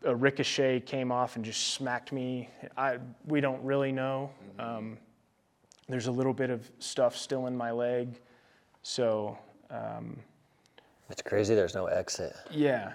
a 0.03 0.15
ricochet 0.15 0.81
came 0.81 1.11
off 1.11 1.35
and 1.35 1.43
just 1.45 1.73
smacked 1.73 2.11
me. 2.11 2.49
I 2.77 2.97
we 3.25 3.41
don't 3.41 3.63
really 3.63 3.91
know. 3.91 4.29
Um, 4.59 4.97
there's 5.89 6.07
a 6.07 6.11
little 6.11 6.33
bit 6.33 6.49
of 6.49 6.69
stuff 6.79 7.15
still 7.15 7.47
in 7.47 7.55
my 7.55 7.71
leg, 7.71 8.19
so. 8.83 9.37
Um, 9.69 10.17
It's 11.09 11.21
crazy 11.21 11.55
there's 11.55 11.75
no 11.75 11.87
exit. 11.87 12.35
yeah, 12.51 12.93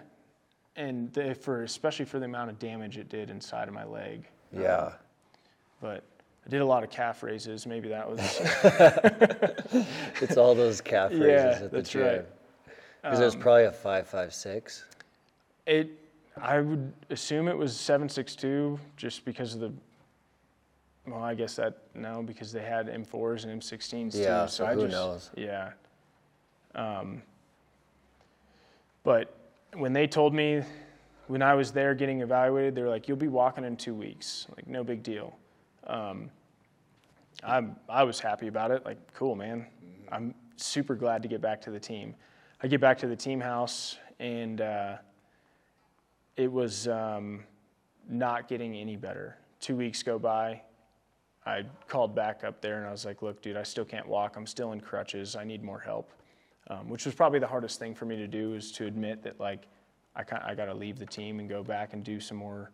and 0.77 1.13
the, 1.13 1.35
for 1.35 1.63
especially 1.65 2.05
for 2.07 2.19
the 2.19 2.25
amount 2.27 2.51
of 2.51 2.59
damage 2.59 2.99
it 2.99 3.09
did 3.09 3.31
inside 3.31 3.69
of 3.69 3.75
my 3.75 3.85
leg. 3.85 4.27
Yeah. 4.53 4.93
But 5.81 6.05
I 6.47 6.51
did 6.51 6.61
a 6.61 6.65
lot 6.67 6.83
of 6.85 6.91
calf 6.91 7.23
raises. 7.23 7.67
Maybe 7.67 7.89
that 7.89 8.09
was 8.09 8.21
It's 10.21 10.37
all 10.37 10.55
those 10.55 10.81
calf 10.81 11.11
raises 11.13 11.27
Yeah, 11.27 11.65
at 11.65 11.71
the 11.71 11.77
that's 11.79 11.91
gym. 11.91 12.03
right. 12.03 12.19
Um, 12.21 12.27
Because 13.03 13.19
there's 13.19 13.37
probably 13.37 13.65
a 13.65 13.73
five 13.73 14.07
five 14.07 14.33
six. 14.35 14.85
it. 15.67 15.91
I 16.41 16.61
would 16.61 16.93
assume 17.11 17.49
it 17.49 17.57
was 17.57 17.79
seven 17.79 18.09
six 18.09 18.35
two, 18.35 18.79
just 18.97 19.25
because 19.25 19.55
of 19.55 19.61
the. 19.61 19.73
Well, 21.07 21.23
I 21.23 21.35
guess 21.35 21.57
that 21.57 21.79
no, 21.95 22.23
because 22.23 22.53
they 22.53 22.63
had 22.63 22.87
M4s 22.87 23.45
and 23.45 23.61
M16s 23.61 24.15
Yeah, 24.15 24.45
too. 24.45 24.51
so 24.51 24.65
I 24.65 24.75
who 24.75 24.83
just, 24.83 24.93
knows? 24.93 25.31
Yeah. 25.37 25.73
Um, 26.75 27.23
but 29.03 29.37
when 29.75 29.93
they 29.93 30.07
told 30.07 30.33
me, 30.33 30.63
when 31.27 31.43
I 31.43 31.55
was 31.55 31.73
there 31.73 31.95
getting 31.95 32.21
evaluated, 32.21 32.75
they 32.75 32.83
were 32.83 32.89
like, 32.89 33.09
"You'll 33.09 33.17
be 33.17 33.29
walking 33.29 33.65
in 33.65 33.77
two 33.77 33.95
weeks. 33.95 34.47
Like, 34.57 34.67
no 34.67 34.85
big 34.85 35.03
deal." 35.03 35.37
Um, 35.87 36.31
I'm, 37.43 37.77
I 37.89 38.05
was 38.05 38.21
happy 38.21 38.47
about 38.47 38.71
it. 38.71 38.85
Like, 38.85 38.99
cool, 39.15 39.35
man. 39.35 39.67
I'm 40.11 40.35
super 40.57 40.95
glad 40.95 41.23
to 41.23 41.29
get 41.29 41.41
back 41.41 41.61
to 41.63 41.71
the 41.71 41.81
team. 41.81 42.15
I 42.63 42.69
get 42.69 42.81
back 42.81 42.99
to 42.99 43.07
the 43.09 43.17
team 43.17 43.41
house, 43.41 43.99
and 44.21 44.61
uh, 44.61 44.97
it 46.37 46.51
was 46.51 46.89
um, 46.89 47.45
not 48.09 48.49
getting 48.49 48.75
any 48.75 48.97
better. 48.97 49.37
Two 49.61 49.77
weeks 49.77 50.03
go 50.03 50.19
by. 50.19 50.63
I 51.45 51.65
called 51.89 52.15
back 52.15 52.45
up 52.45 52.61
there 52.61 52.79
and 52.79 52.87
I 52.87 52.91
was 52.91 53.05
like, 53.05 53.23
look, 53.23 53.43
dude, 53.43 53.57
I 53.57 53.65
still 53.65 53.85
can't 53.85 54.07
walk. 54.07 54.37
I'm 54.37 54.47
still 54.47 54.73
in 54.73 54.81
crutches. 54.81 55.35
I 55.35 55.45
need 55.45 55.63
more 55.63 55.81
help. 55.81 56.13
Um, 56.69 56.89
which 56.89 57.05
was 57.05 57.15
probably 57.15 57.41
the 57.41 57.47
hardest 57.47 57.81
thing 57.81 57.95
for 57.95 58.05
me 58.05 58.17
to 58.17 58.29
do 58.29 58.55
is 58.55 58.71
to 58.73 58.87
admit 58.87 59.25
that, 59.25 59.41
like, 59.41 59.67
I, 60.15 60.23
I 60.45 60.55
got 60.55 60.67
to 60.67 60.75
leave 60.75 60.99
the 60.99 61.07
team 61.07 61.41
and 61.41 61.49
go 61.49 61.65
back 61.65 61.93
and 61.93 62.05
do 62.05 62.21
some 62.21 62.37
more 62.37 62.71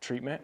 treatment. 0.00 0.42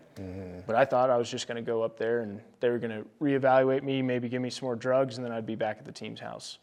But 0.66 0.76
I 0.76 0.84
thought 0.84 1.10
I 1.10 1.16
was 1.16 1.28
just 1.28 1.48
going 1.48 1.56
to 1.56 1.62
go 1.62 1.82
up 1.82 1.98
there 1.98 2.20
and 2.20 2.40
they 2.60 2.70
were 2.70 2.78
going 2.78 2.92
to 2.92 3.04
reevaluate 3.20 3.82
me, 3.82 4.02
maybe 4.02 4.28
give 4.28 4.40
me 4.40 4.50
some 4.50 4.66
more 4.66 4.76
drugs, 4.76 5.16
and 5.16 5.24
then 5.24 5.32
I'd 5.32 5.46
be 5.46 5.56
back 5.56 5.78
at 5.78 5.84
the 5.84 5.92
team's 5.92 6.20
house. 6.20 6.58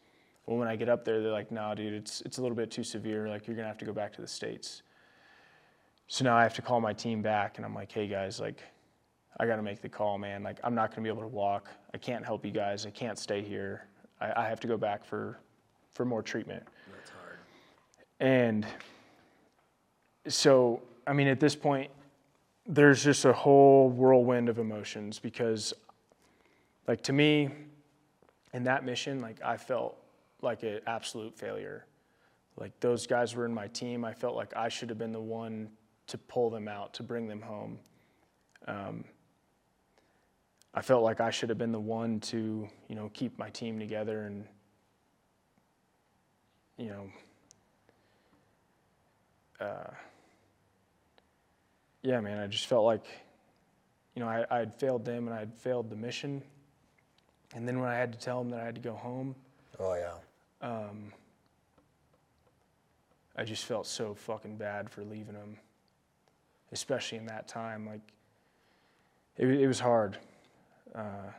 Well, 0.46 0.58
when 0.58 0.68
I 0.68 0.78
get 0.78 0.90
up 0.90 1.06
there, 1.06 1.22
they're 1.22 1.32
like, 1.32 1.52
"No, 1.52 1.76
dude, 1.76 1.94
it's 1.94 2.22
it's 2.22 2.40
a 2.40 2.42
little 2.42 2.58
bit 2.58 2.72
too 2.72 2.84
severe. 2.84 3.28
Like 3.28 3.46
you're 3.46 3.56
going 3.56 3.66
to 3.66 3.70
have 3.70 3.78
to 3.80 3.86
go 3.86 3.94
back 3.94 4.14
to 4.14 4.22
the 4.22 4.28
states." 4.28 4.82
So 6.12 6.26
now 6.26 6.36
I 6.36 6.42
have 6.42 6.56
to 6.56 6.64
call 6.64 6.82
my 6.82 6.92
team 6.92 7.22
back, 7.22 7.58
and 7.58 7.66
I'm 7.66 7.76
like, 7.76 7.92
"Hey 7.92 8.08
guys, 8.08 8.40
like, 8.40 8.64
I 9.40 9.46
got 9.46 9.58
to 9.58 9.62
make 9.62 9.80
the 9.80 9.90
call, 9.90 10.18
man. 10.18 10.42
Like 10.42 10.60
I'm 10.64 10.74
not 10.74 10.90
going 10.90 10.98
to 10.98 11.02
be 11.04 11.10
able 11.10 11.22
to 11.22 11.28
walk. 11.28 11.70
I 11.94 12.00
can't 12.00 12.26
help 12.26 12.44
you 12.44 12.52
guys. 12.52 12.88
I 12.88 12.90
can't 12.90 13.18
stay 13.18 13.44
here. 13.44 13.86
I, 14.20 14.44
I 14.44 14.50
have 14.50 14.60
to 14.62 14.68
go 14.68 14.76
back 14.76 15.06
for 15.06 15.40
for 15.94 16.06
more 16.06 16.24
treatment." 16.24 16.64
That's 16.92 17.12
hard. 17.12 17.38
And 18.20 18.66
so, 20.28 20.82
I 21.06 21.14
mean, 21.14 21.28
at 21.28 21.40
this 21.40 21.56
point, 21.56 21.92
there's 22.66 23.04
just 23.04 23.26
a 23.26 23.34
whole 23.34 23.90
whirlwind 23.90 24.50
of 24.50 24.58
emotions 24.58 25.20
because, 25.20 25.74
like, 26.88 27.02
to 27.04 27.14
me, 27.14 27.50
in 28.54 28.64
that 28.64 28.84
mission, 28.84 29.22
like, 29.22 29.42
I 29.44 29.58
felt 29.58 29.96
like 30.42 30.64
an 30.64 30.82
absolute 30.88 31.38
failure. 31.38 31.86
Like, 32.58 32.78
those 32.80 33.06
guys 33.06 33.36
were 33.36 33.46
in 33.46 33.54
my 33.54 33.68
team. 33.68 34.04
I 34.04 34.14
felt 34.14 34.36
like 34.36 34.56
I 34.56 34.70
should 34.70 34.90
have 34.90 34.98
been 34.98 35.14
the 35.14 35.22
one 35.22 35.70
to 36.10 36.18
pull 36.18 36.50
them 36.50 36.68
out, 36.68 36.94
to 36.96 37.04
bring 37.04 37.28
them 37.28 37.42
home. 37.42 37.80
Um, 38.68 39.04
I 40.74 40.82
felt 40.82 41.04
like 41.04 41.20
I 41.20 41.32
should 41.32 41.50
have 41.50 41.58
been 41.58 41.72
the 41.72 41.80
one 41.80 42.20
to, 42.22 42.68
you 42.88 42.96
know, 42.96 43.10
keep 43.14 43.38
my 43.40 43.50
team 43.50 43.80
together 43.80 44.24
and, 44.24 44.46
you 46.78 46.88
know, 46.88 47.10
uh, 49.60 49.92
yeah, 52.04 52.22
man, 52.22 52.40
I 52.40 52.48
just 52.48 52.68
felt 52.68 52.86
like, 52.86 53.06
you 54.16 54.22
know, 54.22 54.28
I, 54.28 54.46
I 54.50 54.60
had 54.60 54.76
failed 54.76 55.04
them 55.06 55.28
and 55.28 55.36
I 55.36 55.40
had 55.40 55.54
failed 55.54 55.90
the 55.90 55.96
mission. 55.96 56.42
And 57.56 57.68
then 57.68 57.80
when 57.80 57.90
I 57.90 57.96
had 57.96 58.14
to 58.14 58.20
tell 58.20 58.40
them 58.40 58.52
that 58.52 58.60
I 58.62 58.66
had 58.66 58.76
to 58.76 58.82
go 58.82 58.94
home, 58.94 59.36
Oh 59.80 59.96
yeah. 59.96 60.14
um, 60.62 61.12
I 63.36 63.44
just 63.44 63.66
felt 63.66 63.88
so 63.88 64.14
fucking 64.14 64.58
bad 64.58 64.90
for 64.90 65.04
leaving 65.04 65.34
them, 65.34 65.58
especially 66.72 67.18
in 67.18 67.26
that 67.28 67.48
time. 67.48 67.86
Like, 67.86 68.02
it, 69.38 69.48
it 69.48 69.68
was 69.68 69.80
hard. 69.80 70.18
Uh, 70.94 71.32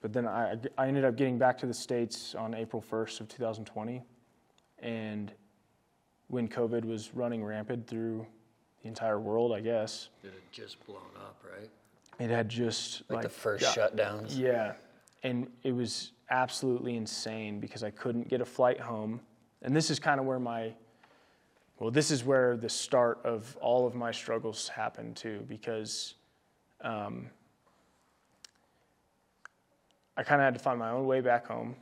but 0.00 0.12
then 0.12 0.26
I, 0.26 0.56
I 0.76 0.88
ended 0.88 1.04
up 1.04 1.16
getting 1.16 1.38
back 1.38 1.58
to 1.58 1.66
the 1.66 1.74
States 1.74 2.34
on 2.34 2.54
April 2.54 2.82
1st 2.82 3.20
of 3.20 3.28
2020. 3.28 4.02
And 4.80 5.32
when 6.28 6.48
COVID 6.48 6.84
was 6.84 7.14
running 7.14 7.44
rampant 7.44 7.86
through 7.86 8.26
the 8.82 8.88
entire 8.88 9.20
world, 9.20 9.52
I 9.52 9.60
guess, 9.60 10.08
It 10.24 10.32
had 10.32 10.52
just 10.52 10.84
blown 10.86 10.98
up, 11.16 11.42
right? 11.48 11.70
it 12.18 12.30
had 12.30 12.48
just 12.48 13.02
Like, 13.08 13.22
the 13.22 13.28
first 13.28 13.74
got- 13.76 13.96
shutdowns. 13.96 14.36
yeah. 14.38 14.74
And 15.22 15.46
it 15.62 15.70
was 15.72 16.12
absolutely 16.30 16.96
insane 16.96 17.60
because 17.60 17.84
I 17.84 17.90
couldn't 17.90 18.28
get 18.28 18.40
a 18.40 18.44
flight 18.44 18.80
home. 18.80 19.20
And 19.62 19.74
this 19.76 19.88
is 19.88 20.00
kind 20.00 20.18
of 20.18 20.26
where 20.26 20.40
my 20.40 20.74
well, 21.78 21.90
this 21.90 22.10
is 22.10 22.24
where 22.24 22.56
the 22.56 22.68
start 22.68 23.18
of 23.24 23.56
all 23.60 23.86
of 23.86 23.94
my 23.94 24.12
struggles 24.12 24.68
happened 24.68 25.16
too, 25.16 25.44
because 25.48 26.14
um, 26.82 27.26
I 30.16 30.22
kind 30.22 30.40
of 30.40 30.44
had 30.44 30.54
to 30.54 30.60
find 30.60 30.78
my 30.78 30.90
own 30.90 31.06
way 31.06 31.20
back 31.20 31.46
home. 31.46 31.74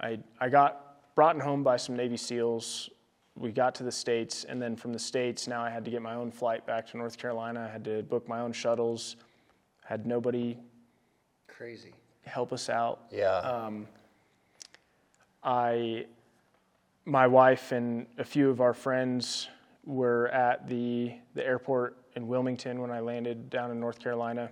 I, 0.00 0.18
I 0.40 0.48
got 0.48 1.14
brought 1.14 1.40
home 1.40 1.62
by 1.62 1.76
some 1.76 1.96
Navy 1.96 2.16
SEALs. 2.16 2.90
We 3.36 3.52
got 3.52 3.74
to 3.76 3.82
the 3.82 3.92
States, 3.92 4.44
and 4.44 4.60
then 4.60 4.76
from 4.76 4.92
the 4.92 4.98
States, 4.98 5.46
now 5.46 5.62
I 5.62 5.70
had 5.70 5.84
to 5.84 5.90
get 5.90 6.00
my 6.00 6.14
own 6.14 6.30
flight 6.30 6.66
back 6.66 6.86
to 6.88 6.96
North 6.96 7.18
Carolina. 7.18 7.66
I 7.68 7.72
had 7.72 7.84
to 7.84 8.02
book 8.02 8.26
my 8.26 8.40
own 8.40 8.52
shuttles. 8.52 9.16
Had 9.84 10.06
nobody 10.06 10.56
Crazy. 11.46 11.92
help 12.24 12.52
us 12.52 12.68
out. 12.70 13.04
Yeah. 13.10 13.36
Um, 13.38 13.86
I, 15.44 16.06
my 17.06 17.26
wife 17.26 17.72
and 17.72 18.06
a 18.18 18.24
few 18.24 18.50
of 18.50 18.60
our 18.60 18.74
friends 18.74 19.48
were 19.84 20.28
at 20.28 20.68
the 20.68 21.14
the 21.34 21.46
airport 21.46 21.96
in 22.16 22.26
Wilmington 22.26 22.80
when 22.80 22.90
I 22.90 23.00
landed 23.00 23.48
down 23.48 23.70
in 23.70 23.78
North 23.78 24.00
Carolina. 24.00 24.50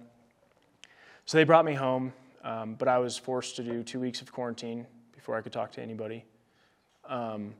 So 1.26 1.36
they 1.36 1.44
brought 1.44 1.64
me 1.64 1.74
home, 1.74 2.12
um, 2.44 2.74
but 2.74 2.86
I 2.86 2.98
was 2.98 3.18
forced 3.18 3.56
to 3.56 3.64
do 3.64 3.82
two 3.82 3.98
weeks 3.98 4.20
of 4.20 4.32
quarantine 4.32 4.86
before 5.12 5.36
I 5.36 5.40
could 5.40 5.52
talk 5.52 5.72
to 5.72 5.82
anybody. 5.82 6.24
Um, 7.08 7.54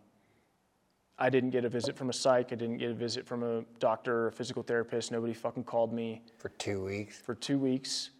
I 1.19 1.31
didn't 1.31 1.51
get 1.51 1.65
a 1.65 1.69
visit 1.69 1.97
from 1.97 2.11
a 2.11 2.13
psych. 2.13 2.53
I 2.53 2.57
didn't 2.57 2.79
get 2.79 2.91
a 2.91 2.95
visit 2.95 3.27
from 3.27 3.43
a 3.43 3.63
doctor 3.79 4.25
or 4.25 4.27
a 4.29 4.33
physical 4.33 4.63
therapist. 4.63 5.11
Nobody 5.11 5.33
fucking 5.33 5.65
called 5.65 5.93
me 5.93 6.23
For 6.39 6.51
two 6.51 6.85
weeks. 6.85 7.19
for 7.19 7.35
two 7.35 7.59
weeks. 7.59 8.11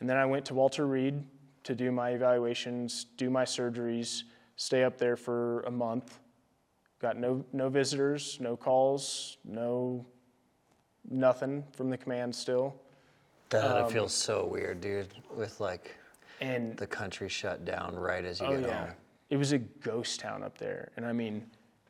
And 0.00 0.08
then 0.08 0.16
I 0.16 0.24
went 0.24 0.44
to 0.46 0.54
Walter 0.54 0.86
Reed 0.86 1.22
to 1.64 1.74
do 1.74 1.92
my 1.92 2.10
evaluations, 2.10 3.06
do 3.16 3.28
my 3.28 3.44
surgeries, 3.44 4.22
stay 4.56 4.84
up 4.84 4.98
there 4.98 5.16
for 5.16 5.60
a 5.62 5.70
month. 5.70 6.18
Got 7.00 7.16
no, 7.18 7.44
no 7.52 7.68
visitors, 7.68 8.38
no 8.40 8.56
calls, 8.56 9.36
no 9.44 10.06
nothing 11.10 11.64
from 11.76 11.90
the 11.90 11.98
command 11.98 12.34
still. 12.34 12.74
That 13.50 13.64
Um, 13.64 13.84
it 13.86 13.92
feels 13.92 14.14
so 14.14 14.46
weird, 14.46 14.80
dude. 14.80 15.08
With 15.36 15.60
like 15.60 15.94
And 16.40 16.76
the 16.76 16.86
country 16.86 17.28
shut 17.28 17.64
down 17.64 17.94
right 17.94 18.24
as 18.24 18.40
you 18.40 18.46
oh 18.46 18.56
get 18.60 18.68
yeah, 18.68 18.86
home. 18.86 18.94
it 19.30 19.36
was 19.36 19.52
a 19.52 19.58
ghost 19.58 20.20
town 20.20 20.42
up 20.42 20.56
there. 20.56 20.90
And 20.96 21.04
I 21.04 21.12
mean, 21.12 21.44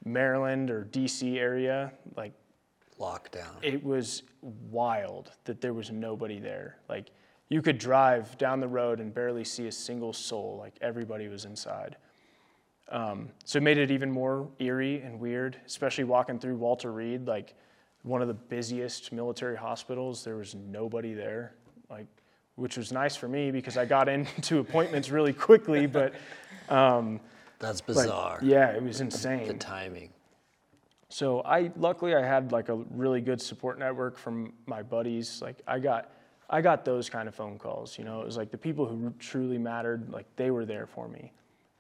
Maryland 0.05 0.71
or 0.71 0.85
DC 0.85 1.37
area, 1.39 1.93
like 2.17 2.33
Lockdown. 2.99 3.55
it 3.63 3.83
was 3.83 4.23
wild 4.71 5.33
that 5.45 5.61
there 5.61 5.75
was 5.75 5.91
nobody 5.91 6.39
there. 6.41 6.79
Like 6.89 7.11
you 7.51 7.63
could 7.63 7.79
drive 7.79 8.37
down 8.39 8.59
the 8.61 8.69
road 8.69 8.99
and 9.01 9.15
barely 9.15 9.45
see 9.45 9.67
a 9.69 9.73
single 9.73 10.13
soul. 10.13 10.57
Like 10.59 10.75
everybody 10.81 11.29
was 11.29 11.45
inside. 11.45 11.97
Um, 12.91 13.31
so 13.45 13.59
it 13.59 13.63
made 13.63 13.79
it 13.79 13.91
even 13.91 14.11
more 14.11 14.49
eerie 14.59 15.01
and 15.01 15.19
weird, 15.19 15.57
especially 15.67 16.05
walking 16.05 16.39
through 16.39 16.57
Walter 16.57 16.93
Reed, 16.93 17.27
like 17.27 17.55
one 18.03 18.21
of 18.21 18.29
the 18.29 18.35
busiest 18.35 19.13
military 19.13 19.57
hospitals. 19.57 20.23
There 20.23 20.37
was 20.37 20.55
nobody 20.55 21.15
there, 21.15 21.55
like 21.91 22.07
which 22.57 22.77
was 22.77 22.93
nice 22.93 23.17
for 23.17 23.27
me 23.27 23.51
because 23.51 23.77
I 23.77 23.85
got 23.85 24.09
into 24.37 24.59
appointments 24.59 25.11
really 25.11 25.33
quickly. 25.33 25.87
But 25.87 26.15
um, 26.69 27.21
That's 27.59 27.81
like, 27.81 27.87
bizarre. 27.87 28.39
yeah, 28.43 28.71
it 28.71 28.83
was 28.83 29.01
insane. 29.01 29.49
The 29.49 29.55
timing. 29.55 30.11
So 31.09 31.43
I 31.43 31.71
luckily 31.77 32.15
I 32.15 32.23
had 32.23 32.53
like 32.53 32.69
a 32.69 32.75
really 32.75 33.21
good 33.21 33.41
support 33.41 33.79
network 33.79 34.19
from 34.19 34.53
my 34.67 34.83
buddies. 34.83 35.41
Like 35.41 35.57
I 35.67 35.79
got 35.79 36.11
I 36.51 36.61
got 36.61 36.85
those 36.85 37.09
kind 37.09 37.29
of 37.29 37.35
phone 37.35 37.59
calls. 37.59 37.97
You 37.97 38.05
know, 38.05 38.21
it 38.21 38.27
was 38.27 38.37
like 38.37 38.51
the 38.51 38.59
people 38.59 38.87
who 38.87 39.13
truly 39.19 39.57
mattered. 39.59 40.11
Like 40.13 40.27
they 40.37 40.51
were 40.51 40.67
there 40.67 40.87
for 40.87 41.09
me. 41.09 41.33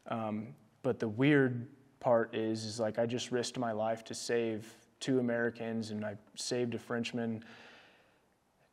Um, 0.08 0.54
but 0.84 1.00
the 1.00 1.08
weird 1.08 1.66
part 1.98 2.32
is 2.34 2.64
is 2.64 2.78
like 2.78 3.00
I 3.00 3.06
just 3.06 3.32
risked 3.32 3.58
my 3.58 3.72
life 3.72 4.04
to 4.04 4.14
save 4.14 4.72
two 5.00 5.18
Americans 5.18 5.90
and 5.90 6.04
I 6.04 6.16
saved 6.36 6.74
a 6.74 6.78
Frenchman. 6.78 7.42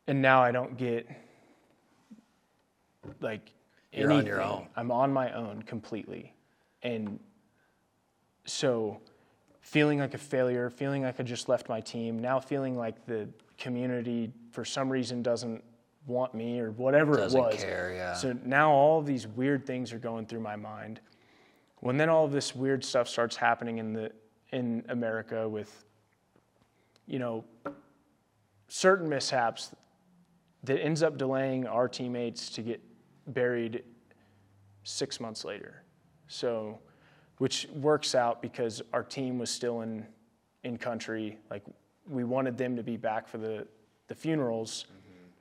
And 0.07 0.21
now 0.21 0.43
I 0.43 0.51
don't 0.51 0.77
get 0.77 1.09
like 3.21 3.51
You're 3.91 4.11
on 4.11 4.25
your 4.25 4.41
own. 4.41 4.67
I'm 4.75 4.91
on 4.91 5.11
my 5.11 5.31
own 5.33 5.63
completely. 5.63 6.33
And 6.83 7.19
so 8.45 8.99
feeling 9.61 9.99
like 9.99 10.13
a 10.13 10.19
failure, 10.19 10.69
feeling 10.69 11.03
like 11.03 11.19
I 11.19 11.23
just 11.23 11.47
left 11.47 11.69
my 11.69 11.79
team, 11.79 12.19
now 12.19 12.39
feeling 12.39 12.77
like 12.77 13.05
the 13.05 13.29
community 13.57 14.31
for 14.51 14.65
some 14.65 14.91
reason 14.91 15.21
doesn't 15.23 15.63
want 16.07 16.33
me 16.33 16.59
or 16.59 16.71
whatever 16.71 17.15
Doesn't 17.15 17.39
it 17.39 17.43
was. 17.43 17.63
care, 17.63 17.93
yeah. 17.95 18.13
So 18.13 18.35
now 18.43 18.71
all 18.71 18.99
of 18.99 19.05
these 19.05 19.27
weird 19.27 19.65
things 19.65 19.93
are 19.93 19.99
going 19.99 20.25
through 20.25 20.39
my 20.39 20.55
mind. 20.55 20.99
When 21.81 21.97
then 21.97 22.09
all 22.09 22.25
of 22.25 22.31
this 22.31 22.55
weird 22.55 22.85
stuff 22.85 23.07
starts 23.09 23.35
happening 23.35 23.79
in 23.79 23.93
the 23.93 24.11
in 24.51 24.85
America 24.89 25.47
with 25.49 25.83
you 27.07 27.19
know 27.19 27.43
certain 28.67 29.09
mishaps 29.09 29.73
that 30.63 30.79
ends 30.79 31.01
up 31.01 31.17
delaying 31.17 31.65
our 31.67 31.87
teammates 31.87 32.49
to 32.51 32.61
get 32.61 32.81
buried 33.27 33.83
6 34.83 35.19
months 35.19 35.43
later. 35.43 35.83
So 36.27 36.79
which 37.39 37.67
works 37.73 38.13
out 38.13 38.41
because 38.41 38.83
our 38.93 39.03
team 39.03 39.39
was 39.39 39.49
still 39.49 39.81
in 39.81 40.05
in 40.63 40.77
country. 40.77 41.39
Like 41.49 41.63
we 42.07 42.23
wanted 42.23 42.57
them 42.57 42.75
to 42.75 42.83
be 42.83 42.95
back 42.95 43.27
for 43.27 43.39
the 43.39 43.67
the 44.07 44.15
funerals. 44.15 44.85
Mm-hmm. 44.87 44.97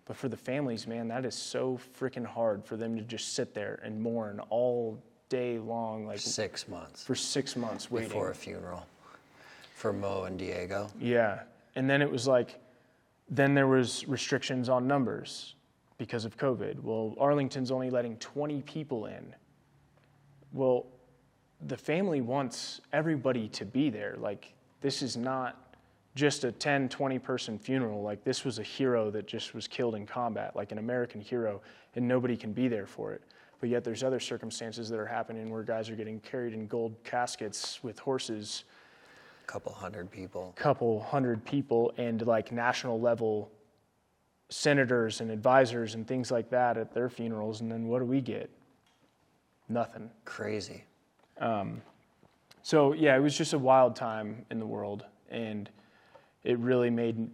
But 0.07 0.17
for 0.17 0.31
the 0.31 0.39
families 0.39 0.87
man 0.87 1.07
that 1.09 1.27
is 1.27 1.35
so 1.35 1.79
freaking 1.99 2.25
hard 2.25 2.65
for 2.65 2.79
them 2.79 2.97
to 2.97 3.03
just 3.03 3.35
sit 3.35 3.53
there 3.53 3.79
and 3.85 4.01
mourn 4.01 4.41
all 4.49 5.03
day 5.31 5.59
long 5.59 6.07
like 6.07 6.19
Six 6.19 6.69
months 6.69 7.03
for 7.05 7.15
6 7.15 7.57
months 7.57 7.91
waiting 7.91 8.09
before 8.11 8.31
a 8.31 8.35
funeral 8.35 8.87
for 9.75 9.95
Mo 9.95 10.25
and 10.25 10.39
Diego. 10.39 10.91
yeah. 11.01 11.41
And 11.77 11.89
then 11.89 12.03
it 12.03 12.11
was 12.11 12.27
like, 12.27 12.61
then 13.31 13.55
there 13.55 13.69
was 13.69 14.07
restrictions 14.09 14.69
on 14.69 14.87
numbers 14.87 15.55
because 15.97 16.25
of 16.25 16.37
COVID. 16.37 16.83
Well, 16.83 17.15
Arlington's 17.19 17.71
only 17.71 17.89
letting 17.89 18.17
20 18.17 18.61
people 18.63 19.07
in. 19.07 19.35
Well, 20.53 20.85
the 21.67 21.77
family 21.77 22.21
wants 22.21 22.81
everybody 22.93 23.49
to 23.51 23.65
be 23.65 23.89
there. 23.89 24.17
Like, 24.19 24.53
this 24.81 25.01
is 25.01 25.17
not 25.17 25.77
just 26.17 26.43
a 26.45 26.51
10, 26.51 26.89
20 26.89 27.19
person 27.21 27.59
funeral. 27.59 28.03
Like, 28.03 28.25
this 28.25 28.45
was 28.45 28.59
a 28.59 28.65
hero 28.65 29.11
that 29.13 29.27
just 29.27 29.55
was 29.55 29.69
killed 29.69 29.95
in 29.95 30.07
combat, 30.07 30.57
like 30.57 30.73
an 30.73 30.79
American 30.79 31.21
hero, 31.21 31.63
and 31.95 32.07
nobody 32.07 32.37
can 32.37 32.53
be 32.53 32.67
there 32.67 32.87
for 32.87 33.13
it. 33.13 33.23
But 33.61 33.69
yet, 33.69 33.85
there's 33.85 34.03
other 34.03 34.21
circumstances 34.21 34.89
that 34.89 34.99
are 34.99 35.07
happening 35.07 35.51
where 35.51 35.63
guys 35.63 35.91
are 35.91 35.97
getting 35.97 36.19
carried 36.21 36.55
in 36.55 36.67
gold 36.67 36.97
caskets 37.05 37.83
with 37.83 37.99
horses 37.99 38.65
A 39.45 39.47
couple 39.47 39.73
hundred 39.73 40.11
people. 40.11 40.55
couple 40.57 41.01
hundred 41.03 41.45
people 41.45 41.93
and 41.99 42.27
like 42.27 42.53
national 42.53 42.99
level 43.01 43.51
senators 44.49 45.21
and 45.21 45.31
advisors 45.31 45.95
and 45.95 46.07
things 46.07 46.31
like 46.31 46.51
that 46.51 46.77
at 46.77 46.93
their 46.93 47.09
funerals 47.09 47.61
and 47.61 47.71
then 47.71 47.87
what 47.87 48.01
do 48.01 48.05
we 48.05 48.21
get 48.21 48.51
nothing 49.69 50.11
Crazy. 50.25 50.83
Um, 51.39 51.81
so 52.63 52.93
yeah 52.93 53.17
it 53.17 53.21
was 53.21 53.37
just 53.37 53.53
a 53.53 53.59
wild 53.59 53.95
time 53.95 54.45
in 54.51 54.59
the 54.59 54.67
world 54.67 55.05
and 55.31 55.71
it 56.43 56.59
really 56.59 56.91
made 56.91 57.31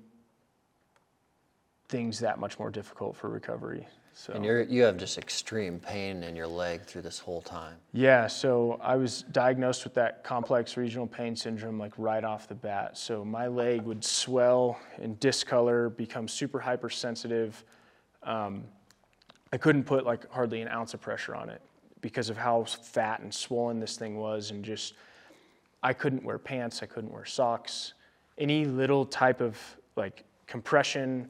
things 1.88 2.18
that 2.18 2.38
much 2.38 2.58
more 2.58 2.70
difficult 2.70 3.16
for 3.16 3.30
recovery 3.30 3.86
so 4.18 4.32
And 4.32 4.42
you're 4.42 4.62
you 4.62 4.82
have 4.84 4.96
just 4.96 5.18
extreme 5.18 5.78
pain 5.78 6.22
in 6.22 6.34
your 6.34 6.46
leg 6.46 6.86
through 6.86 7.02
this 7.02 7.18
whole 7.18 7.42
time. 7.42 7.74
Yeah, 7.92 8.26
so 8.26 8.80
I 8.82 8.96
was 8.96 9.24
diagnosed 9.30 9.84
with 9.84 9.92
that 9.94 10.24
complex 10.24 10.78
regional 10.78 11.06
pain 11.06 11.36
syndrome 11.36 11.78
like 11.78 11.92
right 11.98 12.24
off 12.24 12.48
the 12.48 12.54
bat. 12.54 12.96
So 12.96 13.26
my 13.26 13.46
leg 13.46 13.82
would 13.82 14.02
swell 14.02 14.80
and 15.02 15.20
discolor, 15.20 15.90
become 15.90 16.28
super 16.28 16.58
hypersensitive. 16.58 17.62
Um, 18.22 18.64
I 19.52 19.58
couldn't 19.58 19.84
put 19.84 20.06
like 20.06 20.30
hardly 20.32 20.62
an 20.62 20.68
ounce 20.68 20.94
of 20.94 21.02
pressure 21.02 21.34
on 21.34 21.50
it 21.50 21.60
because 22.00 22.30
of 22.30 22.38
how 22.38 22.64
fat 22.64 23.20
and 23.20 23.32
swollen 23.32 23.78
this 23.78 23.96
thing 23.96 24.16
was, 24.16 24.50
and 24.50 24.64
just 24.64 24.94
I 25.82 25.92
couldn't 25.92 26.24
wear 26.24 26.38
pants, 26.38 26.82
I 26.82 26.86
couldn't 26.86 27.12
wear 27.12 27.26
socks. 27.26 27.92
Any 28.38 28.64
little 28.64 29.04
type 29.04 29.42
of 29.42 29.58
like 29.94 30.24
compression 30.46 31.28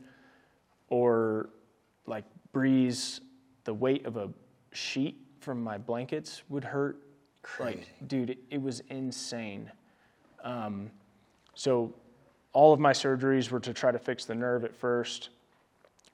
or 0.89 1.49
like 2.07 2.25
breeze, 2.57 3.20
the 3.65 3.74
weight 3.74 4.07
of 4.07 4.16
a 4.16 4.31
sheet 4.73 5.20
from 5.41 5.62
my 5.62 5.77
blankets 5.77 6.43
would 6.49 6.65
hurt. 6.65 6.97
Like, 7.66 8.09
dude, 8.09 8.31
it, 8.31 8.39
it 8.51 8.62
was 8.62 8.81
insane. 8.89 9.70
Um, 10.43 10.91
so, 11.55 11.93
all 12.55 12.73
of 12.73 12.81
my 12.81 12.93
surgeries 12.93 13.51
were 13.51 13.61
to 13.61 13.74
try 13.74 13.93
to 13.93 13.99
fix 13.99 14.24
the 14.24 14.35
nerve 14.35 14.65
at 14.65 14.74
first. 14.74 15.28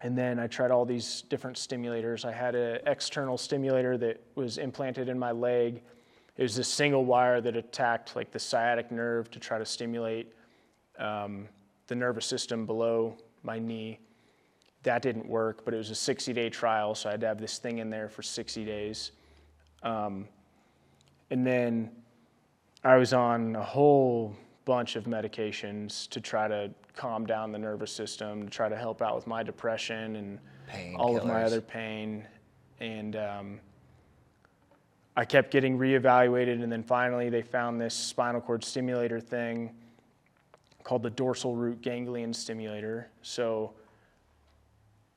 And 0.00 0.18
then 0.18 0.40
I 0.40 0.48
tried 0.48 0.72
all 0.72 0.84
these 0.84 1.22
different 1.28 1.56
stimulators. 1.56 2.24
I 2.24 2.32
had 2.32 2.56
an 2.56 2.80
external 2.88 3.38
stimulator 3.38 3.96
that 3.98 4.20
was 4.34 4.58
implanted 4.58 5.08
in 5.08 5.16
my 5.16 5.30
leg. 5.30 5.80
It 6.36 6.42
was 6.42 6.58
a 6.58 6.64
single 6.64 7.04
wire 7.04 7.40
that 7.40 7.54
attacked 7.54 8.16
like 8.16 8.32
the 8.32 8.40
sciatic 8.40 8.90
nerve 8.90 9.30
to 9.30 9.38
try 9.38 9.58
to 9.58 9.64
stimulate 9.64 10.32
um, 10.98 11.46
the 11.86 11.94
nervous 11.94 12.26
system 12.26 12.66
below 12.66 13.16
my 13.44 13.60
knee. 13.60 14.00
That 14.82 15.02
didn't 15.02 15.26
work, 15.26 15.64
but 15.64 15.74
it 15.74 15.76
was 15.76 15.90
a 15.90 15.94
60 15.94 16.32
day 16.32 16.50
trial, 16.50 16.94
so 16.94 17.08
I 17.08 17.12
had 17.12 17.20
to 17.20 17.26
have 17.26 17.40
this 17.40 17.58
thing 17.58 17.78
in 17.78 17.90
there 17.90 18.08
for 18.08 18.22
60 18.22 18.64
days. 18.64 19.12
Um, 19.82 20.28
and 21.30 21.46
then 21.46 21.90
I 22.84 22.96
was 22.96 23.12
on 23.12 23.56
a 23.56 23.62
whole 23.62 24.36
bunch 24.64 24.96
of 24.96 25.04
medications 25.04 26.08
to 26.10 26.20
try 26.20 26.48
to 26.48 26.70
calm 26.96 27.26
down 27.26 27.52
the 27.52 27.58
nervous 27.58 27.92
system, 27.92 28.44
to 28.44 28.50
try 28.50 28.68
to 28.68 28.76
help 28.76 29.02
out 29.02 29.14
with 29.14 29.26
my 29.26 29.42
depression 29.42 30.16
and 30.16 30.38
all 30.96 31.16
of 31.16 31.24
my 31.24 31.42
other 31.42 31.60
pain. 31.60 32.26
And 32.80 33.16
um, 33.16 33.60
I 35.16 35.24
kept 35.24 35.50
getting 35.50 35.78
reevaluated, 35.78 36.62
and 36.62 36.72
then 36.72 36.82
finally 36.82 37.28
they 37.28 37.42
found 37.42 37.80
this 37.80 37.94
spinal 37.94 38.40
cord 38.40 38.64
stimulator 38.64 39.20
thing 39.20 39.74
called 40.84 41.02
the 41.02 41.10
dorsal 41.10 41.54
root 41.54 41.80
ganglion 41.80 42.32
stimulator. 42.34 43.08
So 43.22 43.74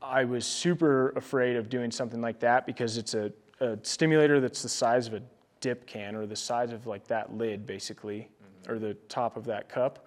I 0.02 0.24
was 0.24 0.46
super 0.46 1.10
afraid 1.12 1.56
of 1.56 1.70
doing 1.70 1.92
something 1.92 2.22
like 2.22 2.40
that 2.42 2.66
because 2.66 2.98
it's 2.98 3.14
a, 3.14 3.32
a 3.60 3.78
stimulator 3.82 4.40
that's 4.40 4.62
the 4.62 4.70
size 4.70 5.08
of 5.08 5.16
a 5.16 5.22
dip 5.62 5.88
can 5.88 6.16
or 6.16 6.26
the 6.26 6.36
size 6.36 6.72
of 6.72 6.86
like 6.86 7.08
that 7.08 7.34
lid 7.36 7.66
basically 7.66 8.30
or 8.68 8.78
the 8.78 8.94
top 9.10 9.38
of 9.38 9.46
that 9.46 9.70
cup 9.70 10.06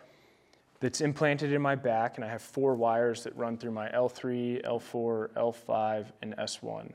that's 0.81 1.01
implanted 1.01 1.53
in 1.53 1.61
my 1.61 1.75
back 1.75 2.17
and 2.17 2.25
I 2.25 2.29
have 2.29 2.43
four 2.43 2.75
wires 2.75 3.25
that 3.25 3.37
run 3.37 3.59
through 3.59 3.73
my 3.73 3.89
L3, 3.89 4.65
L4, 4.65 5.31
L5 5.31 6.07
and 6.23 6.37
S1. 6.37 6.93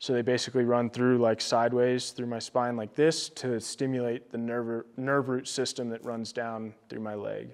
So 0.00 0.12
they 0.14 0.22
basically 0.22 0.64
run 0.64 0.90
through 0.90 1.18
like 1.18 1.40
sideways 1.40 2.10
through 2.10 2.26
my 2.26 2.38
spine 2.38 2.76
like 2.76 2.94
this 2.94 3.28
to 3.28 3.60
stimulate 3.60 4.32
the 4.32 4.38
nerve, 4.38 4.86
nerve 4.96 5.28
root 5.28 5.46
system 5.46 5.90
that 5.90 6.04
runs 6.04 6.32
down 6.32 6.74
through 6.88 7.00
my 7.00 7.14
leg. 7.14 7.50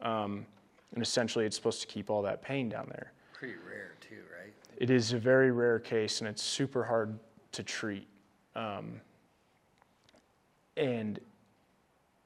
Um, 0.00 0.46
and 0.94 1.02
essentially 1.02 1.44
it's 1.44 1.56
supposed 1.56 1.80
to 1.80 1.86
keep 1.86 2.08
all 2.08 2.22
that 2.22 2.40
pain 2.40 2.68
down 2.68 2.86
there. 2.88 3.12
Pretty 3.38 3.54
rare 3.68 3.92
too, 4.00 4.22
right? 4.40 4.52
It 4.78 4.88
is 4.88 5.12
a 5.12 5.18
very 5.18 5.50
rare 5.50 5.78
case, 5.78 6.20
and 6.20 6.28
it's 6.28 6.42
super 6.42 6.82
hard 6.84 7.18
to 7.52 7.62
treat. 7.62 8.06
Um, 8.54 9.00
and 10.78 11.20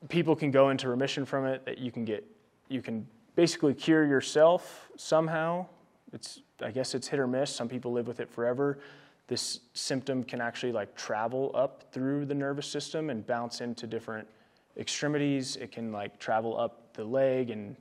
people 0.08 0.36
can 0.36 0.52
go 0.52 0.70
into 0.70 0.88
remission 0.88 1.24
from 1.24 1.46
it. 1.46 1.64
That 1.64 1.78
you 1.78 1.90
can 1.90 2.04
get, 2.04 2.24
you 2.68 2.80
can 2.80 3.08
basically 3.34 3.74
cure 3.74 4.06
yourself 4.06 4.88
somehow. 4.96 5.66
It's, 6.12 6.42
I 6.62 6.70
guess, 6.70 6.94
it's 6.94 7.08
hit 7.08 7.18
or 7.18 7.26
miss. 7.26 7.52
Some 7.52 7.68
people 7.68 7.90
live 7.90 8.06
with 8.06 8.20
it 8.20 8.30
forever. 8.30 8.78
This 9.26 9.60
symptom 9.74 10.22
can 10.22 10.40
actually 10.40 10.70
like 10.70 10.94
travel 10.94 11.50
up 11.54 11.84
through 11.90 12.26
the 12.26 12.34
nervous 12.34 12.68
system 12.68 13.10
and 13.10 13.26
bounce 13.26 13.60
into 13.60 13.88
different 13.88 14.28
extremities. 14.76 15.56
It 15.56 15.72
can 15.72 15.90
like 15.90 16.20
travel 16.20 16.56
up 16.56 16.92
the 16.94 17.04
leg 17.04 17.50
and 17.50 17.74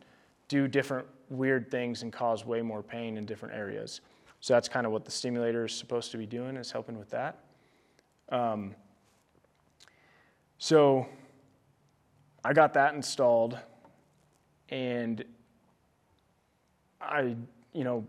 do 0.47 0.67
different 0.67 1.05
weird 1.29 1.69
things 1.69 2.01
and 2.03 2.11
cause 2.11 2.45
way 2.45 2.61
more 2.61 2.81
pain 2.81 3.17
in 3.17 3.25
different 3.25 3.55
areas. 3.55 4.01
So 4.41 4.53
that's 4.53 4.69
kind 4.69 4.85
of 4.85 4.91
what 4.91 5.05
the 5.05 5.11
stimulator 5.11 5.65
is 5.65 5.73
supposed 5.73 6.11
to 6.11 6.17
be 6.17 6.25
doing, 6.25 6.55
is 6.55 6.71
helping 6.71 6.97
with 6.97 7.09
that. 7.09 7.43
Um, 8.29 8.75
so 10.57 11.07
I 12.43 12.53
got 12.53 12.73
that 12.73 12.93
installed, 12.93 13.57
and 14.69 15.23
I, 17.01 17.35
you 17.73 17.83
know, 17.83 18.05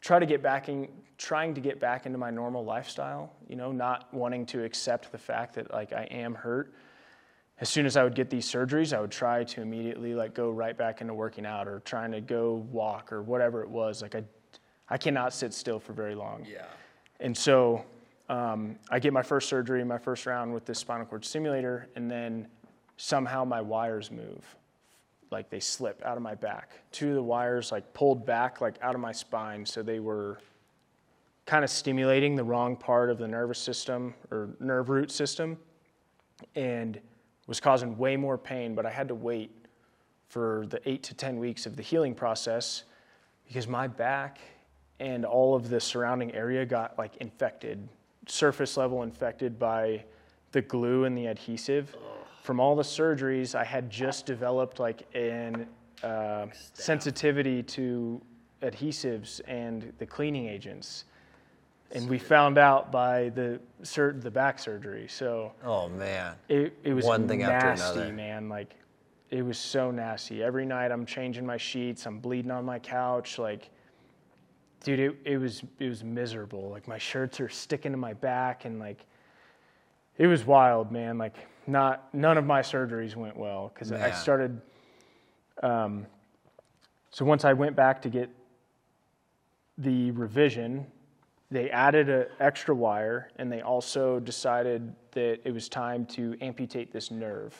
try 0.00 0.18
to 0.18 0.26
get 0.26 0.42
back 0.42 0.68
in, 0.68 0.88
trying 1.16 1.54
to 1.54 1.60
get 1.60 1.80
back 1.80 2.06
into 2.06 2.18
my 2.18 2.30
normal 2.30 2.64
lifestyle. 2.64 3.32
You 3.48 3.56
know, 3.56 3.72
not 3.72 4.12
wanting 4.12 4.46
to 4.46 4.64
accept 4.64 5.10
the 5.12 5.18
fact 5.18 5.54
that 5.54 5.72
like 5.72 5.92
I 5.92 6.04
am 6.04 6.34
hurt. 6.34 6.74
As 7.62 7.68
soon 7.68 7.86
as 7.86 7.96
I 7.96 8.02
would 8.02 8.16
get 8.16 8.28
these 8.28 8.44
surgeries, 8.44 8.92
I 8.92 9.00
would 9.00 9.12
try 9.12 9.44
to 9.44 9.62
immediately 9.62 10.16
like 10.16 10.34
go 10.34 10.50
right 10.50 10.76
back 10.76 11.00
into 11.00 11.14
working 11.14 11.46
out 11.46 11.68
or 11.68 11.78
trying 11.84 12.10
to 12.10 12.20
go 12.20 12.66
walk 12.72 13.12
or 13.12 13.22
whatever 13.22 13.62
it 13.62 13.70
was. 13.70 14.02
Like 14.02 14.16
I, 14.16 14.24
I 14.88 14.98
cannot 14.98 15.32
sit 15.32 15.54
still 15.54 15.78
for 15.78 15.92
very 15.92 16.16
long. 16.16 16.44
Yeah. 16.44 16.64
And 17.20 17.38
so 17.38 17.84
um, 18.28 18.74
I 18.90 18.98
get 18.98 19.12
my 19.12 19.22
first 19.22 19.48
surgery, 19.48 19.84
my 19.84 19.96
first 19.96 20.26
round 20.26 20.52
with 20.52 20.64
this 20.64 20.80
spinal 20.80 21.06
cord 21.06 21.24
stimulator, 21.24 21.88
and 21.94 22.10
then 22.10 22.48
somehow 22.96 23.44
my 23.44 23.60
wires 23.60 24.10
move. 24.10 24.44
Like 25.30 25.48
they 25.48 25.60
slip 25.60 26.02
out 26.04 26.16
of 26.16 26.22
my 26.24 26.34
back. 26.34 26.72
Two 26.90 27.10
of 27.10 27.14
the 27.14 27.22
wires 27.22 27.70
like 27.70 27.94
pulled 27.94 28.26
back 28.26 28.60
like 28.60 28.74
out 28.82 28.96
of 28.96 29.00
my 29.00 29.12
spine, 29.12 29.64
so 29.64 29.84
they 29.84 30.00
were 30.00 30.40
kind 31.46 31.62
of 31.62 31.70
stimulating 31.70 32.34
the 32.34 32.42
wrong 32.42 32.74
part 32.74 33.08
of 33.08 33.18
the 33.18 33.28
nervous 33.28 33.60
system 33.60 34.14
or 34.32 34.48
nerve 34.58 34.88
root 34.88 35.12
system 35.12 35.56
and 36.56 37.00
was 37.46 37.60
causing 37.60 37.96
way 37.98 38.16
more 38.16 38.38
pain, 38.38 38.74
but 38.74 38.86
I 38.86 38.90
had 38.90 39.08
to 39.08 39.14
wait 39.14 39.50
for 40.28 40.64
the 40.68 40.80
eight 40.88 41.02
to 41.04 41.14
10 41.14 41.38
weeks 41.38 41.66
of 41.66 41.76
the 41.76 41.82
healing 41.82 42.14
process 42.14 42.84
because 43.46 43.68
my 43.68 43.86
back 43.86 44.38
and 45.00 45.24
all 45.24 45.54
of 45.54 45.68
the 45.68 45.80
surrounding 45.80 46.32
area 46.34 46.64
got 46.64 46.96
like 46.96 47.16
infected, 47.16 47.88
surface 48.26 48.76
level 48.76 49.02
infected 49.02 49.58
by 49.58 50.04
the 50.52 50.62
glue 50.62 51.04
and 51.04 51.18
the 51.18 51.26
adhesive. 51.26 51.94
From 52.42 52.60
all 52.60 52.76
the 52.76 52.82
surgeries, 52.82 53.54
I 53.54 53.64
had 53.64 53.90
just 53.90 54.26
developed 54.26 54.78
like 54.78 55.02
an 55.14 55.66
uh, 56.02 56.46
sensitivity 56.72 57.62
to 57.62 58.20
adhesives 58.62 59.40
and 59.46 59.92
the 59.98 60.06
cleaning 60.06 60.46
agents. 60.46 61.04
And 61.94 62.08
we 62.08 62.18
found 62.18 62.56
out 62.58 62.90
by 62.90 63.28
the 63.30 63.60
sur- 63.82 64.12
the 64.14 64.30
back 64.30 64.58
surgery. 64.58 65.06
So 65.08 65.52
Oh 65.64 65.88
man. 65.90 66.34
it, 66.48 66.74
it 66.82 66.94
was 66.94 67.04
One 67.04 67.28
thing 67.28 67.42
after 67.42 67.66
nasty, 67.68 67.98
another. 68.00 68.12
man. 68.14 68.48
Like 68.48 68.74
it 69.30 69.42
was 69.42 69.58
so 69.58 69.90
nasty. 69.90 70.42
Every 70.42 70.64
night 70.64 70.90
I'm 70.90 71.04
changing 71.06 71.44
my 71.46 71.56
sheets. 71.56 72.06
I'm 72.06 72.18
bleeding 72.18 72.50
on 72.50 72.64
my 72.64 72.78
couch. 72.78 73.38
Like, 73.38 73.68
dude, 74.84 75.00
it, 75.00 75.16
it 75.24 75.36
was 75.38 75.62
it 75.78 75.88
was 75.88 76.02
miserable. 76.02 76.70
Like 76.70 76.88
my 76.88 76.98
shirts 76.98 77.40
are 77.40 77.48
sticking 77.48 77.92
to 77.92 77.98
my 77.98 78.14
back, 78.14 78.64
and 78.64 78.78
like 78.78 79.04
it 80.18 80.26
was 80.26 80.44
wild, 80.46 80.90
man. 80.92 81.18
Like 81.18 81.36
not 81.66 82.12
none 82.14 82.38
of 82.38 82.44
my 82.46 82.60
surgeries 82.60 83.16
went 83.16 83.36
well 83.36 83.70
because 83.74 83.92
I 83.92 84.10
started. 84.12 84.60
Um, 85.62 86.06
so 87.10 87.24
once 87.26 87.44
I 87.44 87.52
went 87.52 87.76
back 87.76 88.00
to 88.02 88.08
get 88.08 88.30
the 89.78 90.10
revision, 90.12 90.86
they 91.52 91.70
added 91.70 92.08
an 92.08 92.26
extra 92.40 92.74
wire, 92.74 93.30
and 93.36 93.52
they 93.52 93.60
also 93.60 94.18
decided 94.18 94.94
that 95.12 95.40
it 95.44 95.52
was 95.52 95.68
time 95.68 96.06
to 96.06 96.34
amputate 96.40 96.92
this 96.92 97.10
nerve. 97.10 97.54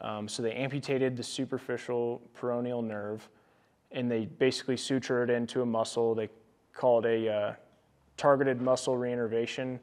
Um, 0.00 0.28
so 0.28 0.42
they 0.42 0.52
amputated 0.52 1.16
the 1.16 1.22
superficial 1.22 2.20
peroneal 2.38 2.84
nerve, 2.84 3.26
and 3.90 4.10
they 4.10 4.26
basically 4.26 4.76
suture 4.76 5.22
it 5.22 5.30
into 5.30 5.62
a 5.62 5.66
muscle. 5.66 6.14
They 6.14 6.28
call 6.74 7.04
it 7.04 7.06
a 7.06 7.32
uh, 7.32 7.54
targeted 8.18 8.60
muscle 8.60 8.94
reinnervation. 8.94 9.78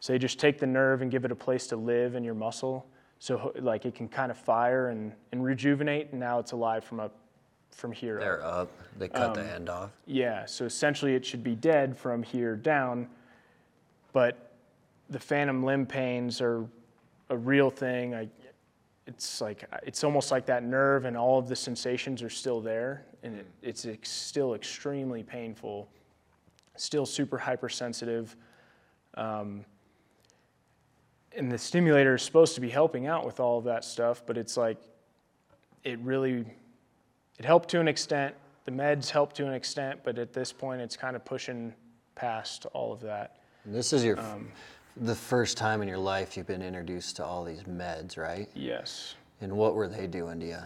So 0.00 0.12
they 0.12 0.18
just 0.18 0.40
take 0.40 0.58
the 0.58 0.66
nerve 0.66 1.02
and 1.02 1.10
give 1.10 1.24
it 1.24 1.30
a 1.30 1.36
place 1.36 1.68
to 1.68 1.76
live 1.76 2.16
in 2.16 2.24
your 2.24 2.34
muscle, 2.34 2.86
so 3.20 3.52
like 3.60 3.84
it 3.84 3.94
can 3.94 4.08
kind 4.08 4.32
of 4.32 4.38
fire 4.38 4.88
and, 4.88 5.12
and 5.30 5.44
rejuvenate. 5.44 6.08
And 6.10 6.18
now 6.18 6.40
it's 6.40 6.52
alive 6.52 6.82
from 6.82 6.98
up 6.98 7.14
from 7.72 7.92
here 7.92 8.16
up. 8.16 8.20
They're 8.20 8.44
up. 8.44 8.70
They 8.98 9.08
cut 9.08 9.34
the 9.34 9.40
Um, 9.42 9.46
end 9.46 9.68
off. 9.68 9.90
Yeah, 10.06 10.44
so 10.46 10.64
essentially 10.64 11.14
it 11.14 11.24
should 11.24 11.42
be 11.42 11.54
dead 11.54 11.96
from 11.96 12.22
here 12.22 12.56
down, 12.56 13.08
but 14.12 14.52
the 15.08 15.18
phantom 15.18 15.62
limb 15.64 15.86
pains 15.86 16.40
are 16.40 16.66
a 17.30 17.36
real 17.36 17.70
thing. 17.70 18.14
I, 18.14 18.28
it's 19.06 19.40
like 19.40 19.64
it's 19.82 20.04
almost 20.04 20.30
like 20.30 20.46
that 20.46 20.62
nerve, 20.62 21.04
and 21.04 21.16
all 21.16 21.38
of 21.38 21.48
the 21.48 21.56
sensations 21.56 22.22
are 22.22 22.30
still 22.30 22.60
there, 22.60 23.06
and 23.22 23.36
it, 23.36 23.46
it's 23.62 23.86
ex- 23.86 24.10
still 24.10 24.54
extremely 24.54 25.22
painful, 25.22 25.88
still 26.76 27.06
super 27.06 27.38
hypersensitive. 27.38 28.36
Um, 29.14 29.64
and 31.36 31.50
the 31.50 31.58
stimulator 31.58 32.16
is 32.16 32.22
supposed 32.22 32.54
to 32.56 32.60
be 32.60 32.68
helping 32.68 33.06
out 33.06 33.24
with 33.24 33.40
all 33.40 33.58
of 33.58 33.64
that 33.64 33.84
stuff, 33.84 34.22
but 34.26 34.36
it's 34.36 34.56
like 34.56 34.78
it 35.84 35.98
really 36.00 36.44
it 37.40 37.46
helped 37.46 37.70
to 37.70 37.80
an 37.80 37.88
extent. 37.88 38.34
The 38.66 38.70
meds 38.70 39.08
helped 39.08 39.34
to 39.36 39.46
an 39.46 39.54
extent, 39.54 40.00
but 40.04 40.18
at 40.18 40.34
this 40.34 40.52
point, 40.52 40.82
it's 40.82 40.94
kind 40.94 41.16
of 41.16 41.24
pushing 41.24 41.72
past 42.14 42.66
all 42.74 42.92
of 42.92 43.00
that. 43.00 43.38
And 43.64 43.74
this 43.74 43.94
is 43.94 44.04
your 44.04 44.20
Um, 44.20 44.52
the 44.94 45.14
first 45.14 45.56
time 45.56 45.80
in 45.80 45.88
your 45.88 45.96
life 45.96 46.36
you've 46.36 46.46
been 46.46 46.60
introduced 46.60 47.16
to 47.16 47.24
all 47.24 47.42
these 47.42 47.62
meds, 47.62 48.18
right? 48.18 48.46
Yes, 48.54 49.14
And 49.40 49.56
what 49.56 49.74
were 49.74 49.88
they 49.88 50.06
doing 50.06 50.38
to 50.40 50.46
you? 50.46 50.58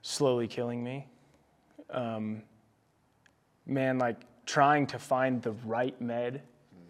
slowly 0.00 0.48
killing 0.48 0.82
me. 0.82 1.06
Um, 1.90 2.42
man, 3.66 3.98
like 3.98 4.16
trying 4.46 4.86
to 4.86 4.98
find 4.98 5.42
the 5.42 5.52
right 5.66 6.00
med 6.00 6.40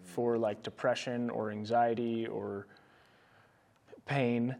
for 0.05 0.37
like 0.37 0.63
depression 0.63 1.29
or 1.29 1.51
anxiety 1.51 2.25
or 2.25 2.67
pain, 4.05 4.55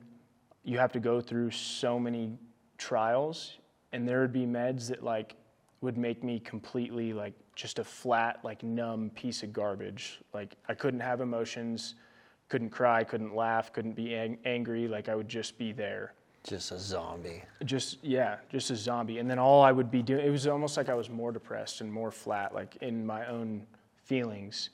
you 0.63 0.77
have 0.77 0.91
to 0.93 0.99
go 0.99 1.21
through 1.21 1.51
so 1.51 1.99
many 1.99 2.31
trials, 2.77 3.57
and 3.91 4.07
there 4.07 4.21
would 4.21 4.33
be 4.33 4.45
meds 4.45 4.87
that 4.87 5.03
like 5.03 5.35
would 5.81 5.97
make 5.97 6.23
me 6.23 6.39
completely 6.39 7.13
like 7.13 7.33
just 7.55 7.79
a 7.79 7.83
flat, 7.83 8.39
like 8.43 8.63
numb 8.63 9.09
piece 9.15 9.43
of 9.43 9.51
garbage. 9.51 10.21
Like 10.33 10.55
I 10.69 10.73
couldn't 10.73 10.99
have 10.99 11.21
emotions, 11.21 11.95
couldn't 12.49 12.69
cry, 12.69 13.03
couldn't 13.03 13.35
laugh, 13.35 13.73
couldn't 13.73 13.93
be 13.95 14.15
ang- 14.15 14.37
angry. 14.45 14.87
Like 14.87 15.09
I 15.09 15.15
would 15.15 15.27
just 15.29 15.57
be 15.57 15.71
there 15.71 16.13
Just 16.43 16.71
a 16.71 16.79
zombie. 16.79 17.43
just 17.65 17.97
yeah 18.03 18.37
just 18.51 18.69
a 18.71 18.75
zombie 18.75 19.19
and 19.19 19.29
then 19.29 19.37
all 19.39 19.61
i 19.61 19.71
would 19.71 19.91
be 19.91 20.01
doing 20.01 20.25
it 20.25 20.29
was 20.31 20.47
almost 20.47 20.75
like 20.77 20.89
i 20.89 20.93
was 20.95 21.07
more 21.09 21.31
depressed 21.31 21.81
and 21.81 21.91
more 21.93 22.09
flat 22.11 22.53
like 22.55 22.77
in 22.81 23.05
my 23.05 23.25
own 23.27 23.65
feelings 24.05 24.69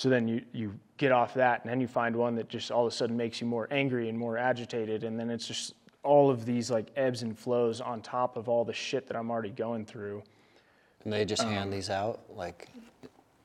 so 0.00 0.08
then 0.08 0.26
you 0.26 0.40
you 0.54 0.74
get 0.96 1.12
off 1.12 1.34
that 1.34 1.60
and 1.60 1.70
then 1.70 1.78
you 1.78 1.86
find 1.86 2.16
one 2.16 2.34
that 2.34 2.48
just 2.48 2.70
all 2.70 2.86
of 2.86 2.90
a 2.90 2.96
sudden 2.96 3.14
makes 3.18 3.38
you 3.38 3.46
more 3.46 3.68
angry 3.70 4.08
and 4.08 4.18
more 4.18 4.38
agitated 4.38 5.04
and 5.04 5.20
then 5.20 5.28
it's 5.28 5.46
just 5.46 5.74
all 6.02 6.30
of 6.30 6.46
these 6.46 6.70
like 6.70 6.86
ebbs 6.96 7.20
and 7.20 7.38
flows 7.38 7.82
on 7.82 8.00
top 8.00 8.38
of 8.38 8.48
all 8.48 8.64
the 8.64 8.72
shit 8.72 9.06
that 9.06 9.14
I'm 9.14 9.30
already 9.30 9.50
going 9.50 9.84
through. 9.84 10.22
And 11.04 11.12
they 11.12 11.26
just 11.26 11.42
hand 11.42 11.64
um, 11.64 11.70
these 11.70 11.90
out 11.90 12.20
like, 12.34 12.68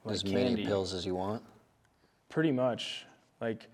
as 0.09 0.23
many 0.23 0.65
pills 0.65 0.93
as 0.93 1.05
you 1.05 1.13
want. 1.13 1.43
Pretty 2.29 2.53
much. 2.53 3.05
Like 3.41 3.67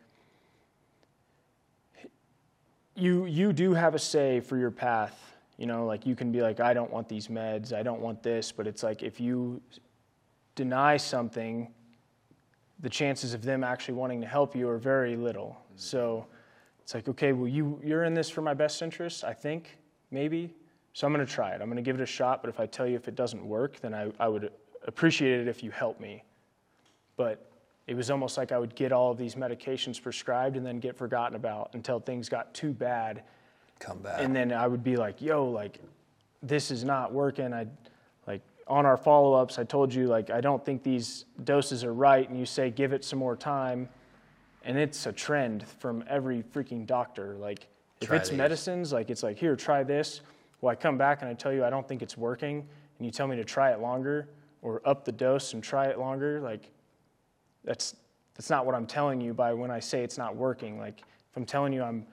you 2.95 3.25
you 3.25 3.53
do 3.53 3.75
have 3.75 3.93
a 3.93 3.99
say 3.99 4.39
for 4.39 4.57
your 4.57 4.71
path. 4.71 5.35
You 5.59 5.67
know, 5.67 5.85
like 5.85 6.07
you 6.07 6.15
can 6.15 6.31
be 6.31 6.41
like, 6.41 6.59
I 6.59 6.73
don't 6.73 6.89
want 6.89 7.07
these 7.07 7.27
meds, 7.27 7.73
I 7.73 7.83
don't 7.83 8.01
want 8.01 8.23
this, 8.23 8.51
but 8.51 8.65
it's 8.65 8.81
like 8.81 9.03
if 9.03 9.19
you 9.19 9.61
deny 10.55 10.97
something, 10.97 11.71
the 12.81 12.89
chances 12.89 13.33
of 13.33 13.43
them 13.43 13.63
actually 13.63 13.93
wanting 13.93 14.21
to 14.21 14.27
help 14.27 14.55
you 14.55 14.67
are 14.67 14.77
very 14.77 15.15
little. 15.15 15.57
Mm-hmm. 15.65 15.77
So 15.77 16.25
it's 16.81 16.93
like, 16.93 17.07
okay, 17.07 17.31
well 17.33 17.47
you 17.47 17.79
you're 17.83 18.03
in 18.03 18.13
this 18.13 18.29
for 18.29 18.41
my 18.41 18.53
best 18.53 18.81
interest, 18.81 19.23
I 19.23 19.33
think, 19.33 19.77
maybe. 20.09 20.53
So 20.93 21.07
I'm 21.07 21.13
gonna 21.13 21.25
try 21.25 21.51
it. 21.51 21.61
I'm 21.61 21.69
gonna 21.69 21.81
give 21.81 21.95
it 21.95 22.01
a 22.01 22.07
shot, 22.07 22.41
but 22.41 22.49
if 22.49 22.59
I 22.59 22.65
tell 22.65 22.87
you 22.87 22.95
if 22.95 23.07
it 23.07 23.15
doesn't 23.15 23.45
work, 23.45 23.79
then 23.79 23.93
I, 23.93 24.11
I 24.19 24.27
would 24.27 24.51
appreciate 24.85 25.39
it 25.39 25.47
if 25.47 25.63
you 25.63 25.71
help 25.71 25.99
me. 25.99 26.23
But 27.15 27.51
it 27.87 27.95
was 27.95 28.09
almost 28.09 28.37
like 28.37 28.51
I 28.51 28.57
would 28.57 28.75
get 28.75 28.91
all 28.91 29.11
of 29.11 29.17
these 29.17 29.35
medications 29.35 30.01
prescribed 30.01 30.55
and 30.55 30.65
then 30.65 30.79
get 30.79 30.95
forgotten 30.95 31.35
about 31.35 31.71
until 31.73 31.99
things 31.99 32.29
got 32.29 32.53
too 32.53 32.71
bad. 32.71 33.23
Come 33.79 33.99
back. 33.99 34.21
And 34.21 34.35
then 34.35 34.53
I 34.53 34.67
would 34.67 34.83
be 34.83 34.95
like, 34.95 35.21
yo, 35.21 35.45
like, 35.45 35.79
this 36.43 36.71
is 36.71 36.83
not 36.83 37.11
working. 37.11 37.53
I, 37.53 37.67
on 38.72 38.85
our 38.85 38.98
follow 38.98 39.34
ups, 39.34 39.60
I 39.60 39.64
told 39.64 39.93
you, 39.93 40.07
like, 40.07 40.30
I 40.30 40.41
don't 40.41 40.64
think 40.64 40.81
these 40.81 41.26
doses 41.43 41.84
are 41.84 41.93
right. 41.93 42.27
And 42.27 42.39
you 42.39 42.45
say, 42.45 42.72
give 42.72 42.93
it 42.93 43.03
some 43.03 43.19
more 43.19 43.35
time. 43.35 43.89
And 44.64 44.77
it's 44.77 45.06
a 45.06 45.11
trend 45.11 45.68
from 45.68 46.03
every 46.07 46.41
freaking 46.41 46.88
doctor. 46.88 47.35
Like, 47.35 47.68
if 47.99 48.07
Try 48.07 48.18
it's 48.18 48.30
these. 48.30 48.38
medicines, 48.38 48.93
like, 48.93 49.10
it's 49.10 49.23
like, 49.23 49.38
here, 49.38 49.56
try 49.56 49.84
this. 49.84 50.22
Well, 50.61 50.72
I 50.72 50.76
come 50.76 50.98
back 50.98 51.22
and 51.22 51.30
I 51.30 51.34
tell 51.34 51.52
you, 51.52 51.65
I 51.65 51.69
don't 51.69 51.88
think 51.88 52.02
it's 52.02 52.18
working. 52.18 52.65
And 52.98 53.06
you 53.06 53.11
tell 53.11 53.27
me 53.27 53.35
to 53.35 53.43
try 53.43 53.72
it 53.72 53.80
longer 53.80 54.30
or 54.61 54.81
up 54.85 55.06
the 55.06 55.11
dose 55.11 55.53
and 55.53 55.64
try 55.64 55.88
it 55.88 55.99
longer. 55.99 56.39
Like, 56.39 56.69
that's 57.64 57.95
that's 58.35 58.49
not 58.49 58.65
what 58.65 58.76
I'm 58.76 58.88
telling 58.88 59.22
you 59.22 59.34
by 59.34 59.53
when 59.53 59.72
I 59.72 59.80
say 59.80 60.03
it's 60.03 60.18
not 60.18 60.35
working. 60.35 60.80
Like 60.80 60.99
if 60.99 61.38
I'm 61.38 61.45
telling 61.45 61.73
you 61.73 61.84
I'm 61.84 62.06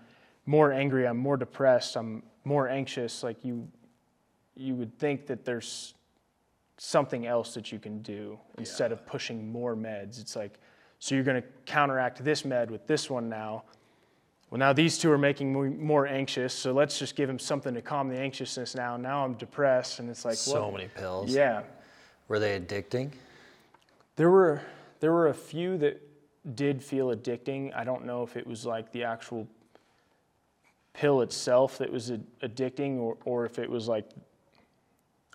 more 0.47 0.73
angry, 0.73 1.07
I'm 1.07 1.17
more 1.17 1.37
depressed, 1.37 1.97
I'm 1.97 2.23
more 2.45 2.69
anxious, 2.69 3.23
like 3.23 3.45
you 3.45 3.69
you 4.57 4.75
would 4.75 4.99
think 4.99 5.27
that 5.27 5.45
there's 5.45 5.95
something 6.79 7.27
else 7.27 7.53
that 7.55 7.71
you 7.71 7.79
can 7.79 8.01
do 8.03 8.39
instead 8.57 8.93
of 8.93 9.05
pushing 9.05 9.51
more 9.51 9.77
meds. 9.77 10.21
It's 10.21 10.37
like 10.37 10.59
so 10.99 11.15
you're 11.15 11.25
going 11.25 11.41
to 11.41 11.49
counteract 11.67 12.25
this 12.25 12.45
med 12.45 12.71
with 12.71 12.87
this 12.87 13.09
one 13.09 13.29
now. 13.29 13.65
Well, 14.51 14.59
now 14.59 14.73
these 14.73 14.99
two 14.99 15.11
are 15.11 15.19
making 15.19 15.53
me 15.53 15.69
more 15.69 16.07
anxious, 16.07 16.55
so 16.55 16.73
let's 16.73 16.99
just 16.99 17.15
give 17.15 17.29
him 17.29 17.39
something 17.39 17.75
to 17.75 17.83
calm 17.83 18.09
the 18.09 18.19
anxiousness 18.19 18.75
now. 18.75 18.97
Now 18.97 19.25
I'm 19.25 19.35
depressed, 19.35 19.99
and 19.99 20.09
it's 20.09 20.25
like 20.25 20.37
so 20.37 20.65
what? 20.65 20.79
many 20.79 20.89
pills. 20.89 21.35
Yeah, 21.35 21.63
Were 22.29 22.39
they 22.39 22.59
addicting? 22.59 23.11
There 24.17 24.31
were 24.31 24.63
there 25.01 25.13
were 25.13 25.29
a 25.29 25.35
few 25.35 25.77
that 25.79 26.03
did 26.57 26.83
feel 26.83 27.09
addicting. 27.09 27.77
I 27.77 27.85
don't 27.85 28.07
know 28.07 28.23
if 28.23 28.37
it 28.37 28.47
was 28.47 28.65
like 28.65 28.91
the 28.91 29.05
actual 29.05 29.47
pill 30.95 31.21
itself 31.21 31.79
that 31.79 31.93
was 31.93 32.11
addicting, 32.43 32.99
or 32.99 33.19
or 33.25 33.45
if 33.45 33.59
it 33.59 33.69
was 33.69 33.87
like. 33.87 34.07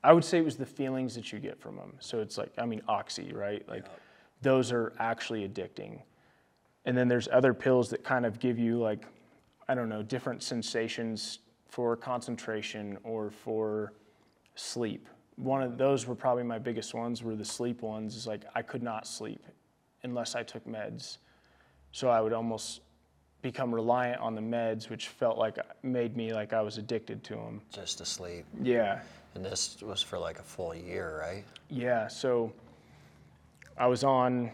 I 0.04 0.12
would 0.12 0.26
say 0.26 0.38
it 0.38 0.46
was 0.46 0.58
the 0.58 0.66
feelings 0.66 1.16
that 1.16 1.32
you 1.32 1.40
get 1.40 1.60
from 1.60 1.76
them. 1.76 1.94
So 2.00 2.20
it's 2.20 2.38
like 2.38 2.52
I 2.58 2.66
mean 2.66 2.82
oxy, 2.88 3.32
right? 3.34 3.68
Like 3.68 3.86
those 4.42 4.72
are 4.72 4.94
actually 5.00 5.48
addicting. 5.48 6.02
And 6.86 6.98
then 6.98 7.08
there's 7.08 7.30
other 7.32 7.54
pills 7.54 7.90
that 7.92 8.04
kind 8.04 8.26
of 8.26 8.40
give 8.40 8.60
you 8.60 8.80
like 8.80 9.06
I 9.68 9.76
don't 9.76 9.90
know 9.90 10.04
different 10.04 10.44
sensations 10.44 11.40
for 11.70 11.96
concentration 11.96 12.98
or 13.04 13.32
for 13.32 13.94
sleep. 14.56 15.08
One 15.38 15.64
of 15.64 15.78
those 15.78 16.06
were 16.06 16.16
probably 16.16 16.44
my 16.44 16.60
biggest 16.60 16.94
ones 16.94 17.24
were 17.24 17.36
the 17.36 17.46
sleep 17.46 17.82
ones. 17.82 18.16
Is 18.16 18.28
like 18.28 18.44
I 18.54 18.62
could 18.62 18.84
not 18.84 19.08
sleep 19.08 19.44
unless 20.04 20.36
I 20.36 20.44
took 20.44 20.66
meds. 20.68 21.18
So 21.92 22.10
I 22.10 22.22
would 22.22 22.34
almost 22.34 22.82
become 23.42 23.74
reliant 23.74 24.20
on 24.20 24.36
the 24.36 24.42
meds, 24.42 24.90
which 24.90 25.10
felt 25.10 25.38
like 25.38 25.60
uh, 25.60 25.64
made 25.84 26.18
me 26.18 26.34
like 26.34 26.54
I 26.54 26.62
was 26.62 26.78
addicted 26.78 27.24
to 27.26 27.36
them. 27.36 27.62
Just 27.72 28.00
to 28.00 28.06
sleep. 28.06 28.46
Yeah. 28.62 29.02
And 29.36 29.44
this 29.44 29.82
was 29.82 30.02
for 30.02 30.20
like 30.20 30.40
a 30.40 30.44
full 30.44 30.76
year, 30.76 31.20
right? 31.20 31.44
Yeah, 31.70 32.08
so 32.08 32.54
I 33.78 33.88
was 33.88 34.04
on 34.04 34.52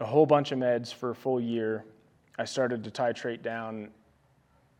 a 0.00 0.06
whole 0.06 0.26
bunch 0.26 0.52
of 0.52 0.58
meds 0.58 0.92
for 0.92 1.10
a 1.10 1.14
full 1.14 1.40
year. 1.40 1.84
I 2.38 2.44
started 2.44 2.84
to 2.84 2.90
titrate 2.90 3.42
down, 3.42 3.90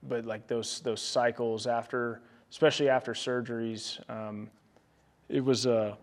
but 0.02 0.24
like 0.24 0.47
those 0.47 0.81
those 0.81 1.01
cycles 1.01 1.66
after, 1.66 2.20
especially 2.51 2.89
after 2.89 3.12
surgeries, 3.12 3.98
um, 4.10 4.51
it 5.28 5.44
was 5.44 5.66
uh, 5.66 5.94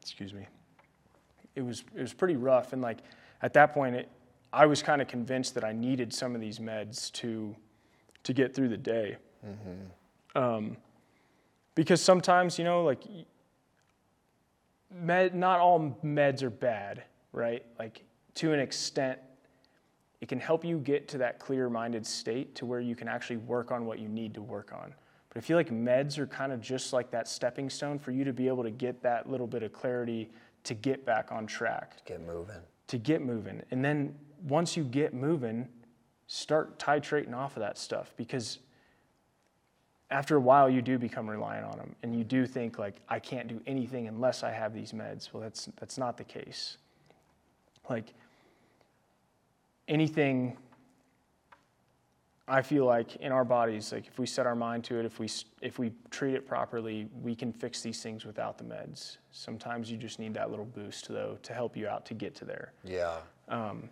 excuse 0.00 0.32
me, 0.32 0.46
it 1.54 1.62
was 1.62 1.84
it 1.94 2.00
was 2.00 2.12
pretty 2.12 2.36
rough. 2.36 2.72
And 2.72 2.82
like 2.82 2.98
at 3.42 3.52
that 3.54 3.72
point, 3.72 3.94
it, 3.96 4.08
I 4.52 4.66
was 4.66 4.82
kind 4.82 5.00
of 5.02 5.08
convinced 5.08 5.54
that 5.54 5.64
I 5.64 5.72
needed 5.72 6.12
some 6.12 6.34
of 6.34 6.40
these 6.40 6.58
meds 6.58 7.10
to 7.12 7.54
to 8.24 8.32
get 8.32 8.54
through 8.54 8.68
the 8.68 8.76
day. 8.76 9.16
Um, 10.34 10.76
because 11.74 12.00
sometimes 12.00 12.58
you 12.58 12.64
know 12.64 12.82
like 12.84 13.02
med, 14.90 15.34
not 15.34 15.60
all 15.60 15.98
meds 16.04 16.42
are 16.42 16.50
bad, 16.50 17.04
right? 17.32 17.64
Like 17.78 18.04
to 18.36 18.52
an 18.52 18.60
extent, 18.60 19.18
it 20.20 20.28
can 20.28 20.40
help 20.40 20.64
you 20.64 20.78
get 20.78 21.08
to 21.08 21.18
that 21.18 21.38
clear-minded 21.38 22.06
state 22.06 22.54
to 22.56 22.66
where 22.66 22.80
you 22.80 22.94
can 22.96 23.08
actually 23.08 23.36
work 23.38 23.70
on 23.70 23.86
what 23.86 23.98
you 23.98 24.08
need 24.08 24.34
to 24.34 24.42
work 24.42 24.72
on. 24.72 24.94
But 25.28 25.38
I 25.38 25.40
feel 25.40 25.56
like 25.56 25.70
meds 25.70 26.18
are 26.18 26.26
kind 26.26 26.52
of 26.52 26.60
just 26.60 26.92
like 26.92 27.10
that 27.10 27.28
stepping 27.28 27.68
stone 27.68 27.98
for 27.98 28.12
you 28.12 28.24
to 28.24 28.32
be 28.32 28.48
able 28.48 28.62
to 28.62 28.70
get 28.70 29.02
that 29.02 29.28
little 29.28 29.46
bit 29.46 29.62
of 29.62 29.72
clarity 29.72 30.30
to 30.62 30.74
get 30.74 31.04
back 31.04 31.30
on 31.30 31.46
track, 31.46 31.98
To 31.98 32.04
Get 32.04 32.20
moving. 32.26 32.56
to 32.86 32.98
get 32.98 33.20
moving. 33.20 33.62
And 33.70 33.84
then 33.84 34.14
once 34.48 34.76
you 34.76 34.84
get 34.84 35.12
moving, 35.12 35.68
start 36.26 36.78
titrating 36.78 37.34
off 37.34 37.56
of 37.56 37.60
that 37.60 37.76
stuff 37.76 38.14
because 38.16 38.60
after 40.14 40.36
a 40.36 40.40
while 40.40 40.70
you 40.70 40.80
do 40.80 40.96
become 40.96 41.28
reliant 41.28 41.66
on 41.66 41.76
them 41.76 41.96
and 42.04 42.16
you 42.16 42.22
do 42.22 42.46
think 42.46 42.78
like 42.78 42.94
I 43.08 43.18
can't 43.18 43.48
do 43.48 43.60
anything 43.66 44.06
unless 44.06 44.44
I 44.44 44.52
have 44.52 44.72
these 44.72 44.92
meds. 44.92 45.32
Well, 45.32 45.42
that's 45.42 45.68
that's 45.80 45.98
not 45.98 46.16
the 46.16 46.22
case. 46.22 46.78
Like 47.90 48.14
anything 49.88 50.56
I 52.46 52.62
feel 52.62 52.84
like 52.84 53.16
in 53.16 53.32
our 53.32 53.44
bodies 53.44 53.90
like 53.90 54.06
if 54.06 54.18
we 54.20 54.26
set 54.26 54.46
our 54.46 54.54
mind 54.54 54.84
to 54.84 55.00
it, 55.00 55.04
if 55.04 55.18
we 55.18 55.28
if 55.60 55.80
we 55.80 55.90
treat 56.10 56.34
it 56.36 56.46
properly, 56.46 57.08
we 57.20 57.34
can 57.34 57.52
fix 57.52 57.82
these 57.82 58.00
things 58.00 58.24
without 58.24 58.56
the 58.56 58.64
meds. 58.64 59.16
Sometimes 59.32 59.90
you 59.90 59.96
just 59.96 60.20
need 60.20 60.32
that 60.34 60.48
little 60.48 60.64
boost 60.64 61.08
though 61.08 61.38
to 61.42 61.52
help 61.52 61.76
you 61.76 61.88
out 61.88 62.06
to 62.06 62.14
get 62.14 62.36
to 62.36 62.44
there. 62.44 62.72
Yeah. 62.84 63.16
Um, 63.48 63.88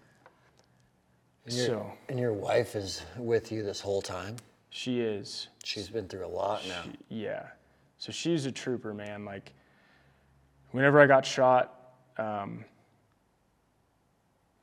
And 1.47 1.53
so 1.53 1.93
and 2.09 2.17
your 2.17 2.33
wife 2.33 2.77
is 2.77 3.03
with 3.19 3.51
you 3.51 3.65
this 3.65 3.81
whole 3.81 4.03
time? 4.03 4.37
She 4.75 5.01
is 5.01 5.49
She's 5.63 5.89
been 5.91 6.09
through 6.09 6.27
a 6.27 6.29
lot 6.29 6.67
now. 6.67 6.83
She- 6.85 7.17
yeah. 7.21 7.47
So 7.99 8.11
she's 8.11 8.47
a 8.47 8.53
trooper, 8.53 8.95
man. 8.95 9.25
Like, 9.25 9.53
whenever 10.71 10.99
I 10.99 11.07
got 11.07 11.25
shot, 11.25 11.93
um, 12.17 12.65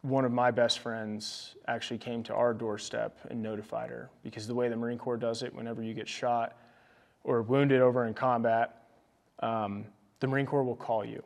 one 0.01 0.25
of 0.25 0.31
my 0.31 0.49
best 0.49 0.79
friends 0.79 1.55
actually 1.67 1.99
came 1.99 2.23
to 2.23 2.33
our 2.33 2.53
doorstep 2.53 3.17
and 3.29 3.41
notified 3.41 3.89
her 3.91 4.09
because 4.23 4.47
the 4.47 4.55
way 4.55 4.67
the 4.67 4.75
Marine 4.75 4.97
Corps 4.97 5.15
does 5.17 5.43
it, 5.43 5.53
whenever 5.53 5.83
you 5.83 5.93
get 5.93 6.07
shot 6.07 6.57
or 7.23 7.43
wounded 7.43 7.81
over 7.81 8.05
in 8.05 8.13
combat, 8.13 8.87
um, 9.39 9.85
the 10.19 10.27
Marine 10.27 10.45
Corps 10.45 10.63
will 10.63 10.75
call 10.75 11.05
you. 11.05 11.21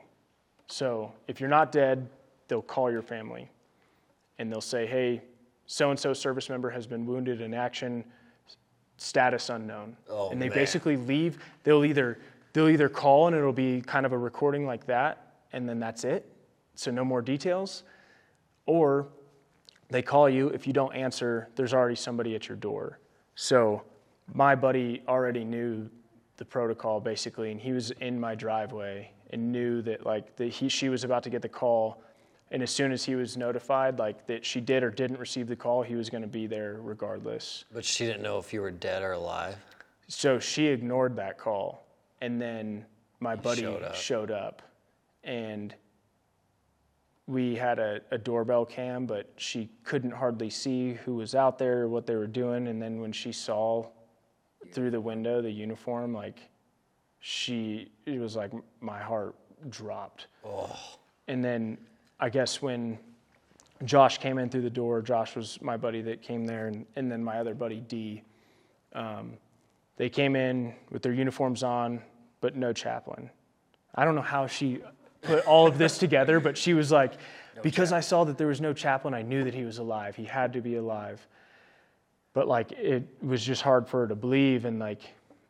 So 0.68 1.11
if 1.27 1.39
you're 1.39 1.49
not 1.49 1.72
dead, 1.72 2.10
they'll 2.47 2.61
call 2.61 2.91
your 2.91 3.01
family 3.01 3.49
and 4.39 4.51
they'll 4.51 4.61
say, 4.61 4.85
hey, 4.85 5.22
so 5.68 5.89
and 5.89 5.99
so 5.99 6.14
service 6.14 6.49
member 6.49 6.69
has 6.69 6.85
been 6.85 7.05
wounded 7.05 7.41
in 7.41 7.53
action, 7.53 8.03
status 9.04 9.50
unknown. 9.50 9.98
Oh, 10.10 10.30
and 10.30 10.42
they 10.42 10.50
man. 10.50 10.58
basically 10.58 10.98
leave. 10.98 11.38
They'll 11.64 11.86
either 11.86 12.20
they'll 12.54 12.70
either 12.70 12.90
call 12.90 13.28
and 13.28 13.36
it'll 13.36 13.52
be 13.52 13.82
kind 13.82 14.06
of 14.06 14.14
a 14.14 14.18
recording 14.18 14.66
like 14.66 14.86
that, 14.88 15.34
and 15.52 15.68
then 15.68 15.80
that's 15.80 16.04
it. 16.04 16.30
So 16.76 16.90
no 16.92 17.04
more 17.04 17.22
details. 17.22 17.84
Or 18.66 19.08
they 19.90 20.02
call 20.02 20.30
you. 20.30 20.48
If 20.50 20.66
you 20.66 20.74
don't 20.74 20.94
answer, 20.96 21.50
there's 21.56 21.74
already 21.74 21.96
somebody 21.96 22.36
at 22.36 22.48
your 22.48 22.58
door. 22.58 23.00
So 23.36 23.84
my 24.34 24.56
buddy 24.56 25.04
already 25.08 25.44
knew 25.44 25.90
the 26.38 26.46
protocol 26.46 27.00
basically, 27.00 27.52
and 27.52 27.60
he 27.60 27.74
was 27.74 27.92
in 27.92 28.20
my 28.20 28.36
driveway 28.36 29.12
and 29.32 29.52
knew 29.52 29.82
that 29.82 30.06
like 30.06 30.36
that 30.38 30.48
he 30.48 30.70
she 30.70 30.90
was 30.90 31.04
about 31.04 31.24
to 31.24 31.30
get 31.30 31.42
the 31.42 31.50
call. 31.50 32.02
And 32.54 32.62
as 32.62 32.70
soon 32.70 32.92
as 32.92 33.04
he 33.04 33.16
was 33.16 33.36
notified, 33.36 33.98
like 33.98 34.28
that 34.28 34.46
she 34.46 34.62
did 34.62 34.84
or 34.84 34.92
didn't 34.92 35.18
receive 35.18 35.48
the 35.48 35.56
call, 35.56 35.82
he 35.82 35.96
was 35.96 36.12
going 36.12 36.22
to 36.22 36.28
be 36.28 36.46
there 36.46 36.78
regardless. 36.82 37.66
But 37.74 37.84
she 37.84 38.06
didn't 38.06 38.22
know 38.22 38.38
if 38.38 38.54
you 38.54 38.62
were 38.62 38.70
dead 38.70 39.02
or 39.02 39.14
alive. 39.14 39.58
So 40.08 40.38
she 40.38 40.68
ignored 40.68 41.16
that 41.16 41.40
call, 41.40 41.84
and 42.22 42.40
then 42.40 42.86
my 43.20 43.36
buddy 43.36 43.62
showed 43.62 43.84
up. 43.84 43.96
showed 43.96 44.32
up, 44.32 44.62
and 45.24 45.74
we 47.26 47.56
had 47.56 47.80
a, 47.80 48.02
a 48.12 48.20
doorbell 48.20 48.66
cam, 48.66 49.08
but 49.08 49.32
she 49.36 49.70
couldn't 49.84 50.12
hardly 50.12 50.52
see 50.52 50.94
who 50.94 51.16
was 51.16 51.34
out 51.34 51.58
there, 51.58 51.88
what 51.88 52.06
they 52.06 52.16
were 52.16 52.28
doing, 52.28 52.68
and 52.68 52.80
then 52.80 53.02
when 53.02 53.12
she 53.12 53.32
saw 53.32 53.88
through 54.72 54.92
the 54.92 55.02
window, 55.02 55.42
the 55.42 55.50
uniform, 55.50 56.14
like 56.14 56.38
she, 57.20 57.92
it 58.06 58.20
was 58.20 58.36
like 58.36 58.52
my 58.80 59.00
heart 59.00 59.36
dropped. 59.70 60.28
Oh. 60.46 60.78
And 61.28 61.44
then 61.44 61.78
I 62.24 62.30
guess 62.30 62.62
when 62.62 62.98
Josh 63.84 64.18
came 64.18 64.38
in 64.38 64.50
through 64.50 64.62
the 64.62 64.70
door, 64.70 65.02
Josh 65.02 65.36
was 65.36 65.62
my 65.62 65.76
buddy 65.76 66.02
that 66.04 66.22
came 66.22 66.45
there, 66.45 66.68
and, 66.68 66.86
and 66.95 67.12
then 67.12 67.22
my 67.22 67.38
other 67.38 67.54
buddy, 67.54 67.82
D. 67.82 68.24
Um, 68.94 69.34
they 69.98 70.08
came 70.08 70.38
in 70.38 70.74
with 70.90 71.02
their 71.02 71.12
uniforms 71.12 71.64
on, 71.64 72.02
but 72.40 72.56
no 72.56 72.72
chaplain. 72.72 73.30
I 73.94 74.06
don't 74.06 74.16
know 74.16 74.22
how 74.22 74.48
she 74.48 74.80
put 75.22 75.45
all 75.45 75.68
of 75.68 75.78
this 75.78 75.98
together, 75.98 76.40
but 76.40 76.58
she 76.58 76.74
was 76.74 76.94
like, 76.94 77.16
because 77.62 77.91
I 77.91 78.00
saw 78.00 78.24
that 78.24 78.38
there 78.38 78.48
was 78.48 78.62
no 78.62 78.72
chaplain, 78.72 79.14
I 79.14 79.22
knew 79.22 79.44
that 79.44 79.54
he 79.54 79.66
was 79.66 79.80
alive. 79.80 80.16
He 80.16 80.24
had 80.24 80.54
to 80.54 80.62
be 80.62 80.76
alive. 80.76 81.28
But 82.32 82.48
like, 82.48 82.72
it 82.72 83.06
was 83.22 83.44
just 83.44 83.62
hard 83.62 83.86
for 83.90 84.00
her 84.00 84.08
to 84.08 84.16
believe, 84.16 84.64
and 84.64 84.80
like, 84.80 85.02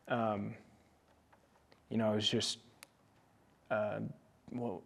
um, 0.08 0.54
you 1.88 1.98
know, 1.98 2.10
it 2.10 2.16
was 2.16 2.28
just, 2.28 2.58
uh, 3.70 4.00
well, 4.50 4.82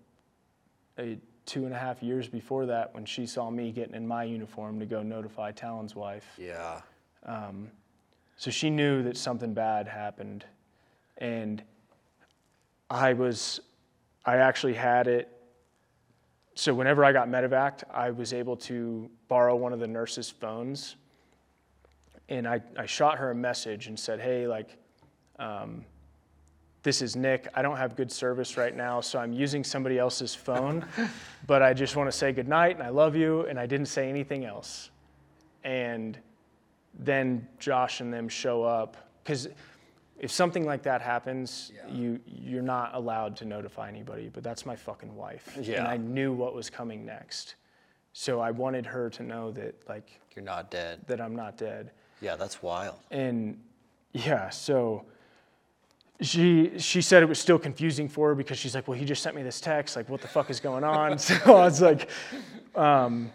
a, 0.98 1.16
two 1.48 1.64
and 1.64 1.72
a 1.72 1.78
half 1.78 2.02
years 2.02 2.28
before 2.28 2.66
that 2.66 2.94
when 2.94 3.06
she 3.06 3.24
saw 3.24 3.48
me 3.50 3.72
getting 3.72 3.94
in 3.94 4.06
my 4.06 4.22
uniform 4.22 4.78
to 4.78 4.84
go 4.84 5.02
notify 5.02 5.50
Talon's 5.50 5.96
wife. 5.96 6.26
Yeah. 6.36 6.82
So 8.36 8.50
she 8.50 8.68
knew 8.70 9.02
that 9.02 9.16
something 9.16 9.54
bad 9.54 9.88
happened. 9.88 10.44
And 11.16 11.62
I 12.90 13.14
was, 13.14 13.60
I 14.24 14.36
actually 14.36 14.74
had 14.74 15.08
it. 15.08 15.28
So 16.54 16.74
whenever 16.74 17.02
I 17.02 17.12
got 17.12 17.28
medevaced, 17.28 17.82
I 17.90 18.10
was 18.10 18.32
able 18.34 18.56
to 18.56 19.10
borrow 19.26 19.56
one 19.56 19.72
of 19.72 19.80
the 19.80 19.86
nurses' 19.88 20.28
phones. 20.28 20.96
And 22.28 22.46
I, 22.46 22.60
I 22.76 22.84
shot 22.84 23.18
her 23.18 23.30
a 23.30 23.34
message 23.34 23.86
and 23.86 23.98
said, 23.98 24.20
hey, 24.20 24.46
like, 24.46 24.76
um, 25.38 25.84
this 26.82 27.02
is 27.02 27.16
Nick. 27.16 27.48
I 27.54 27.62
don't 27.62 27.76
have 27.76 27.96
good 27.96 28.10
service 28.10 28.56
right 28.56 28.74
now, 28.74 29.00
so 29.00 29.18
I'm 29.18 29.32
using 29.32 29.64
somebody 29.64 29.98
else's 29.98 30.34
phone, 30.34 30.84
but 31.46 31.62
I 31.62 31.72
just 31.74 31.96
want 31.96 32.10
to 32.10 32.16
say 32.16 32.32
good 32.32 32.48
night 32.48 32.76
and 32.76 32.82
I 32.82 32.88
love 32.90 33.16
you. 33.16 33.42
And 33.46 33.58
I 33.58 33.66
didn't 33.66 33.86
say 33.86 34.08
anything 34.08 34.44
else. 34.44 34.90
And 35.64 36.18
then 36.98 37.46
Josh 37.58 38.00
and 38.00 38.12
them 38.12 38.28
show 38.28 38.62
up 38.62 38.96
because 39.22 39.48
if 40.18 40.30
something 40.30 40.64
like 40.64 40.82
that 40.82 41.00
happens, 41.00 41.70
Yeah. 41.74 41.92
you 41.94 42.20
you're 42.26 42.62
not 42.62 42.94
allowed 42.94 43.36
to 43.36 43.44
notify 43.44 43.88
anybody. 43.88 44.30
But 44.32 44.42
that's 44.42 44.64
my 44.66 44.74
fucking 44.76 45.14
wife, 45.14 45.56
and 45.56 45.86
I 45.86 45.96
knew 45.96 46.32
what 46.32 46.54
was 46.54 46.70
coming 46.70 47.04
next, 47.04 47.54
so 48.12 48.40
I 48.40 48.50
wanted 48.50 48.86
her 48.86 49.10
to 49.10 49.22
know 49.22 49.50
that 49.52 49.74
like 49.88 50.20
You're 50.34 50.44
not 50.44 50.70
dead. 50.70 51.00
that 51.06 51.20
I'm 51.20 51.36
not 51.36 51.56
dead. 51.56 51.90
Yeah, 52.20 52.34
that's 52.36 52.62
wild. 52.62 52.96
And 53.12 53.60
yeah, 54.12 54.48
so 54.50 55.04
she 56.20 56.78
she 56.78 57.00
said 57.00 57.22
it 57.22 57.28
was 57.28 57.38
still 57.38 57.58
confusing 57.58 58.08
for 58.08 58.28
her 58.28 58.34
because 58.34 58.58
she's 58.58 58.74
like, 58.74 58.88
well, 58.88 58.98
he 58.98 59.04
just 59.04 59.22
sent 59.22 59.36
me 59.36 59.42
this 59.42 59.60
text. 59.60 59.96
Like, 59.96 60.08
what 60.08 60.20
the 60.20 60.28
fuck 60.28 60.50
is 60.50 60.60
going 60.60 60.84
on? 60.84 61.18
so 61.18 61.34
I 61.46 61.64
was 61.64 61.80
like, 61.80 62.10
um, 62.74 63.30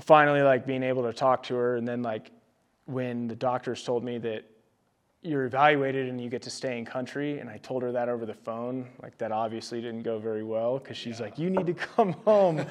finally, 0.00 0.42
like 0.42 0.66
being 0.66 0.82
able 0.82 1.02
to 1.02 1.12
talk 1.12 1.42
to 1.44 1.54
her, 1.54 1.76
and 1.76 1.86
then 1.86 2.02
like 2.02 2.30
when 2.86 3.26
the 3.28 3.36
doctors 3.36 3.82
told 3.84 4.04
me 4.04 4.18
that 4.18 4.44
you're 5.22 5.46
evaluated 5.46 6.08
and 6.08 6.20
you 6.20 6.28
get 6.28 6.42
to 6.42 6.50
stay 6.50 6.78
in 6.78 6.84
country, 6.84 7.38
and 7.38 7.48
I 7.48 7.56
told 7.58 7.82
her 7.82 7.92
that 7.92 8.08
over 8.08 8.26
the 8.26 8.34
phone, 8.34 8.88
like 9.02 9.16
that 9.18 9.32
obviously 9.32 9.80
didn't 9.80 10.02
go 10.02 10.18
very 10.18 10.44
well 10.44 10.78
because 10.78 10.96
she's 10.96 11.20
like, 11.20 11.38
you 11.38 11.50
need 11.50 11.66
to 11.66 11.74
come 11.96 12.12
home. 12.24 12.64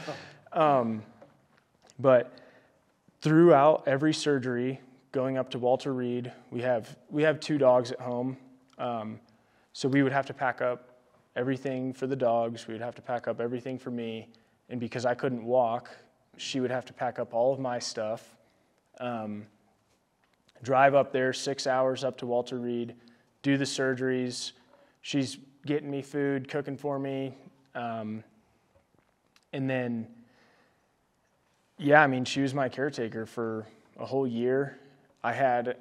um, 0.52 1.04
but 2.00 2.32
throughout 3.22 3.84
every 3.88 4.14
surgery, 4.14 4.80
going 5.12 5.38
up 5.38 5.50
to 5.52 5.60
Walter 5.60 5.94
Reed, 5.94 6.32
we 6.52 6.62
have 6.62 6.96
we 7.10 7.24
have 7.24 7.40
two 7.40 7.58
dogs 7.58 7.92
at 7.92 8.00
home, 8.00 8.38
um, 8.78 9.20
so 9.74 9.90
we 9.90 10.04
would 10.04 10.12
have 10.12 10.26
to 10.28 10.34
pack 10.34 10.62
up 10.62 10.90
everything 11.36 11.94
for 11.94 12.08
the 12.08 12.16
dogs. 12.16 12.68
We 12.68 12.74
would 12.74 12.82
have 12.82 12.95
to 12.95 13.02
pack 13.02 13.28
up 13.28 13.41
everything 13.41 13.78
for 13.78 13.91
me, 13.91 14.30
and 14.70 14.80
because 14.80 15.06
I 15.06 15.14
couldn't 15.14 15.44
walk, 15.44 15.90
she 16.38 16.60
would 16.60 16.72
have 16.72 16.86
to 16.86 16.94
pack 16.94 17.20
up 17.20 17.34
all 17.34 17.54
of 17.54 17.60
my 17.60 17.80
stuff. 17.80 18.36
Um, 19.00 19.45
drive 20.62 20.95
up 20.95 21.12
there 21.12 21.34
six 21.34 21.68
hours 21.68 22.04
up 22.04 22.18
to 22.20 22.26
Walter 22.26 22.58
Reed, 22.58 22.95
do 23.41 23.58
the 23.58 23.66
surgeries. 23.66 24.54
She's 25.02 25.38
getting 25.66 25.91
me 25.91 26.02
food, 26.02 26.48
cooking 26.48 26.78
for 26.78 26.98
me, 26.98 27.34
um, 27.76 28.24
and 29.52 29.70
then 29.70 30.08
yeah, 31.78 32.02
I 32.02 32.08
mean, 32.08 32.24
she 32.24 32.41
was 32.41 32.54
my 32.54 32.70
caretaker 32.70 33.26
for 33.26 33.68
a 34.00 34.06
whole 34.06 34.28
year. 34.28 34.80
I 35.24 35.34
had 35.34 35.78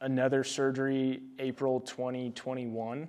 another 0.00 0.44
surgery 0.44 1.22
April 1.38 1.80
2021, 1.80 3.08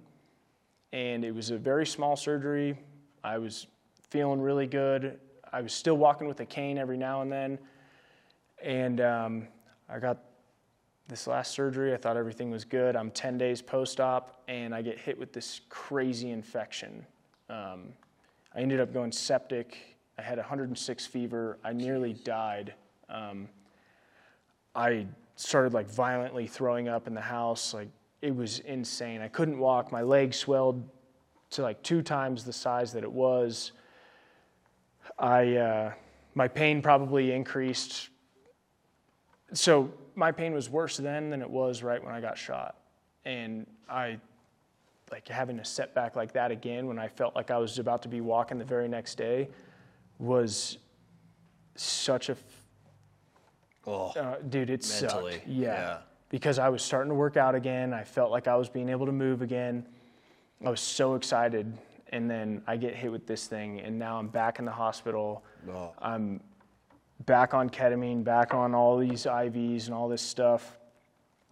and 0.93 1.23
it 1.25 1.33
was 1.33 1.49
a 1.51 1.57
very 1.57 1.85
small 1.85 2.15
surgery. 2.15 2.77
I 3.23 3.37
was 3.37 3.67
feeling 4.09 4.41
really 4.41 4.67
good. 4.67 5.19
I 5.51 5.61
was 5.61 5.73
still 5.73 5.97
walking 5.97 6.27
with 6.27 6.39
a 6.39 6.45
cane 6.45 6.77
every 6.77 6.97
now 6.97 7.21
and 7.21 7.31
then. 7.31 7.59
And 8.63 9.01
um, 9.01 9.47
I 9.89 9.99
got 9.99 10.19
this 11.07 11.27
last 11.27 11.51
surgery. 11.51 11.93
I 11.93 11.97
thought 11.97 12.17
everything 12.17 12.51
was 12.51 12.65
good. 12.65 12.95
I'm 12.95 13.11
10 13.11 13.37
days 13.37 13.61
post 13.61 13.99
op, 13.99 14.43
and 14.47 14.73
I 14.73 14.81
get 14.81 14.97
hit 14.97 15.17
with 15.17 15.33
this 15.33 15.61
crazy 15.69 16.31
infection. 16.31 17.05
Um, 17.49 17.93
I 18.55 18.59
ended 18.59 18.79
up 18.79 18.93
going 18.93 19.11
septic. 19.11 19.97
I 20.17 20.21
had 20.21 20.37
106 20.37 21.05
fever. 21.05 21.57
I 21.63 21.73
nearly 21.73 22.13
died. 22.13 22.73
Um, 23.09 23.47
I 24.75 25.05
started 25.35 25.73
like 25.73 25.89
violently 25.89 26.47
throwing 26.47 26.87
up 26.89 27.07
in 27.07 27.13
the 27.13 27.21
house. 27.21 27.73
Like 27.73 27.89
it 28.21 28.35
was 28.35 28.59
insane. 28.59 29.21
I 29.21 29.27
couldn't 29.27 29.59
walk. 29.59 29.91
My 29.91 30.01
leg 30.01 30.33
swelled 30.33 30.87
to 31.51 31.61
like 31.61 31.81
two 31.83 32.01
times 32.01 32.43
the 32.43 32.53
size 32.53 32.91
that 32.93 33.03
it 33.03 33.11
was. 33.11 33.71
I 35.19 35.55
uh, 35.55 35.93
my 36.35 36.47
pain 36.47 36.81
probably 36.81 37.31
increased. 37.31 38.09
So 39.53 39.91
my 40.15 40.31
pain 40.31 40.53
was 40.53 40.69
worse 40.69 40.97
then 40.97 41.29
than 41.29 41.41
it 41.41 41.49
was 41.49 41.83
right 41.83 42.03
when 42.03 42.13
I 42.13 42.21
got 42.21 42.37
shot, 42.37 42.75
and 43.25 43.65
I 43.89 44.19
like 45.11 45.27
having 45.27 45.59
a 45.59 45.65
setback 45.65 46.15
like 46.15 46.33
that 46.33 46.51
again 46.51 46.85
when 46.87 46.99
I 46.99 47.07
felt 47.07 47.35
like 47.35 47.49
I 47.49 47.57
was 47.57 47.79
about 47.79 48.01
to 48.01 48.09
be 48.09 48.19
walking 48.19 48.57
the 48.57 48.65
very 48.65 48.89
next 48.89 49.15
day 49.15 49.47
was 50.19 50.79
such 51.75 52.29
a 52.29 52.35
Oh, 53.87 54.07
uh, 54.07 54.35
dude, 54.49 54.69
it 54.69 54.85
Mentally, 55.01 55.33
sucked. 55.33 55.47
Yeah. 55.47 55.67
yeah. 55.67 55.97
Because 56.29 56.59
I 56.59 56.69
was 56.69 56.81
starting 56.83 57.09
to 57.09 57.15
work 57.15 57.37
out 57.37 57.55
again. 57.55 57.93
I 57.93 58.03
felt 58.03 58.31
like 58.31 58.47
I 58.47 58.55
was 58.55 58.69
being 58.69 58.89
able 58.89 59.05
to 59.05 59.11
move 59.11 59.41
again. 59.41 59.85
I 60.65 60.69
was 60.69 60.81
so 60.81 61.15
excited. 61.15 61.77
And 62.09 62.29
then 62.29 62.61
I 62.67 62.77
get 62.77 62.95
hit 62.95 63.11
with 63.11 63.27
this 63.27 63.47
thing, 63.47 63.81
and 63.81 63.99
now 63.99 64.17
I'm 64.17 64.27
back 64.27 64.59
in 64.59 64.65
the 64.65 64.71
hospital. 64.71 65.43
oh. 65.69 65.93
I'm 66.01 66.39
back 67.25 67.53
on 67.53 67.69
ketamine, 67.69 68.23
back 68.23 68.53
on 68.53 68.73
all 68.73 68.97
these 68.97 69.23
IVs 69.25 69.85
and 69.85 69.93
all 69.93 70.07
this 70.07 70.21
stuff. 70.21 70.77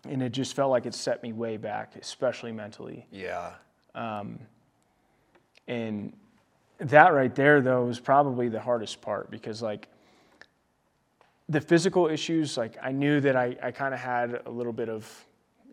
And 0.08 0.22
it 0.22 0.32
just 0.32 0.56
felt 0.56 0.72
like 0.72 0.86
it 0.86 0.94
set 0.94 1.24
me 1.24 1.34
way 1.34 1.58
back, 1.58 1.94
especially 2.00 2.52
mentally. 2.52 3.08
yeah. 3.12 3.54
Um, 3.96 4.40
And 5.68 6.14
that 6.78 7.14
right 7.14 7.34
there, 7.34 7.62
though, 7.62 7.86
was 7.86 8.00
probably 8.00 8.50
the 8.50 8.60
hardest 8.60 9.02
part 9.02 9.32
because, 9.32 9.62
like, 9.62 9.88
the 11.48 11.62
physical 11.62 12.08
issues, 12.08 12.58
like, 12.58 12.78
I 12.82 12.92
knew 12.92 13.20
that 13.22 13.36
I, 13.36 13.56
I 13.62 13.72
kind 13.72 13.94
of 13.94 14.00
had 14.00 14.42
a 14.46 14.50
little 14.50 14.74
bit 14.74 14.90
of, 14.90 15.08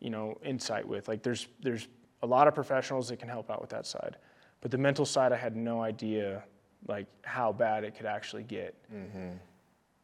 you 0.01 0.11
know, 0.11 0.39
insight 0.45 0.87
with. 0.87 1.09
Like, 1.09 1.23
there's, 1.23 1.49
there's 1.63 1.89
a 2.23 2.27
lot 2.27 2.47
of 2.47 2.55
professionals 2.55 3.09
that 3.09 3.19
can 3.19 3.29
help 3.29 3.51
out 3.51 3.61
with 3.61 3.71
that 3.71 3.87
side. 3.87 4.17
But 4.61 4.71
the 4.71 4.79
mental 4.79 5.07
side, 5.07 5.33
I 5.33 5.37
had 5.37 5.57
no 5.57 5.81
idea, 5.81 6.45
like, 6.87 7.07
how 7.23 7.53
bad 7.53 7.85
it 7.85 7.97
could 7.97 8.07
actually 8.07 8.43
get. 8.43 8.75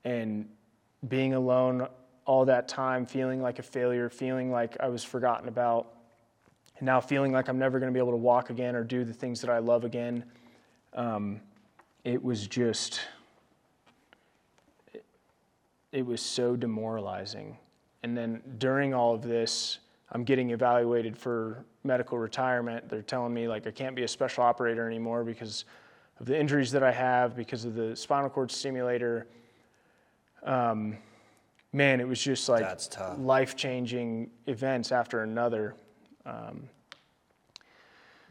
And 0.04 0.48
being 1.08 1.34
alone 1.34 1.86
all 2.24 2.44
that 2.46 2.66
time, 2.66 3.04
feeling 3.06 3.42
like 3.42 3.58
a 3.58 3.62
failure, 3.62 4.08
feeling 4.08 4.50
like 4.50 4.76
I 4.80 4.88
was 4.88 5.04
forgotten 5.04 5.48
about, 5.48 5.94
and 6.78 6.86
now 6.86 7.00
feeling 7.00 7.32
like 7.32 7.48
I'm 7.48 7.58
never 7.58 7.78
going 7.78 7.92
to 7.92 7.94
be 7.94 8.00
able 8.00 8.12
to 8.12 8.16
walk 8.16 8.50
again 8.50 8.74
or 8.74 8.84
do 8.84 9.04
the 9.04 9.12
things 9.12 9.40
that 9.42 9.50
I 9.50 9.58
love 9.58 9.84
again. 9.84 10.24
Um, 10.94 11.40
it 12.04 12.22
was 12.22 12.46
just, 12.46 13.00
it 15.92 16.04
was 16.04 16.20
so 16.20 16.56
demoralizing. 16.56 17.56
And 18.02 18.16
then 18.16 18.42
during 18.58 18.94
all 18.94 19.14
of 19.14 19.22
this, 19.22 19.78
I'm 20.12 20.24
getting 20.24 20.50
evaluated 20.50 21.16
for 21.16 21.64
medical 21.84 22.18
retirement. 22.18 22.88
They're 22.88 23.02
telling 23.02 23.34
me 23.34 23.48
like 23.48 23.66
I 23.66 23.70
can't 23.70 23.96
be 23.96 24.04
a 24.04 24.08
special 24.08 24.44
operator 24.44 24.86
anymore 24.86 25.24
because 25.24 25.64
of 26.20 26.26
the 26.26 26.38
injuries 26.38 26.70
that 26.72 26.82
I 26.82 26.92
have, 26.92 27.36
because 27.36 27.64
of 27.64 27.74
the 27.74 27.94
spinal 27.94 28.30
cord 28.30 28.50
stimulator. 28.50 29.26
Um, 30.42 30.96
man, 31.72 32.00
it 32.00 32.08
was 32.08 32.22
just 32.22 32.48
like 32.48 32.80
life 33.18 33.56
changing 33.56 34.30
events 34.46 34.92
after 34.92 35.22
another. 35.22 35.74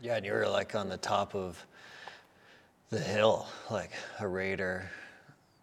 Yeah, 0.01 0.17
and 0.17 0.25
you 0.25 0.33
were 0.33 0.47
like 0.47 0.75
on 0.75 0.89
the 0.89 0.97
top 0.97 1.35
of 1.35 1.63
the 2.89 2.99
hill, 2.99 3.47
like 3.71 3.91
a 4.19 4.27
raider. 4.27 4.89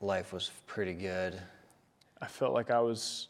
Life 0.01 0.33
was 0.33 0.51
pretty 0.67 0.95
good. 0.95 1.41
I 2.25 2.27
felt 2.27 2.55
like 2.55 2.71
I 2.71 2.81
was 2.81 3.29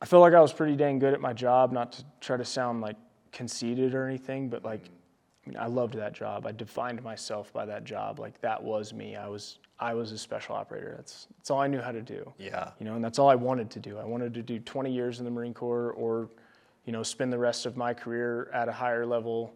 I 0.00 0.06
felt 0.06 0.22
like 0.22 0.32
I 0.32 0.40
was 0.40 0.52
pretty 0.52 0.74
dang 0.74 0.98
good 0.98 1.12
at 1.12 1.20
my 1.20 1.34
job, 1.34 1.70
not 1.70 1.92
to 1.92 2.04
try 2.20 2.36
to 2.36 2.44
sound 2.44 2.80
like 2.80 2.96
conceited 3.32 3.94
or 3.94 4.06
anything, 4.06 4.48
but 4.48 4.64
like, 4.64 4.84
I 4.84 5.50
mean, 5.50 5.58
I 5.58 5.66
loved 5.66 5.94
that 5.94 6.12
job. 6.12 6.46
I 6.46 6.52
defined 6.52 7.02
myself 7.02 7.52
by 7.52 7.66
that 7.66 7.84
job. 7.84 8.18
Like 8.18 8.40
that 8.40 8.62
was 8.62 8.92
me. 8.92 9.16
I 9.16 9.28
was, 9.28 9.58
I 9.78 9.94
was 9.94 10.12
a 10.12 10.18
special 10.18 10.54
operator. 10.54 10.94
That's, 10.96 11.28
that's 11.36 11.50
all 11.50 11.60
I 11.60 11.66
knew 11.66 11.80
how 11.80 11.92
to 11.92 12.02
do. 12.02 12.30
Yeah. 12.38 12.70
You 12.78 12.86
know, 12.86 12.94
and 12.94 13.04
that's 13.04 13.18
all 13.18 13.28
I 13.28 13.34
wanted 13.34 13.70
to 13.70 13.80
do. 13.80 13.98
I 13.98 14.04
wanted 14.04 14.32
to 14.34 14.42
do 14.42 14.58
20 14.58 14.92
years 14.92 15.18
in 15.18 15.24
the 15.24 15.30
Marine 15.30 15.54
Corps 15.54 15.92
or, 15.92 16.30
you 16.84 16.92
know, 16.92 17.02
spend 17.02 17.32
the 17.32 17.38
rest 17.38 17.64
of 17.64 17.76
my 17.76 17.94
career 17.94 18.50
at 18.52 18.68
a 18.68 18.72
higher 18.72 19.06
level 19.06 19.54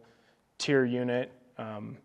tier 0.58 0.84
unit. 0.84 1.32
Um, 1.58 1.96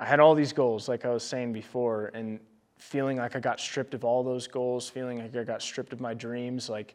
I 0.00 0.04
had 0.04 0.20
all 0.20 0.34
these 0.34 0.52
goals, 0.52 0.88
like 0.88 1.04
I 1.04 1.10
was 1.10 1.22
saying 1.22 1.52
before, 1.52 2.10
and 2.14 2.40
feeling 2.80 3.18
like 3.18 3.36
I 3.36 3.40
got 3.40 3.60
stripped 3.60 3.94
of 3.94 4.04
all 4.04 4.22
those 4.24 4.46
goals, 4.46 4.88
feeling 4.88 5.18
like 5.18 5.36
I 5.36 5.44
got 5.44 5.62
stripped 5.62 5.92
of 5.92 6.00
my 6.00 6.14
dreams, 6.14 6.68
like 6.68 6.94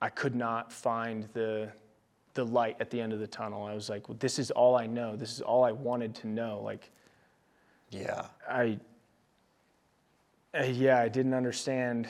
I 0.00 0.08
could 0.08 0.34
not 0.34 0.72
find 0.72 1.28
the 1.34 1.70
the 2.34 2.44
light 2.44 2.76
at 2.80 2.90
the 2.90 3.00
end 3.00 3.12
of 3.12 3.18
the 3.18 3.26
tunnel. 3.26 3.64
I 3.64 3.74
was 3.74 3.88
like, 3.88 4.08
well, 4.08 4.16
this 4.20 4.38
is 4.38 4.50
all 4.52 4.76
I 4.76 4.86
know. 4.86 5.16
This 5.16 5.32
is 5.32 5.40
all 5.40 5.64
I 5.64 5.72
wanted 5.72 6.14
to 6.16 6.28
know. 6.28 6.60
Like, 6.62 6.90
Yeah. 7.90 8.26
I, 8.48 8.78
yeah, 10.64 11.00
I 11.00 11.08
didn't 11.08 11.34
understand 11.34 12.08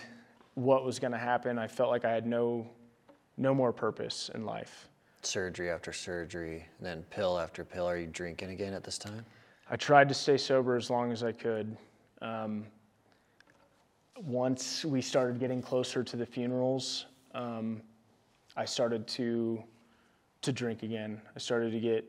what 0.55 0.85
was 0.85 0.99
going 0.99 1.13
to 1.13 1.19
happen. 1.19 1.59
I 1.59 1.67
felt 1.67 1.89
like 1.91 2.05
I 2.05 2.11
had 2.11 2.27
no, 2.27 2.69
no 3.39 3.55
more 3.55 3.73
purpose 3.73 4.31
in 4.35 4.45
life. 4.45 4.89
Surgery 5.23 5.71
after 5.71 5.93
surgery, 5.93 6.67
and 6.79 6.87
then 6.87 7.03
pill 7.11 7.39
after 7.39 7.65
pill. 7.65 7.87
Are 7.89 7.97
you 7.97 8.07
drinking 8.07 8.51
again 8.51 8.75
at 8.75 8.85
this 8.85 8.99
time? 8.99 9.25
I 9.71 9.77
tried 9.77 10.09
to 10.09 10.15
stay 10.15 10.37
sober 10.37 10.77
as 10.77 10.91
long 10.91 11.13
as 11.13 11.23
I 11.23 11.33
could. 11.33 11.77
Um, 12.23 12.67
once 14.25 14.85
we 14.85 15.01
started 15.01 15.39
getting 15.39 15.63
closer 15.63 16.05
to 16.05 16.17
the 16.17 16.27
funerals, 16.27 17.07
um, 17.35 17.83
I 18.57 18.65
started 18.65 19.07
to 19.09 19.63
to 20.43 20.53
drink 20.53 20.83
again. 20.83 21.21
I 21.37 21.39
started 21.39 21.71
to 21.73 21.81
get 21.81 22.05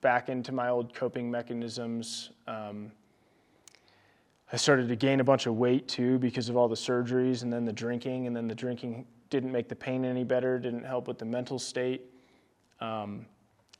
back 0.00 0.28
into 0.28 0.52
my 0.52 0.68
old 0.68 0.94
coping 0.94 1.30
mechanisms. 1.30 2.30
Um, 2.46 2.92
I 4.52 4.56
started 4.56 4.88
to 4.88 4.96
gain 4.96 5.20
a 5.20 5.24
bunch 5.24 5.46
of 5.46 5.56
weight 5.56 5.88
too 5.88 6.18
because 6.18 6.48
of 6.48 6.56
all 6.56 6.68
the 6.68 6.76
surgeries 6.76 7.42
and 7.42 7.52
then 7.52 7.64
the 7.64 7.72
drinking, 7.72 8.26
and 8.26 8.36
then 8.36 8.46
the 8.46 8.54
drinking 8.54 9.06
didn't 9.30 9.50
make 9.50 9.68
the 9.68 9.74
pain 9.74 10.04
any 10.04 10.22
better, 10.22 10.58
didn't 10.58 10.84
help 10.84 11.08
with 11.08 11.18
the 11.18 11.24
mental 11.24 11.58
state. 11.58 12.02
Um, 12.80 13.26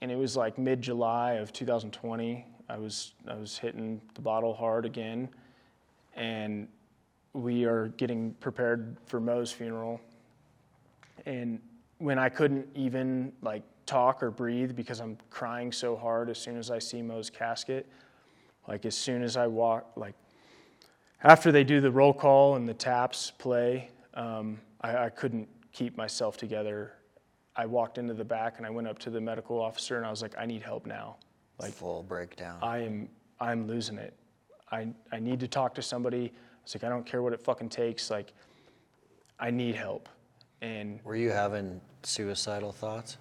and 0.01 0.11
it 0.11 0.17
was 0.17 0.37
like 0.37 0.59
mid 0.59 0.83
July 0.83 1.35
of 1.35 1.53
2020. 1.53 2.45
I 2.69 2.79
was 2.79 3.13
I 3.29 3.35
was 3.35 3.59
hitting 3.59 4.01
the 4.15 4.21
bottle 4.21 4.55
hard 4.55 4.85
again, 4.85 5.29
and 6.15 6.69
we 7.33 7.65
are 7.65 7.89
getting 7.97 8.33
prepared 8.35 8.97
for 9.07 9.21
Mo's 9.21 9.53
funeral. 9.53 10.01
And 11.27 11.61
when 11.99 12.19
I 12.19 12.29
couldn't 12.29 12.67
even 12.75 13.33
like 13.43 13.63
talk 13.87 14.23
or 14.23 14.31
breathe 14.31 14.75
because 14.75 15.01
I'm 15.01 15.19
crying 15.31 15.73
so 15.73 15.97
hard 15.97 16.31
as 16.31 16.39
soon 16.39 16.57
as 16.57 16.71
I 16.71 16.79
see 16.79 17.03
Mo's 17.03 17.31
casket, 17.31 17.87
like 18.69 18.85
as 18.85 18.97
soon 18.97 19.23
as 19.23 19.37
I 19.37 19.47
walk, 19.47 19.93
like 19.97 20.15
after 21.23 21.53
they 21.53 21.65
do 21.65 21.81
the 21.81 21.91
roll 21.91 22.13
call 22.13 22.57
and 22.57 22.69
the 22.69 22.75
taps 22.75 23.33
play, 23.39 23.91
um, 24.15 24.61
I, 24.81 25.07
I 25.07 25.09
couldn't 25.09 25.49
keep 25.73 25.97
myself 25.97 26.37
together. 26.37 26.93
I 27.57 27.67
walked 27.67 27.99
into 27.99 28.15
the 28.15 28.25
back 28.25 28.59
and 28.59 28.67
I 28.67 28.71
went 28.71 28.89
up 28.89 28.99
to 29.01 29.11
the 29.11 29.21
medical 29.21 29.61
officer 29.61 29.97
and 29.97 30.07
I 30.07 30.11
was 30.11 30.23
like, 30.23 30.35
I 30.39 30.47
need 30.47 30.63
help 30.63 30.87
now. 30.87 31.17
Like 31.59 31.73
full 31.73 32.03
breakdown. 32.03 32.59
I 32.63 32.79
am 32.79 33.09
I'm 33.41 33.67
losing 33.67 33.99
it. 33.99 34.15
I 34.71 34.89
I 35.13 35.19
need 35.19 35.41
to 35.41 35.49
talk 35.49 35.75
to 35.75 35.83
somebody. 35.83 36.27
I 36.27 36.63
was 36.63 36.75
like, 36.75 36.85
I 36.85 36.89
don't 36.89 37.07
care 37.07 37.23
what 37.23 37.33
it 37.33 37.43
fucking 37.43 37.69
takes. 37.69 38.11
Like, 38.11 38.33
I 39.39 39.51
need 39.51 39.75
help. 39.75 40.09
And 40.63 40.99
Were 41.05 41.17
you 41.17 41.31
having 41.31 41.81
suicidal 42.03 42.73
thoughts? 42.73 43.19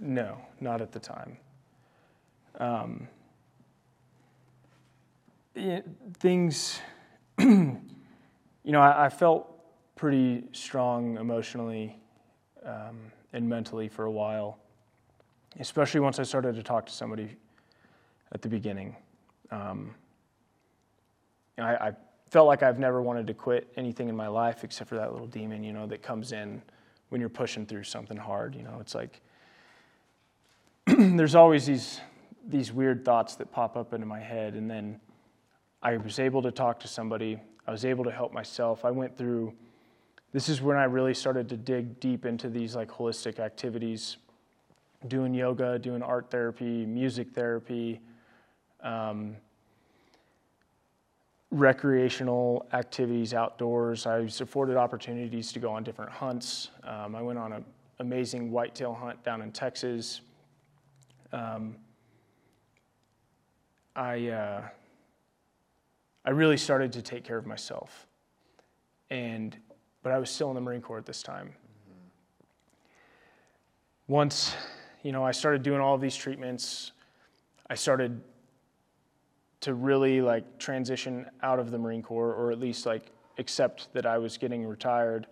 no, 0.00 0.38
not 0.60 0.80
at 0.80 0.92
the 0.92 1.00
time. 1.00 1.36
Um, 2.60 3.08
yeah, 5.54 5.80
things, 6.18 6.80
you 7.38 7.80
know, 8.64 8.80
I, 8.80 9.06
I 9.06 9.08
felt 9.08 9.48
pretty 9.96 10.44
strong 10.52 11.16
emotionally 11.18 11.98
um, 12.64 12.98
and 13.32 13.48
mentally 13.48 13.88
for 13.88 14.04
a 14.04 14.10
while, 14.10 14.58
especially 15.58 16.00
once 16.00 16.18
I 16.18 16.22
started 16.22 16.54
to 16.54 16.62
talk 16.62 16.86
to 16.86 16.92
somebody 16.92 17.36
at 18.32 18.42
the 18.42 18.48
beginning. 18.48 18.96
Um, 19.50 19.94
I, 21.58 21.74
I 21.74 21.92
felt 22.30 22.46
like 22.46 22.62
I've 22.62 22.78
never 22.78 23.02
wanted 23.02 23.26
to 23.26 23.34
quit 23.34 23.72
anything 23.76 24.08
in 24.08 24.16
my 24.16 24.28
life 24.28 24.64
except 24.64 24.88
for 24.88 24.96
that 24.96 25.12
little 25.12 25.26
demon, 25.26 25.64
you 25.64 25.72
know, 25.72 25.86
that 25.86 26.02
comes 26.02 26.32
in 26.32 26.62
when 27.08 27.20
you're 27.20 27.30
pushing 27.30 27.66
through 27.66 27.84
something 27.84 28.16
hard. 28.16 28.54
You 28.54 28.62
know, 28.62 28.78
it's 28.80 28.94
like 28.94 29.20
there's 30.86 31.34
always 31.34 31.66
these 31.66 32.00
these 32.46 32.72
weird 32.72 33.04
thoughts 33.04 33.34
that 33.36 33.52
pop 33.52 33.76
up 33.76 33.92
into 33.92 34.06
my 34.06 34.20
head, 34.20 34.54
and 34.54 34.70
then 34.70 35.00
I 35.82 35.96
was 35.98 36.18
able 36.18 36.40
to 36.42 36.50
talk 36.50 36.80
to 36.80 36.88
somebody. 36.88 37.38
I 37.66 37.70
was 37.70 37.84
able 37.84 38.04
to 38.04 38.10
help 38.10 38.32
myself. 38.32 38.84
I 38.84 38.90
went 38.90 39.16
through. 39.16 39.52
This 40.32 40.48
is 40.48 40.60
when 40.60 40.76
I 40.76 40.84
really 40.84 41.14
started 41.14 41.48
to 41.50 41.56
dig 41.56 42.00
deep 42.00 42.24
into 42.24 42.48
these 42.48 42.76
like 42.76 42.90
holistic 42.90 43.38
activities, 43.38 44.18
doing 45.06 45.32
yoga, 45.32 45.78
doing 45.78 46.02
art 46.02 46.30
therapy, 46.30 46.84
music 46.84 47.30
therapy. 47.32 48.00
Um, 48.82 49.36
recreational 51.50 52.66
activities 52.72 53.32
outdoors. 53.32 54.06
I 54.06 54.20
was 54.20 54.40
afforded 54.40 54.76
opportunities 54.76 55.52
to 55.52 55.58
go 55.58 55.72
on 55.72 55.82
different 55.82 56.10
hunts. 56.10 56.70
Um, 56.84 57.14
I 57.14 57.22
went 57.22 57.38
on 57.38 57.52
an 57.52 57.64
amazing 58.00 58.50
whitetail 58.50 58.94
hunt 58.94 59.22
down 59.24 59.40
in 59.40 59.52
Texas. 59.52 60.20
Um, 61.32 61.76
I 63.96 64.28
uh, 64.28 64.62
I 66.24 66.30
really 66.30 66.56
started 66.56 66.92
to 66.92 67.02
take 67.02 67.24
care 67.24 67.38
of 67.38 67.46
myself, 67.46 68.06
and 69.10 69.56
but 70.02 70.12
I 70.12 70.18
was 70.18 70.30
still 70.30 70.50
in 70.50 70.54
the 70.54 70.60
Marine 70.60 70.82
Corps 70.82 70.98
at 70.98 71.06
this 71.06 71.22
time. 71.22 71.54
Once, 74.06 74.54
you 75.02 75.12
know, 75.12 75.24
I 75.24 75.32
started 75.32 75.62
doing 75.62 75.80
all 75.80 75.94
of 75.94 76.00
these 76.00 76.16
treatments. 76.16 76.92
I 77.70 77.74
started 77.74 78.20
to 79.60 79.74
really 79.74 80.20
like 80.20 80.58
transition 80.58 81.26
out 81.42 81.58
of 81.58 81.70
the 81.70 81.78
Marine 81.78 82.02
Corps, 82.02 82.32
or 82.32 82.50
at 82.52 82.58
least 82.58 82.86
like 82.86 83.10
accept 83.38 83.92
that 83.92 84.06
I 84.06 84.18
was 84.18 84.36
getting 84.36 84.66
retired, 84.66 85.26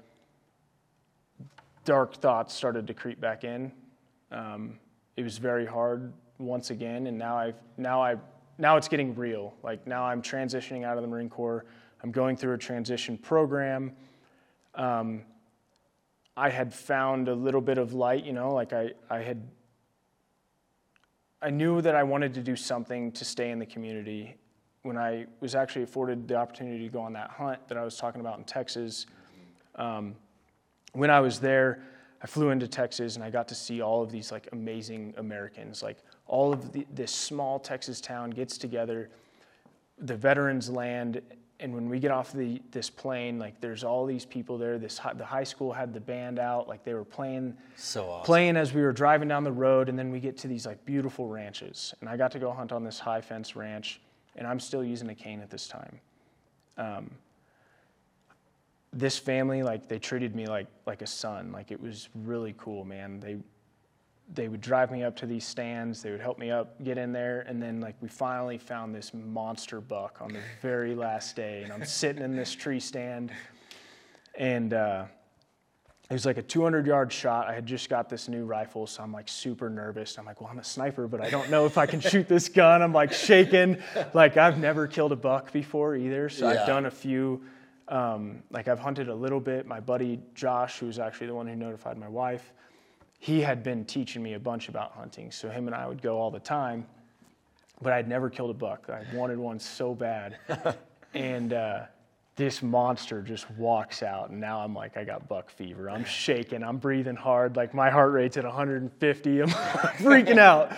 dark 1.85 2.15
thoughts 2.15 2.55
started 2.55 2.87
to 2.87 2.95
creep 2.95 3.21
back 3.21 3.45
in. 3.45 3.73
Um, 4.31 4.79
it 5.17 5.23
was 5.23 5.39
very 5.39 5.67
hard 5.67 6.13
once 6.39 6.71
again, 6.71 7.07
and 7.07 7.17
now 7.17 7.39
I've 7.39 7.57
now 7.77 8.03
I 8.03 8.17
now 8.59 8.77
it's 8.77 8.89
getting 8.89 9.15
real. 9.15 9.55
Like 9.63 9.87
now 9.87 10.05
I'm 10.05 10.23
transitioning 10.23 10.85
out 10.85 10.97
of 10.97 11.03
the 11.03 11.09
Marine 11.09 11.31
Corps. 11.31 11.65
I'm 12.03 12.11
going 12.13 12.37
through 12.37 12.55
a 12.55 12.59
transition 12.59 13.17
program. 13.17 13.93
Um, 14.75 15.23
I 16.37 16.51
had 16.51 16.75
found 16.75 17.29
a 17.29 17.35
little 17.35 17.61
bit 17.61 17.79
of 17.79 17.95
light, 17.95 18.25
you 18.25 18.33
know, 18.33 18.53
like 18.53 18.73
I, 18.73 18.91
I 19.09 19.21
had 19.21 19.43
I 21.43 21.51
knew 21.51 21.81
that 21.83 21.95
I 21.95 22.03
wanted 22.03 22.35
to 22.35 22.41
do 22.41 22.57
something 22.57 23.13
to 23.13 23.25
stay 23.25 23.51
in 23.51 23.59
the 23.59 23.67
community. 23.67 24.37
When 24.83 24.97
I 24.97 25.27
was 25.41 25.55
actually 25.55 25.83
afforded 25.83 26.27
the 26.27 26.37
opportunity 26.37 26.85
to 26.85 26.89
go 26.89 27.01
on 27.01 27.13
that 27.13 27.31
hunt 27.31 27.69
that 27.69 27.77
I 27.77 27.85
was 27.85 27.97
talking 27.97 28.21
about 28.21 28.39
in 28.39 28.45
Texas, 28.45 29.07
um, 29.75 30.15
when 30.93 31.11
I 31.11 31.21
was 31.21 31.39
there, 31.39 31.83
I 32.23 32.27
flew 32.27 32.51
into 32.51 32.67
Texas 32.67 33.17
and 33.17 33.25
I 33.25 33.31
got 33.31 33.49
to 33.49 33.55
see 33.55 33.83
all 33.83 34.03
of 34.03 34.11
these 34.11 34.33
like 34.33 34.49
amazing 34.53 35.15
Americans. 35.19 35.83
Like 35.83 35.99
all 36.27 36.53
of 36.53 36.73
the, 36.73 36.87
this 36.95 37.13
small 37.13 37.59
Texas 37.59 38.01
town 38.01 38.31
gets 38.31 38.57
together, 38.57 39.11
the 39.99 40.17
veterans 40.17 40.71
land, 40.71 41.21
and 41.59 41.75
when 41.75 41.89
we 41.89 41.99
get 41.99 42.11
off 42.11 42.33
the 42.33 42.61
this 42.71 42.91
plane, 42.91 43.39
like 43.39 43.61
there's 43.61 43.83
all 43.83 44.05
these 44.05 44.25
people 44.25 44.59
there. 44.59 44.79
This 44.79 45.01
the 45.17 45.25
high 45.25 45.45
school 45.45 45.73
had 45.73 45.95
the 45.95 46.01
band 46.01 46.39
out, 46.39 46.69
like 46.69 46.85
they 46.85 46.95
were 46.95 47.05
playing 47.05 47.57
So 47.77 48.09
awesome. 48.11 48.27
playing 48.27 48.57
as 48.57 48.75
we 48.75 48.83
were 48.83 48.93
driving 48.93 49.29
down 49.29 49.45
the 49.45 49.53
road, 49.53 49.89
and 49.89 49.99
then 49.99 50.11
we 50.11 50.21
get 50.21 50.37
to 50.39 50.49
these 50.49 50.67
like 50.67 50.85
beautiful 50.85 51.29
ranches. 51.29 51.95
And 52.01 52.11
I 52.11 52.17
got 52.17 52.31
to 52.33 52.39
go 52.39 52.53
hunt 52.53 52.73
on 52.73 52.85
this 52.85 52.99
high 52.99 53.21
fence 53.21 53.57
ranch, 53.57 54.01
and 54.37 54.47
I'm 54.47 54.61
still 54.61 54.85
using 54.85 55.09
a 55.09 55.15
cane 55.15 55.41
at 55.41 55.51
this 55.51 55.67
time. 55.67 56.01
Um, 56.77 57.11
this 58.93 59.19
family, 59.19 59.63
like 59.63 59.89
they 59.89 59.99
treated 59.99 60.35
me 60.35 60.47
like 60.47 60.67
like 60.87 61.03
a 61.03 61.07
son. 61.07 61.53
Like 61.53 61.71
it 61.71 61.81
was 61.81 62.09
really 62.15 62.55
cool, 62.59 62.85
man. 62.85 63.21
They 63.21 63.39
they 64.33 64.49
would 64.49 64.61
drive 64.61 64.91
me 64.91 65.05
up 65.05 65.17
to 65.17 65.27
these 65.27 65.45
stands. 65.45 66.03
They 66.03 66.11
would 66.11 66.21
help 66.21 66.39
me 66.39 66.51
up, 66.51 66.83
get 66.83 66.99
in 66.99 67.13
there, 67.13 67.45
and 67.49 67.63
then 67.63 67.81
like 67.81 67.95
we 68.01 68.09
finally 68.09 68.59
found 68.59 68.95
this 68.95 69.13
monster 69.15 69.81
buck 69.81 70.19
on 70.21 70.33
the 70.33 70.41
very 70.63 70.95
last 70.95 71.37
day, 71.37 71.63
and 71.63 71.73
I'm 71.73 71.85
sitting 71.85 72.23
in 72.23 72.35
this 72.37 72.55
tree 72.55 72.81
stand, 72.81 73.31
and. 74.37 74.73
Uh, 74.73 75.05
it 76.09 76.13
was 76.13 76.25
like 76.25 76.37
a 76.37 76.43
200 76.43 76.87
yard 76.87 77.13
shot. 77.13 77.49
I 77.49 77.55
had 77.55 77.67
just 77.67 77.91
got 77.91 78.09
this 78.09 78.29
new 78.29 78.45
rifle, 78.45 78.87
so 78.87 79.03
I'm 79.03 79.11
like 79.13 79.29
super 79.29 79.69
nervous. 79.69 80.17
I'm 80.19 80.25
like, 80.25 80.41
well, 80.41 80.49
I'm 80.49 80.61
a 80.61 80.65
sniper, 80.65 81.09
but 81.09 81.21
I 81.21 81.29
don't 81.31 81.51
know 81.51 81.67
if 81.67 81.77
I 81.79 81.87
can 81.87 81.99
shoot 82.13 82.29
this 82.29 82.49
gun. 82.49 82.81
I'm 82.81 82.93
like 82.93 83.13
shaking. 83.13 83.83
Like, 84.15 84.37
I've 84.37 84.57
never 84.57 84.87
killed 84.87 85.11
a 85.11 85.17
buck 85.17 85.51
before 85.53 85.97
either. 85.97 86.29
So 86.29 86.49
Yeah. 86.49 86.61
I've 86.61 86.67
done 86.69 86.87
a 86.87 86.93
few 86.93 87.43
Um, 87.89 88.45
like 88.53 88.69
I've 88.69 88.79
hunted 88.79 89.09
a 89.09 89.15
little 89.17 89.41
bit. 89.41 89.67
My 89.67 89.81
buddy 89.81 90.21
Josh, 90.37 90.79
who's 90.79 91.01
actually 91.01 91.27
the 91.27 91.35
one 91.35 91.49
who 91.49 91.57
notified 91.57 91.99
my 91.99 92.09
wife, 92.09 92.53
he 93.19 93.41
had 93.41 93.63
been 93.63 93.85
teaching 93.85 94.23
me 94.23 94.35
a 94.35 94.39
bunch 94.39 94.69
about 94.69 94.93
hunting. 94.93 95.31
So 95.31 95.49
him 95.49 95.67
and 95.67 95.75
I 95.75 95.87
would 95.87 96.03
go 96.03 96.19
all 96.19 96.31
the 96.31 96.41
time, 96.41 96.87
but 97.81 97.93
I'd 97.93 98.09
never 98.09 98.31
killed 98.31 98.51
a 98.51 98.55
buck. 98.55 98.89
I 98.89 99.05
wanted 99.15 99.39
one 99.39 99.59
so 99.59 99.95
bad. 99.95 100.39
and 101.15 101.53
uh, 101.53 101.85
this 102.37 102.63
monster 102.63 103.23
just 103.23 103.51
walks 103.53 104.03
out, 104.03 104.31
and 104.31 104.39
now 104.39 104.61
I'm 104.61 104.75
like, 104.75 104.97
I 104.97 105.05
got 105.05 105.27
buck 105.27 105.51
fever. 105.51 105.91
I'm 105.91 106.05
shaking, 106.05 106.63
I'm 106.63 106.77
breathing 106.77 107.17
hard, 107.17 107.57
like 107.57 107.73
my 107.73 107.91
heart 107.91 108.13
rate's 108.13 108.37
at 108.37 108.45
150. 108.45 109.43
I'm 109.43 109.49
freaking 109.49 110.39
out. 110.39 110.77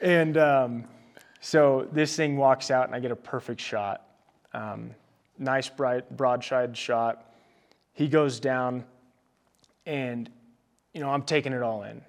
And 0.00 0.36
um, 0.38 0.84
so 1.40 1.88
this 1.92 2.14
thing 2.14 2.36
walks 2.36 2.70
out, 2.70 2.86
and 2.86 2.94
I 2.94 3.00
get 3.00 3.10
a 3.10 3.16
perfect 3.16 3.60
shot. 3.60 4.06
Um, 4.54 4.92
nice, 5.38 5.68
bright, 5.68 6.16
broadside 6.16 6.76
shot. 6.76 7.34
He 7.94 8.06
goes 8.06 8.38
down, 8.38 8.84
and 9.86 10.30
you 10.92 11.00
know, 11.00 11.10
I'm 11.10 11.22
taking 11.22 11.52
it 11.52 11.62
all 11.62 11.82
in. 11.84 12.02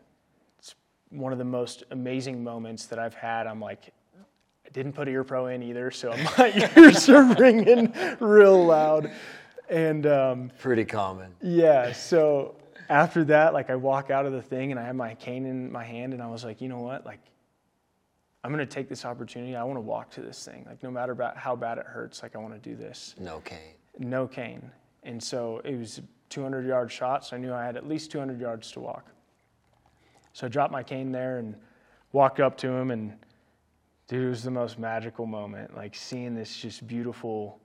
It's 0.59 0.75
one 1.09 1.31
of 1.31 1.37
the 1.39 1.45
most 1.45 1.83
amazing 1.91 2.43
moments 2.43 2.85
that 2.87 2.99
I've 2.99 3.13
had. 3.13 3.47
I'm 3.47 3.59
like, 3.59 3.93
I 4.65 4.69
didn't 4.69 4.93
put 4.93 5.07
ear 5.07 5.23
pro 5.23 5.47
in 5.47 5.63
either, 5.63 5.91
so 5.91 6.15
my 6.37 6.71
ears 6.77 7.09
are 7.09 7.23
ringing 7.35 7.93
real 8.19 8.65
loud. 8.65 9.11
And 9.69 10.05
um, 10.05 10.51
Pretty 10.59 10.85
common. 10.85 11.33
yeah, 11.41 11.93
so 11.93 12.55
after 12.89 13.23
that, 13.25 13.53
like 13.53 13.69
I 13.69 13.75
walk 13.75 14.09
out 14.11 14.25
of 14.25 14.33
the 14.33 14.41
thing 14.41 14.71
and 14.71 14.79
I 14.79 14.83
have 14.85 14.95
my 14.95 15.15
cane 15.15 15.45
in 15.45 15.71
my 15.71 15.83
hand, 15.83 16.13
and 16.13 16.21
I 16.21 16.27
was 16.27 16.43
like, 16.43 16.61
you 16.61 16.69
know 16.69 16.79
what, 16.79 17.05
like. 17.05 17.19
I'm 18.45 18.51
gonna 18.51 18.65
take 18.65 18.89
this 18.89 19.05
opportunity. 19.05 19.55
I 19.55 19.63
want 19.63 19.77
to 19.77 19.81
walk 19.81 20.09
to 20.15 20.21
this 20.21 20.43
thing. 20.43 20.65
Like 20.67 20.83
no 20.83 20.91
matter 20.91 21.13
about 21.13 21.37
how 21.37 21.55
bad 21.55 21.77
it 21.77 21.85
hurts, 21.85 22.21
like 22.21 22.35
I 22.35 22.39
want 22.39 22.53
to 22.53 22.59
do 22.59 22.75
this 22.75 23.15
No 23.17 23.39
cane. 23.39 23.57
no 23.99 24.27
cane. 24.27 24.69
And 25.03 25.23
so 25.23 25.61
it 25.63 25.77
was 25.79 26.01
200 26.33 26.65
yard 26.65 26.91
shots. 26.91 27.29
so 27.29 27.35
I 27.35 27.39
knew 27.39 27.53
I 27.53 27.63
had 27.63 27.77
at 27.77 27.87
least 27.87 28.11
200 28.11 28.41
yards 28.41 28.71
to 28.71 28.79
walk. 28.79 29.05
So 30.33 30.47
I 30.47 30.49
dropped 30.49 30.71
my 30.71 30.81
cane 30.81 31.11
there 31.11 31.37
and 31.37 31.55
walked 32.11 32.39
up 32.39 32.57
to 32.57 32.69
him, 32.69 32.89
and 32.89 33.13
dude, 34.07 34.25
it 34.25 34.29
was 34.29 34.43
the 34.43 34.51
most 34.51 34.79
magical 34.79 35.27
moment. 35.27 35.75
Like 35.75 35.93
seeing 35.95 36.33
this 36.33 36.55
just 36.55 36.87
beautiful 36.87 37.59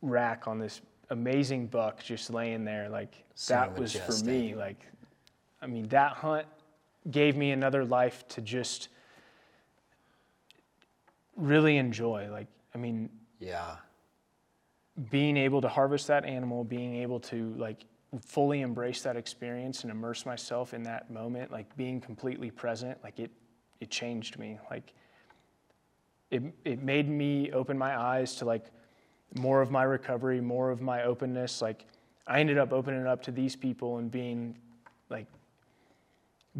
rack 0.00 0.48
on 0.48 0.58
this 0.58 0.80
amazing 1.10 1.66
buck 1.66 2.02
just 2.02 2.30
laying 2.30 2.64
there. 2.64 2.88
Like 2.88 3.24
So 3.34 3.54
that 3.54 3.78
was 3.78 3.94
for 3.94 4.24
me. 4.24 4.54
Like, 4.54 4.86
I 5.60 5.66
mean, 5.66 5.86
that 5.88 6.12
hunt 6.12 6.46
gave 7.10 7.36
me 7.36 7.50
another 7.50 7.84
life 7.84 8.26
to 8.28 8.40
just 8.40 8.88
really 11.36 11.76
enjoy. 11.76 12.30
Like, 12.30 12.48
I 12.74 12.78
mean, 12.78 13.10
Yeah. 13.38 13.76
Being 15.10 15.36
able 15.36 15.60
to 15.60 15.68
harvest 15.68 16.06
that 16.06 16.24
animal, 16.24 16.64
being 16.64 16.96
able 16.96 17.20
to 17.20 17.54
like 17.56 17.84
fully 18.20 18.60
embrace 18.60 19.02
that 19.02 19.16
experience 19.16 19.82
and 19.82 19.90
immerse 19.90 20.24
myself 20.24 20.72
in 20.72 20.82
that 20.84 21.10
moment, 21.10 21.50
like 21.50 21.74
being 21.76 22.00
completely 22.00 22.50
present, 22.50 22.98
like 23.02 23.18
it 23.18 23.30
it 23.80 23.90
changed 23.90 24.38
me. 24.38 24.58
Like 24.70 24.94
it 26.30 26.42
it 26.64 26.82
made 26.82 27.08
me 27.08 27.50
open 27.52 27.76
my 27.76 27.98
eyes 27.98 28.36
to 28.36 28.44
like 28.44 28.66
more 29.34 29.60
of 29.60 29.70
my 29.70 29.82
recovery, 29.82 30.40
more 30.40 30.70
of 30.70 30.80
my 30.80 31.02
openness. 31.02 31.60
Like 31.60 31.86
I 32.26 32.40
ended 32.40 32.58
up 32.58 32.72
opening 32.72 33.06
up 33.06 33.22
to 33.22 33.32
these 33.32 33.56
people 33.56 33.98
and 33.98 34.10
being 34.10 34.56
like 35.10 35.26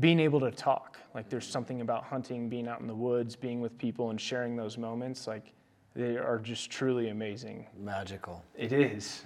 being 0.00 0.18
able 0.18 0.40
to 0.40 0.50
talk. 0.50 0.98
Like 1.14 1.28
there's 1.28 1.46
something 1.46 1.80
about 1.80 2.04
hunting, 2.04 2.48
being 2.48 2.66
out 2.66 2.80
in 2.80 2.88
the 2.88 2.94
woods, 2.94 3.36
being 3.36 3.60
with 3.60 3.78
people 3.78 4.10
and 4.10 4.20
sharing 4.20 4.56
those 4.56 4.76
moments, 4.76 5.28
like 5.28 5.52
they 5.94 6.16
are 6.16 6.38
just 6.38 6.70
truly 6.70 7.08
amazing. 7.08 7.66
Magical. 7.78 8.42
It 8.56 8.72
is. 8.72 9.24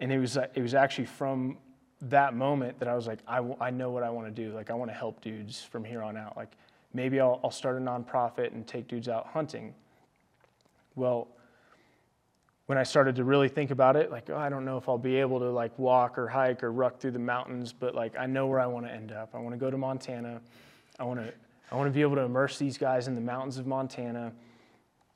And 0.00 0.12
it 0.12 0.18
was 0.18 0.36
uh, 0.36 0.48
it 0.54 0.62
was 0.62 0.74
actually 0.74 1.06
from 1.06 1.58
that 2.02 2.34
moment 2.34 2.78
that 2.78 2.88
I 2.88 2.94
was 2.94 3.06
like, 3.06 3.20
I, 3.26 3.36
w- 3.36 3.56
I 3.60 3.70
know 3.70 3.90
what 3.90 4.02
I 4.02 4.10
want 4.10 4.26
to 4.26 4.44
do. 4.44 4.52
Like 4.52 4.70
I 4.70 4.74
want 4.74 4.90
to 4.90 4.96
help 4.96 5.20
dudes 5.22 5.62
from 5.62 5.84
here 5.84 6.02
on 6.02 6.16
out. 6.16 6.36
Like 6.36 6.52
maybe 6.92 7.20
I'll, 7.20 7.40
I'll 7.42 7.50
start 7.50 7.76
a 7.76 7.80
nonprofit 7.80 8.52
and 8.52 8.66
take 8.66 8.88
dudes 8.88 9.08
out 9.08 9.28
hunting. 9.28 9.74
Well, 10.94 11.28
when 12.66 12.78
I 12.78 12.82
started 12.82 13.14
to 13.16 13.24
really 13.24 13.48
think 13.48 13.70
about 13.70 13.94
it, 13.94 14.10
like 14.10 14.28
oh, 14.28 14.36
I 14.36 14.48
don't 14.48 14.64
know 14.64 14.76
if 14.76 14.88
I'll 14.88 14.98
be 14.98 15.16
able 15.16 15.38
to 15.38 15.50
like 15.50 15.78
walk 15.78 16.18
or 16.18 16.26
hike 16.26 16.64
or 16.64 16.72
ruck 16.72 16.98
through 16.98 17.12
the 17.12 17.18
mountains, 17.18 17.72
but 17.72 17.94
like 17.94 18.18
I 18.18 18.26
know 18.26 18.48
where 18.48 18.60
I 18.60 18.66
want 18.66 18.86
to 18.86 18.92
end 18.92 19.12
up. 19.12 19.30
I 19.34 19.38
want 19.38 19.54
to 19.54 19.58
go 19.58 19.70
to 19.70 19.78
Montana. 19.78 20.40
I 20.98 21.04
want 21.04 21.20
to 21.20 21.32
I 21.70 21.76
want 21.76 21.88
to 21.88 21.92
be 21.92 22.02
able 22.02 22.16
to 22.16 22.22
immerse 22.22 22.58
these 22.58 22.76
guys 22.76 23.06
in 23.06 23.14
the 23.14 23.20
mountains 23.20 23.56
of 23.56 23.66
Montana, 23.66 24.32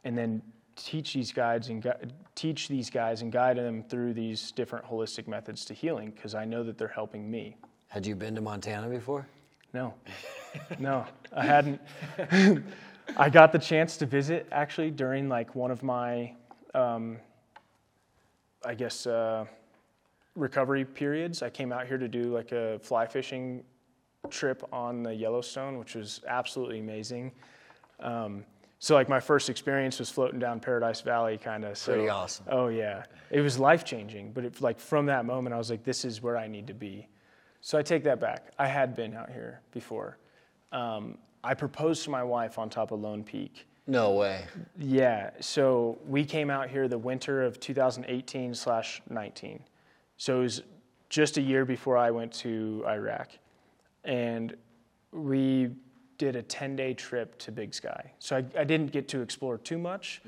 and 0.05 0.17
then 0.17 0.43
teach 0.85 1.15
these 1.15 1.33
guys 1.33 1.69
and 1.69 1.83
gu- 1.83 1.93
teach 2.35 2.69
these 2.69 2.91
guys 2.91 3.23
and 3.23 3.33
guide 3.33 3.57
them 3.57 3.83
through 3.83 4.15
these 4.15 4.53
different 4.53 4.85
holistic 4.85 5.29
methods 5.29 5.65
to 5.67 5.75
healing 5.75 6.11
because 6.11 6.35
I 6.35 6.45
know 6.45 6.63
that 6.65 6.79
they're 6.79 6.89
helping 6.89 7.31
me. 7.31 7.57
Had 7.89 8.07
you 8.07 8.15
been 8.15 8.35
to 8.35 8.41
Montana 8.41 8.89
before? 8.89 9.27
No, 9.73 9.95
no, 10.79 11.07
I 11.33 11.45
hadn't. 11.45 11.81
I 13.17 13.29
got 13.29 13.53
the 13.53 13.59
chance 13.59 13.97
to 13.99 14.07
visit 14.07 14.47
actually 14.53 14.91
during 14.91 15.29
like 15.29 15.55
one 15.55 15.71
of 15.71 15.83
my, 15.83 16.33
um, 16.75 17.19
I 18.65 18.75
guess, 18.75 19.07
uh, 19.07 19.45
recovery 20.37 20.85
periods. 20.85 21.43
I 21.43 21.51
came 21.51 21.73
out 21.73 21.87
here 21.87 21.99
to 21.99 22.09
do 22.09 22.35
like 22.35 22.53
a 22.53 22.79
fly 22.81 23.07
fishing 23.07 23.65
trip 24.29 24.63
on 24.73 25.03
the 25.03 25.15
Yellowstone, 25.15 25.79
which 25.79 25.95
was 25.95 26.21
absolutely 26.27 26.81
amazing. 26.81 27.33
Um, 28.01 28.45
so 28.83 28.95
like 28.95 29.11
my 29.11 29.21
first 29.21 29.51
experience 29.51 29.99
was 29.99 30.09
floating 30.09 30.39
down 30.39 30.59
Paradise 30.59 31.03
Valley, 31.03 31.37
kind 31.37 31.67
of. 31.67 31.77
So, 31.77 31.93
Pretty 31.93 32.09
awesome. 32.09 32.47
Oh 32.51 32.69
yeah, 32.69 33.05
it 33.31 33.43
was 33.43 33.59
life 33.59 33.85
changing. 33.85 34.33
But 34.33 34.47
it, 34.47 34.61
like 34.63 34.81
from 34.81 35.05
that 35.07 35.27
moment, 35.27 35.55
I 35.55 35.59
was 35.59 35.69
like, 35.69 35.85
this 35.85 36.03
is 36.03 36.23
where 36.23 36.39
I 36.39 36.49
need 36.49 36.67
to 36.67 36.75
be. 36.75 37.07
So 37.61 37.79
I 37.79 37.83
take 37.83 38.03
that 38.05 38.21
back. 38.21 38.53
I 38.59 38.67
had 38.67 38.97
been 38.97 39.15
out 39.15 39.31
here 39.31 39.61
before. 39.71 40.17
Um, 40.73 41.19
I 41.45 41.53
proposed 41.53 42.05
to 42.05 42.11
my 42.11 42.23
wife 42.23 42.59
on 42.59 42.71
top 42.71 42.91
of 42.91 43.01
Lone 43.01 43.23
Peak. 43.23 43.67
No 43.87 44.13
way. 44.13 44.47
Yeah, 44.79 45.31
so 45.41 45.99
we 46.07 46.25
came 46.25 46.49
out 46.49 46.71
here 46.71 46.89
the 46.89 46.97
winter 46.97 47.43
of 47.43 47.61
2018 47.61 48.55
slash 48.55 49.03
19. 49.11 49.63
So 50.17 50.39
it 50.39 50.43
was 50.43 50.63
just 51.11 51.37
a 51.37 51.43
year 51.43 51.67
before 51.67 51.99
I 51.99 52.11
went 52.11 52.33
to 52.35 52.83
Iraq, 52.87 53.29
and 54.05 54.57
we 55.13 55.71
did 56.21 56.37
a 56.37 56.43
10 56.43 56.77
day 56.77 56.93
trip 56.93 57.39
to 57.39 57.51
Big 57.51 57.73
Sky. 57.73 58.13
So 58.19 58.37
I, 58.37 58.45
I 58.59 58.65
didn't 58.65 58.93
get 58.93 59.09
to 59.09 59.23
explore 59.23 59.57
too 59.57 59.79
much, 59.79 60.21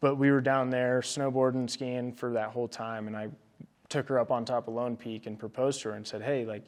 but 0.00 0.16
we 0.16 0.30
were 0.30 0.42
down 0.42 0.68
there 0.68 1.00
snowboarding, 1.00 1.68
skiing 1.68 2.12
for 2.12 2.34
that 2.34 2.50
whole 2.50 2.68
time, 2.68 3.06
and 3.06 3.16
I 3.16 3.30
took 3.88 4.06
her 4.08 4.18
up 4.18 4.30
on 4.30 4.44
top 4.44 4.68
of 4.68 4.74
Lone 4.74 4.98
Peak 4.98 5.24
and 5.24 5.38
proposed 5.38 5.80
to 5.80 5.88
her 5.88 5.94
and 5.94 6.06
said, 6.06 6.20
"Hey, 6.20 6.44
like, 6.44 6.62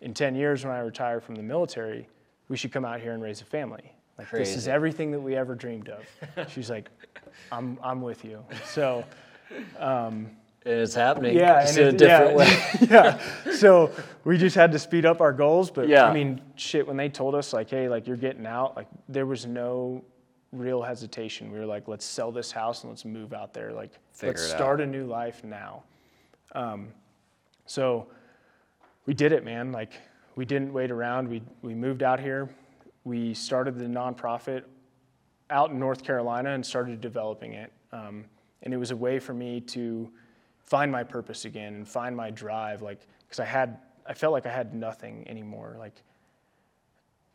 in 0.00 0.14
10 0.14 0.34
years 0.34 0.64
when 0.64 0.72
I 0.74 0.78
retire 0.78 1.20
from 1.20 1.34
the 1.34 1.42
military, 1.42 2.08
we 2.48 2.56
should 2.56 2.72
come 2.72 2.86
out 2.86 3.02
here 3.02 3.12
and 3.12 3.22
raise 3.22 3.42
a 3.42 3.44
family. 3.44 3.92
Like, 4.16 4.30
this 4.30 4.56
is 4.56 4.66
everything 4.66 5.10
that 5.10 5.20
we 5.20 5.36
ever 5.36 5.54
dreamed 5.54 5.90
of." 5.90 6.48
She's 6.50 6.70
like, 6.70 6.88
"I'm, 7.52 7.78
I'm 7.82 8.00
with 8.00 8.24
you." 8.24 8.42
So. 8.64 9.04
Um, 9.78 10.30
And 10.64 10.74
it's 10.74 10.94
happening. 10.94 11.36
Yeah, 11.36 11.62
just 11.62 11.78
and 11.78 11.88
in 11.88 11.94
a 11.94 11.98
different 11.98 12.30
yeah, 12.90 13.10
way. 13.10 13.18
yeah. 13.48 13.52
So 13.52 13.90
we 14.24 14.36
just 14.36 14.54
had 14.54 14.72
to 14.72 14.78
speed 14.78 15.06
up 15.06 15.20
our 15.20 15.32
goals, 15.32 15.70
but 15.70 15.88
Yeah. 15.88 16.04
I 16.06 16.12
mean, 16.12 16.40
shit. 16.56 16.86
When 16.86 16.96
they 16.98 17.08
told 17.08 17.34
us 17.34 17.52
like, 17.52 17.70
"Hey, 17.70 17.88
like 17.88 18.06
you're 18.06 18.16
getting 18.18 18.46
out," 18.46 18.76
like 18.76 18.86
there 19.08 19.24
was 19.24 19.46
no 19.46 20.04
real 20.52 20.82
hesitation. 20.82 21.50
We 21.50 21.58
were 21.58 21.66
like, 21.66 21.88
"Let's 21.88 22.04
sell 22.04 22.30
this 22.30 22.52
house 22.52 22.82
and 22.82 22.90
let's 22.90 23.06
move 23.06 23.32
out 23.32 23.54
there. 23.54 23.72
Like, 23.72 23.92
Figure 24.12 24.32
let's 24.32 24.48
it 24.48 24.52
out. 24.52 24.58
start 24.58 24.80
a 24.82 24.86
new 24.86 25.06
life 25.06 25.42
now." 25.44 25.82
Um, 26.54 26.88
so 27.64 28.08
we 29.06 29.14
did 29.14 29.32
it, 29.32 29.44
man. 29.44 29.72
Like 29.72 29.92
we 30.36 30.44
didn't 30.44 30.72
wait 30.72 30.90
around. 30.90 31.28
We 31.28 31.42
we 31.62 31.74
moved 31.74 32.02
out 32.02 32.20
here. 32.20 32.50
We 33.04 33.32
started 33.32 33.78
the 33.78 33.86
nonprofit 33.86 34.64
out 35.48 35.70
in 35.70 35.78
North 35.78 36.04
Carolina 36.04 36.50
and 36.50 36.64
started 36.64 37.00
developing 37.00 37.54
it. 37.54 37.72
Um, 37.92 38.24
and 38.62 38.74
it 38.74 38.76
was 38.76 38.90
a 38.90 38.96
way 38.96 39.18
for 39.18 39.32
me 39.32 39.60
to 39.62 40.10
find 40.70 40.90
my 40.90 41.02
purpose 41.02 41.44
again 41.44 41.74
and 41.74 41.86
find 41.86 42.16
my 42.16 42.30
drive, 42.30 42.80
like 42.80 43.00
because 43.24 43.40
I 43.40 43.44
had 43.44 43.78
I 44.06 44.14
felt 44.14 44.32
like 44.32 44.46
I 44.46 44.52
had 44.52 44.72
nothing 44.72 45.28
anymore. 45.28 45.74
Like 45.78 46.00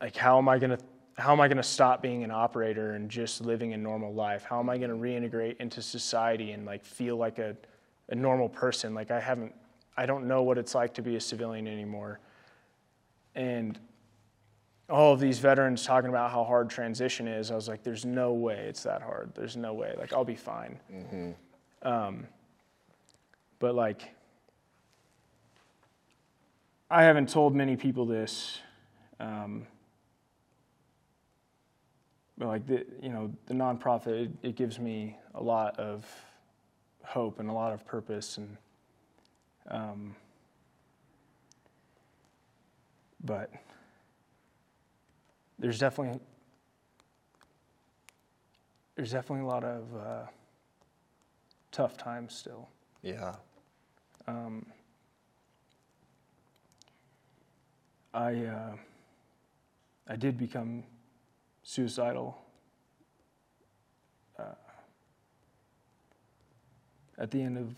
like 0.02 0.16
how 0.16 0.38
am 0.38 0.48
I 0.48 0.58
gonna 0.58 0.80
how 1.18 1.34
am 1.34 1.42
I 1.42 1.50
gonna 1.50 1.62
stop 1.62 2.02
being 2.02 2.24
an 2.24 2.32
operator 2.32 2.94
and 2.94 3.12
just 3.12 3.42
living 3.42 3.74
a 3.74 3.78
normal 3.78 4.14
life? 4.14 4.44
How 4.44 4.60
am 4.60 4.70
I 4.70 4.78
gonna 4.78 4.96
reintegrate 4.96 5.58
into 5.58 5.82
society 5.82 6.54
and 6.54 6.66
like 6.66 6.86
feel 6.86 7.18
like 7.18 7.38
a 7.38 7.58
a 8.10 8.16
normal 8.16 8.48
person? 8.48 8.94
Like 8.94 9.12
I 9.12 9.20
haven't 9.20 9.54
I 9.98 10.06
don't 10.06 10.28
know 10.28 10.42
what 10.42 10.58
it's 10.58 10.74
like 10.74 10.94
to 10.96 11.02
be 11.02 11.18
a 11.18 11.22
civilian 11.22 11.68
anymore. 11.68 12.22
And 13.36 13.78
all 14.90 15.14
of 15.14 15.20
these 15.20 15.40
veterans 15.40 15.84
talking 15.84 16.10
about 16.10 16.32
how 16.32 16.46
hard 16.46 16.70
transition 16.70 17.28
is, 17.28 17.52
I 17.52 17.56
was 17.56 17.68
like, 17.68 17.84
there's 17.84 18.06
no 18.06 18.32
way 18.34 18.68
it's 18.70 18.84
that 18.84 19.02
hard. 19.02 19.32
There's 19.36 19.58
no 19.58 19.74
way. 19.74 19.94
Like, 19.98 20.14
I'll 20.14 20.24
be 20.24 20.36
fine. 20.36 20.80
Um, 21.82 22.28
but, 23.66 23.74
like, 23.74 24.14
I 26.88 27.02
haven't 27.02 27.30
told 27.30 27.56
many 27.56 27.76
people 27.76 28.06
this. 28.06 28.60
Um, 29.20 29.66
but, 32.38 32.48
like, 32.48 32.68
the, 32.68 32.86
you 33.02 33.10
know, 33.10 33.34
the 33.48 33.56
nonprofit, 33.56 34.26
it, 34.26 34.32
it 34.44 34.56
gives 34.56 34.78
me 34.78 35.18
a 35.34 35.42
lot 35.42 35.80
of 35.80 36.06
hope 37.04 37.40
and 37.40 37.50
a 37.50 37.54
lot 37.54 37.74
of 37.74 37.84
purpose 37.88 38.38
and 38.38 38.56
um, 39.72 40.16
but 43.24 43.50
there's 45.58 45.80
definitely 45.80 46.20
there's 48.96 49.12
definitely 49.12 49.44
a 49.44 49.48
lot 49.48 49.64
of 49.64 49.84
uh, 49.96 50.26
tough 51.72 51.98
times 51.98 52.36
still. 52.36 52.70
Yeah. 53.02 53.36
Um, 54.28 54.66
I 58.14 58.46
uh, 58.46 58.76
I 60.08 60.16
did 60.16 60.38
become 60.38 60.84
suicidal 61.64 62.38
uh, 64.40 64.44
at 67.18 67.30
the 67.30 67.42
end 67.42 67.58
of 67.58 67.76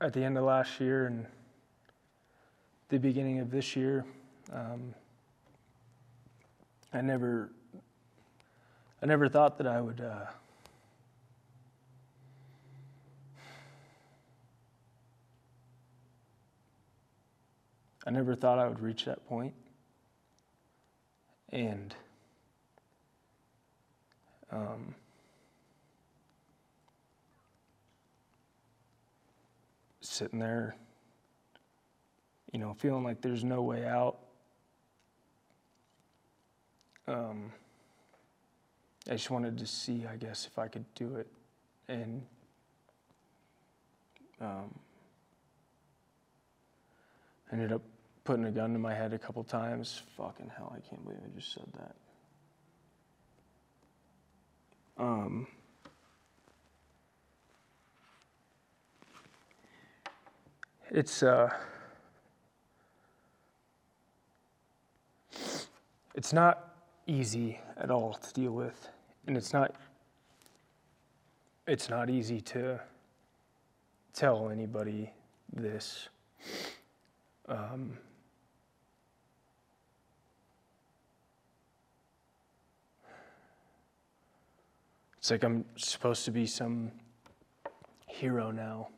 at 0.00 0.12
the 0.12 0.24
end 0.24 0.38
of 0.38 0.44
last 0.44 0.80
year 0.80 1.06
and 1.06 1.26
the 2.88 2.98
beginning 2.98 3.38
of 3.38 3.50
this 3.50 3.76
year. 3.76 4.04
Um, 4.52 4.94
I 6.92 7.00
never 7.00 7.50
I 9.02 9.06
never 9.06 9.28
thought 9.28 9.56
that 9.58 9.66
I 9.66 9.80
would. 9.80 10.00
Uh, 10.00 10.26
I 18.06 18.10
never 18.10 18.34
thought 18.34 18.58
I 18.58 18.66
would 18.66 18.80
reach 18.80 19.04
that 19.04 19.26
point. 19.28 19.54
And 21.50 21.94
um, 24.50 24.94
sitting 30.00 30.38
there, 30.38 30.76
you 32.52 32.58
know, 32.58 32.74
feeling 32.78 33.04
like 33.04 33.20
there's 33.20 33.44
no 33.44 33.62
way 33.62 33.86
out. 33.86 34.18
Um, 37.06 37.52
I 39.08 39.12
just 39.12 39.30
wanted 39.30 39.58
to 39.58 39.66
see, 39.66 40.06
I 40.06 40.16
guess, 40.16 40.46
if 40.46 40.58
I 40.58 40.68
could 40.68 40.84
do 40.94 41.16
it. 41.16 41.26
And 41.88 42.22
um, 44.40 44.74
ended 47.52 47.72
up 47.72 47.82
putting 48.24 48.44
a 48.44 48.50
gun 48.50 48.72
to 48.72 48.78
my 48.78 48.94
head 48.94 49.12
a 49.12 49.18
couple 49.18 49.42
times. 49.44 50.02
Fucking 50.16 50.50
hell, 50.56 50.72
I 50.76 50.80
can't 50.88 51.02
believe 51.04 51.20
I 51.24 51.38
just 51.38 51.52
said 51.52 51.66
that. 51.78 51.96
Um, 54.98 55.46
it's 60.90 61.22
uh, 61.22 61.48
it's 66.14 66.32
not 66.32 66.74
easy 67.06 67.58
at 67.78 67.90
all 67.90 68.12
to 68.12 68.32
deal 68.34 68.52
with, 68.52 68.88
and 69.26 69.36
it's 69.36 69.52
not 69.52 69.74
it's 71.66 71.88
not 71.88 72.10
easy 72.10 72.40
to 72.40 72.80
tell 74.12 74.50
anybody 74.50 75.10
this. 75.52 76.08
Um, 77.48 77.96
it's 85.30 85.42
like 85.42 85.48
I'm 85.48 85.64
supposed 85.76 86.24
to 86.24 86.32
be 86.32 86.44
some 86.44 86.90
hero 88.08 88.50
now. 88.50 88.88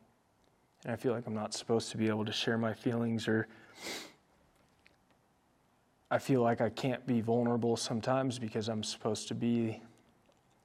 And 0.83 0.95
I 0.95 0.97
feel 0.97 1.13
like 1.13 1.27
I'm 1.27 1.35
not 1.35 1.53
supposed 1.53 1.91
to 1.91 1.99
be 1.99 2.09
able 2.09 2.25
to 2.25 2.33
share 2.33 2.57
my 2.57 2.73
feelings 2.73 3.29
or 3.29 3.49
I 6.11 6.17
feel 6.17 6.41
like 6.41 6.63
I 6.63 6.71
can't 6.71 7.07
be 7.07 7.21
vulnerable 7.21 7.77
sometimes 7.77 8.39
because 8.39 8.71
I'm 8.71 8.83
supposed 8.83 9.29
to 9.29 9.35
be 9.35 9.83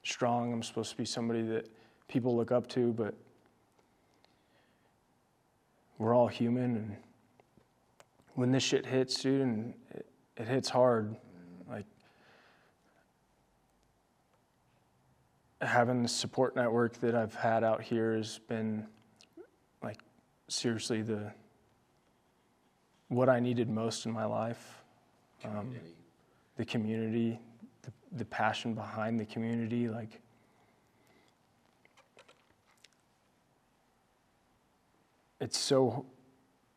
strong. 0.04 0.54
I'm 0.54 0.62
supposed 0.62 0.92
to 0.92 0.96
be 0.96 1.04
somebody 1.04 1.42
that 1.42 1.68
people 2.08 2.34
look 2.34 2.50
up 2.50 2.66
to, 2.68 2.94
but 2.94 3.12
we're 5.98 6.14
all 6.14 6.28
human 6.28 6.76
and 6.76 6.96
when 8.36 8.52
this 8.52 8.62
shit 8.62 8.86
hits, 8.86 9.20
dude, 9.20 9.42
and 9.42 9.74
it, 9.90 10.06
it 10.38 10.48
hits 10.48 10.70
hard, 10.70 11.14
like 11.68 11.84
having 15.60 16.02
the 16.02 16.08
support 16.08 16.54
network 16.54 16.94
that 17.00 17.14
I've 17.14 17.34
had 17.34 17.64
out 17.64 17.82
here 17.82 18.16
has 18.16 18.38
been 18.38 18.86
like 19.82 19.98
seriously 20.48 21.02
the 21.02 21.32
what 23.08 23.28
I 23.28 23.40
needed 23.40 23.68
most 23.68 24.06
in 24.06 24.12
my 24.12 24.24
life. 24.24 24.82
Um, 25.44 25.74
the 26.56 26.64
community, 26.64 27.38
the, 27.82 27.92
the 28.12 28.24
passion 28.24 28.74
behind 28.74 29.18
the 29.18 29.24
community, 29.24 29.88
like. 29.88 30.20
It's 35.40 35.56
so 35.56 36.04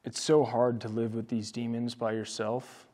it's 0.04 0.22
so 0.22 0.44
hard 0.44 0.82
to 0.82 0.88
live 0.88 1.14
with 1.14 1.28
these 1.28 1.52
demons 1.52 1.96
by 1.96 2.12
yourself. 2.14 2.88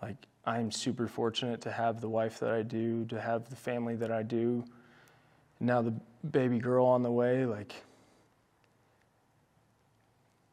Like, 0.00 0.16
I'm 0.46 0.70
super 0.70 1.08
fortunate 1.08 1.60
to 1.62 1.72
have 1.72 2.00
the 2.00 2.08
wife 2.08 2.38
that 2.38 2.52
I 2.52 2.62
do, 2.62 3.04
to 3.06 3.20
have 3.20 3.50
the 3.50 3.56
family 3.56 3.96
that 3.96 4.12
I 4.12 4.22
do. 4.22 4.64
Now, 5.58 5.82
the 5.82 5.94
baby 6.30 6.58
girl 6.58 6.86
on 6.86 7.02
the 7.02 7.10
way, 7.10 7.44
like, 7.44 7.74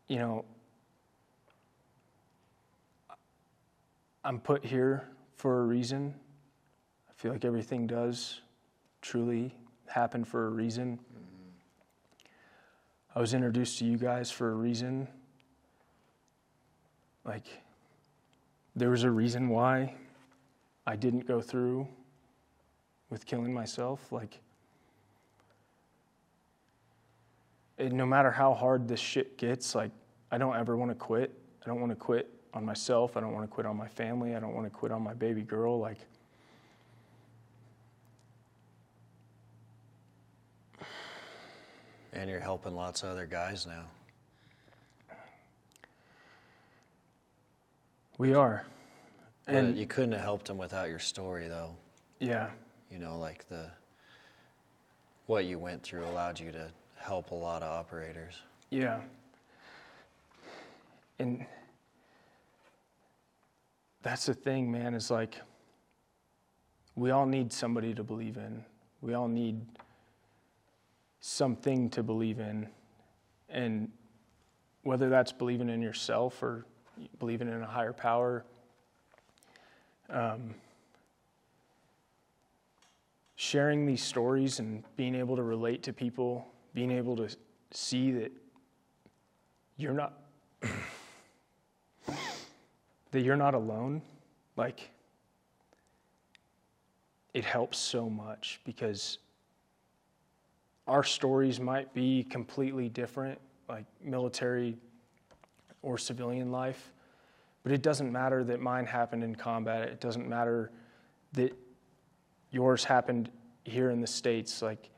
you 0.08 0.18
know, 0.18 0.46
I'm 4.24 4.40
put 4.40 4.66
here 4.66 5.08
for 5.36 5.60
a 5.60 5.64
reason. 5.64 6.16
I 7.10 7.14
feel 7.14 7.32
like 7.32 7.46
everything 7.46 7.86
does 7.86 8.42
truly 9.02 9.54
happen 9.86 10.24
for 10.24 10.48
a 10.48 10.50
reason. 10.50 10.98
Mm-hmm. 10.98 12.30
I 13.16 13.20
was 13.20 13.34
introduced 13.34 13.78
to 13.80 13.86
you 13.86 13.98
guys 13.98 14.32
for 14.32 14.50
a 14.52 14.56
reason. 14.56 15.08
Like, 17.26 17.46
there 18.76 18.90
was 18.90 19.04
a 19.04 19.12
reason 19.12 19.50
why 19.50 19.94
I 20.86 20.96
didn't 20.96 21.28
go 21.28 21.42
through 21.42 21.88
with 23.10 23.26
killing 23.26 23.54
myself. 23.54 24.12
Like, 24.12 24.40
it, 27.78 27.92
no 27.92 28.06
matter 28.06 28.32
how 28.32 28.54
hard 28.54 28.88
this 28.88 29.00
shit 29.00 29.38
gets, 29.38 29.76
like, 29.76 29.92
I 30.32 30.38
don't 30.38 30.56
ever 30.56 30.76
want 30.76 30.92
to 30.92 30.96
quit. 30.96 31.32
I 31.64 31.68
don't 31.68 31.80
want 31.80 31.92
to 31.92 31.96
quit 31.96 32.30
on 32.54 32.66
myself. 32.66 33.16
I 33.16 33.20
don't 33.20 33.34
want 33.34 33.44
to 33.44 33.54
quit 33.54 33.66
on 33.66 33.78
my 33.78 33.88
family. 33.88 34.36
I 34.36 34.40
don't 34.40 34.54
want 34.54 34.66
to 34.66 34.72
quit 34.72 34.92
on 34.92 35.04
my 35.04 35.14
baby 35.14 35.42
girl. 35.42 35.80
Like, 35.80 35.98
And 42.16 42.30
you're 42.30 42.40
helping 42.40 42.76
lots 42.76 43.02
of 43.02 43.10
other 43.10 43.26
guys 43.26 43.66
now. 43.66 43.86
We 48.18 48.34
are. 48.34 48.66
But 49.46 49.56
And 49.56 49.78
you 49.78 49.86
couldn't 49.86 50.14
have 50.14 50.22
helped 50.22 50.48
them 50.48 50.58
without 50.58 50.90
your 50.90 51.00
story, 51.00 51.48
though. 51.48 51.76
yeah, 52.20 52.50
You 52.90 53.00
know, 53.00 53.18
like 53.18 53.48
the 53.50 53.70
what 55.26 55.46
you 55.46 55.58
went 55.58 55.82
through 55.84 56.06
allowed 56.06 56.40
you 56.40 56.52
to 56.52 56.70
help 56.98 57.32
a 57.32 57.36
lot 57.36 57.64
of 57.64 57.70
operators. 57.70 58.36
Yeah. 58.70 59.00
And 61.20 61.46
that's 64.02 64.26
the 64.26 64.34
thing, 64.34 64.72
man, 64.72 64.94
is 64.94 65.10
like 65.10 65.36
we 66.96 67.12
all 67.12 67.26
need 67.26 67.52
somebody 67.54 67.94
to 67.94 68.04
believe 68.04 68.38
in. 68.38 68.64
We 69.02 69.14
all 69.14 69.28
need 69.28 69.62
something 71.22 71.90
to 71.92 72.04
believe 72.04 72.40
in. 72.40 72.68
And 73.50 73.90
whether 74.84 75.10
that's 75.10 75.32
believing 75.32 75.70
in 75.70 75.82
yourself 75.82 76.44
or 76.44 76.66
believing 77.20 77.48
in 77.48 77.62
a 77.62 77.68
higher 77.68 77.94
power, 77.94 78.44
um, 80.10 80.54
sharing 83.36 83.86
these 83.86 84.02
stories 84.02 84.60
and 84.60 84.84
being 84.96 85.16
able 85.16 85.36
to 85.36 85.44
relate 85.44 85.84
to 85.84 85.94
people, 85.94 86.48
being 86.74 86.92
able 86.92 87.16
to 87.16 87.28
see 87.72 88.12
that 88.12 88.32
you're 89.78 89.94
not 89.94 90.14
that 93.12 93.22
you're 93.22 93.36
not 93.36 93.54
alone, 93.54 94.02
like 94.56 94.90
it 97.34 97.44
helps 97.44 97.78
so 97.78 98.10
much 98.10 98.62
because 98.66 99.18
our 100.88 101.04
stories 101.04 101.60
might 101.60 101.94
be 101.94 102.24
completely 102.24 102.90
different, 102.90 103.40
like 103.68 103.86
military 104.04 104.78
or 105.84 105.98
civilian 106.00 106.52
life, 106.52 106.92
but 107.62 107.72
it 107.72 107.84
doesn't 107.84 108.12
matter 108.12 108.44
that 108.44 108.60
mine 108.60 108.86
happened 108.86 109.24
in 109.24 109.36
combat. 109.36 109.88
It 109.88 110.00
doesn't 110.00 110.28
matter 110.28 110.72
that 111.34 111.54
yours 112.50 112.84
happened 112.84 113.30
here 113.64 113.92
in 113.92 114.02
the 114.02 114.08
States, 114.08 114.62
like 114.62 114.90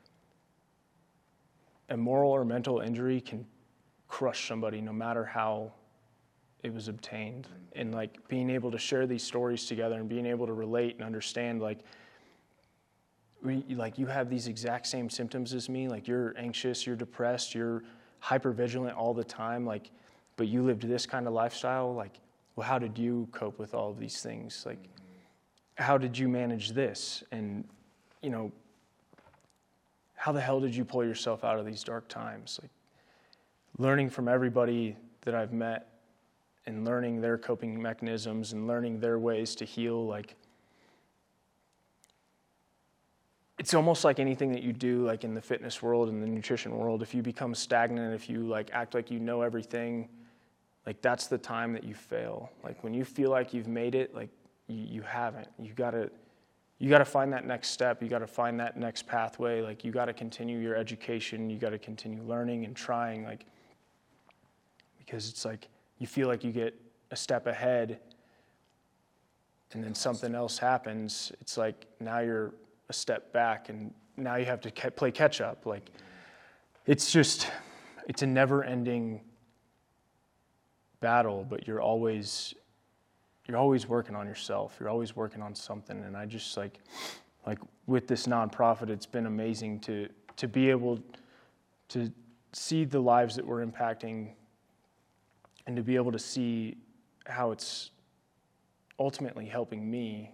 a 1.90 1.96
moral 1.96 2.30
or 2.30 2.44
mental 2.44 2.80
injury 2.80 3.20
can 3.20 3.46
crush 4.08 4.48
somebody 4.48 4.80
no 4.80 4.92
matter 4.92 5.24
how 5.24 5.72
it 6.62 6.72
was 6.72 6.88
obtained. 6.88 7.46
And 7.74 7.94
like 7.94 8.26
being 8.28 8.50
able 8.50 8.70
to 8.70 8.78
share 8.78 9.06
these 9.06 9.22
stories 9.22 9.66
together 9.66 9.96
and 9.96 10.08
being 10.08 10.26
able 10.26 10.46
to 10.46 10.52
relate 10.52 10.96
and 10.96 11.04
understand 11.04 11.60
like 11.60 11.80
we, 13.42 13.62
like 13.74 13.98
you 13.98 14.06
have 14.06 14.28
these 14.28 14.48
exact 14.48 14.86
same 14.86 15.08
symptoms 15.08 15.54
as 15.54 15.68
me, 15.68 15.88
like 15.88 16.08
you're 16.08 16.34
anxious, 16.36 16.86
you're 16.86 16.96
depressed, 16.96 17.54
you're 17.54 17.84
hyper 18.18 18.50
vigilant 18.50 18.96
all 18.96 19.14
the 19.14 19.24
time, 19.24 19.64
like 19.64 19.90
but 20.36 20.48
you 20.48 20.62
lived 20.62 20.82
this 20.82 21.06
kind 21.06 21.26
of 21.26 21.32
lifestyle, 21.32 21.94
like 21.94 22.20
well 22.54 22.66
how 22.66 22.78
did 22.78 22.98
you 22.98 23.28
cope 23.32 23.58
with 23.58 23.74
all 23.74 23.90
of 23.90 23.98
these 23.98 24.20
things? 24.20 24.64
Like 24.66 24.82
how 25.76 25.98
did 25.98 26.16
you 26.16 26.28
manage 26.28 26.70
this? 26.70 27.22
And 27.32 27.64
you 28.22 28.30
know, 28.30 28.52
how 30.14 30.32
the 30.32 30.40
hell 30.40 30.60
did 30.60 30.74
you 30.74 30.84
pull 30.84 31.04
yourself 31.04 31.44
out 31.44 31.58
of 31.58 31.66
these 31.66 31.84
dark 31.84 32.08
times? 32.08 32.58
Like 32.62 32.70
learning 33.78 34.10
from 34.10 34.28
everybody 34.28 34.96
that 35.22 35.34
I've 35.34 35.52
met 35.52 35.88
and 36.66 36.84
learning 36.84 37.20
their 37.20 37.38
coping 37.38 37.80
mechanisms 37.80 38.52
and 38.52 38.66
learning 38.66 39.00
their 39.00 39.18
ways 39.18 39.54
to 39.56 39.64
heal 39.64 40.06
like 40.06 40.34
it's 43.58 43.72
almost 43.72 44.04
like 44.04 44.18
anything 44.18 44.52
that 44.52 44.62
you 44.62 44.72
do 44.72 45.04
like 45.04 45.24
in 45.24 45.34
the 45.34 45.40
fitness 45.40 45.82
world 45.82 46.08
and 46.08 46.22
the 46.22 46.26
nutrition 46.26 46.76
world 46.76 47.02
if 47.02 47.14
you 47.14 47.22
become 47.22 47.54
stagnant 47.54 48.14
if 48.14 48.28
you 48.28 48.46
like 48.46 48.70
act 48.72 48.94
like 48.94 49.10
you 49.10 49.20
know 49.20 49.42
everything 49.42 50.08
like 50.86 51.02
that's 51.02 51.26
the 51.26 51.38
time 51.38 51.72
that 51.72 51.84
you 51.84 51.94
fail. 51.94 52.50
Like 52.62 52.82
when 52.84 52.94
you 52.94 53.04
feel 53.04 53.30
like 53.30 53.52
you've 53.52 53.66
made 53.66 53.94
it 53.94 54.14
like 54.14 54.30
you, 54.68 54.78
you 54.78 55.02
haven't. 55.02 55.48
You 55.58 55.72
got 55.72 55.90
to 55.90 56.10
you 56.78 56.90
got 56.90 56.98
to 56.98 57.04
find 57.06 57.32
that 57.32 57.46
next 57.46 57.70
step. 57.70 58.02
You 58.02 58.08
got 58.08 58.18
to 58.18 58.26
find 58.26 58.60
that 58.60 58.76
next 58.76 59.06
pathway. 59.06 59.62
Like 59.62 59.82
you 59.82 59.90
got 59.90 60.04
to 60.06 60.12
continue 60.12 60.58
your 60.58 60.76
education. 60.76 61.48
You 61.48 61.58
got 61.58 61.70
to 61.70 61.78
continue 61.78 62.22
learning 62.22 62.64
and 62.64 62.76
trying 62.76 63.24
like 63.24 63.46
because 64.98 65.28
it's 65.28 65.44
like 65.44 65.68
you 65.98 66.06
feel 66.06 66.28
like 66.28 66.44
you 66.44 66.52
get 66.52 66.78
a 67.10 67.16
step 67.16 67.46
ahead 67.46 67.98
and 69.72 69.82
then 69.82 69.94
something 69.94 70.34
else 70.34 70.58
happens. 70.58 71.32
It's 71.40 71.56
like 71.56 71.86
now 72.00 72.20
you're 72.20 72.54
a 72.88 72.92
step 72.92 73.32
back 73.32 73.68
and 73.68 73.92
now 74.16 74.36
you 74.36 74.44
have 74.44 74.60
to 74.60 74.90
play 74.92 75.10
catch 75.10 75.40
up. 75.40 75.66
Like 75.66 75.90
it's 76.86 77.10
just 77.10 77.48
it's 78.06 78.22
a 78.22 78.26
never 78.26 78.62
ending 78.62 79.20
battle 81.10 81.46
but 81.48 81.66
you're 81.66 81.80
always 81.80 82.54
you're 83.46 83.56
always 83.56 83.82
working 83.88 84.16
on 84.16 84.26
yourself 84.26 84.76
you're 84.78 84.88
always 84.88 85.14
working 85.14 85.42
on 85.42 85.54
something 85.54 85.98
and 86.04 86.16
i 86.16 86.24
just 86.26 86.56
like 86.56 86.80
like 87.46 87.58
with 87.86 88.08
this 88.08 88.26
nonprofit 88.26 88.88
it's 88.90 89.10
been 89.16 89.26
amazing 89.26 89.78
to 89.78 90.08
to 90.36 90.46
be 90.48 90.70
able 90.70 90.98
to 91.88 92.12
see 92.52 92.84
the 92.84 92.98
lives 92.98 93.36
that 93.36 93.46
we're 93.46 93.64
impacting 93.64 94.30
and 95.66 95.76
to 95.76 95.82
be 95.82 95.96
able 95.96 96.12
to 96.12 96.18
see 96.18 96.76
how 97.26 97.50
it's 97.50 97.90
ultimately 98.98 99.46
helping 99.46 99.90
me 99.90 100.30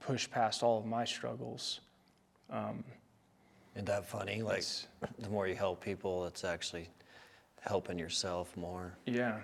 push 0.00 0.30
past 0.30 0.62
all 0.62 0.78
of 0.78 0.86
my 0.86 1.04
struggles. 1.04 1.80
Um, 2.50 2.84
Isn't 3.74 3.86
that 3.86 4.04
funny? 4.06 4.42
Like, 4.42 4.64
the 5.18 5.28
more 5.28 5.46
you 5.46 5.54
help 5.54 5.82
people, 5.82 6.26
it's 6.26 6.44
actually 6.44 6.88
helping 7.60 7.98
yourself 7.98 8.56
more. 8.56 8.96
Yeah. 9.06 9.38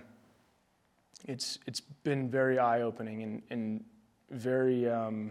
It's, 1.26 1.58
it's 1.66 1.80
been 1.80 2.30
very 2.30 2.58
eye 2.58 2.82
opening 2.82 3.22
and, 3.22 3.42
and 3.50 3.84
very, 4.30 4.88
um, 4.88 5.30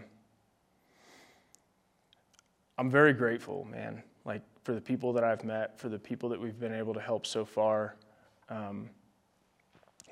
I'm 2.78 2.90
very 2.90 3.12
grateful, 3.12 3.66
man. 3.70 4.02
Like, 4.24 4.42
for 4.64 4.72
the 4.72 4.80
people 4.80 5.12
that 5.12 5.22
I've 5.22 5.44
met, 5.44 5.78
for 5.78 5.88
the 5.88 5.98
people 5.98 6.28
that 6.30 6.40
we've 6.40 6.58
been 6.58 6.74
able 6.74 6.94
to 6.94 7.00
help 7.00 7.26
so 7.26 7.44
far. 7.44 7.96
Um, 8.48 8.90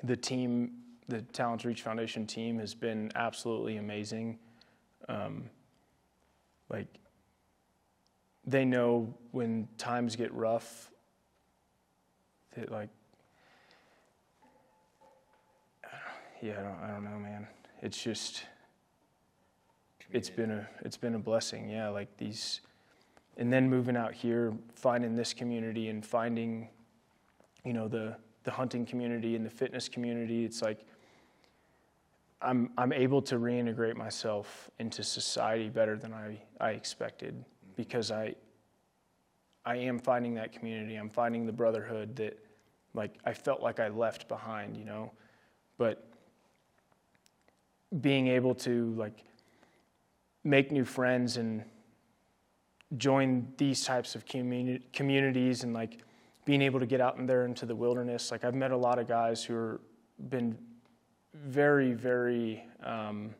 the 0.03 0.15
team, 0.15 0.73
the 1.07 1.21
Talons 1.21 1.65
Reach 1.65 1.81
Foundation 1.81 2.25
team, 2.27 2.59
has 2.59 2.73
been 2.73 3.11
absolutely 3.15 3.77
amazing. 3.77 4.37
Um, 5.09 5.49
like, 6.69 6.87
they 8.45 8.63
know 8.63 9.13
when 9.31 9.67
times 9.77 10.15
get 10.15 10.33
rough, 10.33 10.91
that 12.55 12.71
like, 12.71 12.89
yeah, 16.43 16.59
I 16.59 16.63
don't, 16.63 16.79
I 16.83 16.87
don't 16.87 17.03
know, 17.03 17.19
man. 17.19 17.47
It's 17.81 18.01
just, 18.01 18.43
it's 20.11 20.29
been 20.29 20.51
a, 20.51 20.67
it's 20.81 20.97
been 20.97 21.15
a 21.15 21.19
blessing. 21.19 21.69
Yeah, 21.69 21.89
like 21.89 22.15
these, 22.17 22.61
and 23.37 23.51
then 23.51 23.69
moving 23.69 23.95
out 23.95 24.13
here, 24.13 24.53
finding 24.75 25.15
this 25.15 25.33
community 25.33 25.87
and 25.87 26.05
finding, 26.05 26.67
you 27.63 27.73
know, 27.73 27.87
the 27.87 28.17
the 28.43 28.51
hunting 28.51 28.85
community 28.85 29.35
and 29.35 29.45
the 29.45 29.49
fitness 29.49 29.87
community. 29.87 30.43
It's 30.43 30.61
like 30.61 30.85
I'm, 32.41 32.71
I'm 32.77 32.91
able 32.91 33.21
to 33.23 33.35
reintegrate 33.35 33.95
myself 33.95 34.69
into 34.79 35.01
society 35.01 35.69
better 35.69 35.97
than 35.97 36.13
I, 36.13 36.41
I 36.59 36.71
expected 36.71 37.35
mm-hmm. 37.35 37.71
because 37.77 38.11
I, 38.11 38.35
I 39.65 39.77
am 39.77 39.97
finding 39.97 40.33
that 40.35 40.51
community. 40.51 40.95
I'm 40.95 41.09
finding 41.09 41.45
the 41.45 41.53
brotherhood 41.53 42.17
that 42.17 42.37
like 42.93 43.15
I 43.25 43.33
felt 43.33 43.61
like 43.61 43.79
I 43.79 43.87
left 43.87 44.27
behind, 44.27 44.75
you 44.75 44.83
know. 44.83 45.11
But 45.77 46.12
being 48.01 48.27
able 48.27 48.55
to 48.55 48.93
like 48.95 49.23
make 50.43 50.71
new 50.71 50.85
friends 50.85 51.37
and 51.37 51.63
join 52.97 53.47
these 53.57 53.83
types 53.83 54.15
of 54.15 54.25
communi- 54.25 54.81
communities 54.91 55.63
and 55.63 55.73
like 55.73 55.99
being 56.45 56.61
able 56.61 56.79
to 56.79 56.85
get 56.85 57.01
out 57.01 57.17
in 57.17 57.25
there 57.25 57.45
into 57.45 57.65
the 57.65 57.75
wilderness. 57.75 58.31
Like 58.31 58.43
I've 58.43 58.55
met 58.55 58.71
a 58.71 58.77
lot 58.77 58.99
of 58.99 59.07
guys 59.07 59.43
who 59.43 59.55
are 59.55 59.81
been 60.29 60.57
very, 61.33 61.93
very 61.93 62.63
um, 62.83 63.33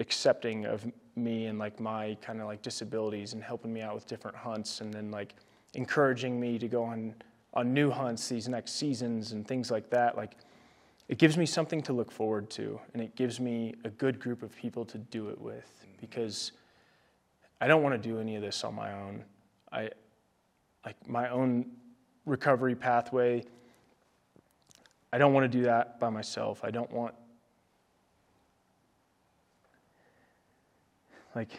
accepting 0.00 0.66
of 0.66 0.86
me 1.16 1.46
and 1.46 1.58
like 1.58 1.80
my 1.80 2.16
kind 2.20 2.40
of 2.40 2.46
like 2.46 2.62
disabilities 2.62 3.32
and 3.32 3.42
helping 3.42 3.72
me 3.72 3.80
out 3.80 3.94
with 3.94 4.06
different 4.06 4.36
hunts 4.36 4.80
and 4.80 4.92
then 4.92 5.10
like 5.10 5.34
encouraging 5.74 6.40
me 6.40 6.58
to 6.58 6.68
go 6.68 6.82
on 6.84 7.14
on 7.54 7.72
new 7.72 7.90
hunts 7.90 8.28
these 8.28 8.46
next 8.46 8.72
seasons 8.72 9.32
and 9.32 9.46
things 9.48 9.70
like 9.70 9.88
that. 9.90 10.16
Like 10.16 10.36
it 11.08 11.16
gives 11.16 11.38
me 11.38 11.46
something 11.46 11.82
to 11.82 11.92
look 11.92 12.12
forward 12.12 12.50
to 12.50 12.78
and 12.92 13.02
it 13.02 13.16
gives 13.16 13.40
me 13.40 13.74
a 13.84 13.90
good 13.90 14.20
group 14.20 14.42
of 14.42 14.54
people 14.54 14.84
to 14.84 14.98
do 14.98 15.30
it 15.30 15.40
with 15.40 15.86
because 16.00 16.52
I 17.60 17.66
don't 17.66 17.82
want 17.82 18.00
to 18.00 18.08
do 18.08 18.20
any 18.20 18.36
of 18.36 18.42
this 18.42 18.62
on 18.62 18.74
my 18.74 18.92
own. 18.92 19.24
I 19.72 19.90
like 20.84 21.08
my 21.08 21.30
own 21.30 21.66
recovery 22.26 22.74
pathway. 22.74 23.44
I 25.12 25.18
don't 25.18 25.32
want 25.32 25.50
to 25.50 25.58
do 25.58 25.64
that 25.64 25.98
by 25.98 26.10
myself. 26.10 26.62
I 26.62 26.70
don't 26.70 26.90
want 26.92 27.14
like 31.34 31.50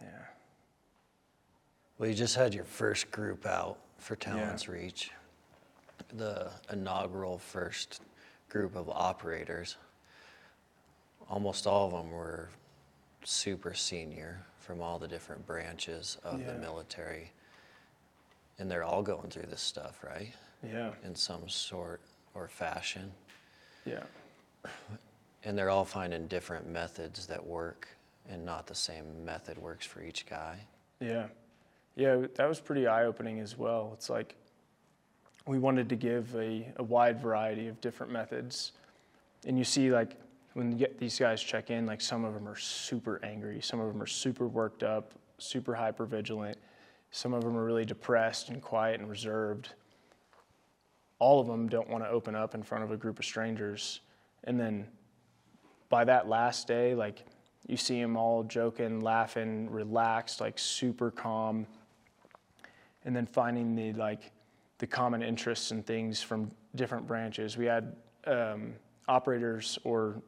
yeah. 0.00 0.08
Well, 1.98 2.08
you 2.08 2.14
just 2.14 2.36
had 2.36 2.54
your 2.54 2.64
first 2.64 3.10
group 3.10 3.44
out 3.44 3.78
for 3.98 4.16
Talons 4.16 4.64
yeah. 4.66 4.72
Reach, 4.72 5.10
the 6.14 6.50
inaugural 6.72 7.38
first 7.38 8.02
group 8.48 8.76
of 8.76 8.88
operators. 8.88 9.76
Almost 11.28 11.66
all 11.66 11.86
of 11.86 11.92
them 11.92 12.10
were 12.10 12.48
super 13.24 13.74
senior 13.74 14.40
from 14.58 14.80
all 14.80 14.98
the 14.98 15.08
different 15.08 15.46
branches 15.46 16.18
of 16.24 16.40
yeah. 16.40 16.52
the 16.52 16.58
military. 16.58 17.32
And 18.58 18.70
they're 18.70 18.84
all 18.84 19.02
going 19.02 19.28
through 19.30 19.46
this 19.50 19.60
stuff, 19.60 20.02
right? 20.02 20.32
Yeah. 20.62 20.92
In 21.04 21.14
some 21.14 21.48
sort 21.48 22.00
or 22.34 22.48
fashion. 22.48 23.12
Yeah. 23.84 24.02
And 25.44 25.56
they're 25.56 25.70
all 25.70 25.84
finding 25.84 26.26
different 26.26 26.68
methods 26.68 27.26
that 27.26 27.44
work 27.44 27.88
and 28.28 28.44
not 28.44 28.66
the 28.66 28.74
same 28.74 29.24
method 29.24 29.56
works 29.58 29.86
for 29.86 30.02
each 30.02 30.26
guy. 30.26 30.58
Yeah. 31.00 31.26
Yeah, 31.98 32.26
that 32.36 32.48
was 32.48 32.60
pretty 32.60 32.86
eye 32.86 33.06
opening 33.06 33.40
as 33.40 33.58
well. 33.58 33.90
It's 33.92 34.08
like 34.08 34.36
we 35.48 35.58
wanted 35.58 35.88
to 35.88 35.96
give 35.96 36.32
a, 36.36 36.72
a 36.76 36.82
wide 36.82 37.20
variety 37.20 37.66
of 37.66 37.80
different 37.80 38.12
methods. 38.12 38.70
And 39.44 39.58
you 39.58 39.64
see, 39.64 39.90
like, 39.90 40.16
when 40.54 40.80
these 41.00 41.18
guys 41.18 41.42
check 41.42 41.70
in, 41.70 41.86
like 41.86 42.00
some 42.00 42.24
of 42.24 42.34
them 42.34 42.46
are 42.46 42.56
super 42.56 43.18
angry, 43.24 43.60
some 43.60 43.80
of 43.80 43.92
them 43.92 44.00
are 44.00 44.06
super 44.06 44.46
worked 44.46 44.84
up, 44.84 45.12
super 45.38 45.74
hyper 45.74 46.06
vigilant, 46.06 46.56
some 47.10 47.34
of 47.34 47.42
them 47.42 47.56
are 47.56 47.64
really 47.64 47.84
depressed 47.84 48.48
and 48.50 48.62
quiet 48.62 49.00
and 49.00 49.10
reserved. 49.10 49.70
All 51.18 51.40
of 51.40 51.48
them 51.48 51.68
don't 51.68 51.90
want 51.90 52.04
to 52.04 52.10
open 52.10 52.36
up 52.36 52.54
in 52.54 52.62
front 52.62 52.84
of 52.84 52.92
a 52.92 52.96
group 52.96 53.18
of 53.18 53.24
strangers. 53.24 54.02
And 54.44 54.58
then 54.58 54.86
by 55.88 56.04
that 56.04 56.28
last 56.28 56.68
day, 56.68 56.94
like 56.94 57.24
you 57.66 57.76
see 57.76 58.00
them 58.00 58.16
all 58.16 58.44
joking, 58.44 59.00
laughing, 59.00 59.68
relaxed, 59.68 60.40
like 60.40 60.60
super 60.60 61.10
calm. 61.10 61.66
And 63.08 63.16
then 63.16 63.24
finding 63.24 63.74
the 63.74 63.94
like 63.94 64.32
the 64.76 64.86
common 64.86 65.22
interests 65.22 65.70
and 65.70 65.84
things 65.86 66.22
from 66.22 66.50
different 66.74 67.06
branches. 67.06 67.56
We 67.56 67.64
had 67.64 67.96
um, 68.26 68.74
operators 69.08 69.78
or 69.82 70.20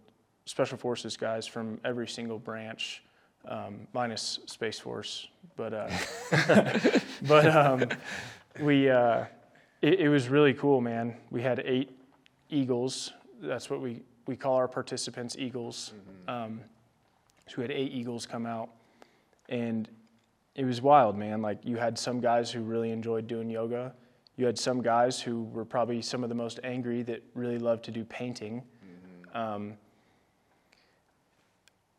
special 0.46 0.78
forces 0.78 1.14
guys 1.14 1.46
from 1.46 1.78
every 1.84 2.08
single 2.08 2.38
branch, 2.38 3.02
um, 3.46 3.86
minus 3.92 4.38
Space 4.46 4.78
Force, 4.78 5.28
but 5.56 5.74
uh, 5.74 5.90
but 7.28 7.54
um, 7.54 7.84
we 8.60 8.88
uh, 8.88 9.26
it, 9.82 10.00
it 10.00 10.08
was 10.08 10.30
really 10.30 10.54
cool, 10.54 10.80
man. 10.80 11.14
We 11.30 11.42
had 11.42 11.60
eight 11.66 11.90
Eagles. 12.48 13.12
That's 13.42 13.68
what 13.68 13.82
we 13.82 14.00
we 14.26 14.36
call 14.36 14.54
our 14.54 14.68
participants 14.68 15.36
Eagles. 15.38 15.92
Um, 16.28 16.62
so 17.46 17.56
we 17.58 17.64
had 17.64 17.72
eight 17.72 17.92
Eagles 17.92 18.24
come 18.24 18.46
out, 18.46 18.70
and 19.50 19.86
it 20.54 20.64
was 20.64 20.82
wild, 20.82 21.16
man. 21.16 21.42
Like 21.42 21.58
you 21.64 21.76
had 21.76 21.98
some 21.98 22.20
guys 22.20 22.50
who 22.50 22.60
really 22.62 22.90
enjoyed 22.90 23.26
doing 23.26 23.48
yoga. 23.48 23.94
You 24.36 24.46
had 24.46 24.58
some 24.58 24.82
guys 24.82 25.20
who 25.20 25.44
were 25.44 25.64
probably 25.64 26.02
some 26.02 26.22
of 26.22 26.28
the 26.28 26.34
most 26.34 26.60
angry 26.64 27.02
that 27.02 27.22
really 27.34 27.58
loved 27.58 27.84
to 27.84 27.90
do 27.90 28.04
painting. 28.04 28.62
Um, 29.34 29.74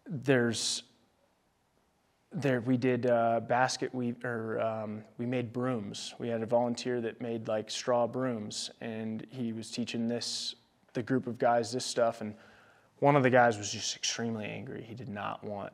there's 0.05 0.83
there 2.33 2.61
we 2.61 2.77
did 2.77 3.07
uh, 3.07 3.41
basket 3.41 3.93
we 3.93 4.15
or 4.23 4.59
um, 4.61 5.03
we 5.17 5.25
made 5.25 5.51
brooms. 5.53 6.13
We 6.17 6.29
had 6.29 6.41
a 6.41 6.45
volunteer 6.45 7.01
that 7.01 7.21
made 7.21 7.47
like 7.47 7.69
straw 7.69 8.07
brooms, 8.07 8.71
and 8.81 9.25
he 9.29 9.53
was 9.53 9.69
teaching 9.69 10.07
this 10.07 10.55
the 10.93 11.03
group 11.03 11.27
of 11.27 11.37
guys 11.37 11.71
this 11.71 11.85
stuff. 11.85 12.21
And 12.21 12.33
one 12.99 13.15
of 13.15 13.23
the 13.23 13.29
guys 13.29 13.57
was 13.57 13.71
just 13.71 13.95
extremely 13.95 14.45
angry. 14.45 14.83
He 14.87 14.95
did 14.95 15.09
not 15.09 15.43
want 15.43 15.73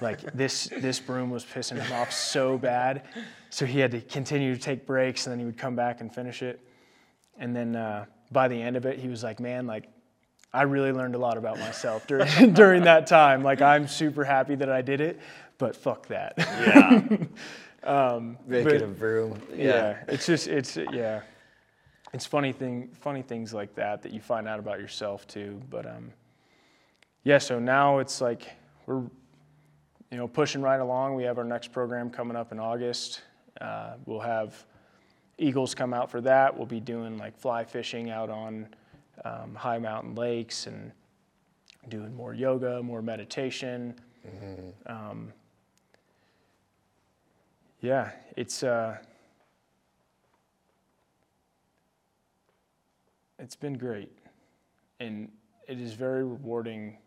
like 0.00 0.20
this 0.32 0.68
this 0.78 1.00
broom 1.00 1.30
was 1.30 1.44
pissing 1.44 1.82
him 1.82 1.92
off 1.92 2.12
so 2.12 2.58
bad, 2.58 3.02
so 3.50 3.66
he 3.66 3.78
had 3.78 3.90
to 3.92 4.00
continue 4.00 4.54
to 4.54 4.60
take 4.60 4.86
breaks, 4.86 5.26
and 5.26 5.32
then 5.32 5.38
he 5.38 5.44
would 5.44 5.58
come 5.58 5.76
back 5.76 6.00
and 6.00 6.14
finish 6.14 6.42
it. 6.42 6.60
And 7.38 7.54
then 7.54 7.76
uh, 7.76 8.06
by 8.30 8.48
the 8.48 8.60
end 8.60 8.76
of 8.76 8.86
it, 8.86 8.98
he 8.98 9.08
was 9.08 9.22
like, 9.22 9.40
"Man, 9.40 9.66
like." 9.66 9.88
I 10.52 10.62
really 10.62 10.90
learned 10.90 11.14
a 11.14 11.18
lot 11.18 11.36
about 11.36 11.58
myself 11.58 12.06
during 12.06 12.28
during 12.54 12.84
that 12.84 13.06
time. 13.06 13.42
Like 13.42 13.60
I'm 13.60 13.86
super 13.86 14.24
happy 14.24 14.54
that 14.54 14.70
I 14.70 14.80
did 14.80 15.02
it, 15.02 15.20
but 15.58 15.76
fuck 15.76 16.06
that. 16.06 16.34
Yeah. 16.38 17.02
um, 17.86 18.38
Make 18.46 18.66
it 18.66 18.80
a 18.80 18.86
broom. 18.86 19.38
yeah. 19.54 19.98
it's 20.08 20.24
just 20.24 20.48
it's 20.48 20.78
yeah, 20.92 21.20
it's 22.14 22.24
funny 22.24 22.52
thing 22.52 22.88
funny 23.00 23.20
things 23.20 23.52
like 23.52 23.74
that 23.74 24.02
that 24.02 24.12
you 24.12 24.20
find 24.20 24.48
out 24.48 24.58
about 24.58 24.78
yourself 24.78 25.26
too. 25.26 25.60
But 25.68 25.84
um, 25.84 26.12
yeah. 27.24 27.38
So 27.38 27.58
now 27.58 27.98
it's 27.98 28.22
like 28.22 28.48
we're 28.86 29.02
you 30.10 30.16
know 30.16 30.28
pushing 30.28 30.62
right 30.62 30.80
along. 30.80 31.14
We 31.14 31.24
have 31.24 31.38
our 31.38 31.44
next 31.44 31.72
program 31.72 32.10
coming 32.10 32.36
up 32.36 32.52
in 32.52 32.58
August. 32.58 33.22
Uh, 33.60 33.94
we'll 34.04 34.20
have 34.20 34.64
eagles 35.38 35.74
come 35.74 35.92
out 35.92 36.10
for 36.10 36.20
that. 36.22 36.56
We'll 36.56 36.66
be 36.66 36.80
doing 36.80 37.18
like 37.18 37.38
fly 37.38 37.64
fishing 37.64 38.10
out 38.10 38.30
on 38.30 38.68
um, 39.24 39.54
high 39.54 39.78
mountain 39.78 40.14
lakes 40.14 40.66
and 40.66 40.92
doing 41.88 42.14
more 42.14 42.34
yoga, 42.34 42.82
more 42.82 43.02
meditation. 43.02 43.94
Um, 44.86 45.32
yeah, 47.80 48.10
it's 48.36 48.62
uh, 48.62 48.98
it's 53.38 53.56
been 53.56 53.74
great, 53.78 54.10
and 54.98 55.30
it 55.68 55.80
is 55.80 55.92
very 55.92 56.24
rewarding 56.24 56.98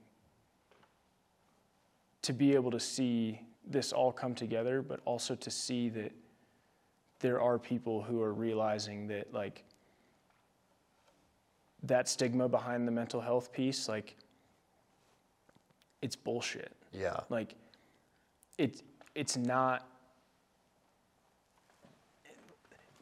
to 2.21 2.33
be 2.33 2.53
able 2.53 2.71
to 2.71 2.79
see 2.79 3.41
this 3.65 3.93
all 3.93 4.11
come 4.11 4.35
together, 4.35 4.81
but 4.81 4.99
also 5.05 5.35
to 5.35 5.51
see 5.51 5.89
that 5.89 6.11
there 7.19 7.41
are 7.41 7.59
people 7.59 8.01
who 8.01 8.21
are 8.21 8.33
realizing 8.33 9.07
that 9.07 9.33
like 9.33 9.63
that 11.83 12.09
stigma 12.09 12.47
behind 12.47 12.87
the 12.87 12.91
mental 12.91 13.21
health 13.21 13.51
piece, 13.51 13.87
like 13.87 14.15
it's 16.01 16.15
bullshit. 16.15 16.71
Yeah. 16.91 17.19
Like 17.29 17.55
it 18.57 18.81
it's 19.15 19.37
not 19.37 19.87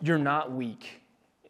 you're 0.02 0.20
not 0.20 0.52
weak 0.52 1.02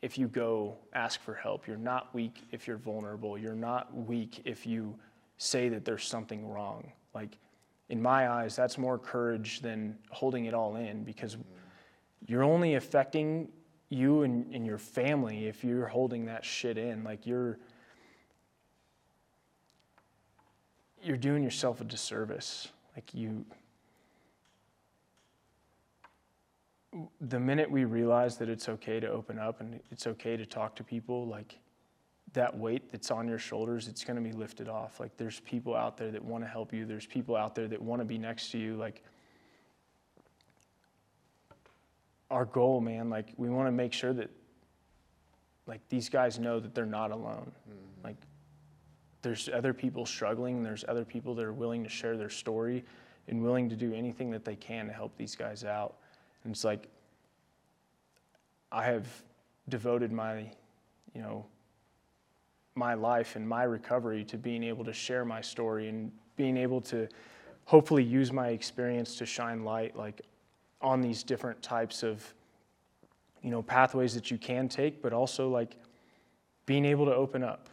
if 0.01 0.17
you 0.17 0.27
go 0.27 0.77
ask 0.93 1.21
for 1.21 1.33
help. 1.33 1.67
You're 1.67 1.77
not 1.77 2.13
weak 2.13 2.43
if 2.51 2.67
you're 2.67 2.77
vulnerable. 2.77 3.37
You're 3.37 3.55
not 3.55 3.93
weak 3.95 4.41
if 4.45 4.65
you 4.65 4.95
say 5.37 5.69
that 5.69 5.85
there's 5.85 6.05
something 6.05 6.47
wrong. 6.47 6.91
Like 7.13 7.37
in 7.89 8.01
my 8.01 8.29
eyes, 8.29 8.55
that's 8.55 8.77
more 8.77 8.97
courage 8.97 9.61
than 9.61 9.97
holding 10.09 10.45
it 10.45 10.53
all 10.53 10.75
in 10.75 11.03
because 11.03 11.37
you're 12.25 12.43
only 12.43 12.75
affecting 12.75 13.49
you 13.89 14.23
and, 14.23 14.53
and 14.53 14.65
your 14.65 14.77
family 14.77 15.47
if 15.47 15.63
you're 15.63 15.87
holding 15.87 16.25
that 16.25 16.43
shit 16.43 16.77
in. 16.77 17.03
Like 17.03 17.25
you're 17.25 17.57
you're 21.01 21.17
doing 21.17 21.43
yourself 21.43 21.79
a 21.79 21.85
disservice. 21.85 22.67
Like 22.95 23.13
you 23.13 23.45
the 27.21 27.39
minute 27.39 27.69
we 27.69 27.85
realize 27.85 28.37
that 28.37 28.49
it's 28.49 28.67
okay 28.67 28.99
to 28.99 29.07
open 29.07 29.37
up 29.39 29.61
and 29.61 29.79
it's 29.91 30.07
okay 30.07 30.35
to 30.35 30.45
talk 30.45 30.75
to 30.75 30.83
people, 30.83 31.27
like 31.27 31.59
that 32.33 32.57
weight 32.57 32.91
that's 32.91 33.09
on 33.11 33.27
your 33.27 33.39
shoulders, 33.39 33.87
it's 33.87 34.03
going 34.03 34.21
to 34.21 34.21
be 34.21 34.35
lifted 34.35 34.67
off. 34.67 34.99
Like 34.99 35.15
there's 35.17 35.39
people 35.41 35.75
out 35.75 35.97
there 35.97 36.11
that 36.11 36.23
want 36.23 36.43
to 36.43 36.47
help 36.47 36.73
you. 36.73 36.85
There's 36.85 37.05
people 37.05 37.35
out 37.35 37.55
there 37.55 37.67
that 37.67 37.81
want 37.81 38.01
to 38.01 38.05
be 38.05 38.17
next 38.17 38.51
to 38.51 38.57
you. 38.57 38.75
Like 38.75 39.03
our 42.29 42.45
goal, 42.45 42.81
man, 42.81 43.09
like 43.09 43.33
we 43.37 43.49
want 43.49 43.67
to 43.67 43.71
make 43.71 43.93
sure 43.93 44.13
that 44.13 44.29
like 45.65 45.81
these 45.89 46.09
guys 46.09 46.39
know 46.39 46.59
that 46.59 46.75
they're 46.75 46.85
not 46.85 47.11
alone. 47.11 47.51
Mm-hmm. 47.69 48.03
Like 48.03 48.17
there's 49.21 49.49
other 49.49 49.73
people 49.73 50.05
struggling, 50.05 50.63
there's 50.63 50.85
other 50.87 51.05
people 51.05 51.33
that 51.35 51.45
are 51.45 51.53
willing 51.53 51.83
to 51.83 51.89
share 51.89 52.17
their 52.17 52.29
story 52.29 52.83
and 53.27 53.43
willing 53.43 53.69
to 53.69 53.75
do 53.75 53.93
anything 53.93 54.31
that 54.31 54.45
they 54.45 54.55
can 54.55 54.87
to 54.87 54.93
help 54.93 55.15
these 55.17 55.35
guys 55.35 55.63
out. 55.63 55.95
And 56.43 56.53
it's 56.53 56.63
like 56.63 56.87
I 58.71 58.85
have 58.85 59.07
devoted 59.69 60.11
my, 60.11 60.49
you 61.13 61.21
know, 61.21 61.45
my 62.77 62.93
life 62.93 63.35
and 63.35 63.47
my 63.47 63.63
recovery 63.63 64.23
to 64.23 64.37
being 64.37 64.63
able 64.63 64.85
to 64.85 64.93
share 64.93 65.25
my 65.25 65.41
story 65.41 65.89
and 65.89 66.11
being 66.35 66.55
able 66.55 66.79
to 66.79 67.07
hopefully 67.65 68.03
use 68.03 68.31
my 68.31 68.49
experience 68.49 69.15
to 69.17 69.25
shine 69.25 69.63
light 69.63 69.95
like 69.95 70.21
on 70.79 71.01
these 71.01 71.23
different 71.23 71.61
types 71.61 72.03
of 72.03 72.33
you 73.41 73.49
know 73.49 73.61
pathways 73.63 74.13
that 74.13 74.29
you 74.29 74.37
can 74.37 74.69
take 74.69 75.01
but 75.01 75.11
also 75.11 75.49
like 75.49 75.75
being 76.65 76.85
able 76.85 77.05
to 77.05 77.13
open 77.13 77.43
up 77.43 77.67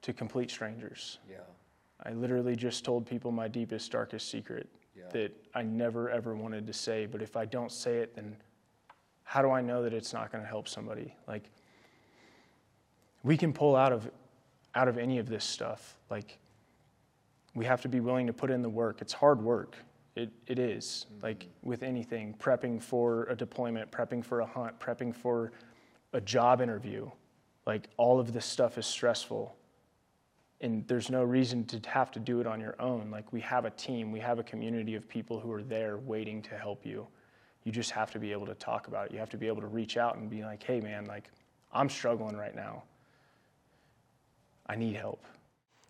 to 0.00 0.12
complete 0.12 0.50
strangers 0.50 1.18
Yeah. 1.30 1.36
i 2.04 2.10
literally 2.12 2.56
just 2.56 2.84
told 2.84 3.04
people 3.06 3.30
my 3.30 3.48
deepest 3.48 3.92
darkest 3.92 4.30
secret 4.30 4.66
Yeah. 4.96 5.04
that 5.12 5.32
i 5.54 5.62
never 5.62 6.08
ever 6.08 6.34
wanted 6.34 6.66
to 6.66 6.72
say 6.72 7.04
but 7.06 7.20
if 7.20 7.36
i 7.36 7.44
don't 7.44 7.70
say 7.70 7.98
it 7.98 8.14
then 8.16 8.34
how 9.24 9.42
do 9.42 9.50
i 9.50 9.60
know 9.60 9.82
that 9.82 9.92
it's 9.92 10.14
not 10.14 10.32
going 10.32 10.42
to 10.42 10.48
help 10.48 10.68
somebody 10.68 11.14
like 11.26 11.50
we 13.22 13.36
can 13.36 13.52
pull 13.52 13.76
out 13.76 13.92
of 13.92 14.10
out 14.74 14.88
of 14.88 14.98
any 14.98 15.18
of 15.18 15.28
this 15.28 15.44
stuff 15.44 15.96
like 16.10 16.38
we 17.54 17.64
have 17.64 17.80
to 17.82 17.88
be 17.88 18.00
willing 18.00 18.26
to 18.26 18.32
put 18.32 18.50
in 18.50 18.62
the 18.62 18.68
work. 18.68 19.00
It's 19.00 19.12
hard 19.12 19.42
work. 19.42 19.76
It, 20.14 20.30
it 20.46 20.58
is. 20.58 21.06
Mm-hmm. 21.10 21.24
Like 21.24 21.46
with 21.62 21.82
anything 21.82 22.34
prepping 22.38 22.82
for 22.82 23.24
a 23.24 23.36
deployment 23.36 23.90
prepping 23.90 24.24
for 24.24 24.40
a 24.40 24.46
hunt 24.46 24.78
prepping 24.78 25.14
for 25.14 25.52
a 26.12 26.20
job 26.20 26.60
interview 26.60 27.10
like 27.68 27.90
all 27.98 28.18
of 28.18 28.32
this 28.32 28.46
stuff 28.46 28.78
is 28.78 28.86
stressful. 28.86 29.54
And 30.62 30.88
there's 30.88 31.10
no 31.10 31.22
reason 31.22 31.66
to 31.66 31.80
have 31.90 32.10
to 32.12 32.18
do 32.18 32.40
it 32.40 32.46
on 32.46 32.60
your 32.60 32.74
own. 32.80 33.10
Like 33.10 33.30
we 33.30 33.42
have 33.42 33.66
a 33.66 33.70
team. 33.70 34.10
We 34.10 34.20
have 34.20 34.38
a 34.38 34.42
community 34.42 34.94
of 34.94 35.06
people 35.06 35.38
who 35.38 35.52
are 35.52 35.62
there 35.62 35.98
waiting 35.98 36.40
to 36.42 36.56
help 36.56 36.86
you. 36.86 37.06
You 37.64 37.70
just 37.70 37.90
have 37.90 38.10
to 38.12 38.18
be 38.18 38.32
able 38.32 38.46
to 38.46 38.54
talk 38.54 38.88
about 38.88 39.06
it. 39.06 39.12
You 39.12 39.18
have 39.18 39.28
to 39.28 39.36
be 39.36 39.46
able 39.46 39.60
to 39.60 39.66
reach 39.66 39.98
out 39.98 40.16
and 40.16 40.30
be 40.30 40.42
like 40.42 40.62
hey 40.62 40.80
man 40.80 41.04
like 41.04 41.30
i'm 41.72 41.88
struggling 41.88 42.36
right 42.36 42.54
now 42.54 42.82
i 44.68 44.76
need 44.76 44.96
help 44.96 45.24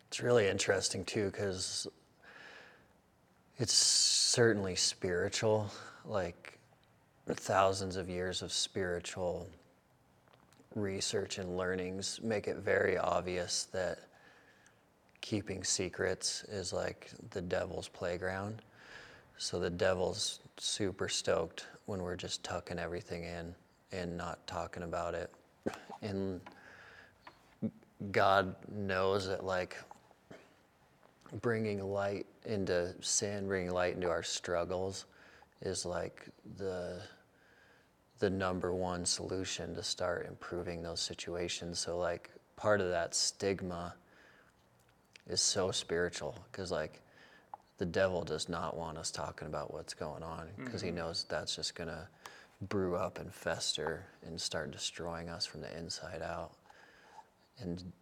It's 0.08 0.20
really 0.20 0.48
interesting 0.48 1.04
too 1.04 1.26
because 1.26 1.86
it's 3.58 3.74
certainly 3.74 4.76
spiritual, 4.76 5.68
like 6.04 6.58
thousands 7.26 7.96
of 7.96 8.08
years 8.08 8.40
of 8.40 8.52
spiritual 8.52 9.48
research 10.76 11.38
and 11.38 11.56
learnings 11.56 12.20
make 12.22 12.46
it 12.46 12.58
very 12.58 12.96
obvious 12.96 13.64
that 13.72 13.98
keeping 15.20 15.64
secrets 15.64 16.44
is 16.44 16.72
like 16.72 17.10
the 17.30 17.40
devil's 17.40 17.88
playground. 17.88 18.62
So 19.38 19.58
the 19.58 19.70
devil's 19.70 20.38
super 20.56 21.08
stoked 21.08 21.66
when 21.86 22.00
we're 22.00 22.16
just 22.16 22.44
tucking 22.44 22.78
everything 22.78 23.24
in 23.24 23.54
and 23.90 24.16
not 24.16 24.46
talking 24.46 24.84
about 24.84 25.14
it. 25.14 25.32
And 26.00 26.40
God 28.12 28.54
knows 28.70 29.28
that 29.28 29.44
like 29.44 29.76
bringing 31.42 31.82
light 31.82 32.26
into 32.44 32.94
sin, 33.00 33.48
bringing 33.48 33.72
light 33.72 33.94
into 33.94 34.08
our 34.08 34.22
struggles 34.22 35.06
is 35.62 35.84
like 35.84 36.28
the 36.56 37.00
the 38.20 38.30
number 38.30 38.74
one 38.74 39.04
solution 39.04 39.74
to 39.76 39.82
start 39.82 40.26
improving 40.26 40.82
those 40.82 41.00
situations. 41.00 41.78
So 41.78 41.98
like 41.98 42.30
part 42.56 42.80
of 42.80 42.90
that 42.90 43.14
stigma 43.14 43.94
is 45.28 45.40
so 45.40 45.70
spiritual 45.70 46.36
because 46.50 46.72
like 46.72 47.00
the 47.78 47.86
devil 47.86 48.22
does 48.24 48.48
not 48.48 48.76
want 48.76 48.98
us 48.98 49.10
talking 49.12 49.46
about 49.46 49.72
what's 49.72 49.94
going 49.94 50.22
on 50.22 50.48
because 50.56 50.80
he 50.80 50.88
mm-hmm. 50.88 50.98
knows 50.98 51.26
that's 51.28 51.54
just 51.54 51.76
gonna 51.76 52.08
brew 52.62 52.96
up 52.96 53.20
and 53.20 53.32
fester 53.32 54.06
and 54.26 54.40
start 54.40 54.72
destroying 54.72 55.28
us 55.28 55.46
from 55.46 55.60
the 55.60 55.78
inside 55.78 56.22
out. 56.22 56.52
And 57.60 57.92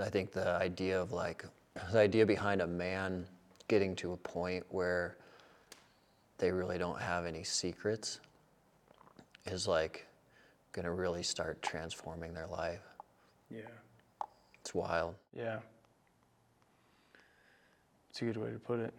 I 0.00 0.08
think 0.08 0.32
the 0.32 0.48
idea 0.48 1.00
of 1.00 1.12
like 1.12 1.44
the 1.92 1.98
idea 1.98 2.26
behind 2.26 2.60
a 2.60 2.66
man 2.66 3.26
getting 3.68 3.96
to 3.96 4.12
a 4.12 4.16
point 4.16 4.64
where 4.68 5.16
they 6.38 6.50
really 6.50 6.78
don't 6.78 7.00
have 7.00 7.24
any 7.24 7.44
secrets 7.44 8.20
is 9.46 9.66
like 9.66 10.06
going 10.72 10.84
to 10.84 10.90
really 10.90 11.22
start 11.22 11.62
transforming 11.62 12.34
their 12.34 12.46
life. 12.46 12.80
Yeah. 13.50 13.60
It's 14.60 14.74
wild. 14.74 15.14
Yeah. 15.36 15.58
It's 18.10 18.22
a 18.22 18.24
good 18.24 18.36
way 18.36 18.50
to 18.50 18.58
put 18.58 18.80
it. 18.80 18.92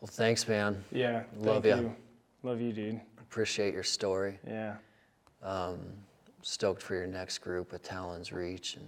Well, 0.00 0.08
thanks, 0.12 0.46
man. 0.46 0.84
Yeah. 0.92 1.22
Love 1.38 1.62
thank 1.62 1.82
you. 1.82 1.96
Love 2.42 2.60
you, 2.60 2.72
dude. 2.72 3.00
Appreciate 3.18 3.74
your 3.74 3.82
story. 3.82 4.38
Yeah. 4.46 4.76
Um, 5.42 5.80
stoked 6.46 6.80
for 6.80 6.94
your 6.94 7.06
next 7.06 7.38
group 7.38 7.72
with 7.72 7.82
Talons 7.82 8.32
Reach, 8.32 8.76
and 8.76 8.86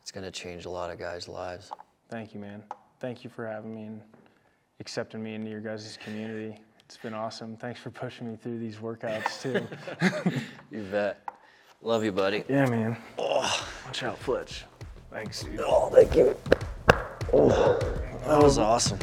it's 0.00 0.10
going 0.10 0.24
to 0.24 0.30
change 0.30 0.64
a 0.64 0.70
lot 0.70 0.90
of 0.90 0.98
guys' 0.98 1.28
lives. 1.28 1.70
Thank 2.08 2.32
you, 2.34 2.40
man. 2.40 2.62
Thank 3.00 3.22
you 3.22 3.30
for 3.30 3.46
having 3.46 3.74
me 3.74 3.84
and 3.84 4.00
accepting 4.80 5.22
me 5.22 5.34
into 5.34 5.50
your 5.50 5.60
guys' 5.60 5.98
community. 6.02 6.58
It's 6.80 6.96
been 6.96 7.14
awesome. 7.14 7.56
Thanks 7.56 7.80
for 7.80 7.90
pushing 7.90 8.30
me 8.30 8.36
through 8.36 8.58
these 8.58 8.76
workouts 8.76 9.42
too. 9.42 10.40
You 10.70 10.82
bet. 10.90 11.22
Love 11.82 12.02
you, 12.02 12.10
buddy. 12.10 12.42
yeah, 12.48 12.66
man. 12.66 12.96
Watch 13.18 14.02
out, 14.02 14.18
Fletch. 14.18 14.64
Thanks, 15.10 15.44
dude. 15.44 15.60
Oh, 15.60 15.88
thank 15.90 16.16
you. 16.16 16.36
Oh, 17.32 17.78
that 18.26 18.42
was 18.42 18.58
awesome. 18.58 18.98